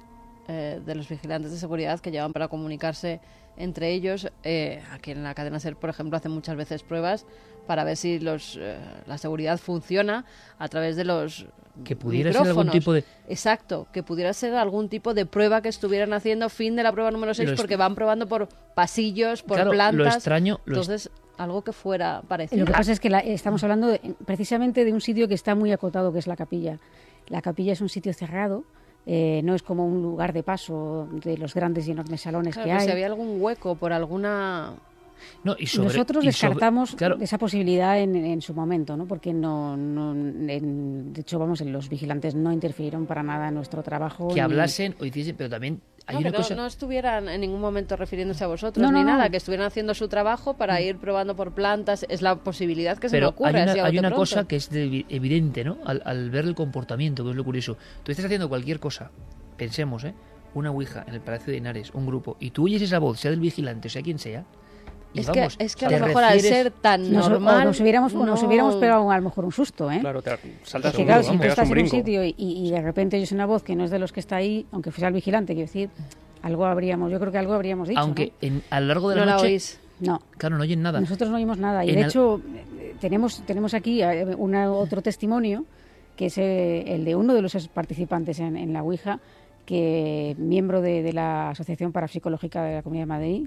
eh, 0.49 0.81
de 0.85 0.95
los 0.95 1.09
vigilantes 1.09 1.51
de 1.51 1.59
seguridad 1.59 2.01
que 2.01 2.11
llevan 2.11 2.33
para 2.33 2.49
comunicarse 2.49 3.21
entre 3.57 3.93
ellos. 3.93 4.29
Eh, 4.43 4.83
aquí 4.93 5.13
en 5.13 5.23
la 5.23 5.35
cadena 5.35 5.61
SER, 5.61 5.77
por 5.77 5.91
ejemplo, 5.91 6.17
hacen 6.17 6.33
muchas 6.33 6.57
veces 6.57 6.83
pruebas 6.83 7.25
para 7.67 7.85
ver 7.85 7.97
si 7.97 8.19
los, 8.19 8.57
eh, 8.59 8.79
la 9.07 9.19
seguridad 9.19 9.59
funciona 9.59 10.25
a 10.59 10.69
través 10.69 10.97
de 10.97 11.05
los 11.05 11.47
que 11.85 11.95
pudiera 11.95 12.33
ser 12.33 12.49
algún 12.49 12.71
tipo 12.71 12.93
de 12.93 13.05
exacto 13.29 13.87
que 13.93 14.03
pudiera 14.03 14.33
ser 14.33 14.55
algún 14.55 14.89
tipo 14.89 15.15
de 15.15 15.27
prueba 15.27 15.61
que 15.63 15.69
estuvieran 15.69 16.13
haciendo 16.13 16.49
fin 16.49 16.75
de 16.75 16.83
la 16.83 16.91
prueba 16.91 17.13
número 17.13 17.35
6 17.35 17.51
porque 17.57 17.77
van 17.77 17.95
probando 17.95 18.27
por 18.27 18.49
pasillos 18.75 19.45
por 19.45 19.59
plantas 19.71 19.95
lo 19.95 20.07
extraño 20.09 20.61
entonces 20.67 21.09
algo 21.39 21.63
que 21.63 21.73
fuera 21.73 22.23
parecido. 22.29 22.61
Lo 22.61 22.67
que 22.67 22.73
pasa 22.73 22.93
es 22.93 23.01
que 23.01 23.09
estamos 23.25 23.63
hablando 23.63 23.97
precisamente 24.27 24.85
de 24.85 24.93
un 24.93 25.01
sitio 25.01 25.29
que 25.29 25.35
está 25.35 25.55
muy 25.55 25.73
acotado 25.73 26.13
que 26.13 26.19
es 26.19 26.27
la 26.27 26.37
capilla. 26.37 26.79
La 27.29 27.41
capilla 27.43 27.73
es 27.73 27.81
un 27.81 27.89
sitio 27.89 28.13
cerrado 28.13 28.65
eh, 29.11 29.41
no 29.43 29.55
es 29.55 29.63
como 29.63 29.87
un 29.87 30.03
lugar 30.03 30.35
de 30.35 30.43
paso 30.43 31.09
de 31.11 31.39
los 31.39 31.55
grandes 31.55 31.89
y 31.89 31.93
enormes 31.93 32.21
salones 32.21 32.59
que 32.59 32.71
hay. 32.71 32.85
Si 32.85 32.91
había 32.91 33.07
algún 33.07 33.41
hueco 33.41 33.75
por 33.75 33.95
alguna 33.95 34.75
no, 35.45 35.57
y 35.59 35.65
Nosotros 35.79 36.25
descartamos 36.25 36.97
esa 37.21 37.39
posibilidad 37.39 37.99
en, 37.99 38.43
su 38.43 38.55
momento, 38.55 38.97
¿no? 38.97 39.07
porque 39.07 39.33
no, 39.33 39.77
no 39.77 40.15
de 40.15 41.21
hecho, 41.21 41.39
vamos, 41.39 41.61
los 41.61 41.89
vigilantes 41.89 42.35
no 42.35 42.53
interfirieron 42.53 43.07
para 43.07 43.23
nada 43.23 43.49
en 43.49 43.55
nuestro 43.55 43.83
trabajo. 43.83 44.29
Que 44.29 44.41
hablasen 44.41 44.95
o 45.01 45.05
hiciesen, 45.05 45.37
pero 45.37 45.51
también 45.51 45.81
hay 46.07 46.15
no, 46.15 46.21
una 46.21 46.31
que 46.31 46.37
cosa... 46.39 46.55
no, 46.55 46.67
estuvieran 46.67 47.29
en 47.29 47.41
ningún 47.43 47.61
momento 47.61 47.95
refiriéndose 47.97 48.43
a 48.43 48.47
vosotros 48.47 48.91
ni 48.91 49.05
nada, 49.05 49.29
que 49.29 49.37
estuvieran 49.37 49.67
haciendo 49.67 49.93
su 49.95 50.09
trabajo 50.09 50.57
para 50.57 50.79
mm. 50.79 50.83
ir 50.83 50.99
probando 50.99 51.37
por 51.37 51.53
plantas. 51.53 52.07
Es 52.09 52.23
la 52.23 52.37
posibilidad 52.37 52.97
que 52.99 53.09
se 53.09 53.21
me 53.21 53.27
ocurre. 53.27 53.61
Hay 53.61 53.77
una, 53.77 53.85
hay 53.85 53.99
una 53.99 54.11
cosa 54.11 54.45
que 54.49 54.57
es 54.57 54.71
evidente, 54.73 55.65
¿no? 55.65 55.79
Al, 55.85 56.03
al 56.05 56.31
ver 56.31 56.47
el 56.47 56.55
comportamiento, 56.55 57.25
que 57.25 57.31
es 57.31 57.37
lo 57.37 57.45
curioso. 57.45 57.77
Tú 58.03 58.11
estás 58.11 58.25
haciendo 58.25 58.49
cualquier 58.49 58.81
cosa, 58.81 59.11
pensemos, 59.59 60.05
¿eh? 60.05 60.15
Una 60.55 60.71
ouija 60.71 61.05
en 61.07 61.15
el 61.15 61.21
Palacio 61.21 61.53
de 61.53 61.59
Henares, 61.59 61.91
un 61.93 62.07
grupo, 62.07 62.39
y 62.41 62.51
tú 62.53 62.65
oyes 62.65 62.81
esa 62.81 62.99
voz, 62.99 63.21
sea 63.21 63.31
del 63.31 63.41
vigilante, 63.41 63.91
sea 63.91 64.01
quien 64.01 64.19
sea, 64.19 64.47
es, 65.15 65.31
que, 65.31 65.49
es 65.59 65.77
que 65.77 65.87
a 65.87 65.91
lo 65.91 66.07
mejor 66.07 66.25
al 66.25 66.41
ser 66.41 66.71
tan 66.71 67.13
normal... 67.13 67.65
Nos 67.65 67.81
hubiéramos, 67.81 68.15
nos 68.15 68.43
hubiéramos 68.43 68.77
pegado 68.77 69.11
a 69.11 69.17
lo 69.17 69.23
mejor 69.23 69.45
un 69.45 69.53
susto, 69.53 69.91
¿eh? 69.91 69.99
Claro, 70.01 70.23
te 70.23 70.31
saltas 70.63 70.95
que, 70.95 71.05
claro, 71.05 71.23
si 71.23 71.37
tú 71.37 71.45
estás 71.45 71.71
en 71.71 71.79
un 71.79 71.89
sitio 71.89 72.25
y, 72.25 72.35
y, 72.37 72.71
de 72.71 72.81
repente 72.81 73.17
oyes 73.17 73.33
una 73.33 73.47
voz 73.47 73.63
que 73.63 73.75
no 73.75 73.85
es 73.85 73.91
de 73.91 73.99
los 73.99 74.13
que 74.13 74.21
está 74.21 74.37
ahí, 74.37 74.67
aunque 74.73 74.91
fuese 74.91 75.07
el 75.07 75.13
vigilante, 75.13 75.55
quiero 75.55 75.67
decir, 75.67 75.91
algo 76.43 76.67
habríamos, 76.67 77.11
yo 77.11 77.19
creo 77.19 77.33
que 77.33 77.39
algo 77.39 77.55
habríamos 77.55 77.89
dicho. 77.89 78.01
Aunque 78.01 78.33
en, 78.41 78.63
a 78.71 78.81
lo 78.81 78.87
largo 78.87 79.11
de 79.11 79.17
la 79.17 79.27
noche... 79.27 79.59
No. 80.01 80.21
Claro, 80.37 80.57
no 80.57 80.63
oyen 80.63 80.81
nada. 80.81 81.01
Nosotros 81.01 81.29
no 81.29 81.37
oímos 81.37 81.59
nada. 81.59 81.85
Y 81.85 81.93
de 81.93 82.03
hecho, 82.03 82.41
tenemos, 83.01 83.43
tenemos 83.47 83.75
aquí 83.75 84.01
eh, 84.03 84.27
una, 84.37 84.71
otro 84.71 85.03
testimonio, 85.03 85.65
que 86.17 86.27
es 86.27 86.39
eh, 86.39 86.95
el 86.95 87.05
de 87.05 87.17
uno 87.17 87.35
de 87.35 87.43
los 87.43 87.69
participantes 87.69 88.39
en, 88.39 88.57
en 88.57 88.73
la 88.73 88.83
Ouija, 88.83 89.19
que 89.67 90.37
miembro 90.39 90.81
de, 90.81 91.03
de 91.03 91.13
la 91.13 91.51
Asociación 91.51 91.93
Parapsicológica 91.93 92.63
de 92.63 92.77
la 92.77 92.83
Comunidad 92.83 93.03
de 93.03 93.09
Madrid, 93.09 93.47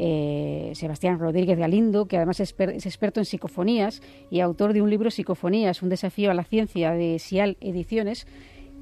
eh, 0.00 0.70
Sebastián 0.74 1.18
Rodríguez 1.18 1.58
Galindo, 1.58 2.06
que 2.06 2.16
además 2.16 2.38
es, 2.38 2.54
experto 2.58 3.18
en 3.18 3.26
psicofonías 3.26 4.00
y 4.30 4.38
autor 4.38 4.72
de 4.72 4.80
un 4.80 4.90
libro 4.90 5.10
Psicofonías, 5.10 5.82
un 5.82 5.88
desafío 5.88 6.30
a 6.30 6.34
la 6.34 6.44
ciencia 6.44 6.92
de 6.92 7.18
Sial 7.18 7.56
Ediciones, 7.60 8.28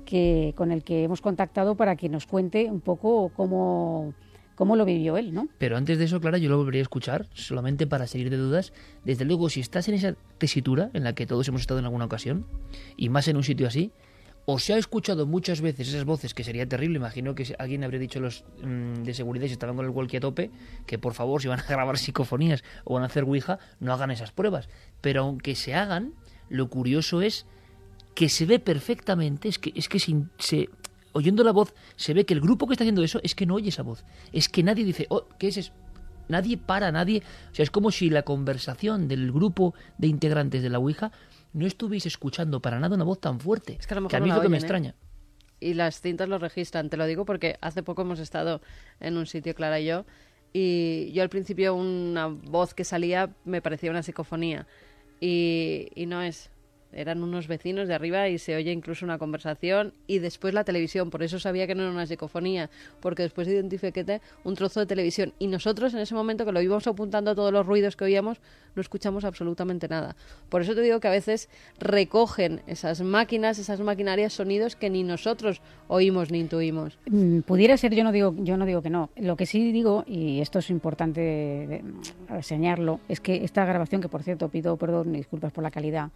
que, 0.04 0.52
con 0.56 0.72
el 0.72 0.84
que 0.84 1.04
hemos 1.04 1.22
contactado 1.22 1.74
para 1.74 1.96
que 1.96 2.10
nos 2.10 2.26
cuente 2.26 2.70
un 2.70 2.82
poco 2.82 3.30
cómo, 3.34 4.12
cómo 4.56 4.76
lo 4.76 4.84
vivió 4.84 5.16
él, 5.16 5.32
¿no? 5.32 5.48
Pero 5.56 5.78
antes 5.78 5.98
de 5.98 6.04
eso, 6.04 6.20
Clara, 6.20 6.36
yo 6.36 6.50
lo 6.50 6.58
volvería 6.58 6.82
a 6.82 6.82
escuchar, 6.82 7.26
solamente 7.32 7.86
para 7.86 8.06
salir 8.06 8.28
de 8.28 8.36
dudas. 8.36 8.74
Desde 9.04 9.24
luego, 9.24 9.48
si 9.48 9.60
estás 9.60 9.88
en 9.88 9.94
esa 9.94 10.16
tesitura 10.36 10.90
en 10.92 11.02
la 11.02 11.14
que 11.14 11.26
todos 11.26 11.48
hemos 11.48 11.62
estado 11.62 11.80
en 11.80 11.86
alguna 11.86 12.04
ocasión, 12.04 12.44
y 12.98 13.08
más 13.08 13.26
en 13.26 13.36
un 13.36 13.42
sitio 13.42 13.66
así, 13.66 13.90
o 14.48 14.60
se 14.60 14.74
ha 14.74 14.78
escuchado 14.78 15.26
muchas 15.26 15.60
veces 15.60 15.88
esas 15.88 16.04
voces, 16.04 16.32
que 16.32 16.44
sería 16.44 16.68
terrible, 16.68 16.96
imagino 16.96 17.34
que 17.34 17.54
alguien 17.58 17.82
habría 17.82 17.98
dicho 17.98 18.20
los 18.20 18.44
mm, 18.62 19.02
de 19.02 19.12
seguridad 19.12 19.46
si 19.46 19.52
estaban 19.52 19.74
con 19.74 19.84
el 19.84 19.90
walkie 19.90 20.18
a 20.18 20.20
tope, 20.20 20.52
que 20.86 20.98
por 20.98 21.14
favor 21.14 21.42
si 21.42 21.48
van 21.48 21.58
a 21.58 21.64
grabar 21.68 21.98
psicofonías 21.98 22.62
o 22.84 22.94
van 22.94 23.02
a 23.02 23.06
hacer 23.06 23.24
Ouija, 23.24 23.58
no 23.80 23.92
hagan 23.92 24.12
esas 24.12 24.30
pruebas. 24.30 24.68
Pero 25.00 25.22
aunque 25.22 25.56
se 25.56 25.74
hagan, 25.74 26.14
lo 26.48 26.70
curioso 26.70 27.22
es 27.22 27.44
que 28.14 28.28
se 28.28 28.46
ve 28.46 28.60
perfectamente, 28.60 29.48
es 29.48 29.58
que, 29.58 29.72
es 29.74 29.88
que 29.88 29.98
sin, 29.98 30.30
se, 30.38 30.70
oyendo 31.12 31.42
la 31.42 31.50
voz 31.52 31.74
se 31.96 32.14
ve 32.14 32.24
que 32.24 32.32
el 32.32 32.40
grupo 32.40 32.68
que 32.68 32.74
está 32.74 32.84
haciendo 32.84 33.02
eso 33.02 33.18
es 33.24 33.34
que 33.34 33.46
no 33.46 33.56
oye 33.56 33.70
esa 33.70 33.82
voz, 33.82 34.04
es 34.32 34.48
que 34.48 34.62
nadie 34.62 34.84
dice, 34.84 35.06
oh, 35.10 35.26
¿qué 35.38 35.48
es 35.48 35.56
eso? 35.56 35.72
Nadie 36.28 36.56
para, 36.56 36.90
nadie... 36.90 37.22
O 37.52 37.54
sea, 37.54 37.62
es 37.62 37.70
como 37.70 37.90
si 37.90 38.10
la 38.10 38.22
conversación 38.22 39.06
del 39.06 39.30
grupo 39.30 39.74
de 39.98 40.08
integrantes 40.08 40.62
de 40.62 40.70
la 40.70 40.78
Ouija 40.78 41.12
no 41.56 41.66
estuviese 41.66 42.08
escuchando 42.08 42.60
para 42.60 42.78
nada 42.78 42.94
una 42.94 43.04
voz 43.04 43.18
tan 43.18 43.40
fuerte. 43.40 43.78
Es 43.80 43.86
que 43.86 43.94
a, 43.94 44.00
lo 44.00 44.08
a 44.14 44.20
mí 44.20 44.28
es 44.28 44.34
lo 44.34 44.42
que 44.42 44.48
me 44.50 44.58
¿eh? 44.58 44.60
extraña. 44.60 44.94
Y 45.58 45.72
las 45.72 46.02
cintas 46.02 46.28
lo 46.28 46.38
registran, 46.38 46.90
te 46.90 46.98
lo 46.98 47.06
digo 47.06 47.24
porque 47.24 47.56
hace 47.62 47.82
poco 47.82 48.02
hemos 48.02 48.18
estado 48.18 48.60
en 49.00 49.16
un 49.16 49.26
sitio, 49.26 49.54
Clara 49.54 49.80
y 49.80 49.86
yo, 49.86 50.04
y 50.52 51.10
yo 51.12 51.22
al 51.22 51.30
principio 51.30 51.74
una 51.74 52.26
voz 52.26 52.74
que 52.74 52.84
salía 52.84 53.30
me 53.46 53.62
parecía 53.62 53.90
una 53.90 54.02
psicofonía. 54.02 54.66
Y, 55.18 55.88
y 55.94 56.04
no 56.04 56.20
es 56.20 56.50
eran 56.92 57.22
unos 57.22 57.46
vecinos 57.48 57.88
de 57.88 57.94
arriba 57.94 58.28
y 58.28 58.38
se 58.38 58.56
oye 58.56 58.72
incluso 58.72 59.04
una 59.04 59.18
conversación 59.18 59.92
y 60.06 60.18
después 60.18 60.54
la 60.54 60.64
televisión, 60.64 61.10
por 61.10 61.22
eso 61.22 61.38
sabía 61.38 61.66
que 61.66 61.74
no 61.74 61.82
era 61.82 61.92
una 61.92 62.06
psicofonía, 62.06 62.70
porque 63.00 63.22
después 63.22 63.48
identifiqué 63.48 64.20
un 64.44 64.54
trozo 64.54 64.80
de 64.80 64.86
televisión 64.86 65.32
y 65.38 65.46
nosotros 65.46 65.94
en 65.94 66.00
ese 66.00 66.14
momento 66.14 66.44
que 66.44 66.52
lo 66.52 66.60
íbamos 66.60 66.86
apuntando 66.86 67.30
a 67.30 67.34
todos 67.34 67.52
los 67.52 67.66
ruidos 67.66 67.96
que 67.96 68.04
oíamos, 68.04 68.40
no 68.74 68.80
escuchamos 68.80 69.24
absolutamente 69.24 69.88
nada. 69.88 70.16
Por 70.48 70.62
eso 70.62 70.74
te 70.74 70.82
digo 70.82 71.00
que 71.00 71.08
a 71.08 71.10
veces 71.10 71.48
recogen 71.78 72.60
esas 72.66 73.00
máquinas, 73.00 73.58
esas 73.58 73.80
maquinarias 73.80 74.34
sonidos 74.34 74.76
que 74.76 74.90
ni 74.90 75.02
nosotros 75.02 75.62
oímos 75.88 76.30
ni 76.30 76.40
intuimos. 76.40 76.98
Mm, 77.06 77.40
pudiera 77.40 77.76
ser, 77.76 77.94
yo 77.94 78.04
no 78.04 78.12
digo, 78.12 78.34
yo 78.38 78.56
no 78.56 78.66
digo 78.66 78.82
que 78.82 78.90
no. 78.90 79.10
Lo 79.16 79.36
que 79.36 79.46
sí 79.46 79.72
digo, 79.72 80.04
y 80.06 80.40
esto 80.40 80.58
es 80.58 80.70
importante 80.70 81.82
enseñarlo, 82.28 83.00
es 83.08 83.20
que 83.20 83.44
esta 83.44 83.64
grabación, 83.64 84.00
que 84.00 84.08
por 84.08 84.22
cierto 84.22 84.48
pido 84.48 84.76
perdón 84.76 85.12
disculpas 85.12 85.52
por 85.52 85.64
la 85.64 85.70
calidad, 85.70 86.10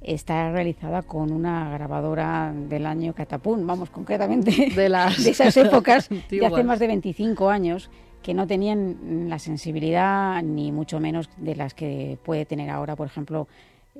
está 0.00 0.52
realizada 0.52 1.02
con 1.02 1.32
una 1.32 1.70
grabadora 1.70 2.52
del 2.54 2.86
año 2.86 3.12
Catapún, 3.14 3.66
vamos, 3.66 3.90
concretamente 3.90 4.70
de, 4.74 4.88
las 4.88 5.22
de 5.22 5.30
esas 5.30 5.56
épocas 5.56 6.08
de 6.30 6.46
hace 6.46 6.64
más 6.64 6.78
de 6.78 6.86
25 6.86 7.48
años 7.50 7.90
que 8.22 8.34
no 8.34 8.46
tenían 8.46 9.28
la 9.28 9.38
sensibilidad 9.38 10.42
ni 10.42 10.72
mucho 10.72 11.00
menos 11.00 11.28
de 11.36 11.54
las 11.54 11.74
que 11.74 12.18
puede 12.24 12.44
tener 12.44 12.70
ahora, 12.70 12.96
por 12.96 13.06
ejemplo, 13.06 13.46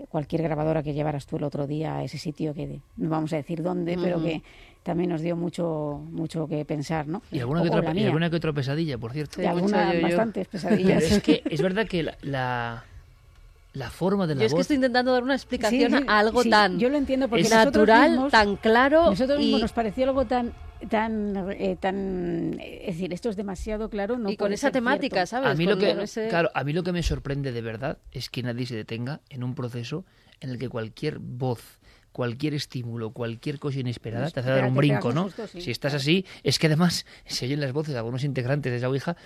cualquier 0.08 0.42
grabadora 0.42 0.82
que 0.82 0.92
llevaras 0.92 1.26
tú 1.26 1.36
el 1.36 1.44
otro 1.44 1.66
día 1.66 1.98
a 1.98 2.04
ese 2.04 2.18
sitio 2.18 2.52
que 2.52 2.80
no 2.96 3.08
vamos 3.08 3.32
a 3.32 3.36
decir 3.36 3.62
dónde, 3.62 3.96
pero 4.00 4.22
que 4.22 4.42
también 4.82 5.10
nos 5.10 5.20
dio 5.20 5.36
mucho 5.36 6.00
mucho 6.10 6.46
que 6.46 6.64
pensar, 6.64 7.06
¿no? 7.06 7.22
Y 7.32 7.40
alguna, 7.40 7.62
que 7.62 7.68
otra, 7.68 7.94
y 7.94 8.04
alguna 8.04 8.30
que 8.30 8.36
otra 8.36 8.52
pesadilla, 8.52 8.98
por 8.98 9.12
cierto. 9.12 9.40
Y 9.40 9.46
algunas 9.46 10.02
bastantes 10.02 10.48
pesadillas. 10.48 11.04
es 11.04 11.22
que 11.22 11.42
es 11.50 11.62
verdad 11.62 11.86
que 11.86 12.02
la 12.02 12.16
la 12.22 12.84
forma 13.90 14.26
de 14.26 14.34
la 14.34 14.40
Yo 14.40 14.46
es 14.46 14.54
que 14.54 14.60
estoy 14.62 14.76
intentando 14.76 15.12
dar 15.12 15.22
una 15.22 15.34
explicación 15.34 16.08
a 16.08 16.18
algo 16.18 16.42
tan 16.44 16.78
yo 16.78 16.88
lo 16.88 16.96
entiendo 16.96 17.28
porque 17.28 17.48
natural, 17.48 18.28
tan 18.30 18.56
claro. 18.56 19.10
Nosotros 19.10 19.38
mismos 19.38 19.60
nos 19.60 19.72
pareció 19.72 20.04
algo 20.04 20.24
tan 20.26 20.52
tan 20.90 21.50
eh, 21.52 21.76
tan 21.80 22.58
es 22.60 22.96
decir 22.96 23.12
esto 23.12 23.30
es 23.30 23.36
demasiado 23.36 23.88
claro 23.88 24.18
no 24.18 24.28
y 24.30 24.36
con 24.36 24.52
esa 24.52 24.70
temática 24.70 25.26
cierto. 25.26 25.30
sabes 25.30 25.50
A 25.50 25.54
mí, 25.54 25.64
Con 25.64 25.74
lo 25.74 25.78
que, 25.80 26.02
ese- 26.02 26.28
claro, 26.28 26.50
a 26.54 26.64
mí 26.64 26.72
lo 26.72 26.82
que 26.82 26.92
me 26.92 27.02
sorprende 27.02 27.52
de 27.52 27.62
verdad 27.62 27.98
es 28.12 28.28
que 28.30 28.42
nadie 28.42 28.66
se 28.66 28.76
detenga 28.76 29.20
en 29.30 29.42
un 29.44 29.54
proceso 29.54 30.04
en 30.40 30.50
el 30.50 30.58
que 30.58 30.68
cualquier 30.68 31.18
voz, 31.18 31.78
cualquier 32.16 32.54
estímulo, 32.54 33.10
cualquier 33.10 33.58
cosa 33.58 33.78
inesperada 33.78 34.30
te 34.30 34.40
hace 34.40 34.48
dar 34.48 34.64
un 34.64 34.74
brinco, 34.74 35.12
¿no? 35.12 35.24
susto, 35.24 35.46
sí, 35.48 35.60
si 35.60 35.70
estás 35.70 35.92
así, 35.92 36.24
es 36.42 36.58
que 36.58 36.66
además 36.66 37.04
se 37.26 37.44
oyen 37.44 37.60
las 37.60 37.74
voces 37.74 37.92
de 37.92 37.98
algunos 37.98 38.24
integrantes 38.24 38.72
de 38.72 38.78
esa 38.78 38.88
Ouija 38.88 39.18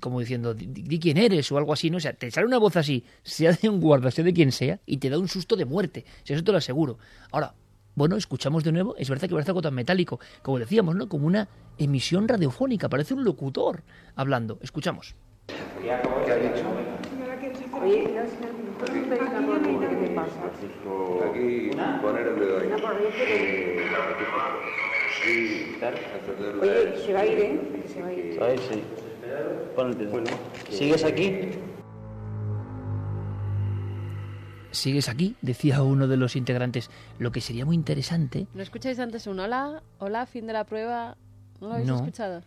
como 0.00 0.20
diciendo, 0.20 0.54
di, 0.54 0.66
di 0.66 1.00
quién 1.00 1.16
eres 1.16 1.50
o 1.50 1.58
algo 1.58 1.72
así, 1.72 1.90
¿no? 1.90 1.96
O 1.96 2.00
sea, 2.00 2.12
te 2.12 2.30
sale 2.30 2.46
una 2.46 2.58
voz 2.58 2.76
así, 2.76 3.04
sea 3.24 3.50
de 3.50 3.68
un 3.68 3.80
guarda, 3.80 4.12
sea 4.12 4.22
de 4.22 4.32
quien 4.32 4.52
sea, 4.52 4.78
y 4.86 4.98
te 4.98 5.10
da 5.10 5.18
un 5.18 5.26
susto 5.26 5.56
de 5.56 5.64
muerte. 5.64 6.04
Sea, 6.22 6.36
eso 6.36 6.44
te 6.44 6.52
lo 6.52 6.58
aseguro. 6.58 6.96
Ahora, 7.32 7.54
bueno, 7.96 8.14
escuchamos 8.14 8.62
de 8.62 8.70
nuevo, 8.70 8.94
es 8.96 9.10
verdad 9.10 9.26
que 9.26 9.34
parece 9.34 9.50
algo 9.50 9.62
tan 9.62 9.74
metálico, 9.74 10.20
como 10.42 10.60
decíamos, 10.60 10.94
¿no? 10.94 11.08
Como 11.08 11.26
una 11.26 11.48
emisión 11.76 12.28
radiofónica, 12.28 12.88
parece 12.88 13.14
un 13.14 13.24
locutor 13.24 13.82
hablando. 14.14 14.60
Escuchamos. 14.62 15.16
¿Qué 15.48 15.90
ha 15.90 16.36
dicho? 16.36 17.15
Oye, 17.82 18.08
no, 18.14 18.26
si 18.26 18.36
¿qué 19.80 19.96
te 19.96 20.14
pasa? 20.14 20.40
Aquí, 21.30 21.70
poner 22.02 22.26
el 22.26 22.38
dedo 22.38 22.58
ahí. 22.58 22.68
Sí. 25.22 25.76
Oye, 26.60 26.98
se 27.04 27.12
va 27.12 27.20
a 27.20 27.26
ir, 27.26 27.38
¿eh? 27.38 27.84
Se 27.86 28.00
va 28.00 28.08
a 28.08 28.12
ir. 28.12 28.36
¿Sabes? 28.38 28.60
Sí. 28.70 28.82
¿Sigues 30.70 31.04
aquí? 31.04 31.50
Sigues 34.70 35.08
aquí, 35.08 35.36
decía 35.40 35.82
uno 35.82 36.06
de 36.06 36.16
los 36.16 36.36
integrantes. 36.36 36.90
Lo 37.18 37.32
que 37.32 37.40
sería 37.40 37.64
muy 37.64 37.76
interesante 37.76 38.46
¿No 38.52 38.62
escucháis 38.62 38.98
antes 38.98 39.26
un 39.26 39.40
hola? 39.40 39.82
Hola, 39.98 40.26
fin 40.26 40.46
de 40.46 40.52
la 40.52 40.64
prueba. 40.64 41.16
¿No 41.60 41.68
lo 41.68 41.74
habéis 41.74 41.90
escuchado? 41.90 42.42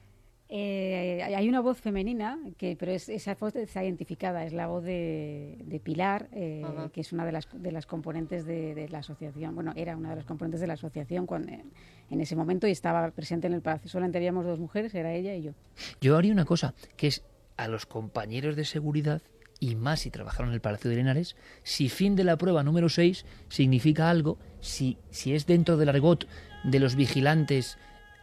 Eh, 0.51 1.21
hay 1.23 1.47
una 1.47 1.59
voz 1.59 1.79
femenina, 1.79 2.39
que, 2.57 2.75
pero 2.75 2.91
es, 2.91 3.07
esa 3.07 3.35
voz 3.35 3.55
está 3.55 3.83
identificada, 3.83 4.45
es 4.45 4.51
la 4.51 4.65
voz 4.65 4.83
de, 4.83 5.59
de 5.63 5.79
Pilar, 5.79 6.27
eh, 6.31 6.65
que 6.91 7.01
es 7.01 7.13
una 7.13 7.23
de 7.23 7.31
las, 7.31 7.47
de 7.53 7.71
las 7.71 7.85
componentes 7.85 8.45
de, 8.45 8.73
de 8.73 8.89
la 8.89 8.99
asociación. 8.99 9.53
Bueno, 9.53 9.73
era 9.75 9.95
una 9.95 10.09
de 10.09 10.15
las 10.15 10.25
componentes 10.25 10.59
de 10.59 10.65
la 10.65 10.73
asociación 10.73 11.27
cuando, 11.27 11.51
en, 11.51 11.71
en 12.09 12.19
ese 12.19 12.35
momento 12.35 12.67
y 12.67 12.71
estaba 12.71 13.11
presente 13.11 13.45
en 13.45 13.53
el 13.53 13.61
palacio. 13.61 13.91
Solamente 13.91 14.17
habíamos 14.17 14.43
dos 14.43 14.59
mujeres, 14.59 14.95
era 14.95 15.13
ella 15.13 15.35
y 15.35 15.43
yo. 15.43 15.51
Yo 16.01 16.17
haría 16.17 16.33
una 16.33 16.45
cosa, 16.45 16.73
que 16.97 17.05
es 17.05 17.23
a 17.55 17.67
los 17.67 17.85
compañeros 17.85 18.55
de 18.55 18.65
seguridad, 18.65 19.21
y 19.59 19.75
más 19.75 19.99
si 19.99 20.09
trabajaron 20.09 20.49
en 20.49 20.55
el 20.55 20.61
Palacio 20.61 20.89
de 20.89 20.95
Linares, 20.95 21.35
si 21.63 21.89
fin 21.89 22.15
de 22.15 22.23
la 22.23 22.37
prueba 22.37 22.63
número 22.63 22.89
6 22.89 23.25
significa 23.49 24.09
algo, 24.09 24.37
si, 24.61 24.97
si 25.11 25.35
es 25.35 25.45
dentro 25.45 25.77
del 25.77 25.89
argot 25.89 26.27
de 26.63 26.79
los 26.79 26.95
vigilantes 26.95 27.77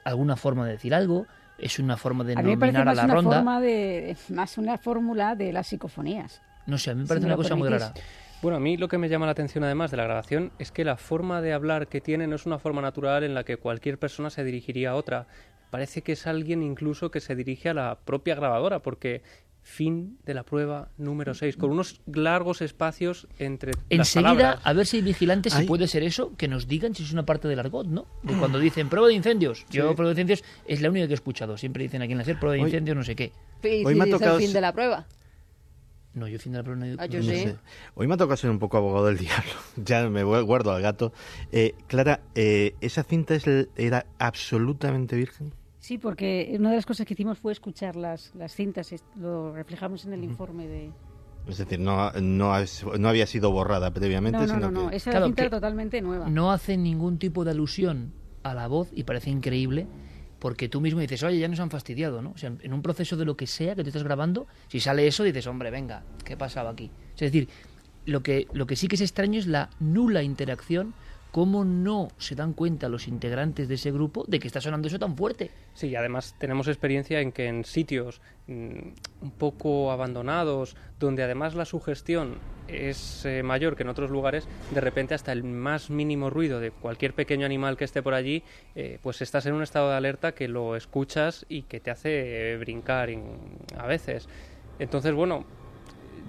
alguna 0.04 0.36
forma 0.36 0.64
de 0.64 0.72
decir 0.72 0.94
algo, 0.94 1.26
es 1.58 1.78
una 1.78 1.96
forma 1.96 2.24
de 2.24 2.34
a 2.34 2.42
mí 2.42 2.50
me 2.50 2.58
parece 2.58 2.78
nominar 2.78 2.92
a 2.92 2.96
la 2.96 3.04
una 3.04 3.14
ronda. 3.14 3.36
forma 3.36 3.60
de, 3.60 4.16
más 4.30 4.58
una 4.58 4.78
fórmula 4.78 5.34
de 5.34 5.52
las 5.52 5.66
psicofonías. 5.68 6.42
No 6.66 6.78
sé, 6.78 6.90
a 6.90 6.94
mí 6.94 7.00
me 7.00 7.04
Si 7.04 7.08
parece 7.08 7.26
me 7.26 7.32
una 7.32 7.36
cosa 7.36 7.54
muy 7.54 7.68
rara. 7.68 7.92
Bueno, 8.42 8.58
a 8.58 8.60
mí 8.60 8.76
lo 8.76 8.88
que 8.88 8.98
me 8.98 9.08
llama 9.08 9.26
la 9.26 9.32
atención 9.32 9.64
además 9.64 9.90
de 9.90 9.96
la 9.96 10.04
grabación 10.04 10.52
es 10.58 10.70
que 10.70 10.84
la 10.84 10.96
forma 10.96 11.40
de 11.40 11.52
hablar 11.54 11.88
que 11.88 12.00
tiene 12.00 12.26
no 12.26 12.36
es 12.36 12.44
una 12.44 12.58
forma 12.58 12.82
natural 12.82 13.24
en 13.24 13.34
la 13.34 13.44
que 13.44 13.56
cualquier 13.56 13.98
persona 13.98 14.28
se 14.30 14.44
dirigiría 14.44 14.90
a 14.90 14.94
otra. 14.94 15.26
Parece 15.70 16.02
que 16.02 16.12
es 16.12 16.26
alguien 16.26 16.62
incluso 16.62 17.10
que 17.10 17.20
se 17.20 17.34
dirige 17.34 17.70
a 17.70 17.74
la 17.74 17.98
propia 18.04 18.34
grabadora, 18.34 18.80
porque 18.80 19.22
fin 19.68 20.16
de 20.24 20.32
la 20.32 20.44
prueba 20.44 20.90
número 20.96 21.34
6, 21.34 21.56
con 21.56 21.72
unos 21.72 22.00
largos 22.06 22.62
espacios 22.62 23.26
entre 23.40 23.72
las 23.72 23.82
Enseguida, 23.90 24.30
palabras. 24.34 24.60
a 24.64 24.72
ver 24.72 24.86
si 24.86 24.98
hay 24.98 25.02
vigilantes, 25.02 25.52
si 25.54 25.64
puede 25.64 25.88
ser 25.88 26.04
eso, 26.04 26.36
que 26.36 26.46
nos 26.46 26.68
digan 26.68 26.94
si 26.94 27.02
es 27.02 27.12
una 27.12 27.26
parte 27.26 27.48
del 27.48 27.58
argot, 27.58 27.84
¿no? 27.88 28.06
De 28.22 28.34
cuando 28.34 28.60
dicen 28.60 28.88
prueba 28.88 29.08
de 29.08 29.14
incendios. 29.14 29.66
Yo, 29.68 29.92
prueba 29.96 30.14
de 30.14 30.20
incendios 30.22 30.44
es 30.68 30.80
la 30.82 30.88
única 30.88 31.08
que 31.08 31.14
he 31.14 31.16
escuchado. 31.16 31.56
Siempre 31.58 31.82
dicen 31.82 32.00
aquí 32.00 32.12
en 32.12 32.18
la 32.18 32.24
SER, 32.24 32.38
prueba 32.38 32.54
de 32.54 32.60
Hoy- 32.60 32.68
incendios, 32.68 32.96
no 32.96 33.02
sé 33.02 33.16
qué. 33.16 33.32
Y 33.64 33.84
Hoy 33.84 33.94
si 33.94 33.98
me 33.98 34.04
ha 34.04 34.10
tocado 34.10 34.36
el 34.36 34.42
fin 34.44 34.52
de 34.52 34.60
la 34.60 34.72
prueba. 34.72 35.06
No, 36.14 36.28
yo 36.28 36.38
fin 36.38 36.52
de 36.52 36.58
la 36.58 36.62
prueba 36.64 36.78
no 36.80 36.86
he- 36.86 36.96
Ah, 36.98 37.06
yo 37.06 37.18
no 37.18 37.24
sí. 37.24 37.36
sé. 37.36 37.56
Hoy 37.96 38.06
me 38.06 38.14
ha 38.14 38.16
tocado 38.16 38.36
ser 38.36 38.50
un 38.50 38.60
poco 38.60 38.76
abogado 38.76 39.06
del 39.06 39.18
diablo. 39.18 39.50
Ya 39.76 40.08
me 40.08 40.24
gu- 40.24 40.44
guardo 40.46 40.70
al 40.72 40.80
gato. 40.80 41.12
Eh, 41.50 41.74
Clara, 41.88 42.20
eh, 42.36 42.74
¿esa 42.80 43.02
cinta 43.02 43.34
es 43.34 43.46
el- 43.48 43.68
era 43.76 44.06
absolutamente 44.18 45.16
virgen? 45.16 45.52
Sí, 45.86 45.98
porque 45.98 46.52
una 46.58 46.70
de 46.70 46.74
las 46.74 46.84
cosas 46.84 47.06
que 47.06 47.14
hicimos 47.14 47.38
fue 47.38 47.52
escuchar 47.52 47.94
las, 47.94 48.34
las 48.34 48.52
cintas, 48.52 48.92
lo 49.14 49.54
reflejamos 49.54 50.04
en 50.04 50.14
el 50.14 50.24
informe 50.24 50.66
de... 50.66 50.90
Es 51.46 51.58
decir, 51.58 51.78
no, 51.78 52.10
no, 52.10 52.54
no 52.98 53.08
había 53.08 53.24
sido 53.24 53.52
borrada 53.52 53.92
previamente, 53.92 54.36
No, 54.36 54.46
no, 54.48 54.54
sino 54.54 54.70
no, 54.72 54.82
no, 54.82 54.90
que... 54.90 54.96
esa 54.96 55.12
Claro, 55.12 55.26
cinta 55.26 55.42
era 55.42 55.50
totalmente 55.52 56.02
nueva. 56.02 56.28
no 56.28 56.50
hace 56.50 56.76
ningún 56.76 57.18
tipo 57.20 57.44
de 57.44 57.52
alusión 57.52 58.12
a 58.42 58.52
la 58.52 58.66
voz 58.66 58.88
y 58.92 59.04
parece 59.04 59.30
increíble 59.30 59.86
porque 60.40 60.68
tú 60.68 60.80
mismo 60.80 60.98
dices, 60.98 61.22
oye, 61.22 61.38
ya 61.38 61.46
nos 61.46 61.60
han 61.60 61.70
fastidiado, 61.70 62.20
¿no? 62.20 62.32
O 62.32 62.36
sea, 62.36 62.52
en 62.60 62.72
un 62.72 62.82
proceso 62.82 63.16
de 63.16 63.24
lo 63.24 63.36
que 63.36 63.46
sea 63.46 63.76
que 63.76 63.84
tú 63.84 63.90
estás 63.90 64.02
grabando, 64.02 64.48
si 64.66 64.80
sale 64.80 65.06
eso, 65.06 65.22
dices, 65.22 65.46
hombre, 65.46 65.70
venga, 65.70 66.02
¿qué 66.24 66.36
pasaba 66.36 66.70
aquí? 66.70 66.90
Es 67.14 67.20
decir, 67.20 67.48
lo 68.06 68.24
que, 68.24 68.48
lo 68.52 68.66
que 68.66 68.74
sí 68.74 68.88
que 68.88 68.96
es 68.96 69.02
extraño 69.02 69.38
es 69.38 69.46
la 69.46 69.70
nula 69.78 70.24
interacción, 70.24 70.94
cómo 71.36 71.66
no 71.66 72.08
se 72.16 72.34
dan 72.34 72.54
cuenta 72.54 72.88
los 72.88 73.08
integrantes 73.08 73.68
de 73.68 73.74
ese 73.74 73.92
grupo 73.92 74.24
de 74.26 74.40
que 74.40 74.46
está 74.46 74.62
sonando 74.62 74.88
eso 74.88 74.98
tan 74.98 75.18
fuerte. 75.18 75.50
Sí, 75.74 75.94
además 75.94 76.34
tenemos 76.38 76.66
experiencia 76.66 77.20
en 77.20 77.30
que 77.30 77.44
en 77.44 77.66
sitios 77.66 78.22
mm, 78.46 78.78
un 79.20 79.30
poco 79.32 79.92
abandonados, 79.92 80.76
donde 80.98 81.22
además 81.22 81.54
la 81.54 81.66
sugestión 81.66 82.38
es 82.68 83.26
eh, 83.26 83.42
mayor 83.42 83.76
que 83.76 83.82
en 83.82 83.90
otros 83.90 84.10
lugares, 84.10 84.48
de 84.70 84.80
repente 84.80 85.12
hasta 85.12 85.32
el 85.32 85.44
más 85.44 85.90
mínimo 85.90 86.30
ruido 86.30 86.58
de 86.58 86.70
cualquier 86.70 87.12
pequeño 87.12 87.44
animal 87.44 87.76
que 87.76 87.84
esté 87.84 88.02
por 88.02 88.14
allí, 88.14 88.42
eh, 88.74 88.98
pues 89.02 89.20
estás 89.20 89.44
en 89.44 89.52
un 89.52 89.62
estado 89.62 89.90
de 89.90 89.96
alerta 89.96 90.32
que 90.32 90.48
lo 90.48 90.74
escuchas 90.74 91.44
y 91.50 91.64
que 91.64 91.80
te 91.80 91.90
hace 91.90 92.56
brincar 92.56 93.10
a 93.76 93.86
veces. 93.86 94.26
Entonces, 94.78 95.12
bueno, 95.12 95.44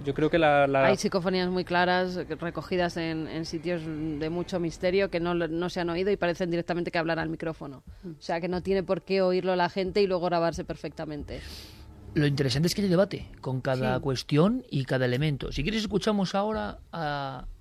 yo 0.03 0.13
creo 0.13 0.29
que 0.29 0.37
la... 0.39 0.67
la- 0.67 0.85
Hay 0.85 0.97
psicofonías 0.97 1.49
muy 1.49 1.63
claras 1.65 2.15
recogidas 2.39 2.97
en, 2.97 3.27
en 3.27 3.45
sitios 3.45 3.81
de 3.85 4.29
mucho 4.29 4.59
misterio 4.59 5.09
que 5.09 5.19
no, 5.19 5.33
no 5.33 5.69
se 5.69 5.79
han 5.79 5.89
oído 5.89 6.11
y 6.11 6.17
parecen 6.17 6.49
directamente 6.49 6.91
que 6.91 6.97
hablan 6.97 7.19
al 7.19 7.29
micrófono. 7.29 7.83
O 8.05 8.21
sea, 8.21 8.39
que 8.41 8.47
no 8.47 8.61
tiene 8.61 8.83
por 8.83 9.01
qué 9.03 9.21
oírlo 9.21 9.55
la 9.55 9.69
gente 9.69 10.01
y 10.01 10.07
luego 10.07 10.25
grabarse 10.27 10.63
perfectamente. 10.63 11.39
Lo 12.13 12.25
interesante 12.25 12.67
es 12.67 12.73
que 12.75 12.81
hay 12.81 12.87
debate 12.87 13.27
con 13.41 13.61
cada 13.61 13.95
Sí. 13.97 14.01
cuestión 14.01 14.63
y 14.71 14.85
cada 14.85 15.05
elemento. 15.05 15.51
Si 15.51 15.61
quieres, 15.63 15.81
escuchamos 15.81 16.33
ahora 16.35 16.79
a, 16.91 17.45
mm, 17.45 17.56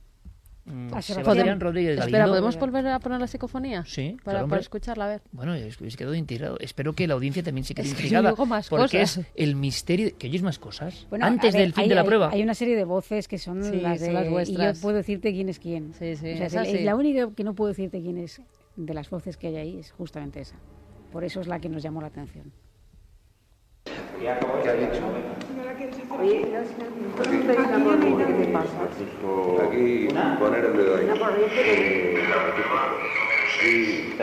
A 0.93 1.01
Sebastián 1.01 1.61
Espera. 1.63 2.27
¿podemos 2.27 2.59
volver 2.59 2.87
a 2.89 2.99
poner 2.99 3.21
la 3.21 3.29
psicofonía? 3.29 3.85
Sí, 3.87 4.17
Para, 4.25 4.39
claro, 4.39 4.49
para 4.49 4.61
escucharla, 4.61 5.05
a 5.05 5.09
ver. 5.09 5.23
Bueno, 5.31 5.55
es 5.55 5.77
que 5.77 5.89
se 5.91 5.97
quedó 5.97 6.13
integrado. 6.15 6.59
Espero 6.59 6.93
que 6.93 7.07
la 7.07 7.15
audiencia 7.15 7.43
también 7.45 7.65
se 7.65 7.73
quede 7.75 7.87
Es 7.87 7.93
que 7.95 7.99
intrigada. 8.03 8.31
luego 8.31 8.47
más 8.47 8.69
porque 8.69 9.01
cosas. 9.01 9.19
es 9.19 9.27
el 9.37 9.55
misterio. 9.55 10.17
Que 10.19 10.27
oyes 10.27 10.43
más 10.43 10.59
cosas. 10.59 11.07
Bueno, 11.09 11.25
Antes 11.25 11.53
ver, 11.55 11.63
del 11.63 11.73
fin 11.73 11.85
hay- 11.85 11.89
de 11.89 11.95
la 11.95 12.01
hay- 12.01 12.07
prueba. 12.07 12.31
Hay 12.33 12.43
una 12.43 12.55
serie 12.55 12.75
de 12.77 12.85
voces 12.85 13.29
que 13.29 13.39
son 13.39 13.63
Sí, 13.63 13.81
las 13.81 13.99
son 14.01 14.09
de... 14.09 14.13
las 14.15 14.27
y 14.27 14.29
vuestras. 14.31 14.77
yo 14.79 14.83
puedo 14.83 14.97
decirte 14.97 15.33
quién 15.33 15.49
es 15.49 15.59
quién. 15.61 15.95
Sí, 15.95 16.17
sí, 16.17 16.33
O 16.33 16.37
sea, 16.37 16.47
esa 16.47 16.63
es 16.63 16.79
sí. 16.79 16.85
la 16.85 16.97
única 16.97 17.31
que 17.37 17.45
no 17.45 17.55
puedo 17.55 17.69
decirte 17.69 18.01
quién 18.03 18.19
es 18.19 18.43
de 18.75 18.93
las 18.95 19.09
voces 19.09 19.37
que 19.37 19.47
hay 19.47 19.57
ahí 19.57 19.79
es 19.79 19.93
justamente 19.93 20.41
esa. 20.41 20.57
Por 21.13 21.23
eso 21.23 21.41
es 21.41 21.47
la 21.47 21.61
que 21.61 21.69
nos 21.69 21.83
llamó 21.83 22.01
la 22.01 22.09
atención. 22.09 22.53
¿Qué 24.21 24.29
ha 24.29 24.75
dicho? 24.75 25.03
Oye, 26.19 26.47
no, 26.51 26.61
si 26.65 26.75
no, 26.79 26.87
corriente, 27.17 28.25
¿qué 28.27 28.33
te 28.33 28.47
pasa? 28.53 28.85
Aquí, 29.69 30.09
poner 30.39 30.65
el 30.65 30.73
dedo 30.77 30.97
ahí. 30.97 31.07
Sí. 33.61 34.17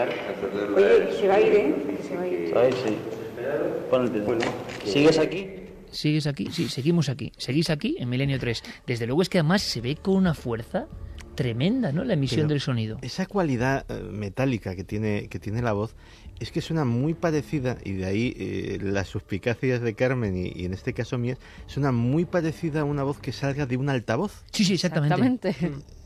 Oye, 0.75 1.11
se 1.19 1.27
va 1.27 1.35
a 1.35 1.41
ir, 1.41 1.53
¿eh? 1.53 1.75
Se 2.07 2.15
va 2.15 2.61
a 2.61 2.67
ir. 2.67 2.73
Sí. 2.73 2.97
Pon 3.89 4.03
el 4.03 4.13
dedo. 4.13 4.37
¿Sigues 4.85 5.19
aquí? 5.19 5.49
¿Sigues 5.91 6.25
aquí? 6.27 6.47
Sí, 6.51 6.69
seguimos 6.69 7.09
aquí. 7.09 7.31
Seguís 7.37 7.69
aquí 7.69 7.95
en 7.99 8.09
Milenio 8.09 8.39
3. 8.39 8.63
Desde 8.87 9.05
luego 9.05 9.21
es 9.21 9.29
que 9.29 9.37
además 9.39 9.61
se 9.61 9.79
ve 9.79 9.95
con 9.95 10.15
una 10.15 10.33
fuerza 10.33 10.87
tremenda, 11.35 11.91
¿no? 11.91 12.03
La 12.03 12.13
emisión 12.13 12.41
Pero 12.41 12.49
del 12.49 12.61
sonido. 12.61 12.97
Esa 13.01 13.25
cualidad 13.25 13.85
eh, 13.89 14.01
metálica 14.11 14.75
que 14.75 14.83
tiene, 14.83 15.27
que 15.29 15.39
tiene 15.39 15.61
la 15.61 15.73
voz 15.73 15.95
es 16.39 16.51
que 16.51 16.61
suena 16.61 16.83
muy 16.85 17.13
parecida, 17.13 17.77
y 17.83 17.93
de 17.93 18.05
ahí 18.05 18.33
eh, 18.37 18.79
las 18.81 19.07
suspicacias 19.07 19.81
de 19.81 19.93
Carmen 19.93 20.35
y, 20.35 20.51
y 20.55 20.65
en 20.65 20.73
este 20.73 20.93
caso 20.93 21.17
mías, 21.17 21.37
suena 21.67 21.91
muy 21.91 22.25
parecida 22.25 22.81
a 22.81 22.83
una 22.83 23.03
voz 23.03 23.19
que 23.19 23.31
salga 23.31 23.65
de 23.65 23.77
un 23.77 23.89
altavoz. 23.89 24.43
Sí, 24.51 24.65
sí, 24.65 24.73
exactamente. 24.73 25.49
Exactamente. 25.49 25.55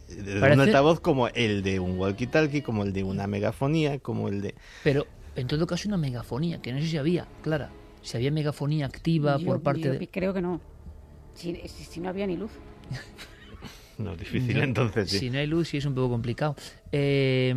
De 0.07 0.39
un 0.53 0.59
altavoz 0.61 0.99
como 1.01 1.27
el 1.29 1.63
de 1.63 1.79
un 1.79 1.97
walkie-talkie, 1.97 2.61
como 2.63 2.83
el 2.83 2.93
de 2.93 3.03
una 3.03 3.27
megafonía, 3.27 3.99
como 3.99 4.29
el 4.29 4.41
de... 4.41 4.55
Pero 4.83 5.05
en 5.35 5.47
todo 5.47 5.67
caso 5.67 5.87
una 5.89 5.97
megafonía, 5.97 6.61
que 6.61 6.71
no 6.71 6.79
sé 6.79 6.87
si 6.87 6.97
había, 6.97 7.27
Clara. 7.41 7.71
Si 8.03 8.15
había 8.15 8.31
megafonía 8.31 8.85
activa 8.85 9.37
Yo- 9.37 9.45
por 9.47 9.61
parte 9.61 9.81
yo 9.81 9.93
de... 9.93 10.07
creo 10.07 10.33
que 10.33 10.41
no. 10.41 10.61
Si, 11.33 11.53
si- 11.67 11.83
si 11.83 11.99
no 11.99 12.07
había 12.09 12.25
ni 12.27 12.37
luz. 12.37 12.51
No, 13.97 14.15
difícil 14.15 14.57
No, 14.57 14.63
entonces, 14.63 15.09
sí. 15.09 15.19
Si 15.19 15.29
no 15.29 15.39
hay 15.39 15.47
luz, 15.47 15.69
sí 15.69 15.77
es 15.77 15.85
un 15.85 15.95
poco 15.95 16.09
complicado. 16.09 16.55
Eh, 16.91 17.53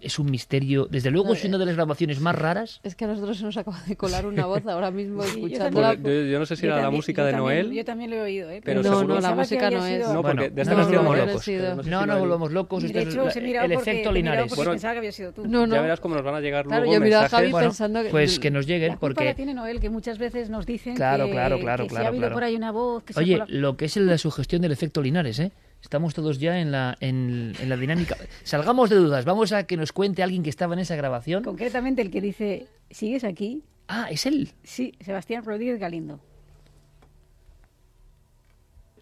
es 0.00 0.18
un 0.18 0.30
misterio. 0.30 0.86
Desde 0.90 1.10
luego 1.10 1.32
es 1.32 1.44
una 1.44 1.56
de 1.58 1.64
las 1.66 1.74
grabaciones 1.76 2.20
más 2.20 2.34
raras. 2.36 2.80
Es 2.82 2.94
que 2.94 3.04
a 3.04 3.08
nosotros 3.08 3.38
se 3.38 3.44
nos 3.44 3.56
acaba 3.56 3.80
de 3.86 3.96
colar 3.96 4.26
una 4.26 4.44
voz 4.46 4.66
ahora 4.66 4.90
mismo 4.90 5.22
Sí, 5.22 5.40
yo 5.48 5.58
también- 5.58 6.02
yo, 6.02 6.10
yo 6.30 6.38
no 6.38 6.44
sé 6.46 6.56
si 6.56 6.66
era 6.66 6.76
la 6.76 6.82
también- 6.82 6.98
música 6.98 7.22
yo 7.22 7.26
de 7.26 7.32
también- 7.32 7.62
Noel. 7.66 7.72
Yo 7.76 7.84
también 7.84 8.10
lo 8.10 8.16
he 8.16 8.20
oído, 8.20 8.50
¿eh? 8.50 8.60
Pero 8.62 8.82
No, 8.82 9.04
no, 9.04 9.20
la 9.20 9.34
música 9.34 9.70
no 9.70 9.86
es. 9.86 9.94
sido- 9.94 10.12
No, 10.14 10.22
porque 10.22 10.50
de 10.50 10.62
esta 10.62 10.74
no 10.74 10.86
quedamos 10.88 11.06
volvamos 11.06 11.46
locos. 11.46 11.48
no 11.48 11.74
No, 11.76 11.82
si 12.02 12.06
no 12.08 12.18
volvamos 12.18 12.52
locos. 12.52 12.82
De 12.82 12.88
es 12.88 12.96
hecho, 13.08 13.28
he 13.30 13.52
la- 13.52 13.64
el 13.64 13.72
efecto 13.72 14.12
Linares. 14.12 14.54
Bueno, 14.54 14.70
pensaba 14.72 14.92
que 14.94 14.98
había 14.98 15.12
sido 15.12 15.32
tú. 15.32 15.46
No, 15.46 15.66
no. 15.66 15.74
Ya 15.74 15.80
verás 15.82 16.00
cómo 16.00 16.14
nos 16.16 16.24
van 16.24 16.34
a 16.34 16.40
llegar 16.40 16.66
Claro, 16.66 16.82
luego 16.84 16.94
yo 16.94 17.00
mensajes. 17.00 17.30
Javi 17.30 17.50
Bueno, 17.50 17.68
pensando 17.68 18.02
que... 18.02 18.08
pues 18.10 18.38
que 18.38 18.50
nos 18.50 18.66
lleguen 18.66 18.88
La 18.90 18.94
culpa 18.96 19.14
porque 19.14 19.24
la 19.24 19.34
tiene 19.34 19.54
Noel, 19.54 19.80
que 19.80 19.88
muchas 19.90 20.18
veces 20.18 20.50
nos 20.50 20.66
dicen 20.66 20.96
Claro, 20.96 21.26
que, 21.26 21.30
claro, 21.32 21.58
claro, 21.60 21.84
que 21.84 21.88
si 21.88 21.94
claro, 21.94 22.06
ha 22.06 22.08
habido 22.08 22.30
por 22.32 22.44
ahí 22.44 22.56
una 22.56 22.72
voz 22.72 23.04
que 23.04 23.12
se 23.14 23.20
ha 23.20 23.22
Oye, 23.22 23.38
lo 23.48 23.76
que 23.76 23.86
es 23.86 23.96
la 23.96 24.18
sugestión 24.18 24.60
del 24.60 24.72
efecto 24.72 25.00
Linares, 25.00 25.38
¿eh? 25.38 25.52
Estamos 25.82 26.14
todos 26.14 26.38
ya 26.38 26.58
en 26.60 26.70
la, 26.72 26.96
en, 27.00 27.52
en 27.60 27.68
la 27.68 27.76
dinámica. 27.76 28.16
Salgamos 28.44 28.88
de 28.88 28.96
dudas. 28.96 29.24
Vamos 29.24 29.52
a 29.52 29.66
que 29.66 29.76
nos 29.76 29.92
cuente 29.92 30.22
alguien 30.22 30.42
que 30.42 30.48
estaba 30.50 30.72
en 30.74 30.80
esa 30.80 30.96
grabación. 30.96 31.42
Concretamente 31.42 32.00
el 32.00 32.10
que 32.10 32.20
dice, 32.20 32.66
¿sigues 32.90 33.24
aquí? 33.24 33.62
Ah, 33.88 34.06
es 34.10 34.24
él. 34.26 34.48
Sí, 34.62 34.94
Sebastián 35.00 35.44
Rodríguez 35.44 35.78
Galindo. 35.78 36.20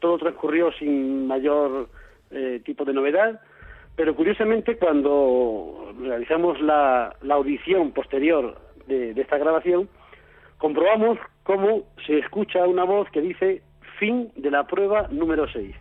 todo 0.01 0.17
transcurrió 0.19 0.73
sin 0.79 1.27
mayor 1.27 1.91
eh, 2.31 2.63
tipo 2.65 2.87
de 2.87 2.95
novedad, 2.95 3.39
pero 3.97 4.17
curiosamente 4.17 4.79
cuando 4.79 5.93
realizamos 6.01 6.59
la, 6.63 7.15
la 7.21 7.35
audición 7.35 7.93
posterior 7.93 8.59
de, 8.87 9.13
de 9.13 9.21
esta 9.21 9.37
grabación, 9.37 9.91
comprobamos 10.57 11.19
cómo 11.43 11.83
se 12.07 12.19
escucha 12.19 12.67
una 12.67 12.85
voz 12.85 13.11
que 13.11 13.21
dice 13.21 13.61
fin 13.99 14.33
de 14.37 14.51
la 14.51 14.67
prueba 14.67 15.07
número 15.11 15.47
6. 15.53 15.77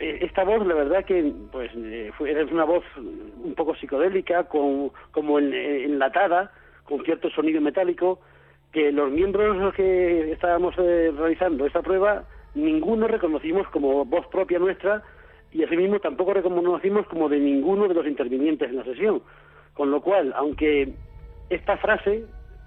Eh, 0.00 0.18
Esta 0.22 0.44
voz, 0.44 0.66
la 0.66 0.74
verdad 0.74 1.04
que 1.04 1.32
pues 1.52 1.70
eh, 1.76 2.10
era 2.26 2.44
una 2.46 2.64
voz 2.64 2.82
un 2.96 3.54
poco 3.54 3.74
psicodélica, 3.76 4.44
con, 4.44 4.90
como 5.12 5.38
en- 5.38 5.52
enlatada, 5.54 6.50
con 6.84 7.04
cierto 7.04 7.30
sonido 7.30 7.60
metálico, 7.60 8.18
que 8.72 8.90
los 8.92 9.10
miembros 9.10 9.74
que 9.74 10.32
estábamos 10.32 10.74
eh, 10.78 11.12
realizando 11.16 11.66
esta 11.66 11.82
prueba, 11.82 12.24
ninguno 12.54 13.06
reconocimos 13.08 13.68
como 13.68 14.04
voz 14.04 14.26
propia 14.28 14.58
nuestra 14.58 15.02
y 15.52 15.64
asimismo 15.64 15.98
tampoco 16.00 16.32
reconocimos 16.34 17.06
como 17.08 17.28
de 17.28 17.38
ninguno 17.38 17.86
de 17.88 17.94
los 17.94 18.06
intervinientes 18.06 18.70
en 18.70 18.76
la 18.76 18.84
sesión. 18.84 19.22
Con 19.74 19.90
lo 19.90 20.00
cual, 20.00 20.32
aunque 20.36 20.92
esta 21.50 21.76
frase, 21.78 22.24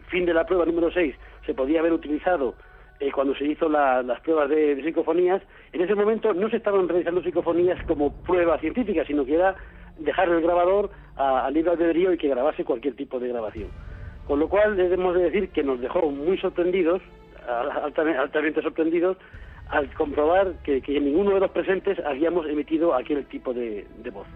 fin 0.07 0.25
de 0.25 0.33
la 0.33 0.45
prueba 0.45 0.65
número 0.65 0.91
6, 0.91 1.15
se 1.45 1.53
podía 1.53 1.79
haber 1.79 1.93
utilizado 1.93 2.55
eh, 3.03 3.11
cuando 3.11 3.35
se 3.35 3.45
hizo 3.45 3.67
la- 3.69 4.01
las 4.01 4.19
pruebas 4.21 4.49
de, 4.49 4.81
psicofonías, 4.83 5.41
en 5.71 5.81
ese 5.81 5.95
momento 5.95 6.33
no 6.33 6.49
se 6.49 6.57
estaban 6.57 6.87
realizando 6.87 7.21
psicofonías 7.21 7.83
como 7.85 8.13
prueba 8.23 8.57
científica, 8.59 9.03
sino 9.05 9.25
que 9.25 9.35
era 9.35 9.55
dejar 9.99 10.29
el 10.29 10.41
grabador 10.41 10.89
a, 11.15 11.41
a 11.41 11.45
albedrío 11.47 12.13
y 12.13 12.17
que 12.17 12.29
grabase 12.29 12.63
cualquier 12.63 12.95
tipo 12.95 13.19
de 13.19 13.29
grabación. 13.29 13.69
Con 14.27 14.39
lo 14.39 14.47
cual 14.47 14.77
debemos 14.77 15.15
de 15.15 15.23
decir 15.23 15.49
que 15.49 15.63
nos 15.63 15.81
dejó 15.81 16.09
muy 16.09 16.37
sorprendidos, 16.37 17.01
altamente, 17.47 18.61
sorprendidos, 18.61 19.17
al 19.69 19.93
comprobar 19.93 20.53
que, 20.63 20.81
ninguno 20.99 21.31
de 21.31 21.41
los 21.41 21.51
presentes 21.51 21.99
habíamos 22.05 22.47
emitido 22.47 22.93
aquel 22.95 23.25
tipo 23.25 23.53
de 23.53 23.85
voz. 24.13 24.27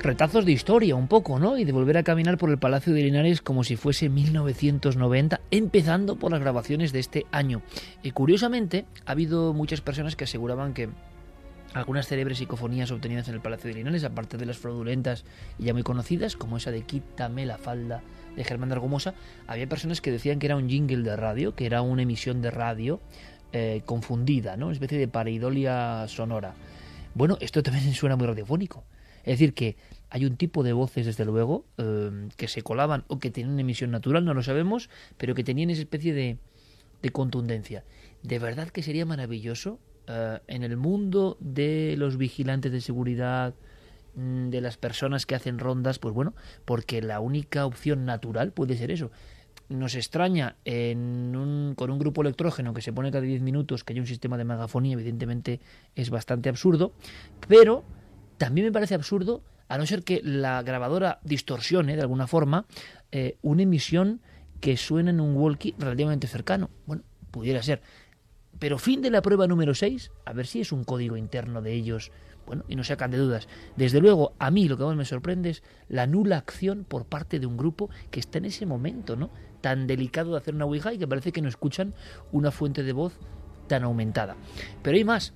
Retazos 0.00 0.44
de 0.44 0.52
historia, 0.52 0.94
un 0.94 1.08
poco, 1.08 1.40
¿no? 1.40 1.58
Y 1.58 1.64
de 1.64 1.72
volver 1.72 1.98
a 1.98 2.04
caminar 2.04 2.38
por 2.38 2.50
el 2.50 2.58
Palacio 2.58 2.94
de 2.94 3.02
Linares 3.02 3.42
como 3.42 3.64
si 3.64 3.74
fuese 3.74 4.08
1990, 4.08 5.40
empezando 5.50 6.14
por 6.14 6.30
las 6.30 6.40
grabaciones 6.40 6.92
de 6.92 7.00
este 7.00 7.26
año. 7.32 7.62
Y 8.04 8.12
curiosamente, 8.12 8.84
ha 9.06 9.12
habido 9.12 9.52
muchas 9.52 9.80
personas 9.80 10.14
que 10.14 10.22
aseguraban 10.22 10.72
que 10.72 10.88
algunas 11.74 12.06
célebres 12.06 12.38
psicofonías 12.38 12.92
obtenidas 12.92 13.26
en 13.28 13.34
el 13.34 13.40
Palacio 13.40 13.68
de 13.68 13.74
Linares, 13.74 14.04
aparte 14.04 14.36
de 14.36 14.46
las 14.46 14.58
fraudulentas 14.58 15.24
y 15.58 15.64
ya 15.64 15.74
muy 15.74 15.82
conocidas, 15.82 16.36
como 16.36 16.58
esa 16.58 16.70
de 16.70 16.82
Quítame 16.82 17.44
la 17.44 17.58
falda 17.58 18.02
de 18.36 18.44
Germán 18.44 18.68
de 18.68 18.76
Argumosa, 18.76 19.14
había 19.48 19.68
personas 19.68 20.00
que 20.00 20.12
decían 20.12 20.38
que 20.38 20.46
era 20.46 20.54
un 20.54 20.68
jingle 20.68 21.02
de 21.02 21.16
radio, 21.16 21.56
que 21.56 21.66
era 21.66 21.82
una 21.82 22.02
emisión 22.02 22.40
de 22.40 22.52
radio 22.52 23.00
eh, 23.52 23.82
confundida, 23.84 24.56
¿no? 24.56 24.66
Una 24.66 24.74
especie 24.74 24.96
de 24.98 25.08
pareidolia 25.08 26.06
sonora. 26.06 26.54
Bueno, 27.14 27.36
esto 27.40 27.64
también 27.64 27.92
suena 27.94 28.14
muy 28.14 28.28
radiofónico. 28.28 28.84
Es 29.28 29.38
decir, 29.38 29.52
que 29.52 29.76
hay 30.08 30.24
un 30.24 30.38
tipo 30.38 30.62
de 30.62 30.72
voces, 30.72 31.04
desde 31.04 31.26
luego, 31.26 31.66
eh, 31.76 32.28
que 32.38 32.48
se 32.48 32.62
colaban 32.62 33.04
o 33.08 33.18
que 33.18 33.30
una 33.44 33.60
emisión 33.60 33.90
natural, 33.90 34.24
no 34.24 34.32
lo 34.32 34.42
sabemos, 34.42 34.88
pero 35.18 35.34
que 35.34 35.44
tenían 35.44 35.68
esa 35.68 35.82
especie 35.82 36.14
de, 36.14 36.38
de 37.02 37.10
contundencia. 37.10 37.84
De 38.22 38.38
verdad 38.38 38.70
que 38.70 38.82
sería 38.82 39.04
maravilloso 39.04 39.80
eh, 40.06 40.38
en 40.46 40.62
el 40.62 40.78
mundo 40.78 41.36
de 41.40 41.94
los 41.98 42.16
vigilantes 42.16 42.72
de 42.72 42.80
seguridad, 42.80 43.54
mm, 44.14 44.48
de 44.48 44.62
las 44.62 44.78
personas 44.78 45.26
que 45.26 45.34
hacen 45.34 45.58
rondas, 45.58 45.98
pues 45.98 46.14
bueno, 46.14 46.32
porque 46.64 47.02
la 47.02 47.20
única 47.20 47.66
opción 47.66 48.06
natural 48.06 48.52
puede 48.52 48.78
ser 48.78 48.90
eso. 48.90 49.10
Nos 49.68 49.94
extraña 49.94 50.56
en 50.64 51.36
un- 51.36 51.74
con 51.76 51.90
un 51.90 51.98
grupo 51.98 52.22
electrógeno 52.22 52.72
que 52.72 52.80
se 52.80 52.94
pone 52.94 53.10
cada 53.10 53.24
10 53.26 53.42
minutos 53.42 53.84
que 53.84 53.92
haya 53.92 54.00
un 54.00 54.06
sistema 54.08 54.38
de 54.38 54.44
megafonía, 54.44 54.94
evidentemente 54.94 55.60
es 55.94 56.08
bastante 56.08 56.48
absurdo, 56.48 56.94
pero 57.46 57.84
también 58.38 58.66
me 58.66 58.72
parece 58.72 58.94
absurdo, 58.94 59.42
a 59.68 59.76
no 59.76 59.86
ser 59.86 60.02
que 60.02 60.20
la 60.24 60.62
grabadora 60.62 61.20
distorsione 61.22 61.96
de 61.96 62.02
alguna 62.02 62.26
forma 62.26 62.66
eh, 63.12 63.36
una 63.42 63.62
emisión 63.62 64.20
que 64.60 64.76
suena 64.76 65.10
en 65.10 65.20
un 65.20 65.36
walkie 65.36 65.74
relativamente 65.78 66.26
cercano. 66.26 66.70
Bueno, 66.86 67.02
pudiera 67.30 67.62
ser. 67.62 67.82
Pero 68.58 68.78
fin 68.78 69.02
de 69.02 69.10
la 69.10 69.22
prueba 69.22 69.46
número 69.46 69.74
6, 69.74 70.10
a 70.24 70.32
ver 70.32 70.46
si 70.46 70.60
es 70.60 70.72
un 70.72 70.84
código 70.84 71.16
interno 71.16 71.62
de 71.62 71.74
ellos, 71.74 72.10
bueno, 72.46 72.64
y 72.66 72.76
nos 72.76 72.88
sacan 72.88 73.10
de 73.10 73.18
dudas. 73.18 73.46
Desde 73.76 74.00
luego, 74.00 74.32
a 74.38 74.50
mí 74.50 74.68
lo 74.68 74.78
que 74.78 74.84
más 74.84 74.96
me 74.96 75.04
sorprende 75.04 75.50
es 75.50 75.62
la 75.88 76.06
nula 76.06 76.38
acción 76.38 76.84
por 76.84 77.04
parte 77.04 77.38
de 77.38 77.46
un 77.46 77.56
grupo 77.56 77.90
que 78.10 78.20
está 78.20 78.38
en 78.38 78.46
ese 78.46 78.66
momento, 78.66 79.16
¿no? 79.16 79.30
Tan 79.60 79.86
delicado 79.86 80.32
de 80.32 80.38
hacer 80.38 80.54
una 80.54 80.64
Ouija 80.64 80.92
y 80.92 80.98
que 80.98 81.06
parece 81.06 81.30
que 81.30 81.42
no 81.42 81.48
escuchan 81.48 81.94
una 82.32 82.50
fuente 82.50 82.82
de 82.82 82.92
voz 82.92 83.18
tan 83.68 83.84
aumentada. 83.84 84.36
Pero 84.82 84.96
hay 84.96 85.04
más. 85.04 85.34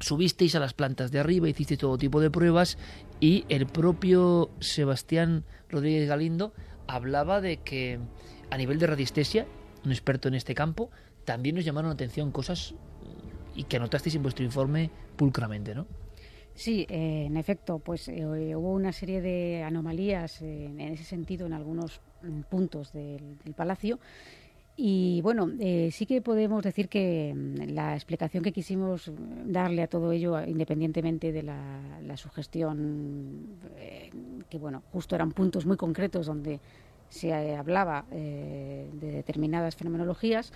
Subisteis 0.00 0.54
a 0.54 0.60
las 0.60 0.72
plantas 0.72 1.12
de 1.12 1.20
arriba, 1.20 1.48
hicisteis 1.48 1.78
todo 1.78 1.98
tipo 1.98 2.20
de 2.20 2.30
pruebas 2.30 2.78
y 3.20 3.44
el 3.48 3.66
propio 3.66 4.50
Sebastián 4.60 5.44
Rodríguez 5.68 6.08
Galindo 6.08 6.52
hablaba 6.86 7.40
de 7.40 7.58
que 7.58 8.00
a 8.50 8.56
nivel 8.56 8.78
de 8.78 8.86
radiestesia, 8.86 9.46
un 9.84 9.92
experto 9.92 10.28
en 10.28 10.34
este 10.34 10.54
campo, 10.54 10.90
también 11.24 11.54
nos 11.54 11.64
llamaron 11.64 11.90
la 11.90 11.94
atención 11.94 12.32
cosas 12.32 12.74
y 13.54 13.64
que 13.64 13.76
anotasteis 13.76 14.14
en 14.14 14.22
vuestro 14.22 14.44
informe 14.44 14.90
pulcramente, 15.16 15.74
¿no? 15.74 15.86
Sí, 16.54 16.86
eh, 16.88 17.24
en 17.26 17.36
efecto, 17.36 17.78
pues 17.78 18.08
eh, 18.08 18.24
hubo 18.56 18.72
una 18.72 18.92
serie 18.92 19.20
de 19.20 19.62
anomalías 19.62 20.42
eh, 20.42 20.64
en 20.66 20.80
ese 20.80 21.04
sentido 21.04 21.46
en 21.46 21.52
algunos 21.52 22.00
mm, 22.22 22.40
puntos 22.50 22.92
del 22.92 23.38
palacio. 23.56 23.98
Y 24.82 25.20
bueno, 25.20 25.50
eh, 25.60 25.90
sí 25.92 26.06
que 26.06 26.22
podemos 26.22 26.62
decir 26.64 26.88
que 26.88 27.34
mm, 27.36 27.74
la 27.74 27.94
explicación 27.94 28.42
que 28.42 28.50
quisimos 28.50 29.08
mm, 29.08 29.52
darle 29.52 29.82
a 29.82 29.88
todo 29.88 30.10
ello, 30.10 30.40
independientemente 30.42 31.32
de 31.32 31.42
la, 31.42 32.00
la 32.02 32.16
sugestión, 32.16 33.58
eh, 33.76 34.08
que 34.48 34.56
bueno, 34.58 34.82
justo 34.90 35.14
eran 35.14 35.32
puntos 35.32 35.66
muy 35.66 35.76
concretos 35.76 36.24
donde 36.24 36.60
se 37.10 37.28
eh, 37.28 37.56
hablaba 37.56 38.06
eh, 38.10 38.88
de 38.94 39.10
determinadas 39.12 39.76
fenomenologías, 39.76 40.50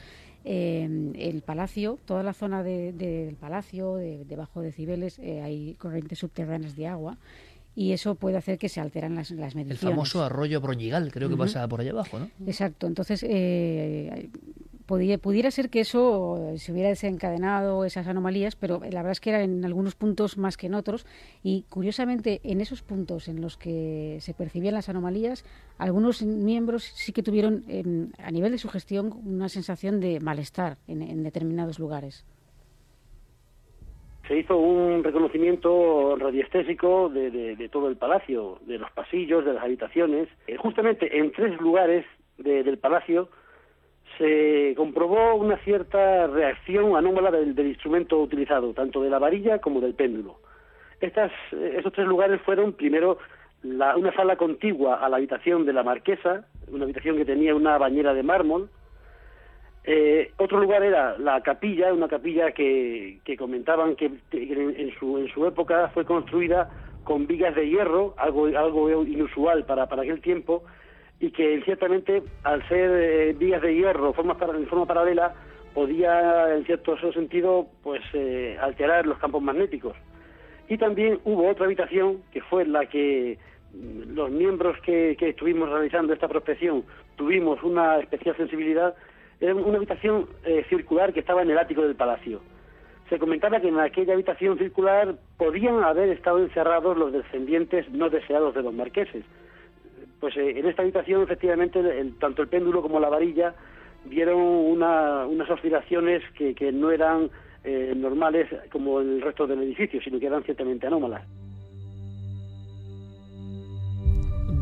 eh, 0.44 0.88
el 1.16 1.42
palacio, 1.42 1.98
toda 2.06 2.22
la 2.22 2.32
zona 2.32 2.62
de- 2.62 2.94
de- 2.94 3.26
del 3.26 3.36
palacio, 3.36 3.96
de, 3.96 4.24
debajo 4.24 4.62
de 4.62 4.72
Cibeles, 4.72 5.18
eh, 5.18 5.42
hay 5.42 5.74
corrientes 5.74 6.18
subterráneas 6.20 6.76
de 6.76 6.86
agua 6.86 7.18
y 7.74 7.92
eso 7.92 8.14
puede 8.14 8.36
hacer 8.36 8.58
que 8.58 8.68
se 8.68 8.80
alteran 8.80 9.14
las, 9.14 9.30
las 9.32 9.52
El 9.52 9.64
mediciones. 9.64 9.80
famoso 9.94 10.22
arroyo 10.22 10.60
Broñigal, 10.60 11.10
creo 11.12 11.28
que 11.28 11.36
pasa 11.36 11.66
por 11.68 11.80
allá 11.80 11.90
abajo, 11.90 12.18
¿no? 12.18 12.30
Exacto, 12.46 12.86
entonces 12.86 13.24
eh, 13.28 14.30
pudiera 14.86 15.50
ser 15.50 15.70
que 15.70 15.80
eso 15.80 16.50
eh, 16.52 16.58
se 16.58 16.70
hubiera 16.72 16.90
desencadenado 16.90 17.84
esas 17.84 18.06
anomalías, 18.06 18.54
pero 18.54 18.80
la 18.80 19.00
verdad 19.00 19.12
es 19.12 19.20
que 19.20 19.30
era 19.30 19.42
en 19.42 19.64
algunos 19.64 19.94
puntos 19.94 20.36
más 20.36 20.56
que 20.56 20.66
en 20.66 20.74
otros 20.74 21.06
y 21.42 21.64
curiosamente 21.68 22.40
en 22.44 22.60
esos 22.60 22.82
puntos 22.82 23.28
en 23.28 23.40
los 23.40 23.56
que 23.56 24.18
se 24.20 24.34
percibían 24.34 24.74
las 24.74 24.88
anomalías, 24.88 25.44
algunos 25.78 26.22
miembros 26.22 26.84
sí 26.94 27.12
que 27.12 27.22
tuvieron 27.22 27.64
em, 27.68 28.10
a 28.18 28.30
nivel 28.30 28.52
de 28.52 28.58
su 28.58 28.68
gestión 28.68 29.12
una 29.24 29.48
sensación 29.48 30.00
de 30.00 30.20
malestar 30.20 30.78
en, 30.86 31.02
en 31.02 31.22
determinados 31.22 31.78
lugares. 31.78 32.24
Se 34.28 34.38
hizo 34.38 34.56
un 34.56 35.04
reconocimiento 35.04 36.16
radiestésico 36.16 37.10
de, 37.10 37.30
de- 37.30 37.68
todo 37.68 37.88
el 37.88 37.96
palacio, 37.96 38.58
de 38.62 38.78
los 38.78 38.90
pasillos, 38.92 39.44
de 39.44 39.52
las 39.52 39.62
habitaciones. 39.64 40.28
Eh, 40.46 40.56
justamente 40.56 41.18
en 41.18 41.30
tres 41.32 41.60
lugares 41.60 42.06
de- 42.38 42.62
del 42.62 42.78
palacio 42.78 43.28
se 44.18 44.74
comprobó 44.76 45.34
una 45.34 45.56
cierta 45.58 46.26
reacción 46.28 46.96
anómala 46.96 47.30
del, 47.30 47.58
instrumento 47.66 48.18
utilizado, 48.20 48.72
tanto 48.72 49.02
de 49.02 49.10
la 49.10 49.18
varilla 49.18 49.58
como 49.60 49.80
del 49.80 49.94
péndulo. 49.94 50.36
Estas, 51.00 51.32
eh, 51.52 51.74
estos 51.76 51.92
tres 51.92 52.06
lugares 52.06 52.40
fueron, 52.42 52.72
primero, 52.72 53.18
la- 53.62 53.96
una 53.96 54.14
sala 54.14 54.36
contigua 54.36 55.04
a 55.04 55.08
la 55.08 55.16
habitación 55.16 55.66
de 55.66 55.72
la 55.72 55.82
marquesa, 55.82 56.46
una 56.68 56.84
habitación 56.84 57.16
que 57.16 57.24
tenía 57.24 57.54
una 57.54 57.76
bañera 57.78 58.14
de 58.14 58.22
mármol, 58.22 58.70
eh, 59.86 60.32
otro 60.38 60.60
lugar 60.60 60.82
era 60.82 61.18
la 61.18 61.42
capilla, 61.42 61.92
una 61.92 62.08
capilla 62.08 62.52
que, 62.52 63.18
que 63.24 63.36
comentaban 63.36 63.96
que, 63.96 64.10
en, 64.32 64.94
su, 64.98 65.18
en 65.18 65.28
su 65.28 65.46
época 65.46 65.90
fue 65.92 66.06
construida 66.06 66.70
con 67.04 67.26
vigas 67.26 67.54
de 67.54 67.68
hierro, 67.68 68.14
algo, 68.16 68.46
algo 68.46 69.04
inusual 69.04 69.64
para, 69.66 69.86
para 69.86 70.02
aquel 70.02 70.22
tiempo, 70.22 70.64
y 71.20 71.30
que 71.30 71.60
ciertamente 71.64 72.22
al 72.44 72.66
ser 72.68 72.90
eh, 72.94 73.34
vigas 73.38 73.60
de 73.60 73.74
hierro 73.74 74.14
formas 74.14 74.38
para, 74.38 74.56
en 74.56 74.66
forma 74.66 74.86
paralela 74.86 75.34
podía 75.74 76.54
en 76.54 76.64
cierto 76.64 76.96
sentido 77.12 77.66
pues 77.82 78.00
eh, 78.14 78.56
alterar 78.60 79.06
los 79.06 79.18
campos 79.18 79.42
magnéticos. 79.42 79.94
Y 80.68 80.78
también 80.78 81.18
hubo 81.24 81.48
otra 81.48 81.66
habitación 81.66 82.22
que 82.32 82.40
fue 82.40 82.64
la 82.64 82.86
que 82.86 83.38
mm, 83.74 84.14
los 84.14 84.30
miembros 84.30 84.78
que, 84.80 85.14
que 85.18 85.30
estuvimos 85.30 85.68
realizando 85.68 86.14
esta 86.14 86.28
prospección 86.28 86.84
tuvimos 87.16 87.62
una 87.62 87.98
especial 87.98 88.36
sensibilidad, 88.36 88.94
era 89.44 89.54
una 89.54 89.76
habitación 89.76 90.26
eh, 90.44 90.64
circular 90.70 91.12
que 91.12 91.20
estaba 91.20 91.42
en 91.42 91.50
el 91.50 91.58
ático 91.58 91.82
del 91.82 91.94
palacio. 91.94 92.40
Se 93.10 93.18
comentaba 93.18 93.60
que 93.60 93.68
en 93.68 93.78
aquella 93.78 94.14
habitación 94.14 94.56
circular 94.56 95.16
podían 95.36 95.82
haber 95.84 96.08
estado 96.08 96.38
encerrados 96.38 96.96
los 96.96 97.12
descendientes 97.12 97.86
no 97.90 98.08
deseados 98.08 98.54
de 98.54 98.62
los 98.62 98.72
marqueses. 98.72 99.22
Pues 100.18 100.34
eh, 100.38 100.58
en 100.58 100.66
esta 100.66 100.80
habitación, 100.80 101.22
efectivamente, 101.22 101.78
tanto 102.18 102.40
el 102.40 102.48
péndulo 102.48 102.80
como 102.80 102.98
la 103.00 103.10
varilla 103.10 103.54
dieron 104.06 104.38
unas 104.40 105.50
oscilaciones 105.50 106.22
que, 106.36 106.54
que 106.54 106.72
no 106.72 106.90
eran 106.90 107.30
eh, 107.64 107.92
normales 107.94 108.48
como 108.72 109.00
el 109.00 109.20
resto 109.20 109.46
del 109.46 109.62
edificio, 109.62 110.00
sino 110.02 110.18
que 110.18 110.26
eran 110.26 110.42
ciertamente 110.42 110.86
anómalas. 110.86 111.22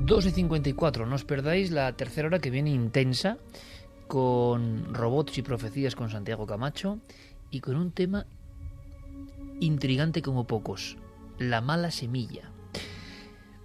2 0.05 0.27
y 0.27 0.31
54, 0.31 1.07
no 1.07 1.15
os 1.15 1.25
perdáis 1.25 1.71
la 1.71 1.93
tercera 1.93 2.27
hora 2.27 2.41
que 2.41 2.51
viene 2.51 2.71
intensa 2.71 3.39
con 4.13 4.93
robots 4.93 5.39
y 5.39 5.43
profecías 5.43 5.97
con 5.97 6.11
Santiago 6.11 6.45
Camacho 6.45 6.99
y 7.51 7.61
con 7.61 7.77
un 7.77 7.93
tema 7.93 8.27
intrigante 9.59 10.21
como 10.21 10.47
pocos, 10.47 10.99
la 11.39 11.63
mala 11.63 11.91
semilla. 11.91 12.51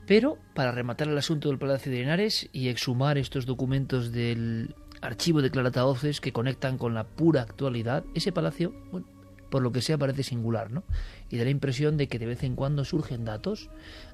Pero 0.06 0.38
para 0.56 0.72
rematar 0.72 1.10
el 1.10 1.18
asunto 1.18 1.50
del 1.50 1.58
Palacio 1.58 1.92
de 1.92 1.98
Linares 1.98 2.48
y 2.54 2.70
exhumar 2.70 3.18
estos 3.18 3.46
documentos 3.46 4.14
del 4.14 4.74
archivo 5.02 5.42
de 5.42 5.52
clarataoces 5.52 6.22
que 6.22 6.32
conectan 6.32 6.78
con 6.78 6.94
la 6.94 7.04
pura 7.04 7.42
actualidad, 7.42 8.06
ese 8.16 8.32
palacio, 8.32 8.74
bueno, 8.94 9.06
por 9.50 9.62
lo 9.62 9.74
que 9.74 9.82
sea 9.82 9.98
parece 9.98 10.24
singular, 10.24 10.72
¿no? 10.72 10.86
Y 11.30 11.36
da 11.36 11.44
la 11.44 11.50
impresión 11.50 11.98
de 11.98 12.08
que 12.08 12.20
de 12.20 12.26
vez 12.26 12.44
en 12.44 12.56
cuando 12.56 12.86
surgen 12.86 13.26
datos, 13.26 13.70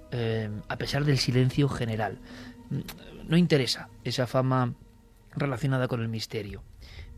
eh, 0.09 0.49
a 0.67 0.77
pesar 0.79 1.05
del 1.05 1.19
silencio 1.19 1.69
general. 1.69 2.17
Mm, 2.71 3.29
no 3.29 3.37
interesa 3.37 3.89
esa 4.03 4.25
fama 4.25 4.73
relacionada 5.35 5.87
con 5.87 6.01
el 6.01 6.09
misterio, 6.09 6.63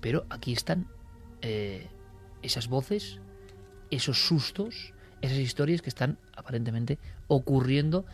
pero 0.01 0.25
aquí 0.29 0.53
están 0.53 0.87
eh, 1.41 1.87
esas 2.41 2.67
voces, 2.67 3.19
esos 3.91 4.25
sustos, 4.25 4.93
esas 5.21 5.37
historias 5.37 5.81
que 5.81 5.89
están 5.89 6.17
aparentemente 6.35 6.97
ocurriendo 7.27 8.05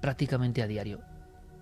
prácticamente 0.00 0.62
a 0.62 0.66
diario 0.66 1.00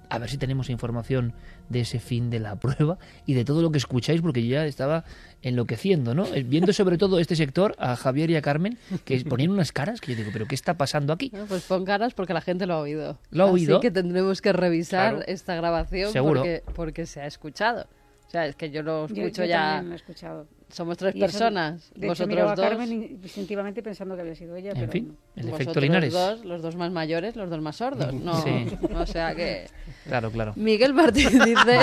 a 0.09 0.18
ver 0.18 0.30
si 0.30 0.39
tenemos 0.39 0.70
información 0.70 1.35
de 1.68 1.80
ese 1.80 1.98
fin 1.98 2.30
de 2.30 2.40
la 2.40 2.56
prueba 2.60 2.98
y 3.26 3.35
de 3.35 3.44
todo 3.44 3.62
lo 3.62 3.70
que 3.70 3.78
escucháis, 3.78 4.20
porque 4.20 4.47
yo 4.47 4.55
ya 4.55 4.66
estaba 4.66 5.05
enloqueciendo, 5.43 6.14
¿no? 6.14 6.26
Eh, 6.26 6.43
viendo 6.43 6.72
sobre 6.72 6.98
todo 6.98 7.18
este 7.18 7.36
sector, 7.36 7.74
a 7.78 7.97
Javier 7.97 8.30
y 8.30 8.36
a 8.36 8.43
Carmen, 8.43 8.78
que 9.05 9.20
ponían 9.28 9.51
unas 9.51 9.72
caras 9.72 10.01
que 10.01 10.12
yo 10.12 10.18
digo, 10.18 10.30
¿pero 10.32 10.47
qué 10.47 10.55
está 10.55 10.74
pasando 10.74 11.12
aquí? 11.12 11.32
pues 11.48 11.64
pon 11.64 11.85
caras 11.85 12.14
porque 12.14 12.35
la 12.35 12.40
gente 12.40 12.66
lo 12.66 12.74
ha 12.74 12.78
oído. 12.78 13.18
Lo 13.30 13.44
ha 13.44 13.47
oído. 13.51 13.76
Así 13.76 13.82
que 13.82 13.90
tendremos 13.90 14.40
que 14.40 14.52
revisar 14.52 15.24
esta 15.26 15.55
grabación 15.55 16.12
Seguro. 16.12 16.40
Porque, 16.40 16.62
porque 16.74 17.06
se 17.06 17.20
ha 17.20 17.26
escuchado. 17.26 17.86
O 18.29 18.31
sea, 18.31 18.45
es 18.47 18.57
que 18.57 18.71
yo 18.71 18.83
lo 18.83 19.07
escucho 19.07 19.23
Yo- 19.23 19.29
yo 19.31 19.45
ya. 19.47 19.59
también 19.63 19.89
lo 19.89 19.93
he 19.95 19.97
escuchado. 19.97 20.47
Somos 20.69 20.99
tres 20.99 21.15
eso- 21.15 21.21
personas. 21.25 21.91
de 21.95 22.01
hecho, 22.01 22.09
Vosotros 22.09 22.29
miraba 22.29 22.53
a 22.53 22.57
dos. 22.57 22.67
Carmen 22.69 22.93
instintivamente 23.25 23.83
pensando 23.83 24.15
que 24.17 24.21
había 24.21 24.35
sido 24.35 24.55
ella, 24.55 24.73
pero 24.75 24.93
no. 25.35 25.49
Vosotros 25.51 26.13
dos, 26.13 26.45
los 26.45 26.61
dos 26.61 26.77
más 26.77 26.93
mayores, 26.93 27.37
los 27.37 27.49
dos 27.49 27.63
más 27.63 27.77
sordos. 27.77 28.13
No, 28.13 28.35
Sí. 28.43 28.67
o 28.95 29.07
sea 29.07 29.35
que. 29.35 29.65
Claro, 30.07 30.31
claro. 30.31 30.53
Miguel 30.57 30.93
Martín 30.93 31.31
dice, 31.43 31.79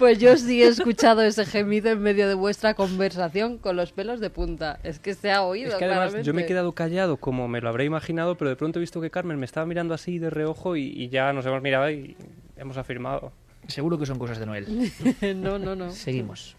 pues 0.00 0.18
yo 0.18 0.36
sí 0.36 0.64
he 0.64 0.66
escuchado 0.66 1.22
ese 1.22 1.46
gemido 1.46 1.90
en 1.90 2.00
medio 2.00 2.26
de 2.26 2.34
vuestra 2.34 2.74
conversación 2.74 3.58
con 3.58 3.76
los 3.76 3.92
pelos 3.92 4.18
de 4.18 4.30
punta. 4.30 4.80
Es 4.82 4.98
que 4.98 5.14
se 5.14 5.30
ha 5.30 5.44
oído 5.44 5.68
Es 5.70 5.74
que 5.76 5.84
además 5.84 6.24
yo 6.24 6.34
me 6.34 6.42
he 6.42 6.46
quedado 6.46 6.72
callado 6.72 7.18
como 7.18 7.46
me 7.46 7.60
lo 7.60 7.68
habré 7.68 7.84
imaginado, 7.84 8.36
pero 8.36 8.50
de 8.50 8.56
pronto 8.56 8.80
he 8.80 8.80
visto 8.80 9.00
que 9.00 9.10
Carmen 9.10 9.38
me 9.38 9.44
estaba 9.44 9.64
mirando 9.64 9.94
así 9.94 10.18
de 10.18 10.30
reojo 10.30 10.74
y, 10.74 10.86
y 10.88 11.08
ya 11.08 11.32
nos 11.32 11.46
hemos 11.46 11.62
mirado 11.62 11.88
y 11.88 12.16
hemos 12.56 12.76
afirmado. 12.78 13.30
Seguro 13.68 13.98
que 13.98 14.06
son 14.06 14.18
cosas 14.18 14.38
de 14.38 14.46
Noel. 14.46 14.66
no, 15.36 15.58
no, 15.58 15.76
no. 15.76 15.90
Seguimos. 15.90 16.56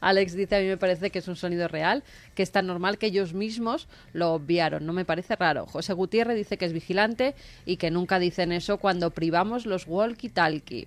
Alex 0.00 0.34
dice, 0.34 0.56
a 0.56 0.60
mí 0.60 0.66
me 0.66 0.76
parece 0.76 1.10
que 1.10 1.18
es 1.18 1.26
un 1.28 1.34
sonido 1.34 1.66
real, 1.66 2.04
que 2.34 2.42
es 2.42 2.52
tan 2.52 2.66
normal 2.66 2.98
que 2.98 3.06
ellos 3.06 3.32
mismos 3.32 3.88
lo 4.12 4.32
obviaron. 4.34 4.84
No 4.84 4.92
me 4.92 5.04
parece 5.06 5.34
raro. 5.34 5.66
José 5.66 5.94
Gutiérrez 5.94 6.36
dice 6.36 6.58
que 6.58 6.66
es 6.66 6.72
vigilante 6.74 7.34
y 7.64 7.78
que 7.78 7.90
nunca 7.90 8.18
dicen 8.18 8.52
eso 8.52 8.76
cuando 8.76 9.10
privamos 9.10 9.64
los 9.66 9.88
walkie-talkie. 9.88 10.86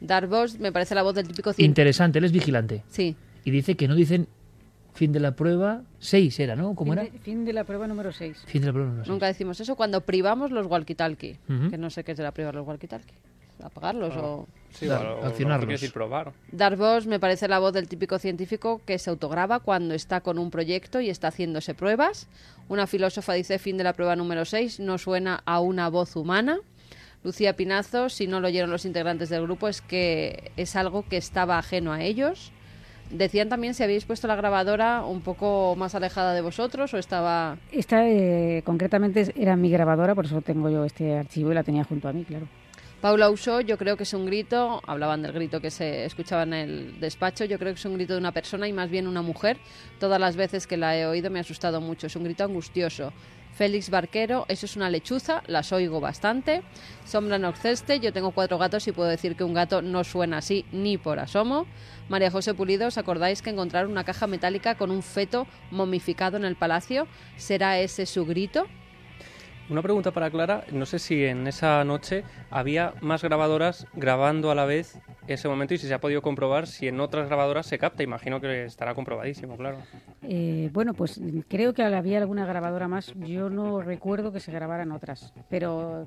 Darvos 0.00 0.58
me 0.58 0.72
parece 0.72 0.94
la 0.94 1.02
voz 1.02 1.14
del 1.14 1.28
típico 1.28 1.50
cien- 1.52 1.64
Interesante, 1.64 2.18
él 2.18 2.24
es 2.24 2.32
vigilante. 2.32 2.82
Sí. 2.90 3.16
Y 3.44 3.50
dice 3.50 3.76
que 3.76 3.88
no 3.88 3.94
dicen 3.94 4.26
fin 4.92 5.12
de 5.12 5.20
la 5.20 5.36
prueba 5.36 5.82
6 6.00 6.40
era, 6.40 6.56
¿no? 6.56 6.74
¿Cómo 6.74 6.92
fin, 6.92 7.00
era? 7.00 7.10
de, 7.12 7.18
fin 7.20 7.44
de 7.44 7.52
la 7.52 7.64
prueba 7.64 7.86
número 7.86 8.12
6. 8.12 8.44
Fin 8.46 8.60
de 8.62 8.66
la 8.66 8.72
prueba 8.72 8.90
no 8.92 9.04
sé. 9.04 9.10
Nunca 9.10 9.26
decimos 9.26 9.60
eso 9.60 9.76
cuando 9.76 10.00
privamos 10.00 10.50
los 10.50 10.66
walkie-talkie. 10.66 11.38
Que 11.70 11.78
no 11.78 11.90
sé 11.90 12.02
qué 12.02 12.12
es 12.12 12.18
de 12.18 12.24
la 12.24 12.32
privar 12.32 12.54
los 12.54 12.66
walkie-talkie. 12.66 13.14
Apagarlos 13.62 14.16
o... 14.16 14.46
Sí, 14.70 14.88
accionarlos. 14.90 15.68
decir 15.68 15.92
probar. 15.92 16.32
Darvos 16.52 17.06
me 17.06 17.18
parece 17.18 17.48
la 17.48 17.58
voz 17.58 17.72
del 17.72 17.88
típico 17.88 18.18
científico 18.18 18.82
que 18.84 18.98
se 18.98 19.08
autograba 19.08 19.60
cuando 19.60 19.94
está 19.94 20.20
con 20.20 20.38
un 20.38 20.50
proyecto 20.50 21.00
y 21.00 21.08
está 21.08 21.28
haciéndose 21.28 21.74
pruebas. 21.74 22.28
Una 22.68 22.86
filósofa 22.86 23.32
dice 23.32 23.58
fin 23.58 23.78
de 23.78 23.84
la 23.84 23.94
prueba 23.94 24.16
número 24.16 24.44
6, 24.44 24.80
no 24.80 24.98
suena 24.98 25.42
a 25.46 25.60
una 25.60 25.88
voz 25.88 26.16
humana. 26.16 26.58
Lucía 27.24 27.56
Pinazo, 27.56 28.08
si 28.08 28.26
no 28.26 28.40
lo 28.40 28.48
oyeron 28.48 28.70
los 28.70 28.84
integrantes 28.84 29.30
del 29.30 29.42
grupo, 29.42 29.66
es 29.68 29.80
que 29.80 30.52
es 30.56 30.76
algo 30.76 31.04
que 31.08 31.16
estaba 31.16 31.58
ajeno 31.58 31.92
a 31.92 32.02
ellos. 32.02 32.52
Decían 33.10 33.48
también 33.48 33.74
si 33.74 33.82
habéis 33.82 34.04
puesto 34.04 34.26
la 34.26 34.36
grabadora 34.36 35.04
un 35.04 35.20
poco 35.20 35.74
más 35.76 35.94
alejada 35.94 36.34
de 36.34 36.40
vosotros 36.40 36.92
o 36.92 36.98
estaba... 36.98 37.56
Esta 37.72 38.08
eh, 38.08 38.62
concretamente 38.64 39.32
era 39.36 39.56
mi 39.56 39.70
grabadora, 39.70 40.14
por 40.14 40.26
eso 40.26 40.42
tengo 40.42 40.68
yo 40.70 40.84
este 40.84 41.16
archivo 41.16 41.52
y 41.52 41.54
la 41.54 41.62
tenía 41.62 41.84
junto 41.84 42.08
a 42.08 42.12
mí, 42.12 42.24
claro. 42.24 42.46
Paula 43.00 43.28
usó, 43.28 43.60
yo 43.60 43.76
creo 43.76 43.96
que 43.96 44.04
es 44.04 44.14
un 44.14 44.24
grito, 44.24 44.80
hablaban 44.86 45.20
del 45.22 45.32
grito 45.32 45.60
que 45.60 45.70
se 45.70 46.06
escuchaba 46.06 46.44
en 46.44 46.54
el 46.54 47.00
despacho, 47.00 47.44
yo 47.44 47.58
creo 47.58 47.74
que 47.74 47.78
es 47.78 47.84
un 47.84 47.94
grito 47.94 48.14
de 48.14 48.18
una 48.18 48.32
persona 48.32 48.66
y 48.66 48.72
más 48.72 48.88
bien 48.88 49.06
una 49.06 49.20
mujer. 49.20 49.58
Todas 50.00 50.18
las 50.18 50.34
veces 50.34 50.66
que 50.66 50.78
la 50.78 50.96
he 50.96 51.06
oído 51.06 51.30
me 51.30 51.38
ha 51.38 51.42
asustado 51.42 51.80
mucho, 51.80 52.06
es 52.06 52.16
un 52.16 52.24
grito 52.24 52.44
angustioso. 52.44 53.12
Félix 53.52 53.90
Barquero, 53.90 54.44
eso 54.48 54.66
es 54.66 54.76
una 54.76 54.90
lechuza, 54.90 55.42
las 55.46 55.72
oigo 55.72 56.00
bastante. 56.00 56.62
Sombra 57.04 57.38
Noxeste, 57.38 58.00
yo 58.00 58.12
tengo 58.12 58.30
cuatro 58.30 58.58
gatos 58.58 58.86
y 58.88 58.92
puedo 58.92 59.08
decir 59.08 59.36
que 59.36 59.44
un 59.44 59.54
gato 59.54 59.82
no 59.82 60.02
suena 60.02 60.38
así 60.38 60.64
ni 60.72 60.98
por 60.98 61.18
asomo. 61.18 61.66
María 62.08 62.30
José 62.30 62.54
Pulido, 62.54 62.88
¿os 62.88 62.98
acordáis 62.98 63.40
que 63.40 63.50
encontraron 63.50 63.90
una 63.90 64.04
caja 64.04 64.26
metálica 64.26 64.74
con 64.74 64.90
un 64.90 65.02
feto 65.02 65.46
momificado 65.70 66.36
en 66.36 66.44
el 66.44 66.56
palacio? 66.56 67.06
¿Será 67.36 67.78
ese 67.78 68.04
su 68.04 68.26
grito? 68.26 68.66
Una 69.68 69.82
pregunta 69.82 70.12
para 70.12 70.30
Clara, 70.30 70.64
no 70.70 70.86
sé 70.86 71.00
si 71.00 71.24
en 71.24 71.48
esa 71.48 71.82
noche 71.84 72.22
había 72.50 72.94
más 73.00 73.22
grabadoras 73.22 73.86
grabando 73.94 74.52
a 74.52 74.54
la 74.54 74.64
vez 74.64 74.98
ese 75.26 75.48
momento 75.48 75.74
y 75.74 75.78
si 75.78 75.88
se 75.88 75.94
ha 75.94 76.00
podido 76.00 76.22
comprobar 76.22 76.68
si 76.68 76.86
en 76.86 77.00
otras 77.00 77.26
grabadoras 77.26 77.66
se 77.66 77.76
capta, 77.76 78.04
imagino 78.04 78.40
que 78.40 78.64
estará 78.64 78.94
comprobadísimo, 78.94 79.56
claro. 79.56 79.78
Eh, 80.22 80.70
bueno, 80.72 80.94
pues 80.94 81.20
creo 81.48 81.74
que 81.74 81.82
había 81.82 82.18
alguna 82.18 82.46
grabadora 82.46 82.86
más. 82.86 83.12
Yo 83.16 83.50
no 83.50 83.80
recuerdo 83.80 84.32
que 84.32 84.38
se 84.38 84.52
grabaran 84.52 84.92
otras, 84.92 85.32
pero 85.50 86.06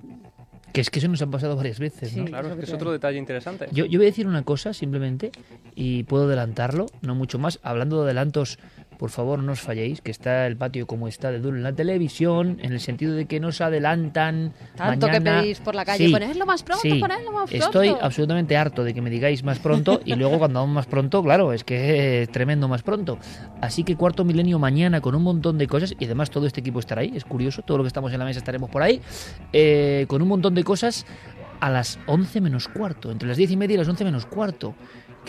Que 0.72 0.80
es 0.80 0.90
que 0.90 1.00
eso 1.00 1.10
nos 1.10 1.22
ha 1.22 1.28
pasado 1.28 1.58
varias 1.58 1.80
veces, 1.80 2.16
¿no? 2.16 2.24
Sí, 2.24 2.30
Claro, 2.30 2.48
eso 2.48 2.54
es 2.54 2.60
que 2.60 2.66
es 2.66 2.74
otro 2.74 2.94
detalle 2.94 3.18
interesante. 3.18 3.68
Yo, 3.74 3.86
yo 3.86 4.00
voy 4.00 4.06
a 4.06 4.10
decir 4.10 4.26
una 4.26 4.44
cosa 4.44 4.74
simplemente 4.74 5.32
y 5.76 6.04
puedo 6.04 6.26
adelantarlo, 6.26 6.86
no 7.02 7.14
mucho 7.14 7.40
más. 7.40 7.60
Hablando 7.62 7.98
de 7.98 8.04
adelantos, 8.06 8.58
por 9.00 9.12
favor 9.12 9.40
no 9.42 9.54
os 9.54 9.62
falléis, 9.62 10.02
que 10.02 10.12
está 10.12 10.46
el 10.46 10.58
patio 10.58 10.86
como 10.86 11.08
está 11.08 11.32
de 11.32 11.40
duro 11.40 11.56
en 11.56 11.64
la 11.64 11.72
televisión, 11.72 12.60
en 12.62 12.74
el 12.74 12.82
sentido 12.82 13.14
de 13.14 13.28
que 13.28 13.40
nos 13.40 13.62
adelantan. 13.62 14.52
Tanto 14.76 15.08
que 15.08 15.22
pedís 15.22 15.62
por 15.62 15.74
la 15.74 15.86
calle, 15.86 16.08
Sí, 16.08 16.12
ponedlo 16.12 16.46
más 16.46 16.64
pronto, 16.64 16.82
sí. 16.82 17.00
ponedlo 17.00 17.32
más 17.32 17.50
pronto. 17.50 17.66
Estoy 17.66 17.96
absolutamente 18.02 18.58
harto 18.58 18.84
de 18.84 18.94
que 18.94 19.02
me 19.02 19.10
digáis 19.10 19.42
más 19.42 19.58
pronto 19.60 20.02
y 20.04 20.16
luego 20.16 20.38
cuando 20.38 20.60
vamos 20.60 20.76
más 20.76 20.86
pronto, 20.86 21.24
claro, 21.24 21.54
es 21.54 21.64
que 21.64 22.24
es 22.24 22.30
tremendo 22.30 22.68
más 22.68 22.84
pronto. 22.84 23.18
Así 23.62 23.86
que 23.86 23.96
cuarto 23.96 24.26
milenio 24.26 24.60
mañana 24.60 25.00
con 25.00 25.16
un 25.16 25.24
montón 25.24 25.58
de 25.58 25.68
cosas 25.68 25.96
y 25.98 26.04
además 26.04 26.30
todo 26.30 26.46
este 26.46 26.60
equipo 26.60 26.80
estará 26.80 27.00
ahí, 27.00 27.14
es 27.16 27.24
curioso, 27.24 27.62
todo 27.62 27.78
lo 27.78 27.86
que 27.86 27.88
estamos 27.88 28.12
en 28.12 28.20
la 28.20 28.26
mesa 28.26 28.40
estaremos 28.40 28.70
por 28.70 28.82
ahí, 28.84 29.00
eh, 29.54 30.04
con 30.10 30.22
un 30.22 30.28
montón 30.28 30.56
de 30.56 30.66
cosas 30.66 31.06
a 31.62 31.70
las 31.70 32.00
11 32.06 32.42
menos 32.42 32.68
cuarto, 32.68 33.12
entre 33.12 33.30
las 33.30 33.38
10 33.38 33.52
y 33.52 33.58
media 33.58 33.76
y 33.76 33.78
las 33.78 33.88
11 33.88 34.04
menos 34.04 34.26
cuarto, 34.26 34.76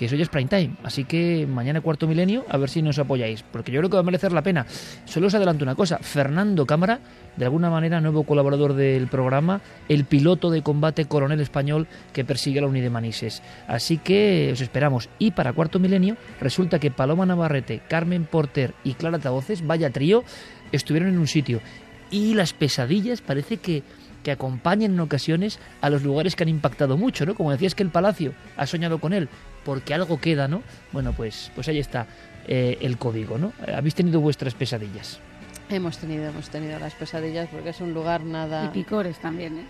que 0.01 0.07
eso 0.07 0.17
ya 0.17 0.23
es 0.23 0.31
prime 0.31 0.49
time. 0.49 0.71
Así 0.83 1.05
que 1.05 1.47
mañana 1.47 1.83
cuarto 1.83 2.09
milenio, 2.09 2.47
a 2.49 2.57
ver 2.57 2.71
si 2.71 2.81
nos 2.81 2.99
apoyáis, 2.99 3.43
porque 3.43 3.71
yo 3.71 3.81
creo 3.81 3.91
que 3.91 3.97
va 3.97 4.01
a 4.01 4.03
merecer 4.03 4.33
la 4.33 4.43
pena. 4.43 4.65
Solo 5.05 5.27
os 5.27 5.35
adelanto 5.35 5.63
una 5.63 5.75
cosa, 5.75 5.99
Fernando 5.99 6.65
Cámara, 6.65 7.01
de 7.37 7.45
alguna 7.45 7.69
manera 7.69 8.01
nuevo 8.01 8.23
colaborador 8.23 8.73
del 8.73 9.09
programa, 9.09 9.61
el 9.91 10.07
piloto 10.07 10.49
de 10.49 10.63
combate 10.63 11.05
coronel 11.05 11.43
español 11.43 11.87
que 12.15 12.25
persigue 12.25 12.61
a 12.61 12.63
la 12.63 12.69
Unidad 12.69 12.85
de 12.85 12.91
Manises. 12.91 13.43
Así 13.69 13.99
que 13.99 14.49
os 14.55 14.63
esperamos. 14.63 15.11
Y 15.19 15.33
para 15.33 15.53
cuarto 15.53 15.79
milenio, 15.79 16.17
resulta 16.41 16.79
que 16.79 16.91
Paloma 16.91 17.27
Navarrete, 17.27 17.83
Carmen 17.87 18.25
Porter 18.25 18.73
y 18.83 18.95
Clara 18.95 19.19
Tavoces, 19.19 19.67
vaya 19.67 19.91
trío, 19.91 20.25
estuvieron 20.73 21.11
en 21.11 21.19
un 21.19 21.27
sitio. 21.27 21.61
Y 22.11 22.33
las 22.33 22.55
pesadillas 22.55 23.21
parece 23.21 23.59
que 23.59 23.83
que 24.23 24.31
acompañen 24.31 24.93
en 24.93 25.01
ocasiones 25.01 25.59
a 25.81 25.91
los 25.91 26.03
lugares 26.03 26.37
que 26.37 26.43
han 26.43 26.49
impactado 26.49 26.97
mucho, 26.97 27.27
¿no? 27.27 27.35
Como 27.35 27.51
decías 27.51 27.75
que 27.75 27.83
el 27.83 27.91
Palacio 27.91 28.35
ha 28.57 28.67
soñado 28.67 28.99
con 28.99 29.13
él, 29.13 29.29
porque 29.65 29.95
algo 29.95 30.21
queda, 30.21 30.49
¿no? 30.49 30.63
Bueno, 30.93 31.13
pues, 31.13 31.51
pues 31.55 31.69
ahí 31.69 31.79
está 31.79 32.07
eh, 32.47 32.79
el 32.81 32.99
código, 32.99 33.39
¿no? 33.39 33.53
¿Habéis 33.75 33.95
tenido 33.95 34.21
vuestras 34.21 34.55
pesadillas? 34.55 35.19
Hemos 35.69 35.99
tenido, 35.99 36.27
hemos 36.29 36.51
tenido 36.51 36.79
las 36.79 36.95
pesadillas 36.95 37.49
porque 37.51 37.71
es 37.71 37.81
un 37.81 37.95
lugar 37.95 38.23
nada... 38.23 38.67
Y 38.67 38.69
picores 38.69 39.19
también, 39.19 39.59
¿eh? 39.59 39.67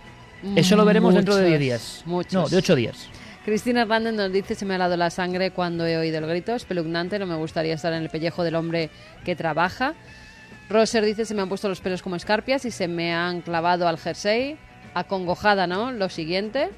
Eso 0.57 0.75
lo 0.75 0.87
veremos 0.87 1.15
dentro 1.15 1.37
de 1.37 1.59
10 1.59 1.59
Muchos, 1.59 1.61
días. 1.61 2.03
Muchos. 2.07 2.33
No, 2.33 2.49
de 2.49 2.57
8 2.57 2.75
días. 2.75 3.09
Cristina 3.45 3.83
Hernández 3.83 4.15
nos 4.15 4.33
dice, 4.33 4.55
se 4.55 4.65
me 4.65 4.75
ha 4.75 4.77
helado 4.77 4.97
la 4.97 5.11
sangre 5.11 5.51
cuando 5.51 5.87
he 5.87 5.97
oído 5.97 6.19
el 6.19 6.27
grito, 6.27 6.55
espeluznante, 6.55 7.19
no 7.19 7.27
me 7.27 7.37
gustaría 7.37 7.75
estar 7.75 7.93
en 7.93 8.03
el 8.03 8.11
pellejo 8.11 8.45
del 8.45 8.55
hombre 8.55 8.91
que 9.25 9.35
trabaja. 9.35 9.95
Roser 10.69 11.05
dice, 11.05 11.25
se 11.25 11.35
me 11.35 11.43
han 11.43 11.49
puesto 11.49 11.69
los 11.69 11.81
pelos 11.81 12.01
como 12.01 12.17
escarpias 12.17 12.65
y 12.65 12.71
se 12.71 12.87
me 12.87 13.13
han 13.13 13.41
clavado 13.41 13.89
al 13.89 13.99
jersey. 13.99 14.57
Acongojada, 14.95 15.67
¿no? 15.67 15.91
Lo 15.93 16.09
siguiente. 16.09 16.71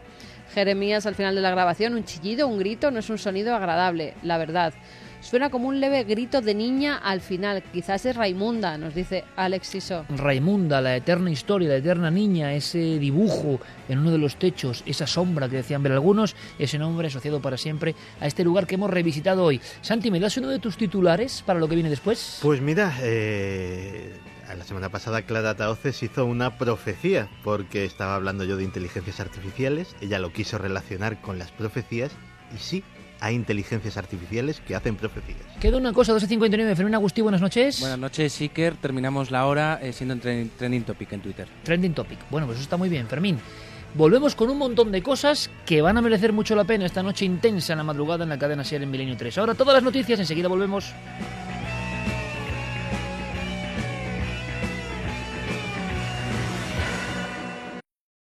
Jeremías 0.52 1.06
al 1.06 1.14
final 1.14 1.34
de 1.34 1.40
la 1.40 1.50
grabación, 1.50 1.94
un 1.94 2.04
chillido, 2.04 2.46
un 2.46 2.58
grito, 2.58 2.90
no 2.90 2.98
es 2.98 3.10
un 3.10 3.18
sonido 3.18 3.54
agradable, 3.54 4.14
la 4.22 4.38
verdad. 4.38 4.74
Suena 5.22 5.50
como 5.50 5.68
un 5.68 5.78
leve 5.78 6.02
grito 6.02 6.40
de 6.40 6.52
niña 6.52 6.98
al 6.98 7.20
final, 7.20 7.62
quizás 7.72 8.04
es 8.06 8.16
Raimunda, 8.16 8.76
nos 8.76 8.92
dice 8.92 9.22
Alex 9.36 9.68
Siso. 9.68 10.04
Raimunda, 10.08 10.80
la 10.80 10.96
eterna 10.96 11.30
historia, 11.30 11.68
la 11.68 11.76
eterna 11.76 12.10
niña, 12.10 12.52
ese 12.54 12.98
dibujo 12.98 13.60
en 13.88 14.00
uno 14.00 14.10
de 14.10 14.18
los 14.18 14.34
techos, 14.36 14.82
esa 14.84 15.06
sombra 15.06 15.48
que 15.48 15.56
decían 15.56 15.80
ver 15.80 15.92
algunos, 15.92 16.34
ese 16.58 16.76
nombre 16.76 17.06
asociado 17.06 17.40
para 17.40 17.56
siempre 17.56 17.94
a 18.20 18.26
este 18.26 18.42
lugar 18.42 18.66
que 18.66 18.74
hemos 18.74 18.90
revisitado 18.90 19.44
hoy. 19.44 19.60
Santi, 19.80 20.10
¿me 20.10 20.18
das 20.18 20.36
uno 20.38 20.48
de 20.48 20.58
tus 20.58 20.76
titulares 20.76 21.44
para 21.46 21.60
lo 21.60 21.68
que 21.68 21.76
viene 21.76 21.88
después? 21.88 22.40
Pues 22.42 22.60
mira, 22.60 22.92
eh, 23.00 24.12
la 24.54 24.64
semana 24.64 24.88
pasada 24.88 25.22
Clara 25.22 25.54
Taoces 25.56 26.02
hizo 26.02 26.24
una 26.26 26.58
profecía, 26.58 27.28
porque 27.44 27.84
estaba 27.84 28.14
hablando 28.14 28.44
yo 28.44 28.56
de 28.56 28.64
inteligencias 28.64 29.20
artificiales, 29.20 29.94
ella 30.00 30.18
lo 30.18 30.32
quiso 30.32 30.58
relacionar 30.58 31.20
con 31.20 31.38
las 31.38 31.50
profecías, 31.52 32.12
y 32.54 32.58
sí, 32.58 32.84
hay 33.20 33.34
inteligencias 33.36 33.96
artificiales 33.96 34.60
que 34.60 34.74
hacen 34.74 34.96
profecías. 34.96 35.38
Queda 35.60 35.76
una 35.76 35.92
cosa, 35.92 36.12
12.59. 36.12 36.74
Fermín 36.74 36.94
Agustí, 36.94 37.20
buenas 37.22 37.40
noches. 37.40 37.78
Buenas 37.80 37.98
noches, 37.98 38.40
Iker. 38.40 38.74
Terminamos 38.76 39.30
la 39.30 39.46
hora 39.46 39.78
eh, 39.80 39.92
siendo 39.92 40.14
en 40.14 40.20
tren- 40.20 40.50
trending 40.58 40.82
topic 40.82 41.12
en 41.12 41.20
Twitter. 41.20 41.48
Trending 41.62 41.94
topic. 41.94 42.18
Bueno, 42.30 42.46
pues 42.48 42.56
eso 42.58 42.64
está 42.64 42.76
muy 42.76 42.88
bien, 42.88 43.06
Fermín. 43.06 43.38
Volvemos 43.94 44.34
con 44.34 44.50
un 44.50 44.58
montón 44.58 44.90
de 44.90 45.02
cosas 45.02 45.50
que 45.66 45.82
van 45.82 45.98
a 45.98 46.02
merecer 46.02 46.32
mucho 46.32 46.56
la 46.56 46.64
pena 46.64 46.86
esta 46.86 47.02
noche 47.02 47.24
intensa 47.26 47.74
en 47.74 47.76
la 47.78 47.84
madrugada 47.84 48.24
en 48.24 48.30
la 48.30 48.38
cadena 48.38 48.64
SER 48.64 48.82
en 48.82 48.90
Milenio 48.90 49.16
3. 49.16 49.38
Ahora 49.38 49.54
todas 49.54 49.74
las 49.74 49.82
noticias, 49.84 50.18
enseguida 50.18 50.48
volvemos. 50.48 50.92